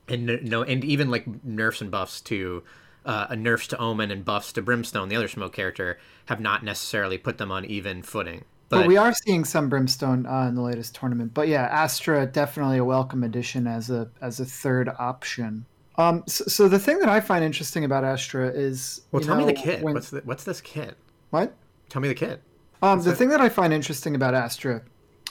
and 0.10 0.44
no, 0.44 0.64
and 0.64 0.84
even 0.84 1.10
like 1.10 1.26
nerfs 1.44 1.80
and 1.80 1.90
buffs 1.90 2.20
to 2.22 2.64
uh, 3.06 3.34
nerfs 3.38 3.68
to 3.68 3.78
Omen 3.78 4.12
and 4.12 4.26
buffs 4.26 4.52
to 4.54 4.62
Brimstone, 4.62 5.08
the 5.08 5.16
other 5.16 5.30
smoke 5.30 5.54
character, 5.54 5.98
have 6.26 6.42
not 6.42 6.64
necessarily 6.64 7.18
put 7.18 7.38
them 7.38 7.50
on 7.50 7.64
even 7.64 8.04
footing. 8.04 8.44
But, 8.68 8.80
but 8.80 8.88
we 8.88 8.98
are 8.98 9.14
seeing 9.14 9.46
some 9.46 9.70
Brimstone 9.70 10.26
uh, 10.26 10.48
in 10.50 10.56
the 10.56 10.62
latest 10.62 10.96
tournament. 10.96 11.34
But 11.34 11.48
yeah, 11.48 11.68
Astra 11.72 12.26
definitely 12.26 12.78
a 12.78 12.84
welcome 12.84 13.24
addition 13.24 13.68
as 13.68 13.90
a 13.90 14.10
as 14.22 14.42
a 14.42 14.46
third 14.46 14.90
option. 15.00 15.66
Um, 15.96 16.26
so, 16.28 16.44
so 16.48 16.68
the 16.68 16.78
thing 16.78 17.00
that 17.00 17.10
I 17.10 17.22
find 17.22 17.42
interesting 17.42 17.86
about 17.86 18.04
Astra 18.04 18.50
is 18.50 19.02
well, 19.14 19.22
tell 19.22 19.38
know, 19.38 19.46
me 19.46 19.54
the 19.54 19.60
kit. 19.60 19.82
When... 19.82 19.94
What's 19.94 20.10
the, 20.10 20.20
what's 20.26 20.44
this 20.44 20.60
kit? 20.60 20.98
What? 21.30 21.56
Tell 21.88 22.02
me 22.02 22.10
the 22.10 22.16
kit. 22.16 22.42
Um, 22.82 23.02
the 23.02 23.16
thing 23.16 23.30
that 23.30 23.40
I 23.40 23.48
find 23.48 23.74
interesting 23.74 24.14
about 24.14 24.36
Astra 24.36 24.84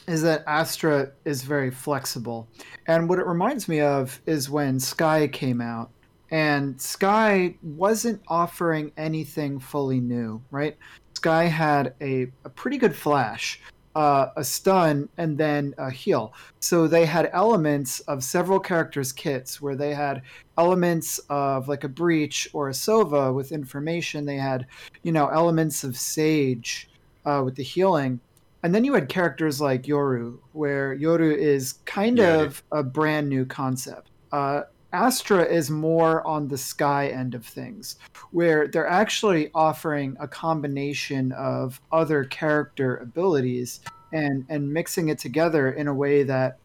is 0.06 0.22
that 0.22 0.44
Astra 0.46 1.10
is 1.24 1.42
very 1.42 1.70
flexible. 1.70 2.48
And 2.86 3.08
what 3.08 3.18
it 3.18 3.26
reminds 3.26 3.68
me 3.68 3.80
of 3.80 4.20
is 4.26 4.48
when 4.48 4.78
Skye 4.78 5.28
came 5.28 5.60
out. 5.60 5.90
And 6.30 6.80
Skye 6.80 7.56
wasn't 7.62 8.20
offering 8.28 8.92
anything 8.96 9.60
fully 9.60 10.00
new, 10.00 10.42
right? 10.50 10.76
Skye 11.14 11.44
had 11.44 11.94
a, 12.00 12.26
a 12.44 12.50
pretty 12.50 12.78
good 12.78 12.94
flash, 12.94 13.60
uh, 13.94 14.28
a 14.36 14.44
stun, 14.44 15.08
and 15.18 15.38
then 15.38 15.72
a 15.78 15.90
heal. 15.90 16.34
So 16.60 16.86
they 16.86 17.06
had 17.06 17.30
elements 17.32 18.00
of 18.00 18.24
several 18.24 18.58
characters' 18.58 19.12
kits 19.12 19.60
where 19.60 19.76
they 19.76 19.94
had 19.94 20.22
elements 20.58 21.18
of 21.30 21.68
like 21.68 21.84
a 21.84 21.88
breach 21.88 22.48
or 22.52 22.68
a 22.68 22.72
Sova 22.72 23.32
with 23.32 23.52
information. 23.52 24.26
They 24.26 24.36
had, 24.36 24.66
you 25.02 25.12
know, 25.12 25.28
elements 25.28 25.84
of 25.84 25.96
Sage 25.96 26.88
uh, 27.24 27.42
with 27.44 27.54
the 27.54 27.62
healing 27.62 28.20
and 28.66 28.74
then 28.74 28.82
you 28.82 28.94
had 28.94 29.08
characters 29.08 29.60
like 29.60 29.84
Yoru, 29.84 30.38
where 30.50 30.96
Yoru 30.96 31.32
is 31.32 31.74
kind 31.84 32.18
yeah, 32.18 32.40
of 32.40 32.64
a 32.72 32.82
brand 32.82 33.28
new 33.28 33.46
concept. 33.46 34.10
Uh, 34.32 34.62
Astra 34.92 35.44
is 35.44 35.70
more 35.70 36.26
on 36.26 36.48
the 36.48 36.58
sky 36.58 37.06
end 37.06 37.36
of 37.36 37.46
things, 37.46 37.94
where 38.32 38.66
they're 38.66 38.88
actually 38.88 39.52
offering 39.54 40.16
a 40.18 40.26
combination 40.26 41.30
of 41.30 41.80
other 41.92 42.24
character 42.24 42.96
abilities 42.96 43.82
and 44.12 44.44
and 44.48 44.68
mixing 44.72 45.10
it 45.10 45.20
together 45.20 45.70
in 45.70 45.86
a 45.86 45.94
way 45.94 46.24
that 46.24 46.58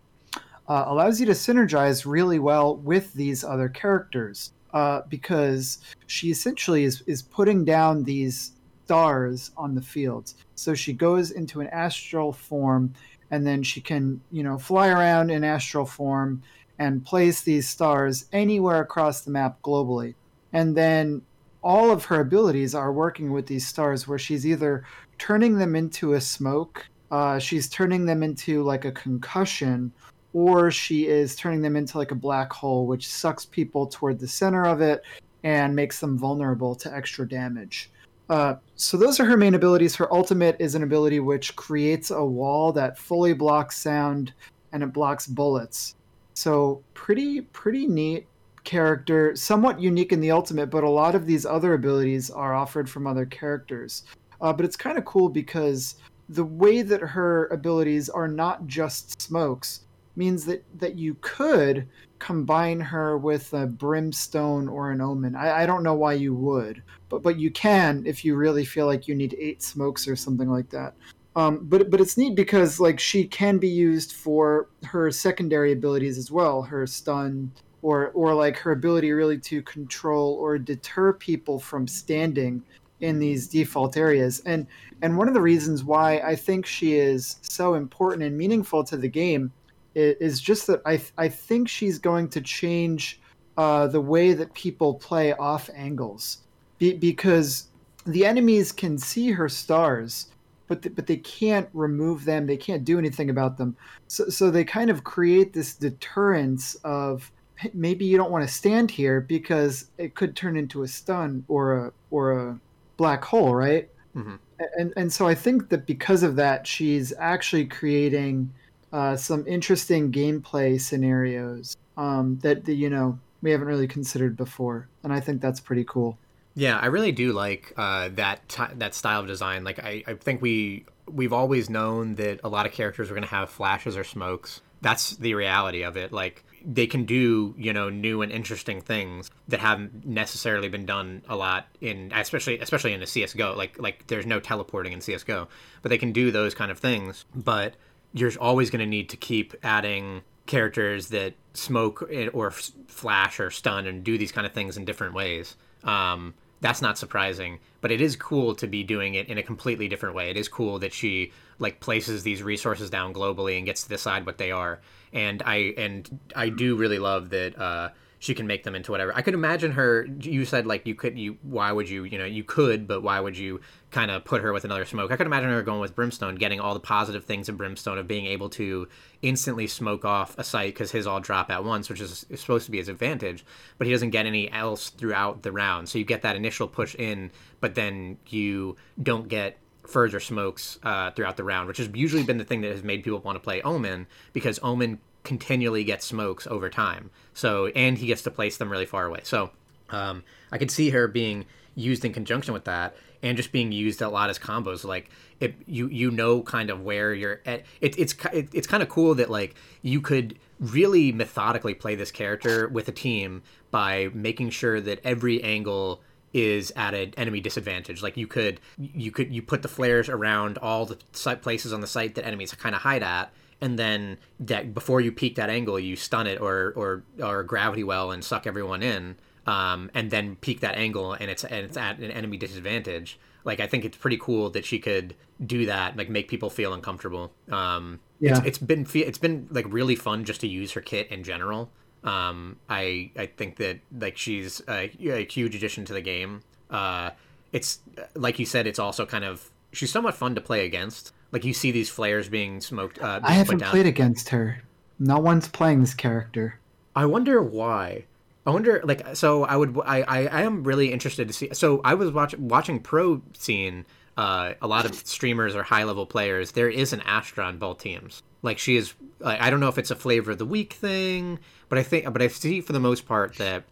uh, 0.69 0.85
allows 0.87 1.19
you 1.19 1.27
to 1.27 1.33
synergize 1.33 2.03
really 2.03 2.39
well 2.39 2.77
with 2.77 3.13
these 3.13 3.43
other 3.43 3.69
characters. 3.69 4.53
Uh, 4.73 5.01
because 5.07 5.77
she 6.07 6.31
essentially 6.31 6.83
is 6.83 7.03
is 7.05 7.21
putting 7.21 7.63
down 7.63 8.03
these 8.03 8.53
stars 8.91 9.51
on 9.55 9.73
the 9.73 9.81
fields. 9.81 10.35
So 10.55 10.73
she 10.73 10.91
goes 10.91 11.31
into 11.31 11.61
an 11.61 11.67
astral 11.67 12.33
form 12.33 12.93
and 13.31 13.47
then 13.47 13.63
she 13.63 13.79
can, 13.79 14.19
you 14.33 14.43
know, 14.43 14.57
fly 14.57 14.89
around 14.89 15.29
in 15.29 15.45
astral 15.45 15.85
form 15.85 16.43
and 16.77 17.05
place 17.05 17.41
these 17.41 17.69
stars 17.69 18.25
anywhere 18.33 18.81
across 18.81 19.21
the 19.21 19.31
map 19.31 19.61
globally. 19.61 20.13
And 20.51 20.75
then 20.75 21.21
all 21.63 21.89
of 21.89 22.03
her 22.03 22.19
abilities 22.19 22.75
are 22.75 22.91
working 22.91 23.31
with 23.31 23.47
these 23.47 23.65
stars 23.65 24.09
where 24.09 24.19
she's 24.19 24.45
either 24.45 24.83
turning 25.17 25.57
them 25.57 25.77
into 25.77 26.15
a 26.15 26.19
smoke, 26.19 26.85
uh, 27.11 27.39
she's 27.39 27.69
turning 27.69 28.05
them 28.05 28.23
into 28.23 28.61
like 28.61 28.83
a 28.83 28.91
concussion, 28.91 29.93
or 30.33 30.69
she 30.69 31.07
is 31.07 31.37
turning 31.37 31.61
them 31.61 31.77
into 31.77 31.97
like 31.97 32.11
a 32.11 32.25
black 32.27 32.51
hole, 32.51 32.85
which 32.87 33.07
sucks 33.07 33.45
people 33.45 33.87
toward 33.87 34.19
the 34.19 34.27
center 34.27 34.65
of 34.65 34.81
it 34.81 35.01
and 35.43 35.73
makes 35.73 36.01
them 36.01 36.17
vulnerable 36.17 36.75
to 36.75 36.93
extra 36.93 37.25
damage. 37.25 37.89
Uh, 38.31 38.55
so 38.75 38.95
those 38.95 39.19
are 39.19 39.25
her 39.25 39.35
main 39.35 39.55
abilities. 39.55 39.93
Her 39.93 40.11
ultimate 40.13 40.55
is 40.57 40.73
an 40.73 40.83
ability 40.83 41.19
which 41.19 41.53
creates 41.57 42.11
a 42.11 42.23
wall 42.23 42.71
that 42.71 42.97
fully 42.97 43.33
blocks 43.33 43.77
sound 43.77 44.33
and 44.71 44.81
it 44.81 44.93
blocks 44.93 45.27
bullets. 45.27 45.95
So 46.33 46.81
pretty 46.93 47.41
pretty 47.41 47.85
neat 47.87 48.25
character, 48.63 49.35
somewhat 49.35 49.81
unique 49.81 50.13
in 50.13 50.21
the 50.21 50.31
ultimate, 50.31 50.67
but 50.67 50.85
a 50.85 50.89
lot 50.89 51.13
of 51.13 51.25
these 51.25 51.45
other 51.45 51.73
abilities 51.73 52.31
are 52.31 52.53
offered 52.53 52.89
from 52.89 53.05
other 53.05 53.25
characters. 53.25 54.03
Uh, 54.39 54.53
but 54.53 54.63
it's 54.63 54.77
kind 54.77 54.97
of 54.97 55.03
cool 55.03 55.27
because 55.27 55.95
the 56.29 56.45
way 56.45 56.83
that 56.83 57.01
her 57.01 57.47
abilities 57.47 58.07
are 58.07 58.29
not 58.29 58.65
just 58.65 59.21
smokes 59.21 59.81
means 60.15 60.45
that 60.45 60.63
that 60.79 60.95
you 60.95 61.17
could 61.19 61.85
combine 62.21 62.79
her 62.79 63.17
with 63.17 63.51
a 63.53 63.65
brimstone 63.65 64.67
or 64.67 64.91
an 64.91 65.01
omen. 65.01 65.35
I, 65.35 65.63
I 65.63 65.65
don't 65.65 65.81
know 65.81 65.95
why 65.95 66.13
you 66.13 66.35
would, 66.35 66.81
but 67.09 67.23
but 67.23 67.39
you 67.39 67.49
can 67.49 68.03
if 68.05 68.23
you 68.23 68.35
really 68.35 68.63
feel 68.63 68.85
like 68.85 69.07
you 69.07 69.15
need 69.15 69.35
eight 69.39 69.63
smokes 69.63 70.07
or 70.07 70.15
something 70.15 70.49
like 70.49 70.69
that. 70.69 70.93
Um, 71.35 71.59
but 71.63 71.89
but 71.89 71.99
it's 71.99 72.17
neat 72.17 72.35
because 72.35 72.79
like 72.79 72.99
she 72.99 73.25
can 73.25 73.57
be 73.57 73.67
used 73.67 74.13
for 74.13 74.69
her 74.83 75.09
secondary 75.11 75.71
abilities 75.71 76.17
as 76.19 76.29
well, 76.29 76.61
her 76.61 76.85
stun 76.85 77.51
or 77.81 78.09
or 78.09 78.35
like 78.35 78.57
her 78.57 78.71
ability 78.71 79.11
really 79.11 79.39
to 79.39 79.63
control 79.63 80.35
or 80.35 80.59
deter 80.59 81.13
people 81.13 81.59
from 81.59 81.87
standing 81.87 82.61
in 82.99 83.17
these 83.17 83.47
default 83.47 83.97
areas. 83.97 84.41
And 84.45 84.67
and 85.01 85.17
one 85.17 85.27
of 85.27 85.33
the 85.33 85.41
reasons 85.41 85.83
why 85.83 86.19
I 86.19 86.35
think 86.35 86.67
she 86.67 86.93
is 86.97 87.37
so 87.41 87.73
important 87.73 88.23
and 88.23 88.37
meaningful 88.37 88.83
to 88.83 88.97
the 88.97 89.09
game 89.09 89.51
is, 89.95 90.39
just 90.39 90.67
that 90.67 90.81
I 90.85 91.01
I 91.17 91.29
think 91.29 91.67
she's 91.67 91.99
going 91.99 92.29
to 92.29 92.41
change 92.41 93.19
uh, 93.57 93.87
the 93.87 94.01
way 94.01 94.33
that 94.33 94.53
people 94.53 94.93
play 94.95 95.33
off 95.33 95.69
angles, 95.75 96.39
Be, 96.77 96.93
because 96.93 97.67
the 98.05 98.25
enemies 98.25 98.71
can 98.71 98.97
see 98.97 99.31
her 99.31 99.49
stars, 99.49 100.27
but 100.67 100.81
the, 100.81 100.89
but 100.89 101.07
they 101.07 101.17
can't 101.17 101.69
remove 101.73 102.25
them. 102.25 102.47
They 102.47 102.57
can't 102.57 102.85
do 102.85 102.97
anything 102.97 103.29
about 103.29 103.57
them. 103.57 103.75
So 104.07 104.29
so 104.29 104.49
they 104.49 104.63
kind 104.63 104.89
of 104.89 105.03
create 105.03 105.53
this 105.53 105.73
deterrence 105.73 106.75
of 106.83 107.31
maybe 107.73 108.05
you 108.05 108.17
don't 108.17 108.31
want 108.31 108.47
to 108.47 108.53
stand 108.53 108.89
here 108.89 109.21
because 109.21 109.91
it 109.97 110.15
could 110.15 110.35
turn 110.35 110.57
into 110.57 110.83
a 110.83 110.87
stun 110.87 111.43
or 111.47 111.73
a 111.77 111.93
or 112.09 112.31
a 112.31 112.59
black 112.97 113.23
hole, 113.23 113.53
right? 113.53 113.89
Mm-hmm. 114.15 114.35
And 114.77 114.93
and 114.95 115.11
so 115.11 115.27
I 115.27 115.35
think 115.35 115.69
that 115.69 115.85
because 115.85 116.23
of 116.23 116.35
that, 116.37 116.65
she's 116.65 117.13
actually 117.17 117.65
creating 117.65 118.53
uh, 118.91 119.15
some 119.15 119.45
interesting 119.47 120.11
gameplay 120.11 120.79
scenarios 120.79 121.77
um, 121.97 122.39
that, 122.39 122.67
you 122.67 122.89
know 122.89 123.19
we 123.41 123.51
haven't 123.51 123.67
really 123.67 123.87
considered 123.87 124.37
before, 124.37 124.87
and 125.03 125.11
I 125.11 125.19
think 125.19 125.41
that's 125.41 125.59
pretty 125.59 125.83
cool. 125.83 126.17
Yeah, 126.53 126.77
I 126.77 126.87
really 126.87 127.11
do 127.11 127.33
like 127.33 127.73
uh, 127.75 128.09
that 128.13 128.47
t- 128.47 128.75
that 128.75 128.93
style 128.93 129.21
of 129.21 129.27
design. 129.27 129.63
Like, 129.63 129.79
I, 129.79 130.03
I 130.05 130.13
think 130.13 130.41
we 130.41 130.85
we've 131.11 131.33
always 131.33 131.69
known 131.69 132.15
that 132.15 132.41
a 132.43 132.49
lot 132.49 132.65
of 132.65 132.71
characters 132.71 133.09
are 133.09 133.13
going 133.13 133.23
to 133.23 133.29
have 133.29 133.49
flashes 133.49 133.97
or 133.97 134.03
smokes. 134.03 134.61
That's 134.81 135.15
the 135.17 135.33
reality 135.33 135.83
of 135.83 135.97
it. 135.97 136.11
Like, 136.11 136.43
they 136.63 136.87
can 136.87 137.05
do 137.05 137.55
you 137.57 137.73
know 137.73 137.89
new 137.89 138.21
and 138.21 138.31
interesting 138.31 138.81
things 138.81 139.31
that 139.47 139.59
haven't 139.59 140.05
necessarily 140.05 140.69
been 140.69 140.85
done 140.85 141.21
a 141.27 141.35
lot 141.35 141.67
in 141.79 142.11
especially 142.13 142.59
especially 142.59 142.93
in 142.93 143.01
a 143.01 143.07
CS:GO 143.07 143.55
like 143.55 143.79
like 143.79 144.05
there's 144.07 144.25
no 144.25 144.39
teleporting 144.39 144.93
in 144.93 145.01
CS:GO 145.01 145.47
but 145.81 145.89
they 145.89 145.97
can 145.97 146.11
do 146.11 146.31
those 146.31 146.53
kind 146.53 146.71
of 146.71 146.79
things 146.79 147.25
but 147.33 147.75
you're 148.13 148.31
always 148.39 148.69
going 148.69 148.79
to 148.79 148.85
need 148.85 149.09
to 149.09 149.17
keep 149.17 149.53
adding 149.63 150.21
characters 150.45 151.09
that 151.09 151.33
smoke 151.53 152.09
or 152.33 152.51
flash 152.51 153.39
or 153.39 153.51
stun 153.51 153.87
and 153.87 154.03
do 154.03 154.17
these 154.17 154.31
kind 154.31 154.45
of 154.45 154.53
things 154.53 154.77
in 154.77 154.85
different 154.85 155.13
ways. 155.13 155.55
Um, 155.83 156.33
that's 156.59 156.81
not 156.81 156.97
surprising 156.97 157.59
but 157.81 157.91
it 157.91 157.99
is 157.99 158.15
cool 158.15 158.55
to 158.55 158.67
be 158.67 158.83
doing 158.83 159.15
it 159.15 159.27
in 159.27 159.37
a 159.37 159.43
completely 159.43 159.87
different 159.87 160.15
way. 160.15 160.29
It 160.29 160.37
is 160.37 160.47
cool 160.47 160.79
that 160.79 160.93
she 160.93 161.33
like 161.59 161.79
places 161.79 162.23
these 162.23 162.41
resources 162.41 162.89
down 162.89 163.13
globally 163.13 163.57
and 163.57 163.65
gets 163.65 163.83
to 163.83 163.89
decide 163.89 164.25
what 164.25 164.37
they 164.37 164.51
are. 164.51 164.79
And 165.11 165.41
I 165.43 165.73
and 165.77 166.19
I 166.35 166.49
do 166.49 166.75
really 166.75 166.99
love 166.99 167.31
that 167.31 167.59
uh, 167.59 167.89
she 168.21 168.35
can 168.35 168.45
make 168.45 168.63
them 168.63 168.75
into 168.75 168.91
whatever. 168.91 169.11
I 169.15 169.23
could 169.23 169.33
imagine 169.33 169.71
her. 169.71 170.05
You 170.19 170.45
said 170.45 170.67
like 170.67 170.85
you 170.85 170.93
could. 170.93 171.17
You 171.17 171.39
why 171.41 171.71
would 171.71 171.89
you? 171.89 172.03
You 172.03 172.19
know 172.19 172.25
you 172.25 172.43
could, 172.43 172.87
but 172.87 173.01
why 173.01 173.19
would 173.19 173.35
you 173.35 173.61
kind 173.89 174.11
of 174.11 174.23
put 174.23 174.43
her 174.43 174.53
with 174.53 174.63
another 174.63 174.85
smoke? 174.85 175.11
I 175.11 175.15
could 175.15 175.25
imagine 175.25 175.49
her 175.49 175.63
going 175.63 175.81
with 175.81 175.95
brimstone, 175.95 176.35
getting 176.35 176.59
all 176.59 176.75
the 176.75 176.79
positive 176.79 177.25
things 177.25 177.49
of 177.49 177.57
brimstone 177.57 177.97
of 177.97 178.07
being 178.07 178.27
able 178.27 178.47
to 178.51 178.87
instantly 179.23 179.65
smoke 179.65 180.05
off 180.05 180.37
a 180.37 180.43
site 180.43 180.75
because 180.75 180.91
his 180.91 181.07
all 181.07 181.19
drop 181.19 181.49
at 181.49 181.63
once, 181.63 181.89
which 181.89 181.99
is, 181.99 182.27
supposed 182.35 182.65
to 182.65 182.71
be 182.71 182.77
his 182.77 182.89
advantage. 182.89 183.43
But 183.79 183.87
he 183.87 183.93
doesn't 183.93 184.11
get 184.11 184.27
any 184.27 184.51
else 184.51 184.91
throughout 184.91 185.41
the 185.41 185.51
round, 185.51 185.89
so 185.89 185.97
you 185.97 186.05
get 186.05 186.21
that 186.21 186.35
initial 186.35 186.67
push 186.67 186.93
in, 186.93 187.31
but 187.59 187.73
then 187.73 188.19
you 188.27 188.75
don't 189.01 189.29
get 189.29 189.57
further 189.87 190.19
smokes 190.19 190.77
uh, 190.83 191.09
throughout 191.09 191.37
the 191.37 191.43
round, 191.43 191.67
which 191.67 191.79
has 191.79 191.89
usually 191.95 192.23
been 192.23 192.37
the 192.37 192.43
thing 192.43 192.61
that 192.61 192.71
has 192.71 192.83
made 192.83 193.03
people 193.03 193.17
want 193.19 193.35
to 193.35 193.39
play 193.39 193.63
Omen 193.63 194.05
because 194.31 194.59
Omen 194.61 194.99
continually 195.23 195.83
get 195.83 196.01
smokes 196.03 196.47
over 196.47 196.69
time. 196.69 197.11
So 197.33 197.67
and 197.67 197.97
he 197.97 198.07
gets 198.07 198.21
to 198.23 198.31
place 198.31 198.57
them 198.57 198.71
really 198.71 198.85
far 198.85 199.05
away. 199.05 199.21
So 199.23 199.51
um, 199.89 200.23
I 200.51 200.57
could 200.57 200.71
see 200.71 200.89
her 200.91 201.07
being 201.07 201.45
used 201.75 202.03
in 202.03 202.13
conjunction 202.13 202.53
with 202.53 202.65
that 202.65 202.95
and 203.23 203.37
just 203.37 203.51
being 203.51 203.71
used 203.71 204.01
a 204.01 204.09
lot 204.09 204.29
as 204.29 204.37
combos 204.37 204.83
like 204.83 205.09
it 205.39 205.55
you 205.67 205.87
you 205.87 206.11
know 206.11 206.41
kind 206.41 206.69
of 206.69 206.81
where 206.81 207.13
you're 207.13 207.39
at 207.45 207.63
it, 207.79 207.97
it's 207.97 208.13
it, 208.33 208.49
it's 208.51 208.67
kind 208.67 208.83
of 208.83 208.89
cool 208.89 209.15
that 209.15 209.29
like 209.29 209.55
you 209.81 210.01
could 210.01 210.37
really 210.59 211.11
methodically 211.11 211.73
play 211.73 211.95
this 211.95 212.11
character 212.11 212.67
with 212.67 212.87
a 212.87 212.91
team 212.91 213.41
by 213.71 214.09
making 214.13 214.49
sure 214.49 214.81
that 214.81 214.99
every 215.03 215.41
angle 215.43 216.01
is 216.33 216.71
at 216.75 216.93
an 216.93 217.13
enemy 217.17 217.39
disadvantage. 217.41 218.01
Like 218.01 218.17
you 218.17 218.27
could 218.27 218.59
you 218.77 219.11
could 219.11 219.33
you 219.33 219.41
put 219.41 219.63
the 219.63 219.67
flares 219.67 220.07
around 220.09 220.57
all 220.59 220.85
the 220.85 220.97
places 221.41 221.73
on 221.73 221.81
the 221.81 221.87
site 221.87 222.15
that 222.15 222.25
enemies 222.25 222.53
kind 222.53 222.75
of 222.75 222.81
hide 222.81 223.03
at, 223.03 223.33
and 223.61 223.77
then 223.77 224.17
that 224.39 224.73
before 224.73 225.01
you 225.01 225.11
peek 225.11 225.35
that 225.35 225.49
angle, 225.49 225.79
you 225.79 225.95
stun 225.95 226.27
it 226.27 226.41
or 226.41 226.73
or 226.75 227.03
or 227.23 227.43
gravity 227.43 227.83
well 227.83 228.11
and 228.11 228.23
suck 228.23 228.47
everyone 228.47 228.81
in, 228.83 229.15
um, 229.45 229.91
and 229.93 230.11
then 230.11 230.35
peek 230.37 230.59
that 230.61 230.75
angle 230.75 231.13
and 231.13 231.29
it's 231.29 231.43
and 231.43 231.65
it's 231.65 231.77
at 231.77 231.99
an 231.99 232.11
enemy 232.11 232.37
disadvantage. 232.37 233.19
Like 233.43 233.59
I 233.59 233.67
think 233.67 233.85
it's 233.85 233.97
pretty 233.97 234.17
cool 234.17 234.49
that 234.51 234.65
she 234.65 234.79
could 234.79 235.15
do 235.45 235.65
that, 235.65 235.97
like 235.97 236.09
make 236.09 236.27
people 236.27 236.49
feel 236.49 236.73
uncomfortable. 236.73 237.33
Um, 237.51 237.99
yeah. 238.19 238.37
it's, 238.37 238.47
it's 238.47 238.57
been 238.57 238.87
it's 238.93 239.17
been 239.17 239.47
like 239.51 239.65
really 239.69 239.95
fun 239.95 240.25
just 240.25 240.41
to 240.41 240.47
use 240.47 240.71
her 240.73 240.81
kit 240.81 241.09
in 241.11 241.23
general. 241.23 241.71
Um, 242.03 242.57
I 242.69 243.11
I 243.15 243.27
think 243.27 243.57
that 243.57 243.79
like 243.95 244.17
she's 244.17 244.61
a, 244.67 244.91
a 245.07 245.25
huge 245.25 245.55
addition 245.55 245.85
to 245.85 245.93
the 245.93 246.01
game. 246.01 246.41
Uh, 246.69 247.11
it's 247.51 247.79
like 248.15 248.39
you 248.39 248.45
said, 248.45 248.65
it's 248.65 248.79
also 248.79 249.05
kind 249.05 249.23
of 249.23 249.51
she's 249.71 249.91
somewhat 249.91 250.15
fun 250.15 250.35
to 250.35 250.41
play 250.41 250.65
against. 250.65 251.13
Like 251.31 251.45
you 251.45 251.53
see 251.53 251.71
these 251.71 251.89
flares 251.89 252.29
being 252.29 252.61
smoked. 252.61 252.99
Uh, 252.99 253.19
being 253.19 253.25
I 253.25 253.31
haven't 253.31 253.63
played 253.63 253.85
against 253.85 254.29
her. 254.29 254.61
No 254.99 255.17
one's 255.19 255.47
playing 255.47 255.81
this 255.81 255.93
character. 255.93 256.59
I 256.95 257.05
wonder 257.05 257.41
why. 257.41 258.05
I 258.45 258.49
wonder, 258.49 258.81
like, 258.83 259.15
so 259.15 259.43
I 259.43 259.55
would, 259.55 259.79
I, 259.85 260.01
I, 260.01 260.27
I 260.27 260.41
am 260.41 260.63
really 260.63 260.91
interested 260.91 261.27
to 261.27 261.33
see. 261.33 261.49
So 261.53 261.79
I 261.83 261.93
was 261.93 262.11
watching 262.11 262.47
watching 262.47 262.79
pro 262.79 263.21
scene. 263.33 263.85
Uh, 264.17 264.53
a 264.61 264.67
lot 264.67 264.85
of 264.85 264.93
streamers 264.93 265.55
or 265.55 265.63
high 265.63 265.85
level 265.85 266.05
players. 266.05 266.51
There 266.51 266.69
is 266.69 266.91
an 266.91 267.01
Astra 267.01 267.45
on 267.45 267.57
both 267.57 267.79
teams. 267.79 268.21
Like 268.41 268.59
she 268.59 268.75
is. 268.75 268.93
Like, 269.19 269.39
I 269.39 269.49
don't 269.49 269.61
know 269.61 269.69
if 269.69 269.77
it's 269.77 269.89
a 269.89 269.95
flavor 269.95 270.31
of 270.31 270.37
the 270.37 270.45
week 270.45 270.73
thing 270.73 271.39
but 271.71 271.77
I 271.77 271.83
think, 271.83 272.11
but 272.11 272.21
I 272.21 272.27
see 272.27 272.59
for 272.59 272.73
the 272.73 272.81
most 272.81 273.05
part 273.05 273.37
that 273.37 273.63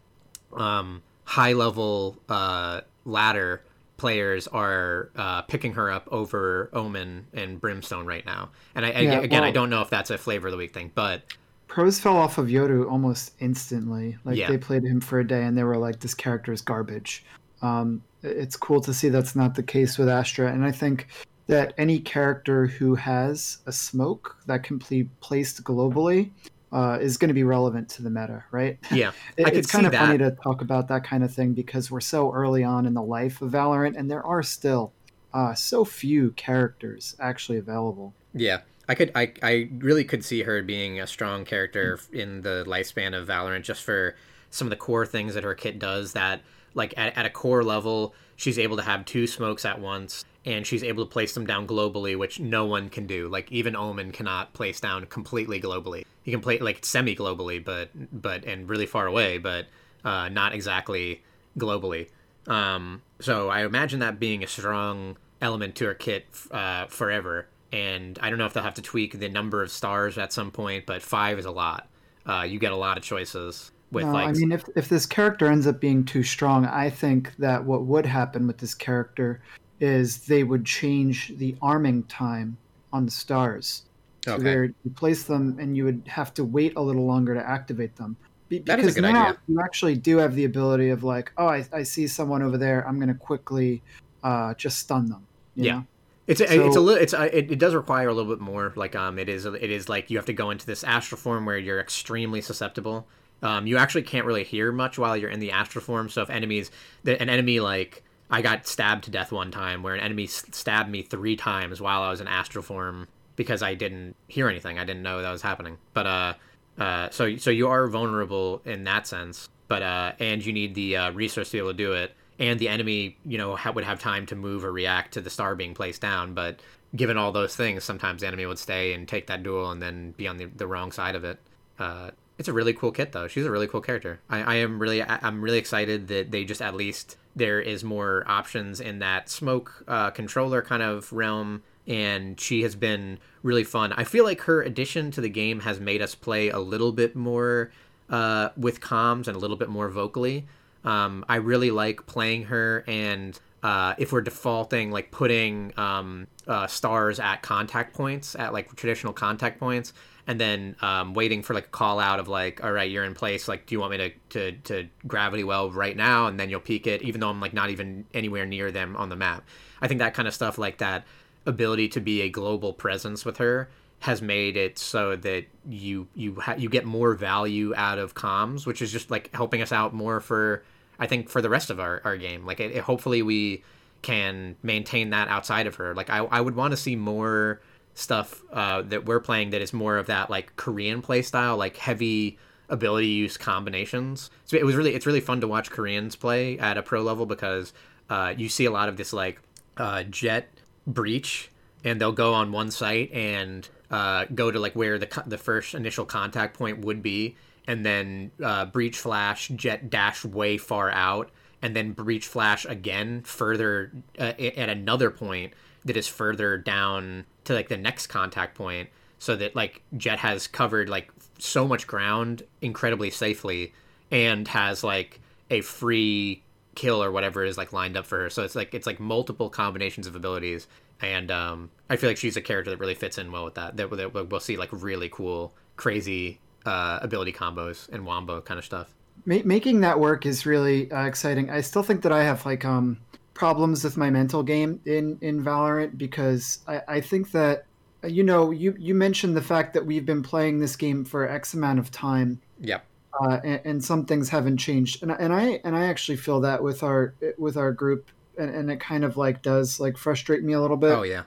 um, 0.53 1.03
high 1.25 1.51
level 1.51 2.15
uh, 2.29 2.79
ladder 3.03 3.61
players 3.99 4.47
are 4.47 5.11
uh, 5.15 5.43
picking 5.43 5.73
her 5.73 5.91
up 5.91 6.07
over 6.11 6.69
Omen 6.73 7.27
and 7.33 7.61
Brimstone 7.61 8.05
right 8.05 8.25
now. 8.25 8.49
And 8.75 8.85
I, 8.85 8.89
yeah, 8.89 9.19
again, 9.19 9.41
well, 9.41 9.49
I 9.49 9.51
don't 9.51 9.69
know 9.69 9.81
if 9.81 9.89
that's 9.89 10.09
a 10.09 10.17
flavor 10.17 10.47
of 10.47 10.51
the 10.51 10.57
week 10.57 10.73
thing, 10.73 10.91
but 10.95 11.21
pros 11.67 11.99
fell 11.99 12.17
off 12.17 12.37
of 12.37 12.47
Yoru 12.47 12.89
almost 12.89 13.33
instantly. 13.39 14.17
Like 14.25 14.37
yeah. 14.37 14.49
they 14.49 14.57
played 14.57 14.83
him 14.83 14.99
for 14.99 15.19
a 15.19 15.27
day 15.27 15.43
and 15.43 15.57
they 15.57 15.63
were 15.63 15.77
like, 15.77 15.99
"This 15.99 16.13
character 16.13 16.51
is 16.51 16.61
garbage." 16.61 17.23
Um, 17.61 18.01
it's 18.23 18.55
cool 18.55 18.81
to 18.81 18.93
see 18.93 19.09
that's 19.09 19.35
not 19.35 19.55
the 19.55 19.63
case 19.63 19.97
with 19.97 20.09
Astra, 20.09 20.51
and 20.51 20.65
I 20.65 20.71
think 20.71 21.07
that 21.47 21.73
any 21.77 21.99
character 21.99 22.67
who 22.67 22.93
has 22.93 23.57
a 23.65 23.71
smoke 23.71 24.37
that 24.45 24.63
can 24.63 24.79
be 24.89 25.05
placed 25.19 25.63
globally 25.63 26.29
uh, 26.71 26.97
is 27.01 27.17
going 27.17 27.29
to 27.29 27.33
be 27.33 27.43
relevant 27.43 27.89
to 27.89 28.03
the 28.03 28.09
meta, 28.09 28.43
right? 28.51 28.77
Yeah, 28.91 29.11
it, 29.37 29.53
it's 29.53 29.71
kind 29.71 29.85
of 29.85 29.93
funny 29.93 30.17
to 30.17 30.31
talk 30.31 30.61
about 30.61 30.87
that 30.89 31.03
kind 31.03 31.23
of 31.23 31.33
thing 31.33 31.53
because 31.53 31.89
we're 31.89 32.01
so 32.01 32.31
early 32.31 32.63
on 32.63 32.85
in 32.85 32.93
the 32.93 33.01
life 33.01 33.41
of 33.41 33.51
Valorant, 33.51 33.97
and 33.97 34.09
there 34.09 34.25
are 34.25 34.43
still 34.43 34.93
uh, 35.33 35.53
so 35.53 35.85
few 35.85 36.31
characters 36.31 37.15
actually 37.19 37.57
available. 37.57 38.13
Yeah. 38.33 38.61
I 38.87 38.95
could 38.95 39.11
I, 39.13 39.33
I 39.43 39.69
really 39.77 40.03
could 40.03 40.25
see 40.25 40.41
her 40.41 40.63
being 40.63 40.99
a 40.99 41.05
strong 41.05 41.45
character 41.45 41.99
in 42.11 42.41
the 42.41 42.63
lifespan 42.67 43.15
of 43.15 43.27
Valorant 43.27 43.61
just 43.61 43.83
for 43.83 44.15
some 44.49 44.65
of 44.65 44.71
the 44.71 44.77
core 44.77 45.05
things 45.05 45.35
that 45.35 45.43
her 45.43 45.53
kit 45.53 45.77
does 45.77 46.13
that 46.13 46.41
like 46.73 46.95
at, 46.97 47.15
at 47.15 47.23
a 47.23 47.29
core 47.29 47.63
level 47.63 48.15
she's 48.35 48.57
able 48.57 48.75
to 48.77 48.81
have 48.81 49.05
two 49.05 49.27
smokes 49.27 49.63
at 49.63 49.79
once 49.79 50.25
and 50.45 50.65
she's 50.65 50.83
able 50.83 51.05
to 51.05 51.11
place 51.11 51.33
them 51.33 51.45
down 51.45 51.67
globally 51.67 52.17
which 52.17 52.39
no 52.39 52.65
one 52.65 52.89
can 52.89 53.05
do 53.05 53.27
like 53.27 53.51
even 53.51 53.75
omen 53.75 54.11
cannot 54.11 54.53
place 54.53 54.79
down 54.79 55.05
completely 55.05 55.59
globally 55.59 56.05
he 56.23 56.31
can 56.31 56.41
play 56.41 56.57
like 56.59 56.85
semi 56.85 57.15
globally 57.15 57.63
but 57.63 57.89
but 58.11 58.45
and 58.45 58.69
really 58.69 58.85
far 58.85 59.05
away 59.07 59.37
but 59.37 59.65
uh, 60.05 60.29
not 60.29 60.53
exactly 60.53 61.21
globally 61.57 62.07
um, 62.47 63.01
so 63.19 63.49
i 63.49 63.65
imagine 63.65 63.99
that 63.99 64.19
being 64.19 64.43
a 64.43 64.47
strong 64.47 65.17
element 65.41 65.75
to 65.75 65.85
her 65.85 65.93
kit 65.93 66.25
uh, 66.51 66.85
forever 66.87 67.47
and 67.71 68.17
I 68.21 68.29
don't 68.29 68.39
know 68.39 68.45
if 68.45 68.53
they'll 68.53 68.63
have 68.63 68.75
to 68.75 68.81
tweak 68.81 69.19
the 69.19 69.29
number 69.29 69.61
of 69.61 69.71
stars 69.71 70.17
at 70.17 70.33
some 70.33 70.51
point, 70.51 70.85
but 70.85 71.01
five 71.01 71.37
is 71.37 71.45
a 71.45 71.51
lot. 71.51 71.87
Uh, 72.25 72.43
you 72.47 72.59
get 72.59 72.71
a 72.71 72.75
lot 72.75 72.97
of 72.97 73.03
choices 73.03 73.71
with 73.91 74.05
no, 74.05 74.13
like. 74.13 74.29
I 74.29 74.31
mean, 74.33 74.51
if 74.51 74.63
if 74.75 74.89
this 74.89 75.05
character 75.05 75.47
ends 75.47 75.67
up 75.67 75.79
being 75.79 76.03
too 76.03 76.23
strong, 76.23 76.65
I 76.65 76.89
think 76.89 77.35
that 77.37 77.63
what 77.63 77.85
would 77.85 78.05
happen 78.05 78.47
with 78.47 78.57
this 78.57 78.73
character 78.73 79.41
is 79.79 80.25
they 80.25 80.43
would 80.43 80.65
change 80.65 81.33
the 81.37 81.55
arming 81.61 82.03
time 82.03 82.57
on 82.91 83.05
the 83.05 83.11
stars. 83.11 83.83
So 84.25 84.33
okay. 84.33 84.43
where 84.43 84.63
you 84.65 84.91
place 84.95 85.23
them 85.23 85.57
and 85.59 85.77
you 85.77 85.85
would 85.85 86.03
have 86.07 86.33
to 86.35 86.43
wait 86.43 86.73
a 86.75 86.81
little 86.81 87.05
longer 87.05 87.33
to 87.33 87.47
activate 87.47 87.95
them. 87.95 88.17
Be- 88.49 88.59
that 88.59 88.79
is 88.79 88.97
a 88.97 89.01
good 89.01 89.13
now 89.13 89.27
idea. 89.27 89.39
You 89.47 89.61
actually 89.61 89.95
do 89.95 90.17
have 90.17 90.35
the 90.35 90.45
ability 90.45 90.89
of 90.89 91.03
like, 91.03 91.31
oh, 91.37 91.47
I, 91.47 91.65
I 91.71 91.83
see 91.83 92.07
someone 92.07 92.41
over 92.41 92.57
there. 92.57 92.85
I'm 92.87 92.97
going 92.97 93.09
to 93.09 93.13
quickly 93.13 93.81
uh, 94.23 94.53
just 94.55 94.79
stun 94.79 95.09
them. 95.09 95.25
yeah. 95.55 95.73
Know? 95.73 95.85
It's 96.27 96.41
a, 96.41 96.47
so, 96.47 96.67
it's 96.67 96.75
a 96.75 96.79
little 96.79 97.01
it's 97.01 97.13
a, 97.13 97.35
it, 97.35 97.51
it 97.53 97.57
does 97.57 97.73
require 97.73 98.07
a 98.07 98.13
little 98.13 98.31
bit 98.31 98.39
more 98.39 98.71
like 98.75 98.95
um 98.95 99.17
it 99.17 99.27
is 99.29 99.45
it 99.45 99.63
is 99.63 99.89
like 99.89 100.11
you 100.11 100.17
have 100.17 100.27
to 100.27 100.33
go 100.33 100.51
into 100.51 100.63
this 100.63 100.83
astral 100.83 101.19
form 101.19 101.43
where 101.47 101.57
you're 101.57 101.79
extremely 101.79 102.39
susceptible. 102.39 103.07
Um, 103.41 103.65
you 103.65 103.77
actually 103.77 104.03
can't 104.03 104.27
really 104.27 104.43
hear 104.43 104.71
much 104.71 104.99
while 104.99 105.17
you're 105.17 105.31
in 105.31 105.39
the 105.39 105.51
astral 105.51 105.83
form. 105.83 106.07
So 106.07 106.21
if 106.21 106.29
enemies 106.29 106.69
an 107.03 107.29
enemy 107.29 107.59
like 107.61 108.03
I 108.29 108.41
got 108.41 108.67
stabbed 108.67 109.05
to 109.05 109.11
death 109.11 109.31
one 109.31 109.51
time 109.51 109.83
where 109.83 109.95
an 109.95 110.01
enemy 110.01 110.27
stabbed 110.27 110.89
me 110.89 111.01
three 111.01 111.35
times 111.35 111.81
while 111.81 112.01
I 112.01 112.11
was 112.11 112.21
in 112.21 112.27
astral 112.27 112.63
form 112.63 113.07
because 113.35 113.61
I 113.63 113.73
didn't 113.73 114.15
hear 114.27 114.49
anything. 114.49 114.77
I 114.77 114.85
didn't 114.85 115.03
know 115.03 115.21
that 115.21 115.31
was 115.31 115.41
happening. 115.41 115.77
But 115.93 116.05
uh, 116.05 116.33
uh, 116.77 117.09
so 117.09 117.37
so 117.37 117.49
you 117.49 117.67
are 117.67 117.87
vulnerable 117.87 118.61
in 118.65 118.83
that 118.83 119.07
sense. 119.07 119.49
But 119.67 119.81
uh, 119.81 120.11
and 120.19 120.45
you 120.45 120.53
need 120.53 120.75
the 120.75 120.97
uh, 120.97 121.11
resource 121.11 121.49
to 121.49 121.53
be 121.53 121.59
able 121.59 121.71
to 121.71 121.77
do 121.77 121.93
it 121.93 122.13
and 122.39 122.57
the 122.57 122.69
enemy, 122.69 123.17
you 123.25 123.37
know, 123.37 123.55
ha- 123.55 123.71
would 123.71 123.83
have 123.83 123.99
time 123.99 124.25
to 124.27 124.35
move 124.35 124.63
or 124.63 124.71
react 124.71 125.13
to 125.13 125.21
the 125.21 125.29
star 125.29 125.55
being 125.55 125.73
placed 125.73 126.01
down. 126.01 126.33
But 126.33 126.61
given 126.95 127.17
all 127.17 127.31
those 127.31 127.55
things, 127.55 127.83
sometimes 127.83 128.21
the 128.21 128.27
enemy 128.27 128.45
would 128.45 128.57
stay 128.57 128.93
and 128.93 129.07
take 129.07 129.27
that 129.27 129.43
duel 129.43 129.69
and 129.71 129.81
then 129.81 130.11
be 130.11 130.27
on 130.27 130.37
the, 130.37 130.45
the 130.45 130.65
wrong 130.65 130.91
side 130.91 131.15
of 131.15 131.25
it. 131.25 131.37
Uh, 131.77 132.11
it's 132.39 132.47
a 132.47 132.53
really 132.53 132.73
cool 132.73 132.91
kit 132.91 133.11
though. 133.11 133.27
She's 133.27 133.45
a 133.45 133.51
really 133.51 133.67
cool 133.67 133.81
character. 133.81 134.21
I, 134.29 134.41
I 134.41 134.55
am 134.55 134.79
really 134.79 135.03
I, 135.03 135.27
am 135.27 135.41
really 135.41 135.57
excited 135.57 136.07
that 136.07 136.31
they 136.31 136.45
just 136.45 136.61
at 136.61 136.73
least 136.73 137.17
there 137.35 137.59
is 137.59 137.83
more 137.83 138.23
options 138.27 138.79
in 138.79 138.99
that 138.99 139.29
smoke 139.29 139.83
uh, 139.87 140.09
controller 140.11 140.61
kind 140.61 140.81
of 140.81 141.11
realm, 141.11 141.63
and 141.85 142.39
she 142.39 142.63
has 142.63 142.75
been 142.75 143.19
really 143.43 143.65
fun. 143.65 143.91
I 143.91 144.05
feel 144.05 144.23
like 144.23 144.41
her 144.41 144.61
addition 144.61 145.11
to 145.11 145.21
the 145.21 145.29
game 145.29 145.59
has 145.59 145.81
made 145.81 146.01
us 146.01 146.15
play 146.15 146.49
a 146.49 146.59
little 146.59 146.93
bit 146.93 147.13
more 147.13 147.71
uh, 148.09 148.49
with 148.55 148.79
comms 148.79 149.27
and 149.27 149.35
a 149.35 149.39
little 149.39 149.57
bit 149.57 149.69
more 149.69 149.89
vocally. 149.89 150.47
Um, 150.85 151.25
I 151.27 151.35
really 151.35 151.71
like 151.71 152.05
playing 152.05 152.43
her, 152.45 152.85
and 152.87 153.37
uh, 153.63 153.95
if 153.97 154.13
we're 154.13 154.21
defaulting, 154.21 154.91
like 154.91 155.11
putting 155.11 155.73
um, 155.77 156.27
uh, 156.47 156.67
stars 156.67 157.19
at 157.19 157.41
contact 157.41 157.93
points, 157.93 158.33
at 158.35 158.53
like 158.53 158.73
traditional 158.77 159.11
contact 159.11 159.59
points, 159.59 159.91
and 160.29 160.39
then 160.39 160.75
um, 160.81 161.15
waiting 161.15 161.41
for 161.41 161.55
like 161.55 161.65
a 161.65 161.69
call 161.69 161.99
out 161.99 162.19
of 162.19 162.27
like, 162.27 162.63
all 162.63 162.71
right, 162.71 162.91
you're 162.91 163.03
in 163.03 163.15
place. 163.15 163.47
Like, 163.47 163.65
do 163.65 163.73
you 163.73 163.79
want 163.79 163.93
me 163.93 163.97
to, 163.97 164.11
to, 164.29 164.51
to 164.51 164.87
gravity 165.07 165.43
well 165.43 165.71
right 165.71 165.97
now? 165.97 166.27
And 166.27 166.39
then 166.39 166.51
you'll 166.51 166.59
peek 166.59 166.85
it, 166.85 167.01
even 167.01 167.19
though 167.19 167.31
I'm 167.31 167.41
like 167.41 167.51
not 167.51 167.71
even 167.71 168.05
anywhere 168.13 168.45
near 168.45 168.71
them 168.71 168.95
on 168.95 169.09
the 169.09 169.15
map. 169.15 169.43
I 169.81 169.87
think 169.87 169.97
that 170.01 170.13
kind 170.13 170.27
of 170.27 170.33
stuff, 170.35 170.59
like 170.59 170.77
that 170.77 171.03
ability 171.47 171.87
to 171.89 171.99
be 171.99 172.21
a 172.21 172.29
global 172.29 172.73
presence 172.73 173.25
with 173.25 173.37
her, 173.37 173.71
has 174.01 174.21
made 174.21 174.55
it 174.55 174.77
so 174.77 175.15
that 175.15 175.45
you 175.67 176.07
you 176.13 176.35
ha- 176.35 176.55
you 176.59 176.69
get 176.69 176.85
more 176.85 177.15
value 177.15 177.73
out 177.75 177.97
of 177.97 178.13
comms, 178.13 178.67
which 178.67 178.83
is 178.83 178.91
just 178.91 179.09
like 179.09 179.33
helping 179.33 179.63
us 179.63 179.71
out 179.71 179.95
more 179.95 180.19
for 180.19 180.63
I 180.99 181.07
think 181.07 181.27
for 181.27 181.41
the 181.41 181.49
rest 181.49 181.71
of 181.71 181.79
our, 181.79 182.01
our 182.05 182.17
game. 182.17 182.45
Like 182.45 182.59
it, 182.59 182.75
it, 182.75 182.83
hopefully 182.83 183.23
we 183.23 183.63
can 184.03 184.57
maintain 184.61 185.09
that 185.09 185.27
outside 185.27 185.65
of 185.65 185.73
her. 185.77 185.95
Like 185.95 186.11
I 186.11 186.19
I 186.19 186.39
would 186.39 186.55
want 186.55 186.69
to 186.69 186.77
see 186.77 186.95
more 186.95 187.61
stuff 187.99 188.41
uh, 188.51 188.81
that 188.83 189.05
we're 189.05 189.19
playing 189.19 189.49
that 189.51 189.61
is 189.61 189.73
more 189.73 189.97
of 189.97 190.07
that 190.07 190.29
like 190.29 190.55
Korean 190.55 191.01
play 191.01 191.21
style, 191.21 191.57
like 191.57 191.77
heavy 191.77 192.37
ability 192.69 193.07
use 193.07 193.37
combinations. 193.37 194.29
So 194.45 194.57
it 194.57 194.65
was 194.65 194.75
really 194.75 194.95
it's 194.95 195.05
really 195.05 195.21
fun 195.21 195.41
to 195.41 195.47
watch 195.47 195.69
Koreans 195.69 196.15
play 196.15 196.57
at 196.59 196.77
a 196.77 196.83
pro 196.83 197.01
level 197.01 197.25
because 197.25 197.73
uh, 198.09 198.33
you 198.37 198.49
see 198.49 198.65
a 198.65 198.71
lot 198.71 198.89
of 198.89 198.97
this 198.97 199.13
like 199.13 199.41
uh, 199.77 200.03
Jett 200.03 200.49
breach 200.87 201.51
and 201.83 201.99
they'll 201.99 202.11
go 202.11 202.33
on 202.33 202.51
one 202.51 202.71
site 202.71 203.11
and 203.11 203.67
uh, 203.91 204.25
go 204.33 204.51
to 204.51 204.59
like 204.59 204.75
where 204.75 204.97
the 204.97 205.23
the 205.25 205.37
first 205.37 205.73
initial 205.73 206.05
contact 206.05 206.57
point 206.57 206.79
would 206.79 207.01
be, 207.01 207.35
and 207.67 207.85
then 207.85 208.31
uh, 208.43 208.65
breach 208.65 208.97
flash, 208.97 209.49
Jett 209.49 209.89
dash 209.89 210.23
way 210.23 210.57
far 210.57 210.91
out, 210.91 211.31
and 211.61 211.75
then 211.75 211.93
breach 211.93 212.27
flash 212.27 212.65
again 212.65 213.21
further 213.23 213.91
uh, 214.17 214.33
at 214.39 214.69
another 214.69 215.09
point 215.09 215.53
that 215.85 215.97
is 215.97 216.07
further 216.07 216.57
down 216.57 217.25
to 217.49 217.55
like 217.55 217.69
the 217.69 217.77
next 217.77 218.07
contact 218.07 218.55
point, 218.55 218.89
so 219.19 219.35
that 219.35 219.55
like 219.55 219.81
Jett 219.97 220.19
has 220.19 220.47
covered 220.47 220.89
like 220.89 221.11
so 221.37 221.67
much 221.67 221.85
ground 221.85 222.43
incredibly 222.61 223.09
safely, 223.11 223.73
and 224.11 224.47
has 224.47 224.83
like 224.83 225.19
a 225.49 225.61
free 225.61 226.41
kill 226.75 227.03
or 227.03 227.11
whatever 227.11 227.43
is 227.43 227.57
like 227.57 227.73
lined 227.73 227.97
up 227.97 228.05
for 228.05 228.19
her. 228.19 228.29
So 228.29 228.43
it's 228.43 228.55
like 228.55 228.73
it's 228.73 228.87
like 228.87 228.99
multiple 228.99 229.49
combinations 229.49 230.07
of 230.07 230.15
abilities 230.15 230.67
and 231.01 231.31
um, 231.31 231.69
I 231.89 231.95
feel 231.95 232.09
like 232.09 232.17
she's 232.17 232.37
a 232.37 232.41
character 232.41 232.71
that 232.71 232.77
really 232.77 232.95
fits 232.95 233.17
in 233.17 233.31
well 233.31 233.45
with 233.45 233.55
that. 233.55 233.77
That, 233.77 233.89
that 233.91 234.29
we'll 234.29 234.39
see 234.39 234.57
like 234.57 234.69
really 234.71 235.09
cool, 235.09 235.53
crazy 235.77 236.39
uh, 236.65 236.99
ability 237.01 237.31
combos 237.31 237.89
and 237.89 238.05
wombo 238.05 238.41
kind 238.41 238.57
of 238.57 238.65
stuff. 238.65 238.93
making 239.25 239.81
that 239.81 239.99
work 239.99 240.25
is 240.25 240.45
really 240.45 240.91
uh, 240.91 241.05
exciting. 241.05 241.49
I 241.49 241.61
still 241.61 241.83
think 241.83 242.01
that 242.01 242.11
I 242.11 242.23
have 242.23 242.45
like 242.45 242.65
um, 242.65 242.97
problems 243.39 243.85
with 243.85 243.95
my 243.95 244.09
mental 244.09 244.43
game 244.43 244.81
in 244.85 245.17
in 245.21 245.41
Valorant 245.41 245.97
because 245.97 246.59
I, 246.67 246.81
I 246.89 247.01
think 247.01 247.31
that 247.31 247.63
you 248.05 248.21
know 248.21 248.51
you 248.51 248.75
you 248.77 248.93
mentioned 248.93 249.35
the 249.35 249.41
fact 249.41 249.73
that 249.75 249.85
we've 249.85 250.05
been 250.05 250.21
playing 250.21 250.59
this 250.59 250.75
game 250.75 251.05
for 251.05 251.27
X 251.27 251.53
amount 251.53 251.79
of 251.79 251.89
time. 251.89 252.41
Yep. 252.59 252.83
Uh, 253.21 253.39
and, 253.43 253.61
and, 253.65 253.83
some 253.83 254.05
things 254.05 254.29
haven't 254.29 254.57
changed, 254.57 255.01
and, 255.01 255.11
and 255.11 255.33
I 255.33 255.59
and 255.63 255.75
I 255.75 255.87
actually 255.87 256.17
feel 256.17 256.41
that 256.41 256.61
with 256.61 256.83
our 256.83 257.15
with 257.37 257.57
our 257.57 257.71
group 257.71 258.11
and, 258.37 258.53
and 258.53 258.69
it 258.69 258.79
kind 258.79 259.03
of 259.03 259.17
like 259.17 259.41
does 259.41 259.79
like 259.79 259.97
frustrate 259.97 260.43
me 260.43 260.53
a 260.53 260.61
little 260.61 260.77
bit. 260.77 260.91
Oh 260.91 261.03
yeah. 261.03 261.23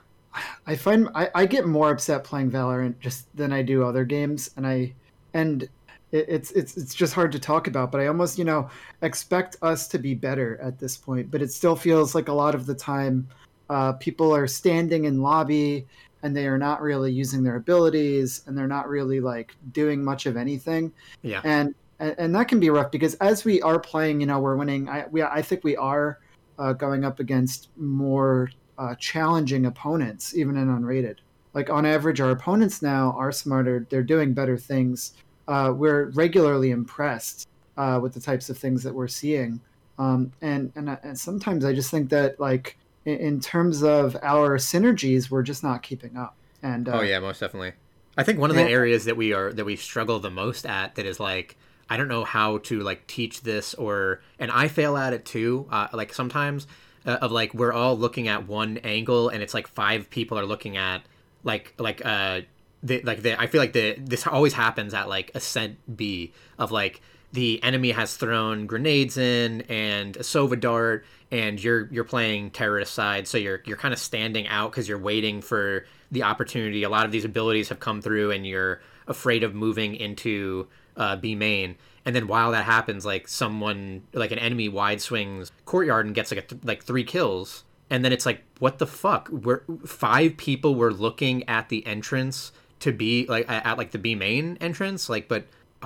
I 0.65 0.75
find 0.75 1.09
I, 1.13 1.29
I 1.35 1.45
get 1.45 1.65
more 1.65 1.91
upset 1.91 2.23
playing 2.23 2.51
Valorant 2.51 2.99
just 2.99 3.25
than 3.35 3.51
I 3.51 3.63
do 3.63 3.83
other 3.83 4.05
games, 4.05 4.51
and 4.55 4.65
I 4.65 4.93
and 5.33 5.67
it, 6.13 6.25
it's 6.29 6.51
it's 6.51 6.77
it's 6.77 6.93
just 6.93 7.13
hard 7.13 7.31
to 7.33 7.39
talk 7.39 7.67
about. 7.67 7.91
But 7.91 7.99
I 7.99 8.07
almost 8.07 8.37
you 8.37 8.45
know 8.45 8.69
expect 9.01 9.57
us 9.61 9.87
to 9.89 9.99
be 9.99 10.13
better 10.13 10.57
at 10.61 10.79
this 10.79 10.95
point. 10.95 11.29
But 11.29 11.41
it 11.41 11.51
still 11.51 11.75
feels 11.75 12.15
like 12.15 12.29
a 12.29 12.33
lot 12.33 12.55
of 12.55 12.65
the 12.65 12.75
time, 12.75 13.27
uh, 13.69 13.93
people 13.93 14.33
are 14.33 14.47
standing 14.47 15.05
in 15.05 15.21
lobby 15.21 15.85
and 16.21 16.35
they 16.35 16.47
are 16.47 16.57
not 16.57 16.81
really 16.81 17.11
using 17.11 17.43
their 17.43 17.57
abilities 17.57 18.43
and 18.47 18.57
they're 18.57 18.67
not 18.67 18.87
really 18.87 19.19
like 19.19 19.55
doing 19.73 20.03
much 20.03 20.25
of 20.25 20.37
anything. 20.37 20.91
Yeah. 21.21 21.41
And 21.43 21.75
and, 21.99 22.15
and 22.17 22.35
that 22.35 22.47
can 22.47 22.59
be 22.59 22.69
rough 22.69 22.91
because 22.91 23.15
as 23.15 23.43
we 23.43 23.61
are 23.61 23.79
playing, 23.79 24.21
you 24.21 24.27
know, 24.27 24.39
we're 24.39 24.55
winning. 24.55 24.87
I 24.87 25.05
we 25.11 25.21
I 25.23 25.41
think 25.41 25.63
we 25.63 25.75
are 25.75 26.19
uh, 26.59 26.73
going 26.73 27.03
up 27.03 27.19
against 27.19 27.69
more 27.75 28.49
uh, 28.77 28.95
challenging 28.95 29.65
opponents, 29.65 30.35
even 30.35 30.57
in 30.57 30.67
unrated. 30.67 31.17
Like 31.53 31.69
on 31.69 31.85
average, 31.85 32.19
our 32.19 32.31
opponents 32.31 32.81
now 32.81 33.15
are 33.17 33.31
smarter. 33.31 33.85
They're 33.89 34.03
doing 34.03 34.33
better 34.33 34.57
things. 34.57 35.13
Uh, 35.47 35.73
we're 35.75 36.05
regularly 36.11 36.71
impressed 36.71 37.47
uh, 37.77 37.99
with 38.01 38.13
the 38.13 38.19
types 38.19 38.49
of 38.49 38.57
things 38.57 38.83
that 38.83 38.93
we're 38.93 39.07
seeing. 39.07 39.59
Um, 39.99 40.31
and, 40.41 40.71
and 40.75 40.89
uh, 40.89 40.97
and 41.03 41.17
sometimes 41.17 41.65
I 41.65 41.73
just 41.73 41.91
think 41.91 42.09
that 42.09 42.39
like 42.39 42.77
in, 43.05 43.17
in, 43.17 43.39
terms 43.39 43.83
of 43.83 44.17
our 44.23 44.57
synergies, 44.57 45.29
we're 45.29 45.43
just 45.43 45.63
not 45.63 45.83
keeping 45.83 46.17
up. 46.17 46.35
And 46.63 46.89
oh 46.89 47.01
yeah, 47.01 47.19
most 47.19 47.39
definitely. 47.39 47.73
I 48.17 48.23
think 48.23 48.39
one 48.39 48.49
of 48.49 48.55
the 48.55 48.63
areas 48.63 49.05
that 49.05 49.17
we 49.17 49.33
are 49.33 49.51
that 49.53 49.65
we 49.65 49.75
struggle 49.75 50.19
the 50.19 50.31
most 50.31 50.65
at 50.65 50.95
that 50.95 51.05
is 51.05 51.19
like 51.19 51.57
I 51.89 51.97
don't 51.97 52.07
know 52.07 52.23
how 52.23 52.59
to 52.59 52.79
like 52.79 53.05
teach 53.07 53.41
this 53.41 53.73
or 53.73 54.21
and 54.39 54.51
I 54.51 54.67
fail 54.67 54.97
at 54.97 55.13
it 55.13 55.25
too. 55.25 55.67
Uh, 55.69 55.87
like 55.93 56.13
sometimes 56.13 56.67
uh, 57.05 57.17
of 57.21 57.31
like 57.31 57.53
we're 57.53 57.73
all 57.73 57.97
looking 57.97 58.27
at 58.27 58.47
one 58.47 58.77
angle 58.79 59.29
and 59.29 59.43
it's 59.43 59.53
like 59.53 59.67
five 59.67 60.09
people 60.09 60.39
are 60.39 60.45
looking 60.45 60.77
at 60.77 61.03
like 61.43 61.73
like 61.77 62.03
uh 62.05 62.41
like 62.83 63.25
I 63.25 63.47
feel 63.47 63.61
like 63.61 63.73
the 63.73 63.95
this 63.97 64.27
always 64.27 64.53
happens 64.53 64.93
at 64.93 65.07
like 65.07 65.31
ascent 65.35 65.77
B 65.95 66.33
of 66.57 66.71
like 66.71 67.01
the 67.31 67.61
enemy 67.63 67.91
has 67.91 68.15
thrown 68.15 68.67
grenades 68.67 69.17
in 69.17 69.61
and 69.61 70.15
a 70.17 70.21
sova 70.21 70.59
dart 70.59 71.05
and 71.33 71.61
you're 71.61 71.87
you're 71.91 72.03
playing 72.03 72.51
terrorist 72.51 72.93
side, 72.93 73.27
so 73.27 73.39
you're 73.39 73.63
you're 73.65 73.75
kind 73.75 73.91
of 73.91 73.99
standing 73.99 74.47
out 74.47 74.71
because 74.71 74.87
you're 74.87 74.99
waiting 74.99 75.41
for 75.41 75.85
the 76.11 76.21
opportunity. 76.21 76.83
A 76.83 76.89
lot 76.89 77.07
of 77.07 77.11
these 77.11 77.25
abilities 77.25 77.69
have 77.69 77.79
come 77.79 78.03
through, 78.03 78.29
and 78.29 78.45
you're 78.45 78.81
afraid 79.07 79.43
of 79.43 79.55
moving 79.55 79.95
into 79.95 80.67
uh, 80.95 81.15
B 81.15 81.33
main. 81.33 81.75
And 82.05 82.15
then 82.15 82.27
while 82.27 82.51
that 82.51 82.65
happens, 82.65 83.03
like 83.03 83.27
someone 83.27 84.03
like 84.13 84.31
an 84.31 84.37
enemy 84.37 84.69
wide 84.69 85.01
swings 85.01 85.51
courtyard 85.65 86.05
and 86.05 86.13
gets 86.13 86.29
like 86.31 86.43
a 86.43 86.47
th- 86.47 86.63
like 86.63 86.83
three 86.83 87.03
kills, 87.03 87.63
and 87.89 88.05
then 88.05 88.13
it's 88.13 88.27
like 88.27 88.43
what 88.59 88.77
the 88.77 88.85
fuck? 88.85 89.27
We're 89.29 89.63
five 89.87 90.37
people 90.37 90.75
were 90.75 90.93
looking 90.93 91.49
at 91.49 91.69
the 91.69 91.83
entrance 91.87 92.51
to 92.83 92.91
be 92.91 93.25
like 93.27 93.49
at, 93.49 93.65
at 93.65 93.77
like 93.77 93.91
the 93.91 93.97
B 93.97 94.15
main 94.15 94.57
entrance, 94.61 95.09
like 95.09 95.27
but 95.27 95.45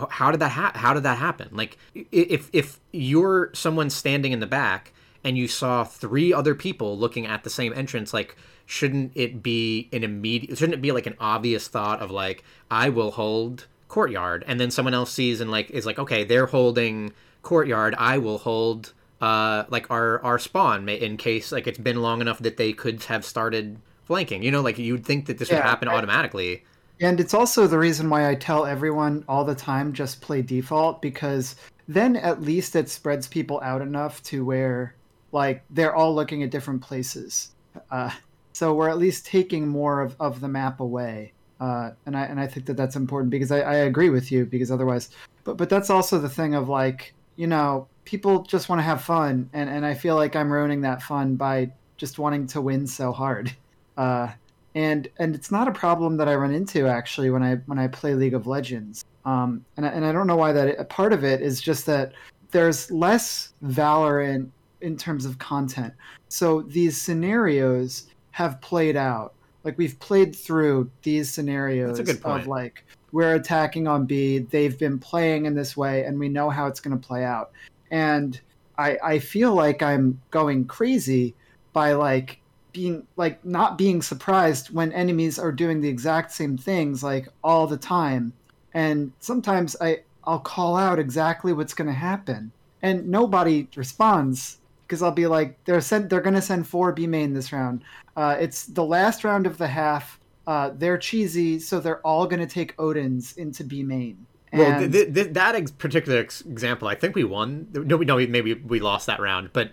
how 0.10 0.32
did 0.32 0.40
that 0.41 0.52
ha- 0.52 0.74
how 0.76 0.94
did 0.94 1.03
that 1.03 1.18
happen? 1.18 1.49
Like 1.52 1.78
if 1.94 2.49
if 2.53 2.80
you're 2.91 3.49
someone 3.53 3.90
standing 3.90 4.32
in 4.32 4.40
the 4.40 4.48
back 4.48 4.94
and 5.24 5.38
you 5.38 5.48
saw 5.48 5.84
three 5.84 6.32
other 6.32 6.56
people 6.56 6.98
looking 6.98 7.26
at 7.26 7.44
the 7.44 7.49
same 7.49 7.74
entrance 7.74 8.14
like 8.14 8.38
shouldn't 8.65 9.11
it 9.15 9.44
be 9.44 9.90
an 9.91 10.03
immediate 10.03 10.57
shouldn't 10.57 10.76
it 10.76 10.82
be 10.82 10.91
like 10.91 11.06
an 11.06 11.15
obvious 11.19 11.68
thought 11.68 11.99
of 11.99 12.11
like 12.11 12.44
i 12.69 12.88
will 12.88 13.11
hold 13.11 13.68
courtyard 13.88 14.44
and 14.48 14.60
then 14.60 14.72
someone 14.72 14.94
else 14.94 15.11
sees 15.11 15.41
and 15.41 15.52
like 15.52 15.69
is 15.72 15.86
like 15.86 15.99
okay 15.99 16.24
they're 16.24 16.45
holding 16.45 17.11
courtyard 17.41 17.94
i 17.98 18.18
will 18.18 18.38
hold 18.38 18.94
uh 19.19 19.64
like 19.69 19.90
our 19.90 20.24
our 20.24 20.38
spawn 20.38 20.88
in 20.88 21.18
case 21.18 21.52
like 21.52 21.68
it's 21.68 21.80
been 21.80 22.02
long 22.02 22.22
enough 22.22 22.40
that 22.40 22.57
they 22.57 22.72
could 22.72 23.03
have 23.06 23.26
started 23.26 23.80
flanking 24.06 24.44
you 24.44 24.52
know 24.52 24.61
like 24.61 24.78
you'd 24.78 25.06
think 25.06 25.26
that 25.26 25.38
this 25.38 25.49
yeah, 25.49 25.57
would 25.57 25.65
happen 25.65 25.88
I, 25.88 25.95
automatically 25.95 26.64
and 26.99 27.19
it's 27.19 27.34
also 27.34 27.68
the 27.68 27.78
reason 27.78 28.10
why 28.10 28.30
I 28.30 28.36
tell 28.36 28.65
everyone 28.65 29.24
all 29.28 29.44
the 29.44 29.56
time 29.56 29.94
just 29.94 30.22
play 30.22 30.41
default 30.41 31.02
because 31.02 31.56
then 31.88 32.15
at 32.15 32.41
least 32.41 32.76
it 32.76 32.90
spreads 32.90 33.28
people 33.28 33.61
out 33.61 33.82
enough 33.82 34.22
to 34.24 34.44
where 34.44 34.95
like 35.32 35.64
they're 35.69 35.95
all 35.95 36.14
looking 36.14 36.44
at 36.44 36.49
different 36.49 36.82
places. 36.82 37.52
Uh, 37.91 38.11
so 38.53 38.74
we're 38.74 38.90
at 38.90 38.98
least 38.98 39.26
taking 39.26 39.68
more 39.68 40.02
of, 40.02 40.15
of 40.19 40.41
the 40.41 40.48
map 40.48 40.80
away. 40.80 41.34
Uh, 41.60 41.91
and 42.06 42.15
I 42.15 42.24
and 42.26 42.40
I 42.40 42.48
think 42.48 42.65
that 42.68 42.78
that's 42.78 42.95
important 42.95 43.32
because 43.32 43.52
I, 43.52 43.60
I 43.61 43.76
agree 43.76 44.10
with 44.10 44.32
you 44.32 44.45
because 44.45 44.72
otherwise, 44.72 45.10
but 45.44 45.57
but 45.57 45.69
that's 45.69 45.90
also 45.90 46.19
the 46.19 46.30
thing 46.30 46.53
of 46.53 46.69
like 46.69 47.14
you 47.36 47.48
know 47.48 47.88
people 48.06 48.44
just 48.44 48.69
want 48.69 48.80
to 48.80 48.84
have 48.84 49.03
fun 49.03 49.49
and 49.53 49.69
and 49.69 49.86
I 49.86 49.95
feel 49.95 50.15
like 50.15 50.36
I'm 50.36 50.52
ruining 50.52 50.82
that 50.82 51.02
fun 51.02 51.36
by 51.36 51.72
just 51.98 52.19
wanting 52.19 52.45
to 52.48 52.61
win 52.61 52.86
so 52.86 53.11
hard. 53.11 53.52
Uh, 53.98 54.30
and 54.78 55.08
and 55.18 55.34
it's 55.34 55.49
not 55.49 55.68
a 55.68 55.72
problem 55.72 56.18
that 56.18 56.28
I 56.28 56.36
run 56.36 56.54
into 56.54 56.86
actually 56.88 57.32
when 57.32 57.41
I 57.41 57.56
when 57.66 57.80
I 57.80 57.88
play 57.88 58.14
League 58.14 58.36
of 58.36 58.45
Legends. 58.45 59.04
Um, 59.26 59.66
and 59.76 59.88
I, 59.88 59.90
and 59.90 60.06
I 60.06 60.12
don't 60.12 60.28
know 60.28 60.36
why 60.36 60.52
that. 60.54 60.80
A 60.80 60.86
part 60.86 61.14
of 61.14 61.24
it 61.24 61.41
is 61.41 61.60
just 61.60 61.88
that 61.88 62.14
there's 62.52 62.91
less 62.91 63.54
Valorant 63.66 64.49
in 64.82 64.95
terms 64.95 65.26
of 65.26 65.40
content. 65.40 65.95
So 66.30 66.62
these 66.62 66.95
scenarios 66.95 68.08
have 68.32 68.62
played 68.62 68.95
out. 68.95 69.34
Like 69.64 69.80
we've 69.80 69.99
played 69.99 70.36
through 70.36 70.91
these 71.02 71.34
scenarios 71.34 71.99
of 71.99 72.48
like 72.48 72.86
we're 73.12 73.34
attacking 73.34 73.88
on 73.88 74.06
B. 74.06 74.40
They've 74.40 74.78
been 74.78 74.99
playing 74.99 75.48
in 75.48 75.56
this 75.56 75.76
way, 75.76 76.04
and 76.04 76.20
we 76.20 76.30
know 76.30 76.52
how 76.52 76.68
it's 76.68 76.80
going 76.80 76.95
to 76.95 77.08
play 77.08 77.24
out. 77.24 77.49
And 77.90 78.40
I 78.78 78.99
I 79.04 79.20
feel 79.20 79.56
like 79.56 79.82
I'm 79.82 80.22
going 80.30 80.66
crazy 80.66 81.34
by 81.74 81.94
like 81.94 82.40
being 82.78 83.08
like 83.16 83.44
not 83.44 83.76
being 83.76 84.04
surprised 84.04 84.70
when 84.70 84.91
enemies 84.94 85.40
are 85.40 85.52
doing 85.52 85.82
the 85.82 85.90
exact 85.90 86.32
same 86.32 86.56
things 86.56 87.02
like 87.02 87.28
all 87.44 87.66
the 87.66 87.76
time. 87.78 88.32
And 88.76 89.12
sometimes 89.20 89.76
i 89.82 90.02
i'll 90.26 90.40
call 90.40 90.78
out 90.78 90.99
exactly 90.99 91.54
what's 91.54 91.74
going 91.74 91.88
to 91.88 92.02
happen. 92.12 92.52
And 92.84 93.10
nobody 93.10 93.68
responds 93.76 94.60
because 94.86 95.02
i'll 95.02 95.20
be 95.24 95.26
like 95.26 95.58
they're 95.66 95.82
sent 95.82 96.08
they're 96.10 96.22
going 96.22 96.36
to 96.36 96.41
send 96.41 96.68
four 96.68 96.91
b 96.91 97.08
main 97.08 97.34
this 97.34 97.52
round. 97.52 97.84
Uh, 98.16 98.38
it's 98.40 98.66
the 98.66 98.86
last 98.86 99.24
round 99.24 99.48
of 99.48 99.58
the 99.58 99.68
half. 99.68 100.20
Uh, 100.45 100.70
they're 100.78 100.99
cheesy 100.99 101.58
so 101.58 101.80
they're 101.80 102.06
all 102.06 102.28
going 102.28 102.40
to 102.40 102.54
take 102.60 102.76
odin's 102.80 103.36
into 103.38 103.64
b 103.64 103.82
main. 103.82 104.24
And... 104.52 104.60
well 104.60 104.80
th- 104.80 104.91
th- 104.91 105.14
th- 105.16 105.34
that 105.34 105.56
ex- 105.56 105.72
particular 105.72 106.20
ex- 106.20 106.41
example 106.41 106.88
i 106.88 106.94
think 106.94 107.16
we 107.16 107.24
won. 107.24 107.70
No, 107.74 107.98
no 107.98 108.18
maybe 108.18 108.54
we 108.54 108.80
lost 108.80 109.08
that 109.08 109.20
round 109.20 109.49
but 109.52 109.72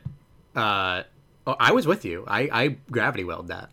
uh 0.56 1.02
Oh, 1.46 1.56
I 1.58 1.72
was 1.72 1.86
with 1.86 2.04
you. 2.04 2.24
I, 2.26 2.48
I 2.52 2.68
gravity 2.90 3.24
weld 3.24 3.48
that. 3.48 3.70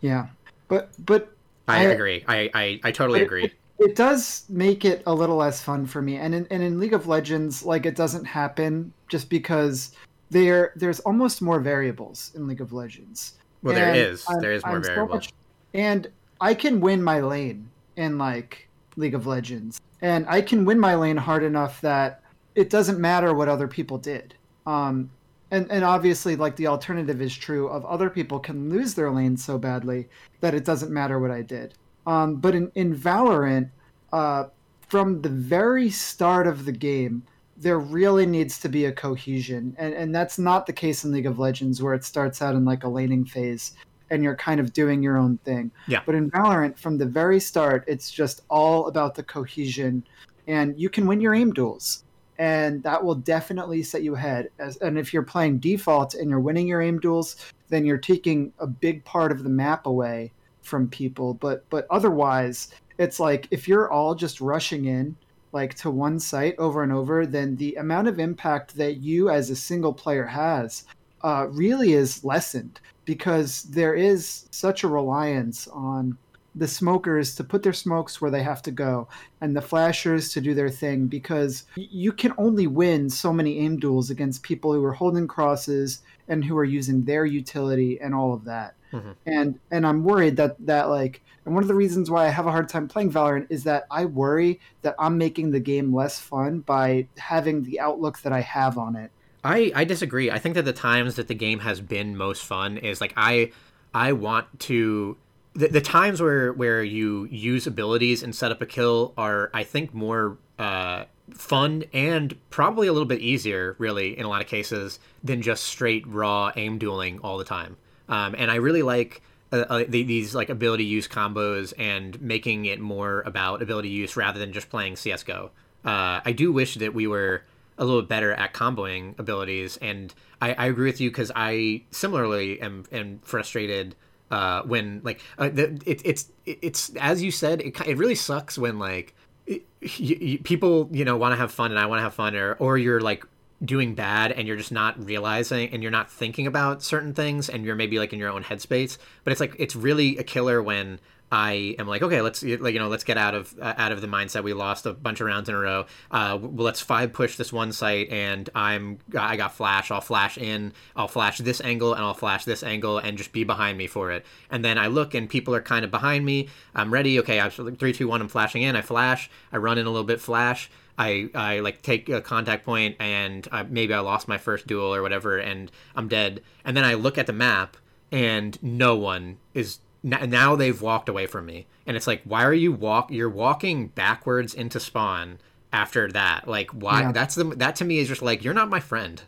Yeah, 0.00 0.28
but 0.68 0.90
but 1.04 1.32
I, 1.68 1.80
I 1.80 1.82
agree. 1.90 2.24
I, 2.26 2.50
I, 2.54 2.80
I 2.84 2.92
totally 2.92 3.22
agree. 3.22 3.44
It, 3.44 3.52
it, 3.78 3.96
does 3.96 4.44
make 4.48 4.84
it 4.84 5.02
a 5.06 5.14
little 5.14 5.36
less 5.36 5.60
fun 5.60 5.86
for 5.86 6.00
me, 6.00 6.16
and 6.16 6.34
in, 6.34 6.46
and 6.50 6.62
in 6.62 6.78
League 6.78 6.94
of 6.94 7.06
Legends, 7.06 7.62
like 7.64 7.84
it 7.86 7.94
doesn't 7.94 8.24
happen 8.24 8.92
just 9.08 9.28
because 9.28 9.92
there 10.30 10.72
there's 10.76 11.00
almost 11.00 11.42
more 11.42 11.60
variables 11.60 12.32
in 12.34 12.46
League 12.46 12.60
of 12.60 12.72
Legends. 12.72 13.34
Well, 13.62 13.76
and 13.76 13.82
there 13.82 13.94
is. 13.94 14.24
I'm, 14.28 14.40
there 14.40 14.52
is 14.52 14.64
more 14.64 14.80
variables. 14.80 15.26
So 15.26 15.30
and 15.74 16.08
I 16.40 16.54
can 16.54 16.80
win 16.80 17.02
my 17.02 17.20
lane 17.20 17.68
in 17.96 18.16
like 18.16 18.68
League 18.96 19.14
of 19.14 19.26
Legends, 19.26 19.80
and 20.00 20.26
I 20.28 20.40
can 20.40 20.64
win 20.64 20.80
my 20.80 20.94
lane 20.94 21.18
hard 21.18 21.44
enough 21.44 21.82
that 21.82 22.22
it 22.54 22.70
doesn't 22.70 22.98
matter 22.98 23.34
what 23.34 23.48
other 23.48 23.68
people 23.68 23.98
did. 23.98 24.34
Um, 24.66 25.10
and 25.50 25.70
and 25.70 25.84
obviously 25.84 26.36
like 26.36 26.56
the 26.56 26.66
alternative 26.66 27.20
is 27.20 27.34
true 27.34 27.68
of 27.68 27.84
other 27.84 28.10
people 28.10 28.38
can 28.38 28.70
lose 28.70 28.94
their 28.94 29.10
lane 29.10 29.36
so 29.36 29.58
badly 29.58 30.08
that 30.40 30.54
it 30.54 30.64
doesn't 30.64 30.92
matter 30.92 31.18
what 31.18 31.30
I 31.30 31.42
did. 31.42 31.74
Um, 32.06 32.36
but 32.36 32.54
in 32.54 32.70
in 32.74 32.96
Valorant, 32.96 33.70
uh, 34.12 34.44
from 34.88 35.22
the 35.22 35.28
very 35.28 35.90
start 35.90 36.46
of 36.46 36.64
the 36.64 36.72
game, 36.72 37.22
there 37.56 37.78
really 37.78 38.26
needs 38.26 38.58
to 38.60 38.68
be 38.68 38.86
a 38.86 38.92
cohesion, 38.92 39.74
and 39.78 39.94
and 39.94 40.14
that's 40.14 40.38
not 40.38 40.66
the 40.66 40.72
case 40.72 41.04
in 41.04 41.12
League 41.12 41.26
of 41.26 41.38
Legends 41.38 41.82
where 41.82 41.94
it 41.94 42.04
starts 42.04 42.40
out 42.42 42.54
in 42.54 42.64
like 42.64 42.84
a 42.84 42.88
laning 42.88 43.24
phase 43.24 43.72
and 44.12 44.24
you're 44.24 44.34
kind 44.34 44.58
of 44.58 44.72
doing 44.72 45.02
your 45.04 45.16
own 45.16 45.38
thing. 45.44 45.70
Yeah. 45.86 46.02
But 46.04 46.16
in 46.16 46.32
Valorant, 46.32 46.76
from 46.76 46.98
the 46.98 47.06
very 47.06 47.38
start, 47.38 47.84
it's 47.86 48.10
just 48.10 48.40
all 48.50 48.88
about 48.88 49.14
the 49.14 49.22
cohesion, 49.22 50.04
and 50.48 50.78
you 50.78 50.90
can 50.90 51.06
win 51.06 51.20
your 51.20 51.32
aim 51.32 51.52
duels 51.52 52.02
and 52.40 52.82
that 52.84 53.04
will 53.04 53.16
definitely 53.16 53.82
set 53.82 54.02
you 54.02 54.14
ahead. 54.14 54.48
As, 54.58 54.78
and 54.78 54.98
if 54.98 55.12
you're 55.12 55.22
playing 55.22 55.58
default 55.58 56.14
and 56.14 56.30
you're 56.30 56.40
winning 56.40 56.66
your 56.66 56.80
aim 56.80 56.98
duels, 56.98 57.36
then 57.68 57.84
you're 57.84 57.98
taking 57.98 58.50
a 58.58 58.66
big 58.66 59.04
part 59.04 59.30
of 59.30 59.44
the 59.44 59.50
map 59.50 59.84
away 59.84 60.32
from 60.62 60.88
people. 60.88 61.34
But 61.34 61.68
but 61.68 61.86
otherwise, 61.90 62.68
it's 62.96 63.20
like 63.20 63.46
if 63.50 63.68
you're 63.68 63.90
all 63.90 64.14
just 64.14 64.40
rushing 64.40 64.86
in 64.86 65.14
like 65.52 65.74
to 65.74 65.90
one 65.90 66.18
site 66.18 66.54
over 66.58 66.82
and 66.82 66.92
over, 66.92 67.26
then 67.26 67.56
the 67.56 67.74
amount 67.74 68.08
of 68.08 68.18
impact 68.18 68.74
that 68.76 68.96
you 68.96 69.28
as 69.28 69.50
a 69.50 69.56
single 69.56 69.92
player 69.92 70.24
has 70.24 70.86
uh, 71.22 71.46
really 71.50 71.92
is 71.92 72.24
lessened 72.24 72.80
because 73.04 73.64
there 73.64 73.94
is 73.94 74.46
such 74.50 74.82
a 74.82 74.88
reliance 74.88 75.68
on 75.68 76.16
the 76.54 76.68
smokers 76.68 77.34
to 77.36 77.44
put 77.44 77.62
their 77.62 77.72
smokes 77.72 78.20
where 78.20 78.30
they 78.30 78.42
have 78.42 78.62
to 78.62 78.70
go 78.70 79.08
and 79.40 79.56
the 79.56 79.62
flashers 79.62 80.32
to 80.32 80.40
do 80.40 80.54
their 80.54 80.68
thing 80.68 81.06
because 81.06 81.64
you 81.76 82.12
can 82.12 82.32
only 82.38 82.66
win 82.66 83.08
so 83.08 83.32
many 83.32 83.58
aim 83.58 83.78
duels 83.78 84.10
against 84.10 84.42
people 84.42 84.72
who 84.72 84.84
are 84.84 84.92
holding 84.92 85.28
crosses 85.28 86.02
and 86.28 86.44
who 86.44 86.56
are 86.56 86.64
using 86.64 87.04
their 87.04 87.24
utility 87.24 88.00
and 88.00 88.14
all 88.14 88.34
of 88.34 88.44
that. 88.44 88.74
Mm-hmm. 88.92 89.12
and 89.26 89.60
and 89.70 89.86
i'm 89.86 90.02
worried 90.02 90.36
that 90.38 90.56
that 90.66 90.88
like 90.88 91.22
and 91.44 91.54
one 91.54 91.62
of 91.62 91.68
the 91.68 91.76
reasons 91.76 92.10
why 92.10 92.26
i 92.26 92.28
have 92.28 92.48
a 92.48 92.50
hard 92.50 92.68
time 92.68 92.88
playing 92.88 93.12
valorant 93.12 93.46
is 93.48 93.62
that 93.62 93.86
i 93.88 94.04
worry 94.04 94.58
that 94.82 94.96
i'm 94.98 95.16
making 95.16 95.52
the 95.52 95.60
game 95.60 95.94
less 95.94 96.18
fun 96.18 96.58
by 96.58 97.06
having 97.16 97.62
the 97.62 97.78
outlook 97.78 98.20
that 98.22 98.32
i 98.32 98.40
have 98.40 98.78
on 98.78 98.96
it. 98.96 99.12
I 99.44 99.70
i 99.76 99.84
disagree. 99.84 100.28
I 100.28 100.40
think 100.40 100.56
that 100.56 100.64
the 100.64 100.72
times 100.72 101.14
that 101.14 101.28
the 101.28 101.36
game 101.36 101.60
has 101.60 101.80
been 101.80 102.16
most 102.16 102.42
fun 102.42 102.78
is 102.78 103.00
like 103.00 103.12
i 103.16 103.52
i 103.94 104.10
want 104.10 104.58
to 104.60 105.16
the, 105.54 105.68
the 105.68 105.80
times 105.80 106.20
where 106.20 106.52
where 106.52 106.82
you 106.82 107.26
use 107.30 107.66
abilities 107.66 108.22
and 108.22 108.34
set 108.34 108.50
up 108.50 108.62
a 108.62 108.66
kill 108.66 109.12
are 109.16 109.50
I 109.52 109.64
think 109.64 109.92
more 109.92 110.38
uh, 110.58 111.04
fun 111.32 111.84
and 111.92 112.36
probably 112.50 112.86
a 112.86 112.92
little 112.92 113.08
bit 113.08 113.20
easier, 113.20 113.74
really, 113.78 114.18
in 114.18 114.24
a 114.24 114.28
lot 114.28 114.42
of 114.42 114.48
cases, 114.48 114.98
than 115.22 115.42
just 115.42 115.64
straight 115.64 116.06
raw 116.06 116.52
aim 116.56 116.78
dueling 116.78 117.18
all 117.20 117.38
the 117.38 117.44
time. 117.44 117.76
Um, 118.08 118.34
and 118.36 118.50
I 118.50 118.56
really 118.56 118.82
like 118.82 119.22
uh, 119.52 119.64
uh, 119.68 119.84
these 119.88 120.34
like 120.34 120.48
ability 120.48 120.84
use 120.84 121.08
combos 121.08 121.72
and 121.78 122.20
making 122.20 122.66
it 122.66 122.80
more 122.80 123.22
about 123.22 123.62
ability 123.62 123.88
use 123.88 124.16
rather 124.16 124.38
than 124.38 124.52
just 124.52 124.70
playing 124.70 124.96
CS:GO. 124.96 125.50
Uh, 125.84 126.20
I 126.24 126.32
do 126.32 126.52
wish 126.52 126.74
that 126.76 126.94
we 126.94 127.06
were 127.06 127.42
a 127.78 127.84
little 127.84 128.02
better 128.02 128.32
at 128.32 128.52
comboing 128.52 129.18
abilities, 129.18 129.78
and 129.78 130.14
I, 130.40 130.52
I 130.52 130.66
agree 130.66 130.86
with 130.86 131.00
you 131.00 131.10
because 131.10 131.32
I 131.34 131.82
similarly 131.90 132.60
am, 132.60 132.84
am 132.92 133.20
frustrated 133.22 133.96
uh, 134.30 134.62
when 134.62 135.00
like 135.04 135.20
uh, 135.38 135.50
it, 135.54 136.02
it's 136.04 136.30
it's 136.46 136.90
as 137.00 137.22
you 137.22 137.30
said 137.30 137.60
it, 137.60 137.80
it 137.86 137.96
really 137.96 138.14
sucks 138.14 138.56
when 138.56 138.78
like 138.78 139.14
it, 139.46 139.62
you, 139.80 140.16
you, 140.20 140.38
people 140.38 140.88
you 140.92 141.04
know 141.04 141.16
want 141.16 141.32
to 141.32 141.36
have 141.36 141.52
fun 141.52 141.70
and 141.70 141.78
I 141.78 141.86
want 141.86 141.98
to 141.98 142.02
have 142.02 142.14
fun 142.14 142.36
or 142.36 142.54
or 142.54 142.78
you're 142.78 143.00
like 143.00 143.24
doing 143.64 143.94
bad 143.94 144.32
and 144.32 144.48
you're 144.48 144.56
just 144.56 144.72
not 144.72 145.02
realizing 145.04 145.68
and 145.70 145.82
you're 145.82 145.92
not 145.92 146.10
thinking 146.10 146.46
about 146.46 146.82
certain 146.82 147.12
things 147.12 147.48
and 147.48 147.64
you're 147.64 147.76
maybe 147.76 147.98
like 147.98 148.12
in 148.12 148.18
your 148.18 148.30
own 148.30 148.42
headspace. 148.42 148.96
But 149.24 149.32
it's 149.32 149.40
like 149.40 149.54
it's 149.58 149.76
really 149.76 150.16
a 150.16 150.22
killer 150.22 150.62
when 150.62 150.98
I 151.32 151.76
am 151.78 151.86
like, 151.86 152.02
okay, 152.02 152.22
let's 152.22 152.42
like 152.42 152.72
you 152.74 152.80
know, 152.80 152.88
let's 152.88 153.04
get 153.04 153.16
out 153.16 153.34
of 153.34 153.54
uh, 153.60 153.74
out 153.76 153.92
of 153.92 154.00
the 154.00 154.08
mindset 154.08 154.42
we 154.42 154.52
lost 154.52 154.84
a 154.86 154.92
bunch 154.92 155.20
of 155.20 155.26
rounds 155.26 155.48
in 155.48 155.54
a 155.54 155.58
row. 155.58 155.86
Uh, 156.10 156.38
well, 156.40 156.64
let's 156.64 156.80
five 156.80 157.12
push 157.12 157.36
this 157.36 157.52
one 157.52 157.72
site, 157.72 158.10
and 158.10 158.50
I'm 158.54 158.98
I 159.16 159.36
got 159.36 159.54
flash. 159.54 159.90
I'll 159.90 160.00
flash 160.00 160.38
in. 160.38 160.72
I'll 160.96 161.08
flash 161.08 161.38
this 161.38 161.60
angle, 161.60 161.94
and 161.94 162.02
I'll 162.02 162.14
flash 162.14 162.44
this 162.44 162.62
angle, 162.62 162.98
and 162.98 163.16
just 163.16 163.32
be 163.32 163.44
behind 163.44 163.78
me 163.78 163.86
for 163.86 164.10
it. 164.10 164.26
And 164.50 164.64
then 164.64 164.76
I 164.76 164.88
look, 164.88 165.14
and 165.14 165.28
people 165.30 165.54
are 165.54 165.62
kind 165.62 165.84
of 165.84 165.90
behind 165.90 166.24
me. 166.24 166.48
I'm 166.74 166.92
ready. 166.92 167.18
Okay, 167.20 167.38
I'm 167.38 167.50
three, 167.50 167.92
two, 167.92 168.08
one. 168.08 168.20
I'm 168.20 168.28
flashing 168.28 168.62
in. 168.62 168.74
I 168.74 168.82
flash. 168.82 169.30
I 169.52 169.58
run 169.58 169.78
in 169.78 169.86
a 169.86 169.90
little 169.90 170.04
bit. 170.04 170.20
Flash. 170.20 170.70
I, 170.98 171.30
I 171.34 171.60
like 171.60 171.80
take 171.80 172.10
a 172.10 172.20
contact 172.20 172.66
point 172.66 172.96
and 173.00 173.48
I, 173.50 173.62
maybe 173.62 173.94
I 173.94 174.00
lost 174.00 174.28
my 174.28 174.36
first 174.36 174.66
duel 174.66 174.94
or 174.94 175.00
whatever 175.00 175.38
and 175.38 175.72
I'm 175.96 176.08
dead. 176.08 176.42
And 176.62 176.76
then 176.76 176.84
I 176.84 176.92
look 176.92 177.16
at 177.16 177.26
the 177.26 177.32
map 177.32 177.78
and 178.12 178.62
no 178.62 178.96
one 178.96 179.38
is 179.54 179.78
now 180.02 180.56
they've 180.56 180.80
walked 180.80 181.08
away 181.08 181.26
from 181.26 181.46
me. 181.46 181.66
And 181.86 181.96
it's 181.96 182.06
like 182.06 182.22
why 182.24 182.44
are 182.44 182.54
you 182.54 182.72
walk 182.72 183.10
you're 183.10 183.30
walking 183.30 183.88
backwards 183.88 184.54
into 184.54 184.80
spawn 184.80 185.38
after 185.72 186.10
that? 186.12 186.48
Like 186.48 186.70
why 186.70 187.02
yeah. 187.02 187.12
that's 187.12 187.34
the 187.34 187.44
that 187.44 187.76
to 187.76 187.84
me 187.84 187.98
is 187.98 188.08
just 188.08 188.22
like 188.22 188.44
you're 188.44 188.54
not 188.54 188.68
my 188.68 188.80
friend. 188.80 189.22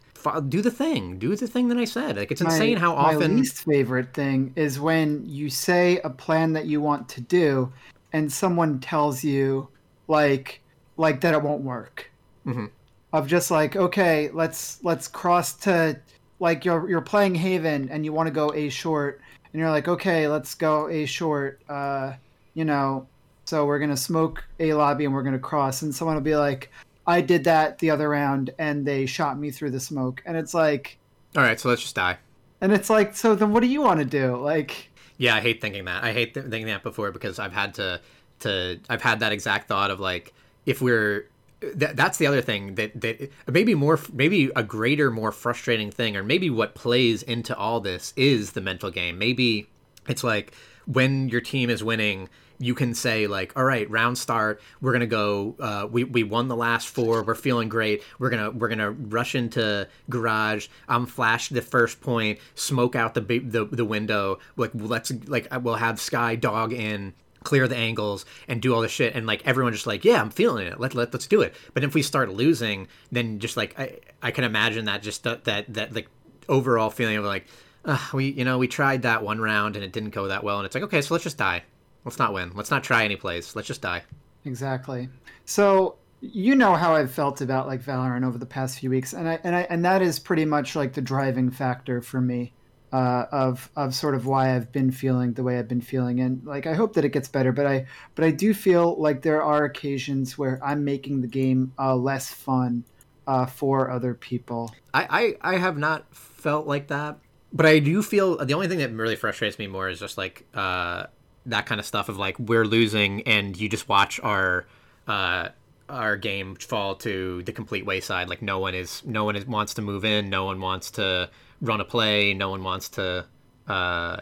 Do 0.49 0.63
the 0.63 0.71
thing. 0.71 1.19
Do 1.19 1.35
the 1.35 1.49
thing 1.49 1.69
that 1.69 1.79
i 1.79 1.85
said. 1.85 2.17
Like 2.17 2.31
it's 2.31 2.41
insane 2.41 2.75
my, 2.75 2.81
how 2.81 2.95
often 2.95 3.33
my 3.33 3.41
least 3.41 3.65
favorite 3.65 4.15
thing 4.15 4.53
is 4.55 4.79
when 4.79 5.25
you 5.27 5.51
say 5.51 5.99
a 6.05 6.11
plan 6.11 6.53
that 6.53 6.67
you 6.67 6.81
want 6.81 7.09
to 7.11 7.21
do 7.21 7.73
and 8.13 8.33
someone 8.33 8.79
tells 8.79 9.25
you 9.25 9.69
like 10.07 10.61
like 10.97 11.21
that 11.23 11.35
it 11.35 11.43
won't 11.43 11.63
work. 11.63 12.11
Mm-hmm. 12.47 12.67
of 13.13 13.29
just 13.29 13.53
like 13.53 13.77
okay 13.77 14.29
let's 14.33 14.83
let's 14.83 15.07
cross 15.07 15.53
to 15.53 16.01
like 16.41 16.65
you're 16.65 16.91
you're 16.91 17.01
playing 17.01 17.37
haven 17.37 17.89
and 17.89 18.05
you 18.05 18.13
want 18.13 18.27
to 18.27 18.33
go 18.33 18.53
a 18.53 18.69
short 18.69 19.21
and 19.53 19.61
you're 19.61 19.71
like, 19.71 19.89
okay, 19.89 20.29
let's 20.29 20.55
go 20.55 20.89
a 20.89 21.05
short, 21.07 21.61
uh, 21.69 22.15
you 22.55 22.65
know, 22.65 23.07
so 23.45 23.67
we're 23.67 23.79
gonna 23.79 23.97
smoke 23.97 24.45
a 24.61 24.73
lobby 24.75 25.05
and 25.05 25.15
we're 25.15 25.23
gonna 25.23 25.39
cross, 25.39 25.83
and 25.83 25.95
someone 25.95 26.17
will 26.17 26.23
be 26.23 26.37
like, 26.37 26.71
I 27.07 27.21
did 27.21 27.45
that 27.45 27.79
the 27.79 27.91
other 27.91 28.09
round 28.09 28.51
and 28.59 28.87
they 28.87 29.07
shot 29.07 29.39
me 29.39 29.51
through 29.51 29.71
the 29.71 29.81
smoke, 29.81 30.23
and 30.27 30.37
it's 30.37 30.55
like, 30.55 30.99
all 31.37 31.43
right, 31.43 31.59
so 31.59 31.69
let's 31.69 31.83
just 31.83 31.95
die. 31.95 32.19
And 32.61 32.73
it's 32.73 32.91
like, 32.91 33.17
so 33.17 33.35
then 33.35 33.53
what 33.53 33.61
do 33.61 33.67
you 33.67 33.83
want 33.83 33.99
to 33.99 34.07
do? 34.07 34.37
Like, 34.37 34.91
yeah, 35.17 35.35
I 35.35 35.41
hate 35.41 35.61
thinking 35.61 35.85
that. 35.87 36.05
I 36.05 36.13
hate 36.13 36.35
th- 36.35 36.47
thinking 36.47 36.67
that 36.67 36.83
before 36.83 37.11
because 37.11 37.39
I've 37.39 37.53
had 37.53 37.75
to 37.75 38.01
to 38.41 38.81
I've 38.89 39.03
had 39.03 39.21
that 39.21 39.33
exact 39.33 39.69
thought 39.69 39.91
of 39.91 40.01
like 40.01 40.33
if 40.67 40.81
we're 40.81 41.27
that, 41.75 41.97
that's 41.97 42.19
the 42.19 42.27
other 42.27 42.41
thing 42.41 42.75
that 42.77 43.01
that 43.01 43.31
maybe 43.47 43.75
more 43.75 43.99
maybe 44.13 44.51
a 44.57 44.63
greater 44.63 45.11
more 45.11 45.33
frustrating 45.33 45.91
thing 45.91 46.17
or 46.17 46.23
maybe 46.23 46.51
what 46.51 46.75
plays 46.75 47.23
into 47.23 47.57
all 47.57 47.81
this 47.81 48.13
is 48.17 48.53
the 48.53 48.61
mental 48.61 48.91
game. 48.91 49.19
Maybe 49.19 49.69
it's 50.09 50.25
like 50.25 50.53
when 50.87 51.29
your 51.29 51.41
team 51.41 51.71
is 51.71 51.85
winning 51.85 52.29
you 52.63 52.77
can 52.77 52.95
say 52.95 53.27
like 53.27 53.53
all 53.57 53.65
right 53.65 53.91
round 53.91 54.17
start. 54.17 54.63
We're 54.81 54.93
gonna 54.93 55.07
go 55.07 55.57
uh, 55.59 55.89
we, 55.91 56.05
we 56.05 56.23
won 56.23 56.47
the 56.47 56.57
last 56.57 56.89
four. 56.89 57.25
We're 57.25 57.35
feeling 57.35 57.69
great. 57.69 58.05
We're 58.21 58.31
gonna 58.31 58.51
we're 58.53 58.69
gonna 58.69 58.93
rush 58.93 59.35
into 59.35 59.89
garage. 60.09 60.69
I'm 60.89 61.07
flash 61.07 61.49
the 61.49 61.61
first 61.61 62.01
point. 62.01 62.39
Smoke 62.55 62.95
out 62.95 63.15
the 63.15 63.21
the, 63.21 63.65
the 63.65 63.85
window. 63.85 64.39
Like 64.57 64.71
let's 64.75 65.11
like 65.27 65.49
we'll 65.63 65.75
have 65.75 66.01
Skye 66.01 66.37
dog 66.37 66.73
in 66.73 67.15
clear 67.43 67.69
the 67.69 67.77
angles 67.77 68.25
and 68.49 68.61
do 68.63 68.75
all 68.75 68.81
this 68.81 68.93
shit 68.93 69.15
and 69.15 69.27
like 69.27 69.47
everyone 69.47 69.73
just 69.73 69.87
like 69.87 70.05
yeah 70.05 70.21
i'm 70.21 70.31
feeling 70.31 70.67
it. 70.67 70.79
Let, 70.81 70.95
let 70.95 71.13
let's 71.13 71.27
do 71.27 71.43
it. 71.43 71.55
But 71.75 71.85
if 71.85 71.95
we 71.95 72.03
start 72.03 72.33
losing 72.33 72.89
then 73.11 73.39
just 73.39 73.57
like 73.57 73.79
i 73.79 73.99
i 74.23 74.31
can 74.31 74.45
imagine 74.45 74.87
that 74.87 75.03
just 75.03 75.25
that 75.25 75.45
that, 75.45 75.73
that 75.75 75.95
like 75.95 76.09
overall 76.49 76.91
feeling 76.91 77.17
of 77.17 77.25
like 77.25 77.47
uh, 77.85 77.99
we 78.13 78.31
you 78.31 78.45
know 78.45 78.59
we 78.59 78.69
tried 78.69 79.03
that 79.03 79.23
one 79.23 79.41
round 79.41 79.77
and 79.77 79.85
it 79.85 79.93
didn't 79.93 80.11
go 80.11 80.29
that 80.29 80.45
well 80.45 80.59
and 80.59 80.67
it's 80.67 80.75
like 80.75 80.85
okay 80.85 81.03
so 81.03 81.15
let's 81.15 81.25
just 81.25 81.39
die. 81.39 81.63
Let's 82.05 82.19
not 82.19 82.33
win. 82.33 82.51
Let's 82.55 82.71
not 82.71 82.85
try 82.85 83.05
any 83.05 83.17
plays 83.17 83.55
let's 83.55 83.69
just 83.69 83.83
die. 83.83 84.03
Exactly. 84.45 85.09
So 85.45 85.97
you 86.21 86.55
know 86.55 86.75
how 86.77 86.95
I've 86.95 87.13
felt 87.13 87.41
about 87.41 87.67
like 87.67 87.83
Valorant 87.83 88.25
over 88.25 88.39
the 88.39 88.47
past 88.47 88.79
few 88.79 88.91
weeks, 88.91 89.13
and 89.13 89.29
I 89.29 89.41
and 89.43 89.57
I 89.57 89.63
and 89.63 89.85
that 89.85 90.03
is 90.03 90.21
pretty 90.21 90.45
much 90.45 90.77
like 90.77 90.93
the 90.93 91.03
driving 91.03 91.51
factor 91.51 92.01
for 92.01 92.21
me 92.21 92.53
uh, 92.93 93.27
of 93.33 93.71
of 93.75 93.95
sort 93.95 94.15
of 94.15 94.27
why 94.27 94.55
I've 94.55 94.71
been 94.71 94.91
feeling 94.91 95.33
the 95.33 95.43
way 95.43 95.59
I've 95.59 95.69
been 95.69 95.81
feeling, 95.81 96.21
and 96.21 96.45
like 96.45 96.67
I 96.67 96.75
hope 96.75 96.93
that 96.95 97.05
it 97.05 97.11
gets 97.11 97.29
better. 97.29 97.53
But 97.53 97.67
I 97.67 97.87
but 98.15 98.25
I 98.25 98.31
do 98.31 98.53
feel 98.53 98.97
like 98.97 99.23
there 99.23 99.43
are 99.43 99.65
occasions 99.65 100.37
where 100.37 100.61
I'm 100.63 100.85
making 100.85 101.23
the 101.23 101.27
game 101.27 101.73
uh, 101.79 101.97
less 101.97 102.31
fun 102.31 102.85
uh, 103.27 103.47
for 103.47 103.91
other 103.91 104.15
people. 104.15 104.75
I, 104.93 105.37
I 105.43 105.55
I 105.55 105.59
have 105.59 105.79
not 105.79 106.15
felt 106.15 106.67
like 106.67 106.89
that, 106.89 107.19
but 107.53 107.65
I 107.65 107.79
do 107.79 108.03
feel 108.03 108.37
the 108.45 108.55
only 108.55 108.69
thing 108.69 108.79
that 108.79 108.93
really 108.93 109.17
frustrates 109.17 109.59
me 109.59 109.67
more 109.67 109.89
is 109.89 109.99
just 109.99 110.19
like 110.19 110.45
uh, 110.53 111.07
that 111.47 111.65
kind 111.67 111.81
of 111.81 111.87
stuff 111.87 112.09
of 112.09 112.19
like 112.19 112.39
we're 112.39 112.67
losing 112.67 113.23
and 113.23 113.57
you 113.57 113.71
just 113.71 113.89
watch 113.89 114.21
our 114.21 114.67
uh, 115.09 115.49
our 115.89 116.17
game 116.17 116.57
fall 116.57 116.95
to 116.97 117.43
the 117.45 117.53
complete 117.53 117.87
wayside. 117.87 118.29
Like 118.29 118.43
no 118.43 118.59
one 118.59 118.75
is 118.75 119.03
no 119.05 119.25
one 119.25 119.37
is, 119.37 119.47
wants 119.47 119.75
to 119.75 119.83
move 119.83 120.05
in, 120.05 120.29
no 120.29 120.45
one 120.45 120.61
wants 120.61 120.91
to 120.93 121.31
run 121.63 121.81
a 121.81 121.85
play. 121.85 122.35
No 122.35 122.51
one 122.51 122.63
wants 122.63 122.91
to 122.91 123.25
uh, 123.69 124.17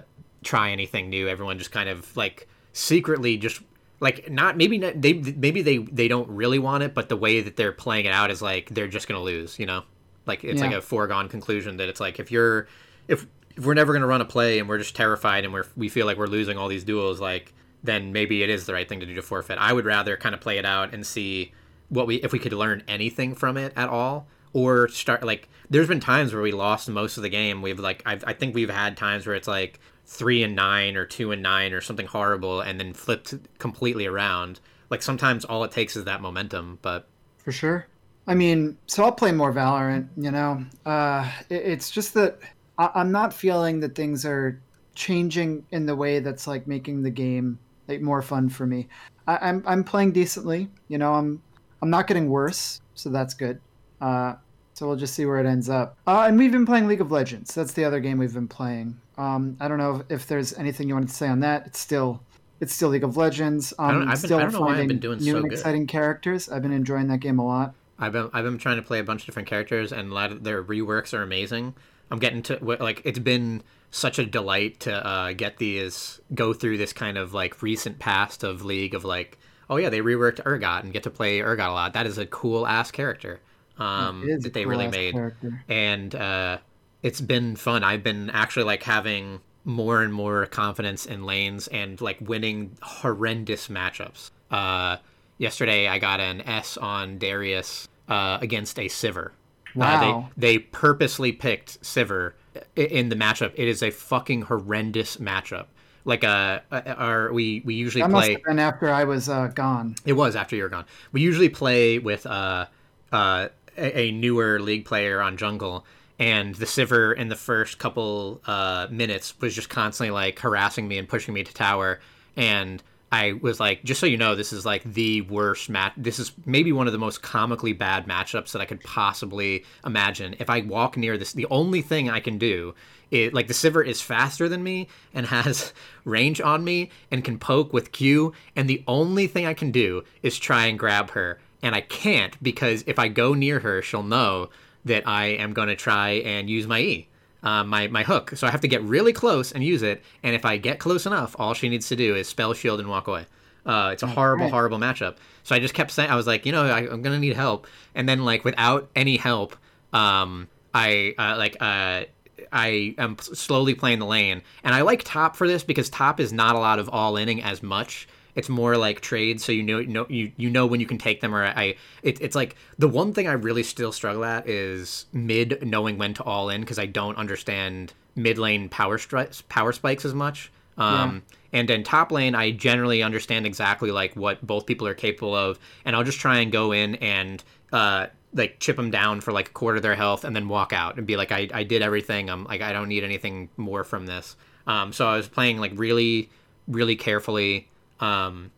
try 0.44 0.70
anything 0.70 1.10
new. 1.10 1.26
Everyone 1.28 1.58
just 1.58 1.72
kind 1.72 1.88
of 1.88 2.16
like 2.16 2.46
secretly 2.72 3.36
just 3.36 3.60
like 3.98 4.30
not 4.30 4.56
maybe 4.56 4.78
not, 4.78 5.00
they 5.00 5.14
maybe 5.14 5.62
they 5.62 5.78
they 5.78 6.06
don't 6.06 6.28
really 6.28 6.58
want 6.58 6.82
it, 6.82 6.94
but 6.94 7.08
the 7.08 7.16
way 7.16 7.40
that 7.40 7.56
they're 7.56 7.72
playing 7.72 8.06
it 8.06 8.12
out 8.12 8.30
is 8.30 8.40
like 8.40 8.70
they're 8.70 8.88
just 8.88 9.08
gonna 9.08 9.20
lose. 9.22 9.58
You 9.58 9.66
know, 9.66 9.82
like 10.26 10.44
it's 10.44 10.60
yeah. 10.60 10.66
like 10.66 10.76
a 10.76 10.82
foregone 10.82 11.28
conclusion 11.28 11.78
that 11.78 11.88
it's 11.88 12.00
like 12.00 12.20
if 12.20 12.30
you're 12.30 12.68
if 13.08 13.26
if 13.56 13.64
we're 13.64 13.74
never 13.74 13.92
gonna 13.92 14.06
run 14.06 14.20
a 14.20 14.26
play 14.26 14.58
and 14.58 14.68
we're 14.68 14.78
just 14.78 14.94
terrified 14.94 15.44
and 15.44 15.52
we're 15.52 15.66
we 15.76 15.88
feel 15.88 16.06
like 16.06 16.16
we're 16.16 16.26
losing 16.26 16.56
all 16.56 16.68
these 16.68 16.84
duels, 16.84 17.20
like 17.20 17.52
then 17.82 18.12
maybe 18.12 18.42
it 18.42 18.50
is 18.50 18.66
the 18.66 18.74
right 18.74 18.88
thing 18.88 19.00
to 19.00 19.06
do 19.06 19.14
to 19.14 19.22
forfeit. 19.22 19.58
I 19.58 19.72
would 19.72 19.86
rather 19.86 20.16
kind 20.16 20.34
of 20.34 20.40
play 20.40 20.58
it 20.58 20.66
out 20.66 20.94
and 20.94 21.06
see 21.06 21.52
what 21.88 22.06
we 22.06 22.16
if 22.16 22.32
we 22.32 22.38
could 22.38 22.52
learn 22.52 22.82
anything 22.88 23.34
from 23.34 23.56
it 23.56 23.72
at 23.76 23.88
all 23.88 24.26
or 24.52 24.88
start 24.88 25.24
like 25.24 25.48
there's 25.68 25.88
been 25.88 26.00
times 26.00 26.32
where 26.32 26.42
we 26.42 26.52
lost 26.52 26.88
most 26.88 27.16
of 27.16 27.22
the 27.22 27.28
game. 27.28 27.62
We've 27.62 27.78
like 27.78 28.02
I've, 28.04 28.24
i 28.26 28.32
think 28.32 28.54
we've 28.54 28.70
had 28.70 28.96
times 28.96 29.26
where 29.26 29.36
it's 29.36 29.48
like 29.48 29.78
three 30.06 30.42
and 30.42 30.56
nine 30.56 30.96
or 30.96 31.06
two 31.06 31.30
and 31.30 31.42
nine 31.42 31.72
or 31.72 31.80
something 31.80 32.06
horrible 32.06 32.60
and 32.60 32.78
then 32.80 32.92
flipped 32.92 33.34
completely 33.58 34.06
around. 34.06 34.60
Like 34.90 35.02
sometimes 35.02 35.44
all 35.44 35.62
it 35.62 35.70
takes 35.70 35.96
is 35.96 36.04
that 36.04 36.20
momentum 36.20 36.78
but 36.82 37.08
for 37.38 37.52
sure. 37.52 37.86
I 38.26 38.34
mean 38.34 38.76
so 38.86 39.04
i'll 39.04 39.12
play 39.12 39.32
more 39.32 39.52
valorant 39.52 40.08
you 40.16 40.30
know? 40.30 40.64
Uh 40.84 41.30
it, 41.48 41.62
it's 41.62 41.90
just 41.90 42.14
that 42.14 42.38
I, 42.78 42.90
i'm 42.94 43.12
not 43.12 43.32
feeling 43.32 43.80
that 43.80 43.94
things 43.94 44.26
are 44.26 44.60
changing 44.94 45.64
in 45.70 45.86
the 45.86 45.94
way 45.94 46.18
that's 46.18 46.46
like 46.46 46.66
making 46.66 47.02
the 47.02 47.10
game 47.10 47.58
like 47.86 48.00
more 48.00 48.22
fun 48.22 48.48
for 48.48 48.66
me. 48.66 48.88
I, 49.26 49.38
I'm, 49.48 49.64
I'm 49.66 49.84
playing 49.84 50.12
decently 50.12 50.68
you 50.88 50.98
know? 50.98 51.14
I'm 51.14 51.40
i'm 51.80 51.90
not 51.90 52.08
getting 52.08 52.28
worse 52.28 52.80
so 52.94 53.08
that's 53.08 53.34
good 53.34 53.60
uh, 54.00 54.34
so 54.74 54.86
we'll 54.86 54.96
just 54.96 55.14
see 55.14 55.26
where 55.26 55.38
it 55.38 55.46
ends 55.46 55.68
up. 55.68 55.98
Uh, 56.06 56.24
and 56.26 56.38
we've 56.38 56.52
been 56.52 56.64
playing 56.64 56.86
League 56.86 57.02
of 57.02 57.12
Legends. 57.12 57.54
That's 57.54 57.74
the 57.74 57.84
other 57.84 58.00
game 58.00 58.16
we've 58.16 58.32
been 58.32 58.48
playing. 58.48 58.98
Um, 59.18 59.56
I 59.60 59.68
don't 59.68 59.76
know 59.76 59.96
if, 59.96 60.10
if, 60.10 60.26
there's 60.26 60.54
anything 60.54 60.88
you 60.88 60.94
wanted 60.94 61.10
to 61.10 61.14
say 61.14 61.28
on 61.28 61.40
that. 61.40 61.66
It's 61.66 61.78
still 61.78 62.22
it's 62.60 62.74
still 62.74 62.88
League 62.88 63.04
of 63.04 63.16
Legends. 63.16 63.74
Um, 63.78 63.86
I 63.86 63.92
don't, 63.92 64.08
I've 64.08 64.22
been, 64.22 64.32
I 64.32 64.38
don't 64.40 64.52
know 64.52 64.60
why 64.62 64.78
I've 64.78 64.88
been 64.88 64.98
doing 64.98 65.18
new 65.18 65.32
so 65.32 65.36
and 65.36 65.52
exciting 65.52 65.86
characters. 65.86 66.48
I've 66.48 66.62
been 66.62 66.72
enjoying 66.72 67.08
that 67.08 67.18
game 67.18 67.38
a 67.38 67.46
lot. 67.46 67.74
I've 67.98 68.12
been 68.12 68.30
I've 68.32 68.44
been 68.44 68.56
trying 68.56 68.76
to 68.76 68.82
play 68.82 69.00
a 69.00 69.04
bunch 69.04 69.22
of 69.22 69.26
different 69.26 69.48
characters, 69.48 69.92
and 69.92 70.10
a 70.10 70.14
lot 70.14 70.32
of 70.32 70.44
their 70.44 70.64
reworks 70.64 71.12
are 71.12 71.22
amazing. 71.22 71.74
I'm 72.10 72.18
getting 72.18 72.42
to 72.44 72.58
like 72.62 73.02
it's 73.04 73.18
been 73.18 73.62
such 73.90 74.18
a 74.18 74.24
delight 74.24 74.80
to 74.80 75.06
uh, 75.06 75.32
get 75.34 75.58
these 75.58 76.20
go 76.34 76.54
through 76.54 76.78
this 76.78 76.94
kind 76.94 77.18
of 77.18 77.34
like 77.34 77.60
recent 77.60 77.98
past 77.98 78.44
of 78.44 78.64
League 78.64 78.94
of 78.94 79.04
like 79.04 79.36
oh 79.68 79.76
yeah 79.76 79.90
they 79.90 80.00
reworked 80.00 80.42
Urgot 80.44 80.84
and 80.84 80.92
get 80.94 81.02
to 81.02 81.10
play 81.10 81.40
Urgot 81.40 81.68
a 81.68 81.72
lot. 81.72 81.92
That 81.92 82.06
is 82.06 82.16
a 82.16 82.24
cool 82.24 82.66
ass 82.66 82.90
character 82.90 83.40
um, 83.80 84.26
that 84.40 84.52
they 84.52 84.66
really 84.66 84.88
made, 84.88 85.14
character. 85.14 85.64
and 85.68 86.14
uh, 86.14 86.58
it's 87.02 87.20
been 87.20 87.56
fun. 87.56 87.82
I've 87.82 88.02
been 88.02 88.30
actually 88.30 88.64
like 88.64 88.82
having 88.82 89.40
more 89.64 90.02
and 90.02 90.12
more 90.12 90.46
confidence 90.46 91.06
in 91.06 91.24
lanes 91.24 91.68
and 91.68 92.00
like 92.00 92.18
winning 92.20 92.76
horrendous 92.82 93.68
matchups. 93.68 94.30
Uh, 94.50 94.96
yesterday, 95.38 95.88
I 95.88 95.98
got 95.98 96.20
an 96.20 96.40
S 96.42 96.76
on 96.76 97.18
Darius 97.18 97.88
uh, 98.08 98.38
against 98.40 98.78
a 98.78 98.86
Sivir. 98.86 99.30
Wow. 99.74 99.86
Uh, 99.86 100.28
they 100.36 100.54
they 100.54 100.58
purposely 100.58 101.32
picked 101.32 101.80
Sivir 101.82 102.32
in 102.76 103.08
the 103.08 103.16
matchup. 103.16 103.52
It 103.54 103.68
is 103.68 103.82
a 103.82 103.90
fucking 103.90 104.42
horrendous 104.42 105.16
matchup. 105.18 105.66
Like 106.04 106.24
uh, 106.24 106.60
uh 106.72 106.82
our 106.96 107.32
we 107.32 107.62
we 107.64 107.74
usually 107.74 108.02
that 108.02 108.10
play. 108.10 108.20
Must 108.20 108.30
have 108.30 108.44
been 108.44 108.58
after 108.58 108.90
I 108.90 109.04
was 109.04 109.28
uh, 109.28 109.48
gone. 109.48 109.96
It 110.04 110.14
was 110.14 110.34
after 110.34 110.56
you 110.56 110.62
were 110.62 110.68
gone. 110.68 110.86
We 111.12 111.20
usually 111.20 111.48
play 111.48 111.98
with 111.98 112.26
uh 112.26 112.66
uh 113.12 113.48
a, 113.80 113.98
a 113.98 114.10
newer 114.12 114.60
league 114.60 114.84
player 114.84 115.20
on 115.20 115.36
jungle 115.36 115.84
and 116.18 116.54
the 116.56 116.66
Sivir 116.66 117.16
in 117.16 117.28
the 117.28 117.36
first 117.36 117.78
couple 117.78 118.42
uh, 118.46 118.86
minutes 118.90 119.34
was 119.40 119.54
just 119.54 119.70
constantly 119.70 120.10
like 120.10 120.38
harassing 120.38 120.86
me 120.86 120.98
and 120.98 121.08
pushing 121.08 121.34
me 121.34 121.42
to 121.42 121.54
tower 121.54 122.00
and 122.36 122.82
I 123.12 123.32
was 123.32 123.58
like, 123.58 123.82
just 123.82 123.98
so 123.98 124.06
you 124.06 124.16
know, 124.16 124.36
this 124.36 124.52
is 124.52 124.64
like 124.64 124.84
the 124.84 125.22
worst 125.22 125.68
match. 125.68 125.92
This 125.96 126.20
is 126.20 126.30
maybe 126.46 126.70
one 126.70 126.86
of 126.86 126.92
the 126.92 126.98
most 126.98 127.22
comically 127.22 127.72
bad 127.72 128.06
matchups 128.06 128.52
that 128.52 128.62
I 128.62 128.66
could 128.66 128.80
possibly 128.82 129.64
imagine. 129.84 130.36
If 130.38 130.48
I 130.48 130.60
walk 130.60 130.96
near 130.96 131.18
this, 131.18 131.32
the 131.32 131.46
only 131.50 131.82
thing 131.82 132.08
I 132.08 132.20
can 132.20 132.38
do 132.38 132.74
is 133.10 133.32
like 133.32 133.48
the 133.48 133.54
Sivir 133.54 133.84
is 133.84 134.00
faster 134.00 134.48
than 134.48 134.62
me 134.62 134.86
and 135.12 135.26
has 135.34 135.72
range 136.04 136.40
on 136.40 136.62
me 136.62 136.90
and 137.10 137.24
can 137.24 137.38
poke 137.38 137.72
with 137.72 137.90
Q, 137.90 138.32
and 138.54 138.70
the 138.70 138.84
only 138.86 139.26
thing 139.26 139.44
I 139.44 139.54
can 139.54 139.72
do 139.72 140.04
is 140.22 140.38
try 140.38 140.66
and 140.66 140.78
grab 140.78 141.10
her, 141.10 141.40
and 141.62 141.74
I 141.74 141.80
can't 141.80 142.40
because 142.42 142.84
if 142.86 142.98
I 142.98 143.08
go 143.08 143.34
near 143.34 143.60
her, 143.60 143.82
she'll 143.82 144.02
know 144.02 144.50
that 144.84 145.06
I 145.06 145.26
am 145.26 145.52
going 145.52 145.68
to 145.68 145.76
try 145.76 146.10
and 146.10 146.48
use 146.48 146.66
my 146.66 146.80
E 146.80 147.08
uh, 147.42 147.64
my 147.64 147.88
my 147.88 148.02
hook. 148.02 148.32
So 148.36 148.46
I 148.46 148.50
have 148.50 148.60
to 148.62 148.68
get 148.68 148.82
really 148.82 149.12
close 149.12 149.52
and 149.52 149.64
use 149.64 149.82
it. 149.82 150.02
And 150.22 150.34
if 150.34 150.44
I 150.44 150.56
get 150.56 150.78
close 150.78 151.06
enough, 151.06 151.34
all 151.38 151.54
she 151.54 151.68
needs 151.68 151.88
to 151.88 151.96
do 151.96 152.14
is 152.14 152.28
spell 152.28 152.54
shield 152.54 152.80
and 152.80 152.88
walk 152.88 153.08
away. 153.08 153.26
Uh, 153.64 153.90
it's 153.92 154.02
a 154.02 154.06
horrible, 154.06 154.44
right. 154.44 154.52
horrible 154.52 154.78
matchup. 154.78 155.16
So 155.42 155.54
I 155.54 155.58
just 155.58 155.74
kept 155.74 155.90
saying, 155.90 156.10
I 156.10 156.16
was 156.16 156.26
like, 156.26 156.46
you 156.46 156.52
know, 156.52 156.64
I, 156.64 156.80
am 156.82 157.02
gonna 157.02 157.18
need 157.18 157.36
help. 157.36 157.66
And 157.94 158.08
then 158.08 158.24
like 158.24 158.44
without 158.44 158.90
any 158.96 159.16
help, 159.16 159.56
um, 159.92 160.48
I 160.72 161.14
uh, 161.18 161.36
like 161.36 161.56
uh, 161.60 162.04
I 162.52 162.94
am 162.98 163.16
slowly 163.18 163.74
playing 163.74 163.98
the 163.98 164.06
lane, 164.06 164.42
and 164.64 164.74
I 164.74 164.82
like 164.82 165.02
top 165.04 165.36
for 165.36 165.46
this 165.46 165.62
because 165.62 165.90
top 165.90 166.20
is 166.20 166.32
not 166.32 166.56
a 166.56 166.58
lot 166.58 166.78
of 166.78 166.88
all 166.88 167.16
inning 167.16 167.42
as 167.42 167.62
much. 167.62 168.08
It's 168.34 168.48
more 168.48 168.76
like 168.76 169.00
trades, 169.00 169.44
so 169.44 169.52
you 169.52 169.62
know, 169.62 169.80
know 169.82 170.06
you 170.08 170.32
you 170.36 170.50
know 170.50 170.66
when 170.66 170.80
you 170.80 170.86
can 170.86 170.98
take 170.98 171.20
them. 171.20 171.34
Or 171.34 171.44
I, 171.44 171.76
it, 172.02 172.20
it's 172.20 172.34
like 172.36 172.56
the 172.78 172.88
one 172.88 173.12
thing 173.12 173.28
I 173.28 173.32
really 173.32 173.62
still 173.62 173.92
struggle 173.92 174.24
at 174.24 174.48
is 174.48 175.06
mid 175.12 175.66
knowing 175.66 175.98
when 175.98 176.14
to 176.14 176.24
all 176.24 176.48
in 176.48 176.60
because 176.60 176.78
I 176.78 176.86
don't 176.86 177.16
understand 177.16 177.92
mid 178.16 178.38
lane 178.38 178.68
power 178.68 178.98
stri- 178.98 179.42
power 179.48 179.72
spikes 179.72 180.04
as 180.04 180.14
much. 180.14 180.50
Um, 180.78 181.22
yeah. 181.26 181.36
And 181.52 181.70
in 181.70 181.82
top 181.82 182.12
lane, 182.12 182.34
I 182.34 182.52
generally 182.52 183.02
understand 183.02 183.44
exactly 183.44 183.90
like 183.90 184.14
what 184.14 184.44
both 184.46 184.66
people 184.66 184.86
are 184.86 184.94
capable 184.94 185.34
of, 185.34 185.58
and 185.84 185.96
I'll 185.96 186.04
just 186.04 186.20
try 186.20 186.38
and 186.38 186.52
go 186.52 186.72
in 186.72 186.94
and 186.96 187.42
uh, 187.72 188.06
like 188.32 188.60
chip 188.60 188.76
them 188.76 188.90
down 188.90 189.20
for 189.20 189.32
like 189.32 189.48
a 189.48 189.52
quarter 189.52 189.76
of 189.76 189.82
their 189.82 189.96
health, 189.96 190.24
and 190.24 190.34
then 190.34 190.48
walk 190.48 190.72
out 190.72 190.96
and 190.96 191.06
be 191.06 191.16
like, 191.16 191.32
I, 191.32 191.48
I 191.52 191.64
did 191.64 191.82
everything. 191.82 192.30
I'm 192.30 192.44
like, 192.44 192.62
I 192.62 192.72
don't 192.72 192.88
need 192.88 193.04
anything 193.04 193.48
more 193.56 193.84
from 193.84 194.06
this. 194.06 194.36
Um, 194.66 194.92
so 194.92 195.08
I 195.08 195.16
was 195.16 195.26
playing 195.26 195.58
like 195.58 195.72
really, 195.74 196.30
really 196.68 196.96
carefully 196.96 197.68
um, 198.00 198.50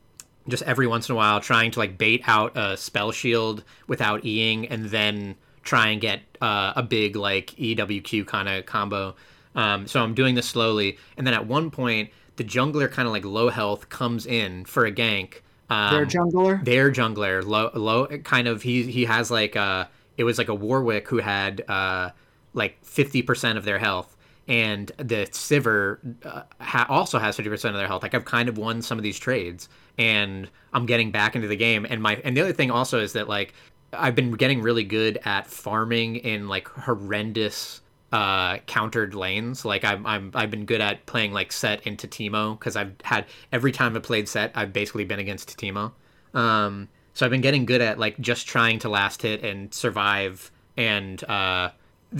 just 0.48 0.62
every 0.64 0.86
once 0.86 1.08
in 1.08 1.12
a 1.12 1.16
while 1.16 1.40
trying 1.40 1.70
to 1.72 1.78
like 1.78 1.98
bait 1.98 2.22
out 2.26 2.56
a 2.56 2.76
spell 2.76 3.12
shield 3.12 3.62
without 3.86 4.22
eing 4.24 4.66
and 4.70 4.86
then 4.86 5.36
try 5.62 5.88
and 5.88 6.00
get 6.00 6.20
uh, 6.40 6.72
a 6.76 6.82
big 6.82 7.16
like 7.16 7.48
EWQ 7.56 8.26
kind 8.26 8.48
of 8.48 8.66
combo. 8.66 9.14
Um, 9.54 9.86
so 9.86 10.02
I'm 10.02 10.14
doing 10.14 10.34
this 10.34 10.48
slowly, 10.48 10.98
and 11.16 11.26
then 11.26 11.34
at 11.34 11.46
one 11.46 11.70
point 11.70 12.10
the 12.36 12.44
jungler 12.44 12.90
kind 12.90 13.06
of 13.06 13.12
like 13.12 13.24
low 13.24 13.50
health 13.50 13.88
comes 13.88 14.26
in 14.26 14.64
for 14.64 14.86
a 14.86 14.92
gank. 14.92 15.40
Um, 15.68 15.94
their 15.94 16.06
jungler. 16.06 16.64
Their 16.64 16.90
jungler, 16.90 17.44
low, 17.44 17.70
low, 17.74 18.06
kind 18.06 18.48
of. 18.48 18.62
He 18.62 18.84
he 18.84 19.04
has 19.04 19.30
like 19.30 19.56
uh, 19.56 19.86
it 20.16 20.24
was 20.24 20.38
like 20.38 20.48
a 20.48 20.54
Warwick 20.54 21.08
who 21.08 21.18
had 21.18 21.62
uh, 21.68 22.10
like 22.54 22.82
fifty 22.84 23.22
percent 23.22 23.58
of 23.58 23.64
their 23.64 23.78
health, 23.78 24.16
and 24.48 24.90
the 24.96 25.26
Sivir 25.30 25.98
uh, 26.26 26.42
ha- 26.60 26.86
also 26.88 27.18
has 27.18 27.36
50% 27.36 27.70
of 27.70 27.74
their 27.74 27.86
health. 27.86 28.02
Like 28.02 28.14
I've 28.14 28.24
kind 28.24 28.48
of 28.48 28.58
won 28.58 28.82
some 28.82 28.98
of 28.98 29.04
these 29.04 29.18
trades 29.18 29.68
and 29.98 30.48
I'm 30.72 30.86
getting 30.86 31.10
back 31.10 31.36
into 31.36 31.48
the 31.48 31.56
game 31.56 31.86
and 31.88 32.02
my 32.02 32.16
and 32.24 32.36
the 32.36 32.40
other 32.40 32.52
thing 32.52 32.70
also 32.70 33.00
is 33.00 33.12
that 33.12 33.28
like 33.28 33.54
I've 33.92 34.14
been 34.14 34.32
getting 34.32 34.62
really 34.62 34.84
good 34.84 35.18
at 35.24 35.46
farming 35.46 36.16
in 36.16 36.48
like 36.48 36.68
horrendous 36.68 37.82
uh, 38.12 38.58
countered 38.66 39.14
lanes. 39.14 39.64
Like 39.64 39.84
I'm, 39.84 40.06
I'm, 40.06 40.30
I've 40.34 40.50
been 40.50 40.66
good 40.66 40.80
at 40.80 41.04
playing 41.06 41.32
like 41.32 41.52
Sett 41.52 41.86
into 41.86 42.06
Teemo 42.06 42.58
because 42.58 42.76
I've 42.76 42.94
had 43.02 43.26
every 43.52 43.72
time 43.72 43.96
I 43.96 44.00
played 44.00 44.28
Sett, 44.28 44.52
I've 44.54 44.72
basically 44.72 45.04
been 45.04 45.18
against 45.18 45.58
Teemo. 45.58 45.92
Um, 46.34 46.88
so 47.14 47.26
I've 47.26 47.30
been 47.30 47.40
getting 47.40 47.66
good 47.66 47.80
at 47.80 47.98
like 47.98 48.18
just 48.20 48.46
trying 48.46 48.78
to 48.80 48.88
last 48.88 49.22
hit 49.22 49.42
and 49.44 49.72
survive 49.72 50.50
and 50.76 51.22
uh, 51.24 51.70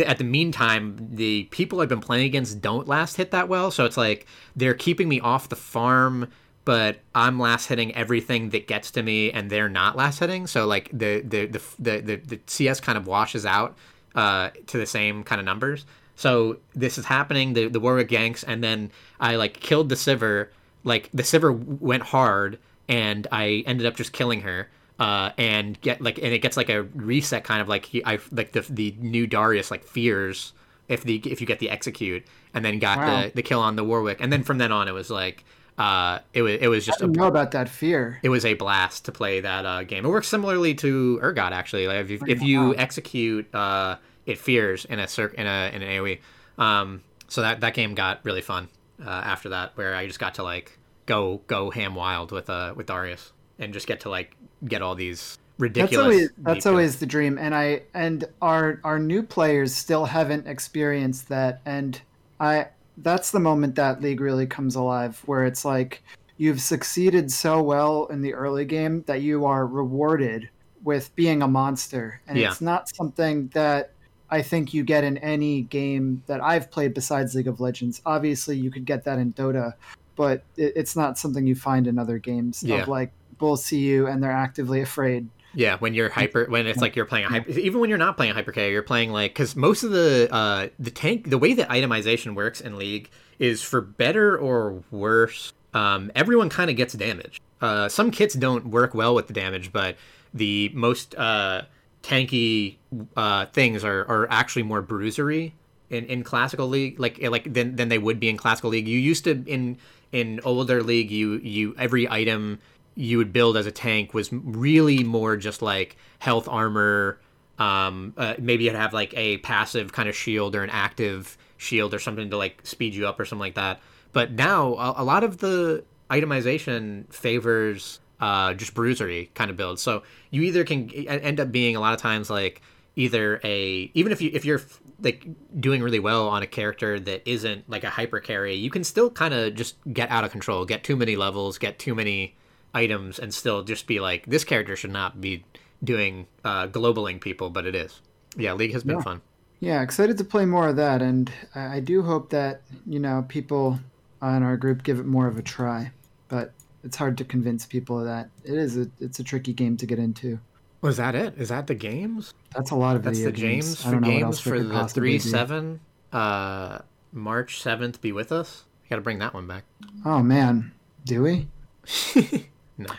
at 0.00 0.18
the 0.18 0.24
meantime, 0.24 0.96
the 1.12 1.44
people 1.44 1.80
I've 1.80 1.88
been 1.88 2.00
playing 2.00 2.26
against 2.26 2.60
don't 2.60 2.88
last 2.88 3.16
hit 3.16 3.30
that 3.32 3.48
well. 3.48 3.70
So 3.70 3.84
it's 3.84 3.96
like 3.96 4.26
they're 4.56 4.74
keeping 4.74 5.08
me 5.08 5.20
off 5.20 5.48
the 5.48 5.56
farm, 5.56 6.30
but 6.64 7.00
I'm 7.14 7.38
last 7.38 7.66
hitting 7.66 7.94
everything 7.94 8.50
that 8.50 8.66
gets 8.66 8.90
to 8.92 9.02
me, 9.02 9.30
and 9.30 9.50
they're 9.50 9.68
not 9.68 9.96
last 9.96 10.20
hitting. 10.20 10.46
So 10.46 10.66
like 10.66 10.88
the 10.92 11.20
the 11.20 11.46
the 11.46 11.62
the, 11.78 12.00
the, 12.00 12.16
the 12.16 12.40
CS 12.46 12.80
kind 12.80 12.96
of 12.96 13.06
washes 13.06 13.44
out 13.44 13.76
uh, 14.14 14.50
to 14.66 14.78
the 14.78 14.86
same 14.86 15.24
kind 15.24 15.40
of 15.40 15.44
numbers. 15.44 15.84
So 16.16 16.58
this 16.74 16.98
is 16.98 17.04
happening. 17.04 17.52
The 17.52 17.68
the 17.68 17.80
Warwick 17.80 18.08
ganks, 18.08 18.44
and 18.46 18.62
then 18.62 18.90
I 19.20 19.36
like 19.36 19.60
killed 19.60 19.88
the 19.88 19.96
Sivir. 19.96 20.48
Like 20.84 21.10
the 21.12 21.22
Sivir 21.22 21.80
went 21.80 22.02
hard, 22.02 22.58
and 22.88 23.26
I 23.32 23.64
ended 23.66 23.86
up 23.86 23.96
just 23.96 24.12
killing 24.12 24.42
her 24.42 24.68
uh, 25.02 25.32
and 25.36 25.80
get 25.80 26.00
like 26.00 26.16
and 26.18 26.32
it 26.32 26.38
gets 26.38 26.56
like 26.56 26.68
a 26.68 26.84
reset 26.84 27.42
kind 27.42 27.60
of 27.60 27.68
like 27.68 27.86
he 27.86 28.04
I 28.04 28.20
like 28.30 28.52
the 28.52 28.60
the 28.60 28.94
new 29.00 29.26
Darius 29.26 29.68
like 29.68 29.82
fears 29.84 30.52
if 30.86 31.02
the 31.02 31.16
if 31.24 31.40
you 31.40 31.46
get 31.46 31.58
the 31.58 31.70
execute 31.70 32.24
and 32.54 32.64
then 32.64 32.78
got 32.78 32.98
wow. 32.98 33.22
the 33.22 33.32
the 33.34 33.42
kill 33.42 33.58
on 33.58 33.74
the 33.74 33.82
Warwick 33.82 34.18
and 34.20 34.32
then 34.32 34.44
from 34.44 34.58
then 34.58 34.70
on 34.70 34.86
it 34.86 34.92
was 34.92 35.10
like 35.10 35.44
uh 35.76 36.20
it 36.34 36.42
was 36.42 36.56
it 36.60 36.68
was 36.68 36.86
just 36.86 37.02
I 37.02 37.06
didn't 37.06 37.16
a, 37.16 37.18
know 37.18 37.26
about 37.26 37.50
that 37.50 37.68
fear. 37.68 38.20
It 38.22 38.28
was 38.28 38.44
a 38.44 38.54
blast 38.54 39.06
to 39.06 39.12
play 39.12 39.40
that 39.40 39.66
uh, 39.66 39.82
game. 39.82 40.06
It 40.06 40.08
works 40.08 40.28
similarly 40.28 40.72
to 40.76 41.18
Urgot 41.20 41.50
actually. 41.50 41.88
Like 41.88 42.04
if 42.04 42.10
you, 42.10 42.20
if 42.28 42.40
you 42.40 42.76
execute 42.76 43.52
uh 43.52 43.96
it 44.24 44.38
fears 44.38 44.84
in 44.84 45.00
a 45.00 45.08
circ 45.08 45.34
in 45.34 45.48
a 45.48 45.72
in 45.74 45.82
an 45.82 45.88
AoE. 45.88 46.20
Um 46.58 47.02
so 47.26 47.40
that 47.40 47.60
that 47.62 47.74
game 47.74 47.96
got 47.96 48.20
really 48.22 48.40
fun 48.40 48.68
uh, 49.04 49.10
after 49.10 49.48
that 49.48 49.72
where 49.74 49.96
I 49.96 50.06
just 50.06 50.20
got 50.20 50.34
to 50.34 50.44
like 50.44 50.78
go 51.06 51.40
go 51.48 51.70
ham 51.72 51.96
wild 51.96 52.30
with 52.30 52.48
uh 52.48 52.74
with 52.76 52.86
Darius 52.86 53.32
and 53.58 53.72
just 53.72 53.88
get 53.88 53.98
to 54.00 54.08
like 54.08 54.36
get 54.64 54.82
all 54.82 54.94
these 54.94 55.38
ridiculous. 55.58 55.90
That's 55.90 56.02
always 56.02 56.30
that's 56.38 56.66
always 56.66 56.98
the 56.98 57.06
dream, 57.06 57.38
and 57.38 57.54
I 57.54 57.82
and 57.94 58.24
our 58.40 58.80
our 58.84 58.98
new 58.98 59.22
players 59.22 59.74
still 59.74 60.04
haven't 60.04 60.46
experienced 60.46 61.28
that, 61.28 61.60
and 61.64 62.00
I 62.40 62.68
that's 62.98 63.30
the 63.30 63.40
moment 63.40 63.74
that 63.76 64.02
league 64.02 64.20
really 64.20 64.46
comes 64.46 64.74
alive, 64.74 65.20
where 65.26 65.44
it's 65.44 65.64
like 65.64 66.02
you've 66.36 66.60
succeeded 66.60 67.30
so 67.30 67.62
well 67.62 68.06
in 68.06 68.22
the 68.22 68.34
early 68.34 68.64
game 68.64 69.04
that 69.06 69.22
you 69.22 69.44
are 69.44 69.66
rewarded 69.66 70.48
with 70.82 71.14
being 71.14 71.42
a 71.42 71.48
monster, 71.48 72.20
and 72.26 72.38
yeah. 72.38 72.50
it's 72.50 72.60
not 72.60 72.88
something 72.94 73.48
that 73.54 73.92
I 74.30 74.42
think 74.42 74.74
you 74.74 74.82
get 74.82 75.04
in 75.04 75.18
any 75.18 75.62
game 75.62 76.22
that 76.26 76.42
I've 76.42 76.70
played 76.70 76.94
besides 76.94 77.34
League 77.34 77.48
of 77.48 77.60
Legends. 77.60 78.00
Obviously, 78.04 78.56
you 78.56 78.70
could 78.70 78.84
get 78.84 79.04
that 79.04 79.18
in 79.18 79.32
Dota, 79.34 79.74
but 80.16 80.42
it, 80.56 80.72
it's 80.74 80.96
not 80.96 81.18
something 81.18 81.46
you 81.46 81.54
find 81.54 81.86
in 81.86 81.98
other 81.98 82.18
games 82.18 82.62
yeah. 82.62 82.82
of 82.82 82.88
like 82.88 83.12
people 83.32 83.56
see 83.56 83.80
you 83.80 84.06
and 84.06 84.22
they're 84.22 84.30
actively 84.30 84.80
afraid. 84.80 85.28
Yeah, 85.54 85.76
when 85.76 85.92
you're 85.92 86.08
hyper, 86.08 86.46
when 86.46 86.66
it's 86.66 86.80
like 86.80 86.96
you're 86.96 87.04
playing 87.04 87.26
a 87.26 87.28
hyper, 87.28 87.50
even 87.50 87.80
when 87.80 87.90
you're 87.90 87.98
not 87.98 88.16
playing 88.16 88.32
a 88.32 88.34
hyper 88.34 88.52
K, 88.52 88.70
you're 88.70 88.82
playing 88.82 89.10
like 89.10 89.32
because 89.32 89.54
most 89.54 89.82
of 89.82 89.90
the 89.90 90.28
uh, 90.32 90.68
the 90.78 90.90
tank, 90.90 91.28
the 91.28 91.36
way 91.36 91.52
that 91.52 91.68
itemization 91.68 92.34
works 92.34 92.60
in 92.60 92.78
League 92.78 93.10
is 93.38 93.62
for 93.62 93.80
better 93.80 94.36
or 94.36 94.82
worse. 94.90 95.52
Um, 95.74 96.10
everyone 96.14 96.48
kind 96.48 96.70
of 96.70 96.76
gets 96.76 96.94
damage. 96.94 97.40
Uh, 97.60 97.88
some 97.88 98.10
kits 98.10 98.34
don't 98.34 98.66
work 98.66 98.94
well 98.94 99.14
with 99.14 99.26
the 99.26 99.32
damage, 99.32 99.72
but 99.72 99.96
the 100.32 100.70
most 100.74 101.14
uh, 101.16 101.62
tanky 102.02 102.76
uh, 103.16 103.46
things 103.46 103.84
are, 103.84 104.06
are 104.08 104.26
actually 104.30 104.62
more 104.62 104.82
bruisery 104.82 105.54
in, 105.90 106.06
in 106.06 106.24
classical 106.24 106.68
league, 106.68 106.98
like 106.98 107.22
like 107.22 107.52
than, 107.52 107.76
than 107.76 107.88
they 107.88 107.98
would 107.98 108.18
be 108.18 108.28
in 108.28 108.36
classical 108.36 108.70
league. 108.70 108.88
You 108.88 108.98
used 108.98 109.24
to 109.24 109.42
in 109.46 109.78
in 110.10 110.40
older 110.44 110.82
league, 110.82 111.10
you 111.10 111.34
you 111.38 111.74
every 111.78 112.08
item 112.08 112.58
you 112.94 113.18
would 113.18 113.32
build 113.32 113.56
as 113.56 113.66
a 113.66 113.70
tank 113.70 114.14
was 114.14 114.32
really 114.32 115.02
more 115.02 115.36
just 115.36 115.62
like 115.62 115.96
health 116.18 116.48
armor. 116.48 117.18
Um, 117.58 118.14
uh, 118.16 118.34
maybe 118.38 118.64
you'd 118.64 118.74
have 118.74 118.92
like 118.92 119.14
a 119.16 119.38
passive 119.38 119.92
kind 119.92 120.08
of 120.08 120.16
shield 120.16 120.54
or 120.56 120.62
an 120.62 120.70
active 120.70 121.36
shield 121.56 121.94
or 121.94 121.98
something 121.98 122.30
to 122.30 122.36
like 122.36 122.60
speed 122.64 122.94
you 122.94 123.06
up 123.06 123.18
or 123.18 123.24
something 123.24 123.40
like 123.40 123.54
that. 123.54 123.80
But 124.12 124.32
now 124.32 124.74
a, 124.74 125.02
a 125.02 125.04
lot 125.04 125.24
of 125.24 125.38
the 125.38 125.84
itemization 126.10 127.12
favors 127.12 128.00
uh, 128.20 128.54
just 128.54 128.74
bruisery 128.74 129.30
kind 129.34 129.50
of 129.50 129.56
builds. 129.56 129.82
So 129.82 130.04
you 130.30 130.42
either 130.42 130.64
can 130.64 130.90
end 130.90 131.40
up 131.40 131.50
being 131.50 131.74
a 131.74 131.80
lot 131.80 131.94
of 131.94 132.00
times 132.00 132.30
like 132.30 132.62
either 132.94 133.40
a 133.42 133.90
even 133.94 134.12
if 134.12 134.20
you 134.20 134.30
if 134.32 134.44
you're 134.44 134.60
like 135.00 135.26
doing 135.58 135.82
really 135.82 135.98
well 135.98 136.28
on 136.28 136.42
a 136.42 136.46
character 136.46 137.00
that 137.00 137.28
isn't 137.28 137.68
like 137.68 137.84
a 137.84 137.90
hyper 137.90 138.20
carry, 138.20 138.54
you 138.54 138.70
can 138.70 138.84
still 138.84 139.10
kind 139.10 139.34
of 139.34 139.54
just 139.54 139.76
get 139.92 140.10
out 140.10 140.24
of 140.24 140.30
control, 140.30 140.64
get 140.64 140.84
too 140.84 140.96
many 140.96 141.16
levels, 141.16 141.58
get 141.58 141.78
too 141.78 141.94
many 141.94 142.36
items 142.74 143.18
and 143.18 143.32
still 143.32 143.62
just 143.62 143.86
be 143.86 144.00
like 144.00 144.26
this 144.26 144.44
character 144.44 144.76
should 144.76 144.92
not 144.92 145.20
be 145.20 145.44
doing 145.82 146.26
uh, 146.44 146.68
globaling 146.68 147.20
people, 147.20 147.50
but 147.50 147.66
it 147.66 147.74
is. 147.74 148.00
Yeah, 148.36 148.54
League 148.54 148.72
has 148.72 148.84
been 148.84 148.96
yeah. 148.96 149.02
fun. 149.02 149.20
Yeah, 149.60 149.82
excited 149.82 150.18
to 150.18 150.24
play 150.24 150.44
more 150.44 150.68
of 150.68 150.76
that, 150.76 151.02
and 151.02 151.30
I 151.54 151.80
do 151.80 152.02
hope 152.02 152.30
that 152.30 152.62
you 152.86 152.98
know 152.98 153.24
people 153.28 153.78
in 154.20 154.42
our 154.42 154.56
group 154.56 154.82
give 154.82 154.98
it 154.98 155.06
more 155.06 155.26
of 155.26 155.38
a 155.38 155.42
try. 155.42 155.92
But 156.28 156.52
it's 156.82 156.96
hard 156.96 157.18
to 157.18 157.24
convince 157.24 157.66
people 157.66 157.98
of 158.00 158.06
that. 158.06 158.28
It 158.44 158.54
is 158.54 158.76
a 158.76 158.90
it's 158.98 159.18
a 159.18 159.24
tricky 159.24 159.52
game 159.52 159.76
to 159.76 159.86
get 159.86 159.98
into. 159.98 160.40
Was 160.80 160.96
that 160.96 161.14
it? 161.14 161.34
Is 161.38 161.50
that 161.50 161.68
the 161.68 161.76
games? 161.76 162.34
That's 162.54 162.72
a 162.72 162.74
lot 162.74 162.96
of 162.96 163.04
games. 163.04 163.18
That's 163.18 163.36
video 163.36 163.48
the 163.48 163.54
games. 163.54 163.82
for 163.82 164.00
games 164.00 164.40
for 164.40 164.60
the 164.60 164.88
three 164.88 165.18
seven. 165.18 165.80
Uh, 166.12 166.78
March 167.12 167.62
seventh, 167.62 168.00
be 168.00 168.10
with 168.10 168.32
us. 168.32 168.64
got 168.90 168.96
to 168.96 169.02
bring 169.02 169.20
that 169.20 169.32
one 169.32 169.46
back. 169.46 169.64
Oh 170.04 170.22
man, 170.22 170.72
do 171.04 171.22
we? 171.22 171.48
no. 172.82 172.90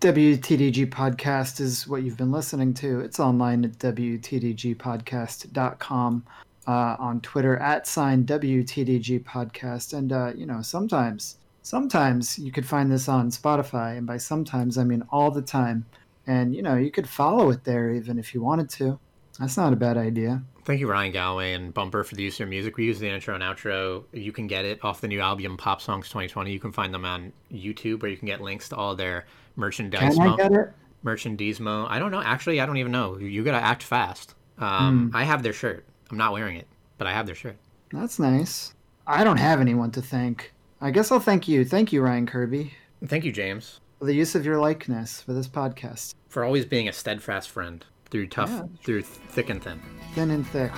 WTDG 0.00 0.88
Podcast 0.88 1.60
is 1.60 1.86
what 1.86 2.02
you've 2.02 2.16
been 2.16 2.32
listening 2.32 2.72
to. 2.74 2.98
It's 3.00 3.20
online 3.20 3.64
at 3.64 3.78
WTDGpodcast.com, 3.78 6.24
uh, 6.66 6.96
on 6.98 7.20
Twitter 7.20 7.56
at 7.58 7.86
sign 7.86 8.24
WTDG 8.24 9.22
Podcast. 9.22 9.96
And, 9.96 10.12
uh, 10.12 10.32
you 10.34 10.44
know, 10.44 10.60
sometimes, 10.60 11.36
sometimes 11.62 12.36
you 12.36 12.50
could 12.50 12.66
find 12.66 12.90
this 12.90 13.08
on 13.08 13.30
Spotify. 13.30 13.96
And 13.96 14.04
by 14.04 14.16
sometimes, 14.16 14.76
I 14.76 14.82
mean 14.82 15.04
all 15.10 15.30
the 15.30 15.40
time. 15.40 15.86
And, 16.26 16.52
you 16.52 16.62
know, 16.62 16.74
you 16.74 16.90
could 16.90 17.08
follow 17.08 17.50
it 17.50 17.62
there 17.62 17.92
even 17.92 18.18
if 18.18 18.34
you 18.34 18.42
wanted 18.42 18.68
to. 18.70 18.98
That's 19.38 19.56
not 19.56 19.72
a 19.72 19.76
bad 19.76 19.96
idea. 19.96 20.42
Thank 20.64 20.78
you, 20.80 20.88
Ryan 20.88 21.12
Galloway 21.12 21.54
and 21.54 21.74
Bumper, 21.74 22.04
for 22.04 22.14
the 22.14 22.22
use 22.22 22.34
of 22.36 22.40
your 22.40 22.48
music. 22.48 22.76
We 22.76 22.84
use 22.84 23.00
the 23.00 23.08
intro 23.08 23.34
and 23.34 23.42
outro. 23.42 24.04
You 24.12 24.30
can 24.30 24.46
get 24.46 24.64
it 24.64 24.78
off 24.84 25.00
the 25.00 25.08
new 25.08 25.20
album 25.20 25.56
Pop 25.56 25.80
Songs 25.82 26.06
2020. 26.08 26.52
You 26.52 26.60
can 26.60 26.70
find 26.70 26.94
them 26.94 27.04
on 27.04 27.32
YouTube, 27.52 28.02
where 28.02 28.10
you 28.10 28.16
can 28.16 28.26
get 28.26 28.40
links 28.40 28.68
to 28.68 28.76
all 28.76 28.94
their 28.94 29.26
merchandise. 29.56 30.14
Can 30.16 30.28
I 30.28 30.36
get 30.36 30.52
it? 30.52 30.72
Merchandismo. 31.04 31.86
I 31.90 31.98
don't 31.98 32.10
know. 32.12 32.22
Actually, 32.22 32.60
I 32.60 32.66
don't 32.66 32.76
even 32.76 32.92
know. 32.92 33.18
You 33.18 33.42
gotta 33.42 33.64
act 33.64 33.82
fast. 33.82 34.34
Um, 34.58 35.08
Hmm. 35.10 35.16
I 35.16 35.24
have 35.24 35.42
their 35.42 35.52
shirt. 35.52 35.84
I'm 36.10 36.16
not 36.18 36.32
wearing 36.32 36.56
it, 36.56 36.68
but 36.98 37.06
I 37.08 37.12
have 37.12 37.26
their 37.26 37.34
shirt. 37.34 37.56
That's 37.92 38.18
nice. 38.20 38.72
I 39.06 39.24
don't 39.24 39.38
have 39.38 39.60
anyone 39.60 39.90
to 39.92 40.02
thank. 40.02 40.52
I 40.80 40.90
guess 40.92 41.10
I'll 41.10 41.18
thank 41.20 41.48
you. 41.48 41.64
Thank 41.64 41.92
you, 41.92 42.02
Ryan 42.02 42.26
Kirby, 42.26 42.72
Thank 43.06 43.24
you, 43.24 43.32
James, 43.32 43.80
for 43.98 44.04
the 44.04 44.14
use 44.14 44.36
of 44.36 44.44
your 44.46 44.60
likeness 44.60 45.20
for 45.20 45.32
this 45.32 45.48
podcast. 45.48 46.14
for 46.28 46.44
always 46.44 46.64
being 46.64 46.88
a 46.88 46.92
steadfast 46.92 47.50
friend 47.50 47.84
through 48.12 48.26
tough, 48.26 48.50
Yeah. 48.50 48.62
through 48.84 49.02
thick 49.02 49.48
and 49.48 49.62
thin. 49.62 49.80
Thin 50.14 50.30
and 50.30 50.46
thick. 50.46 50.70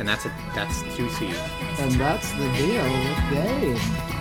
And 0.00 0.08
that's 0.08 0.26
it. 0.26 0.32
That's 0.52 0.82
two 0.96 1.08
C's. 1.10 1.38
And 1.78 1.92
that's 1.92 2.28
the 2.32 2.48
deal 2.58 2.82
with 2.82 3.30
Dave. 3.30 4.11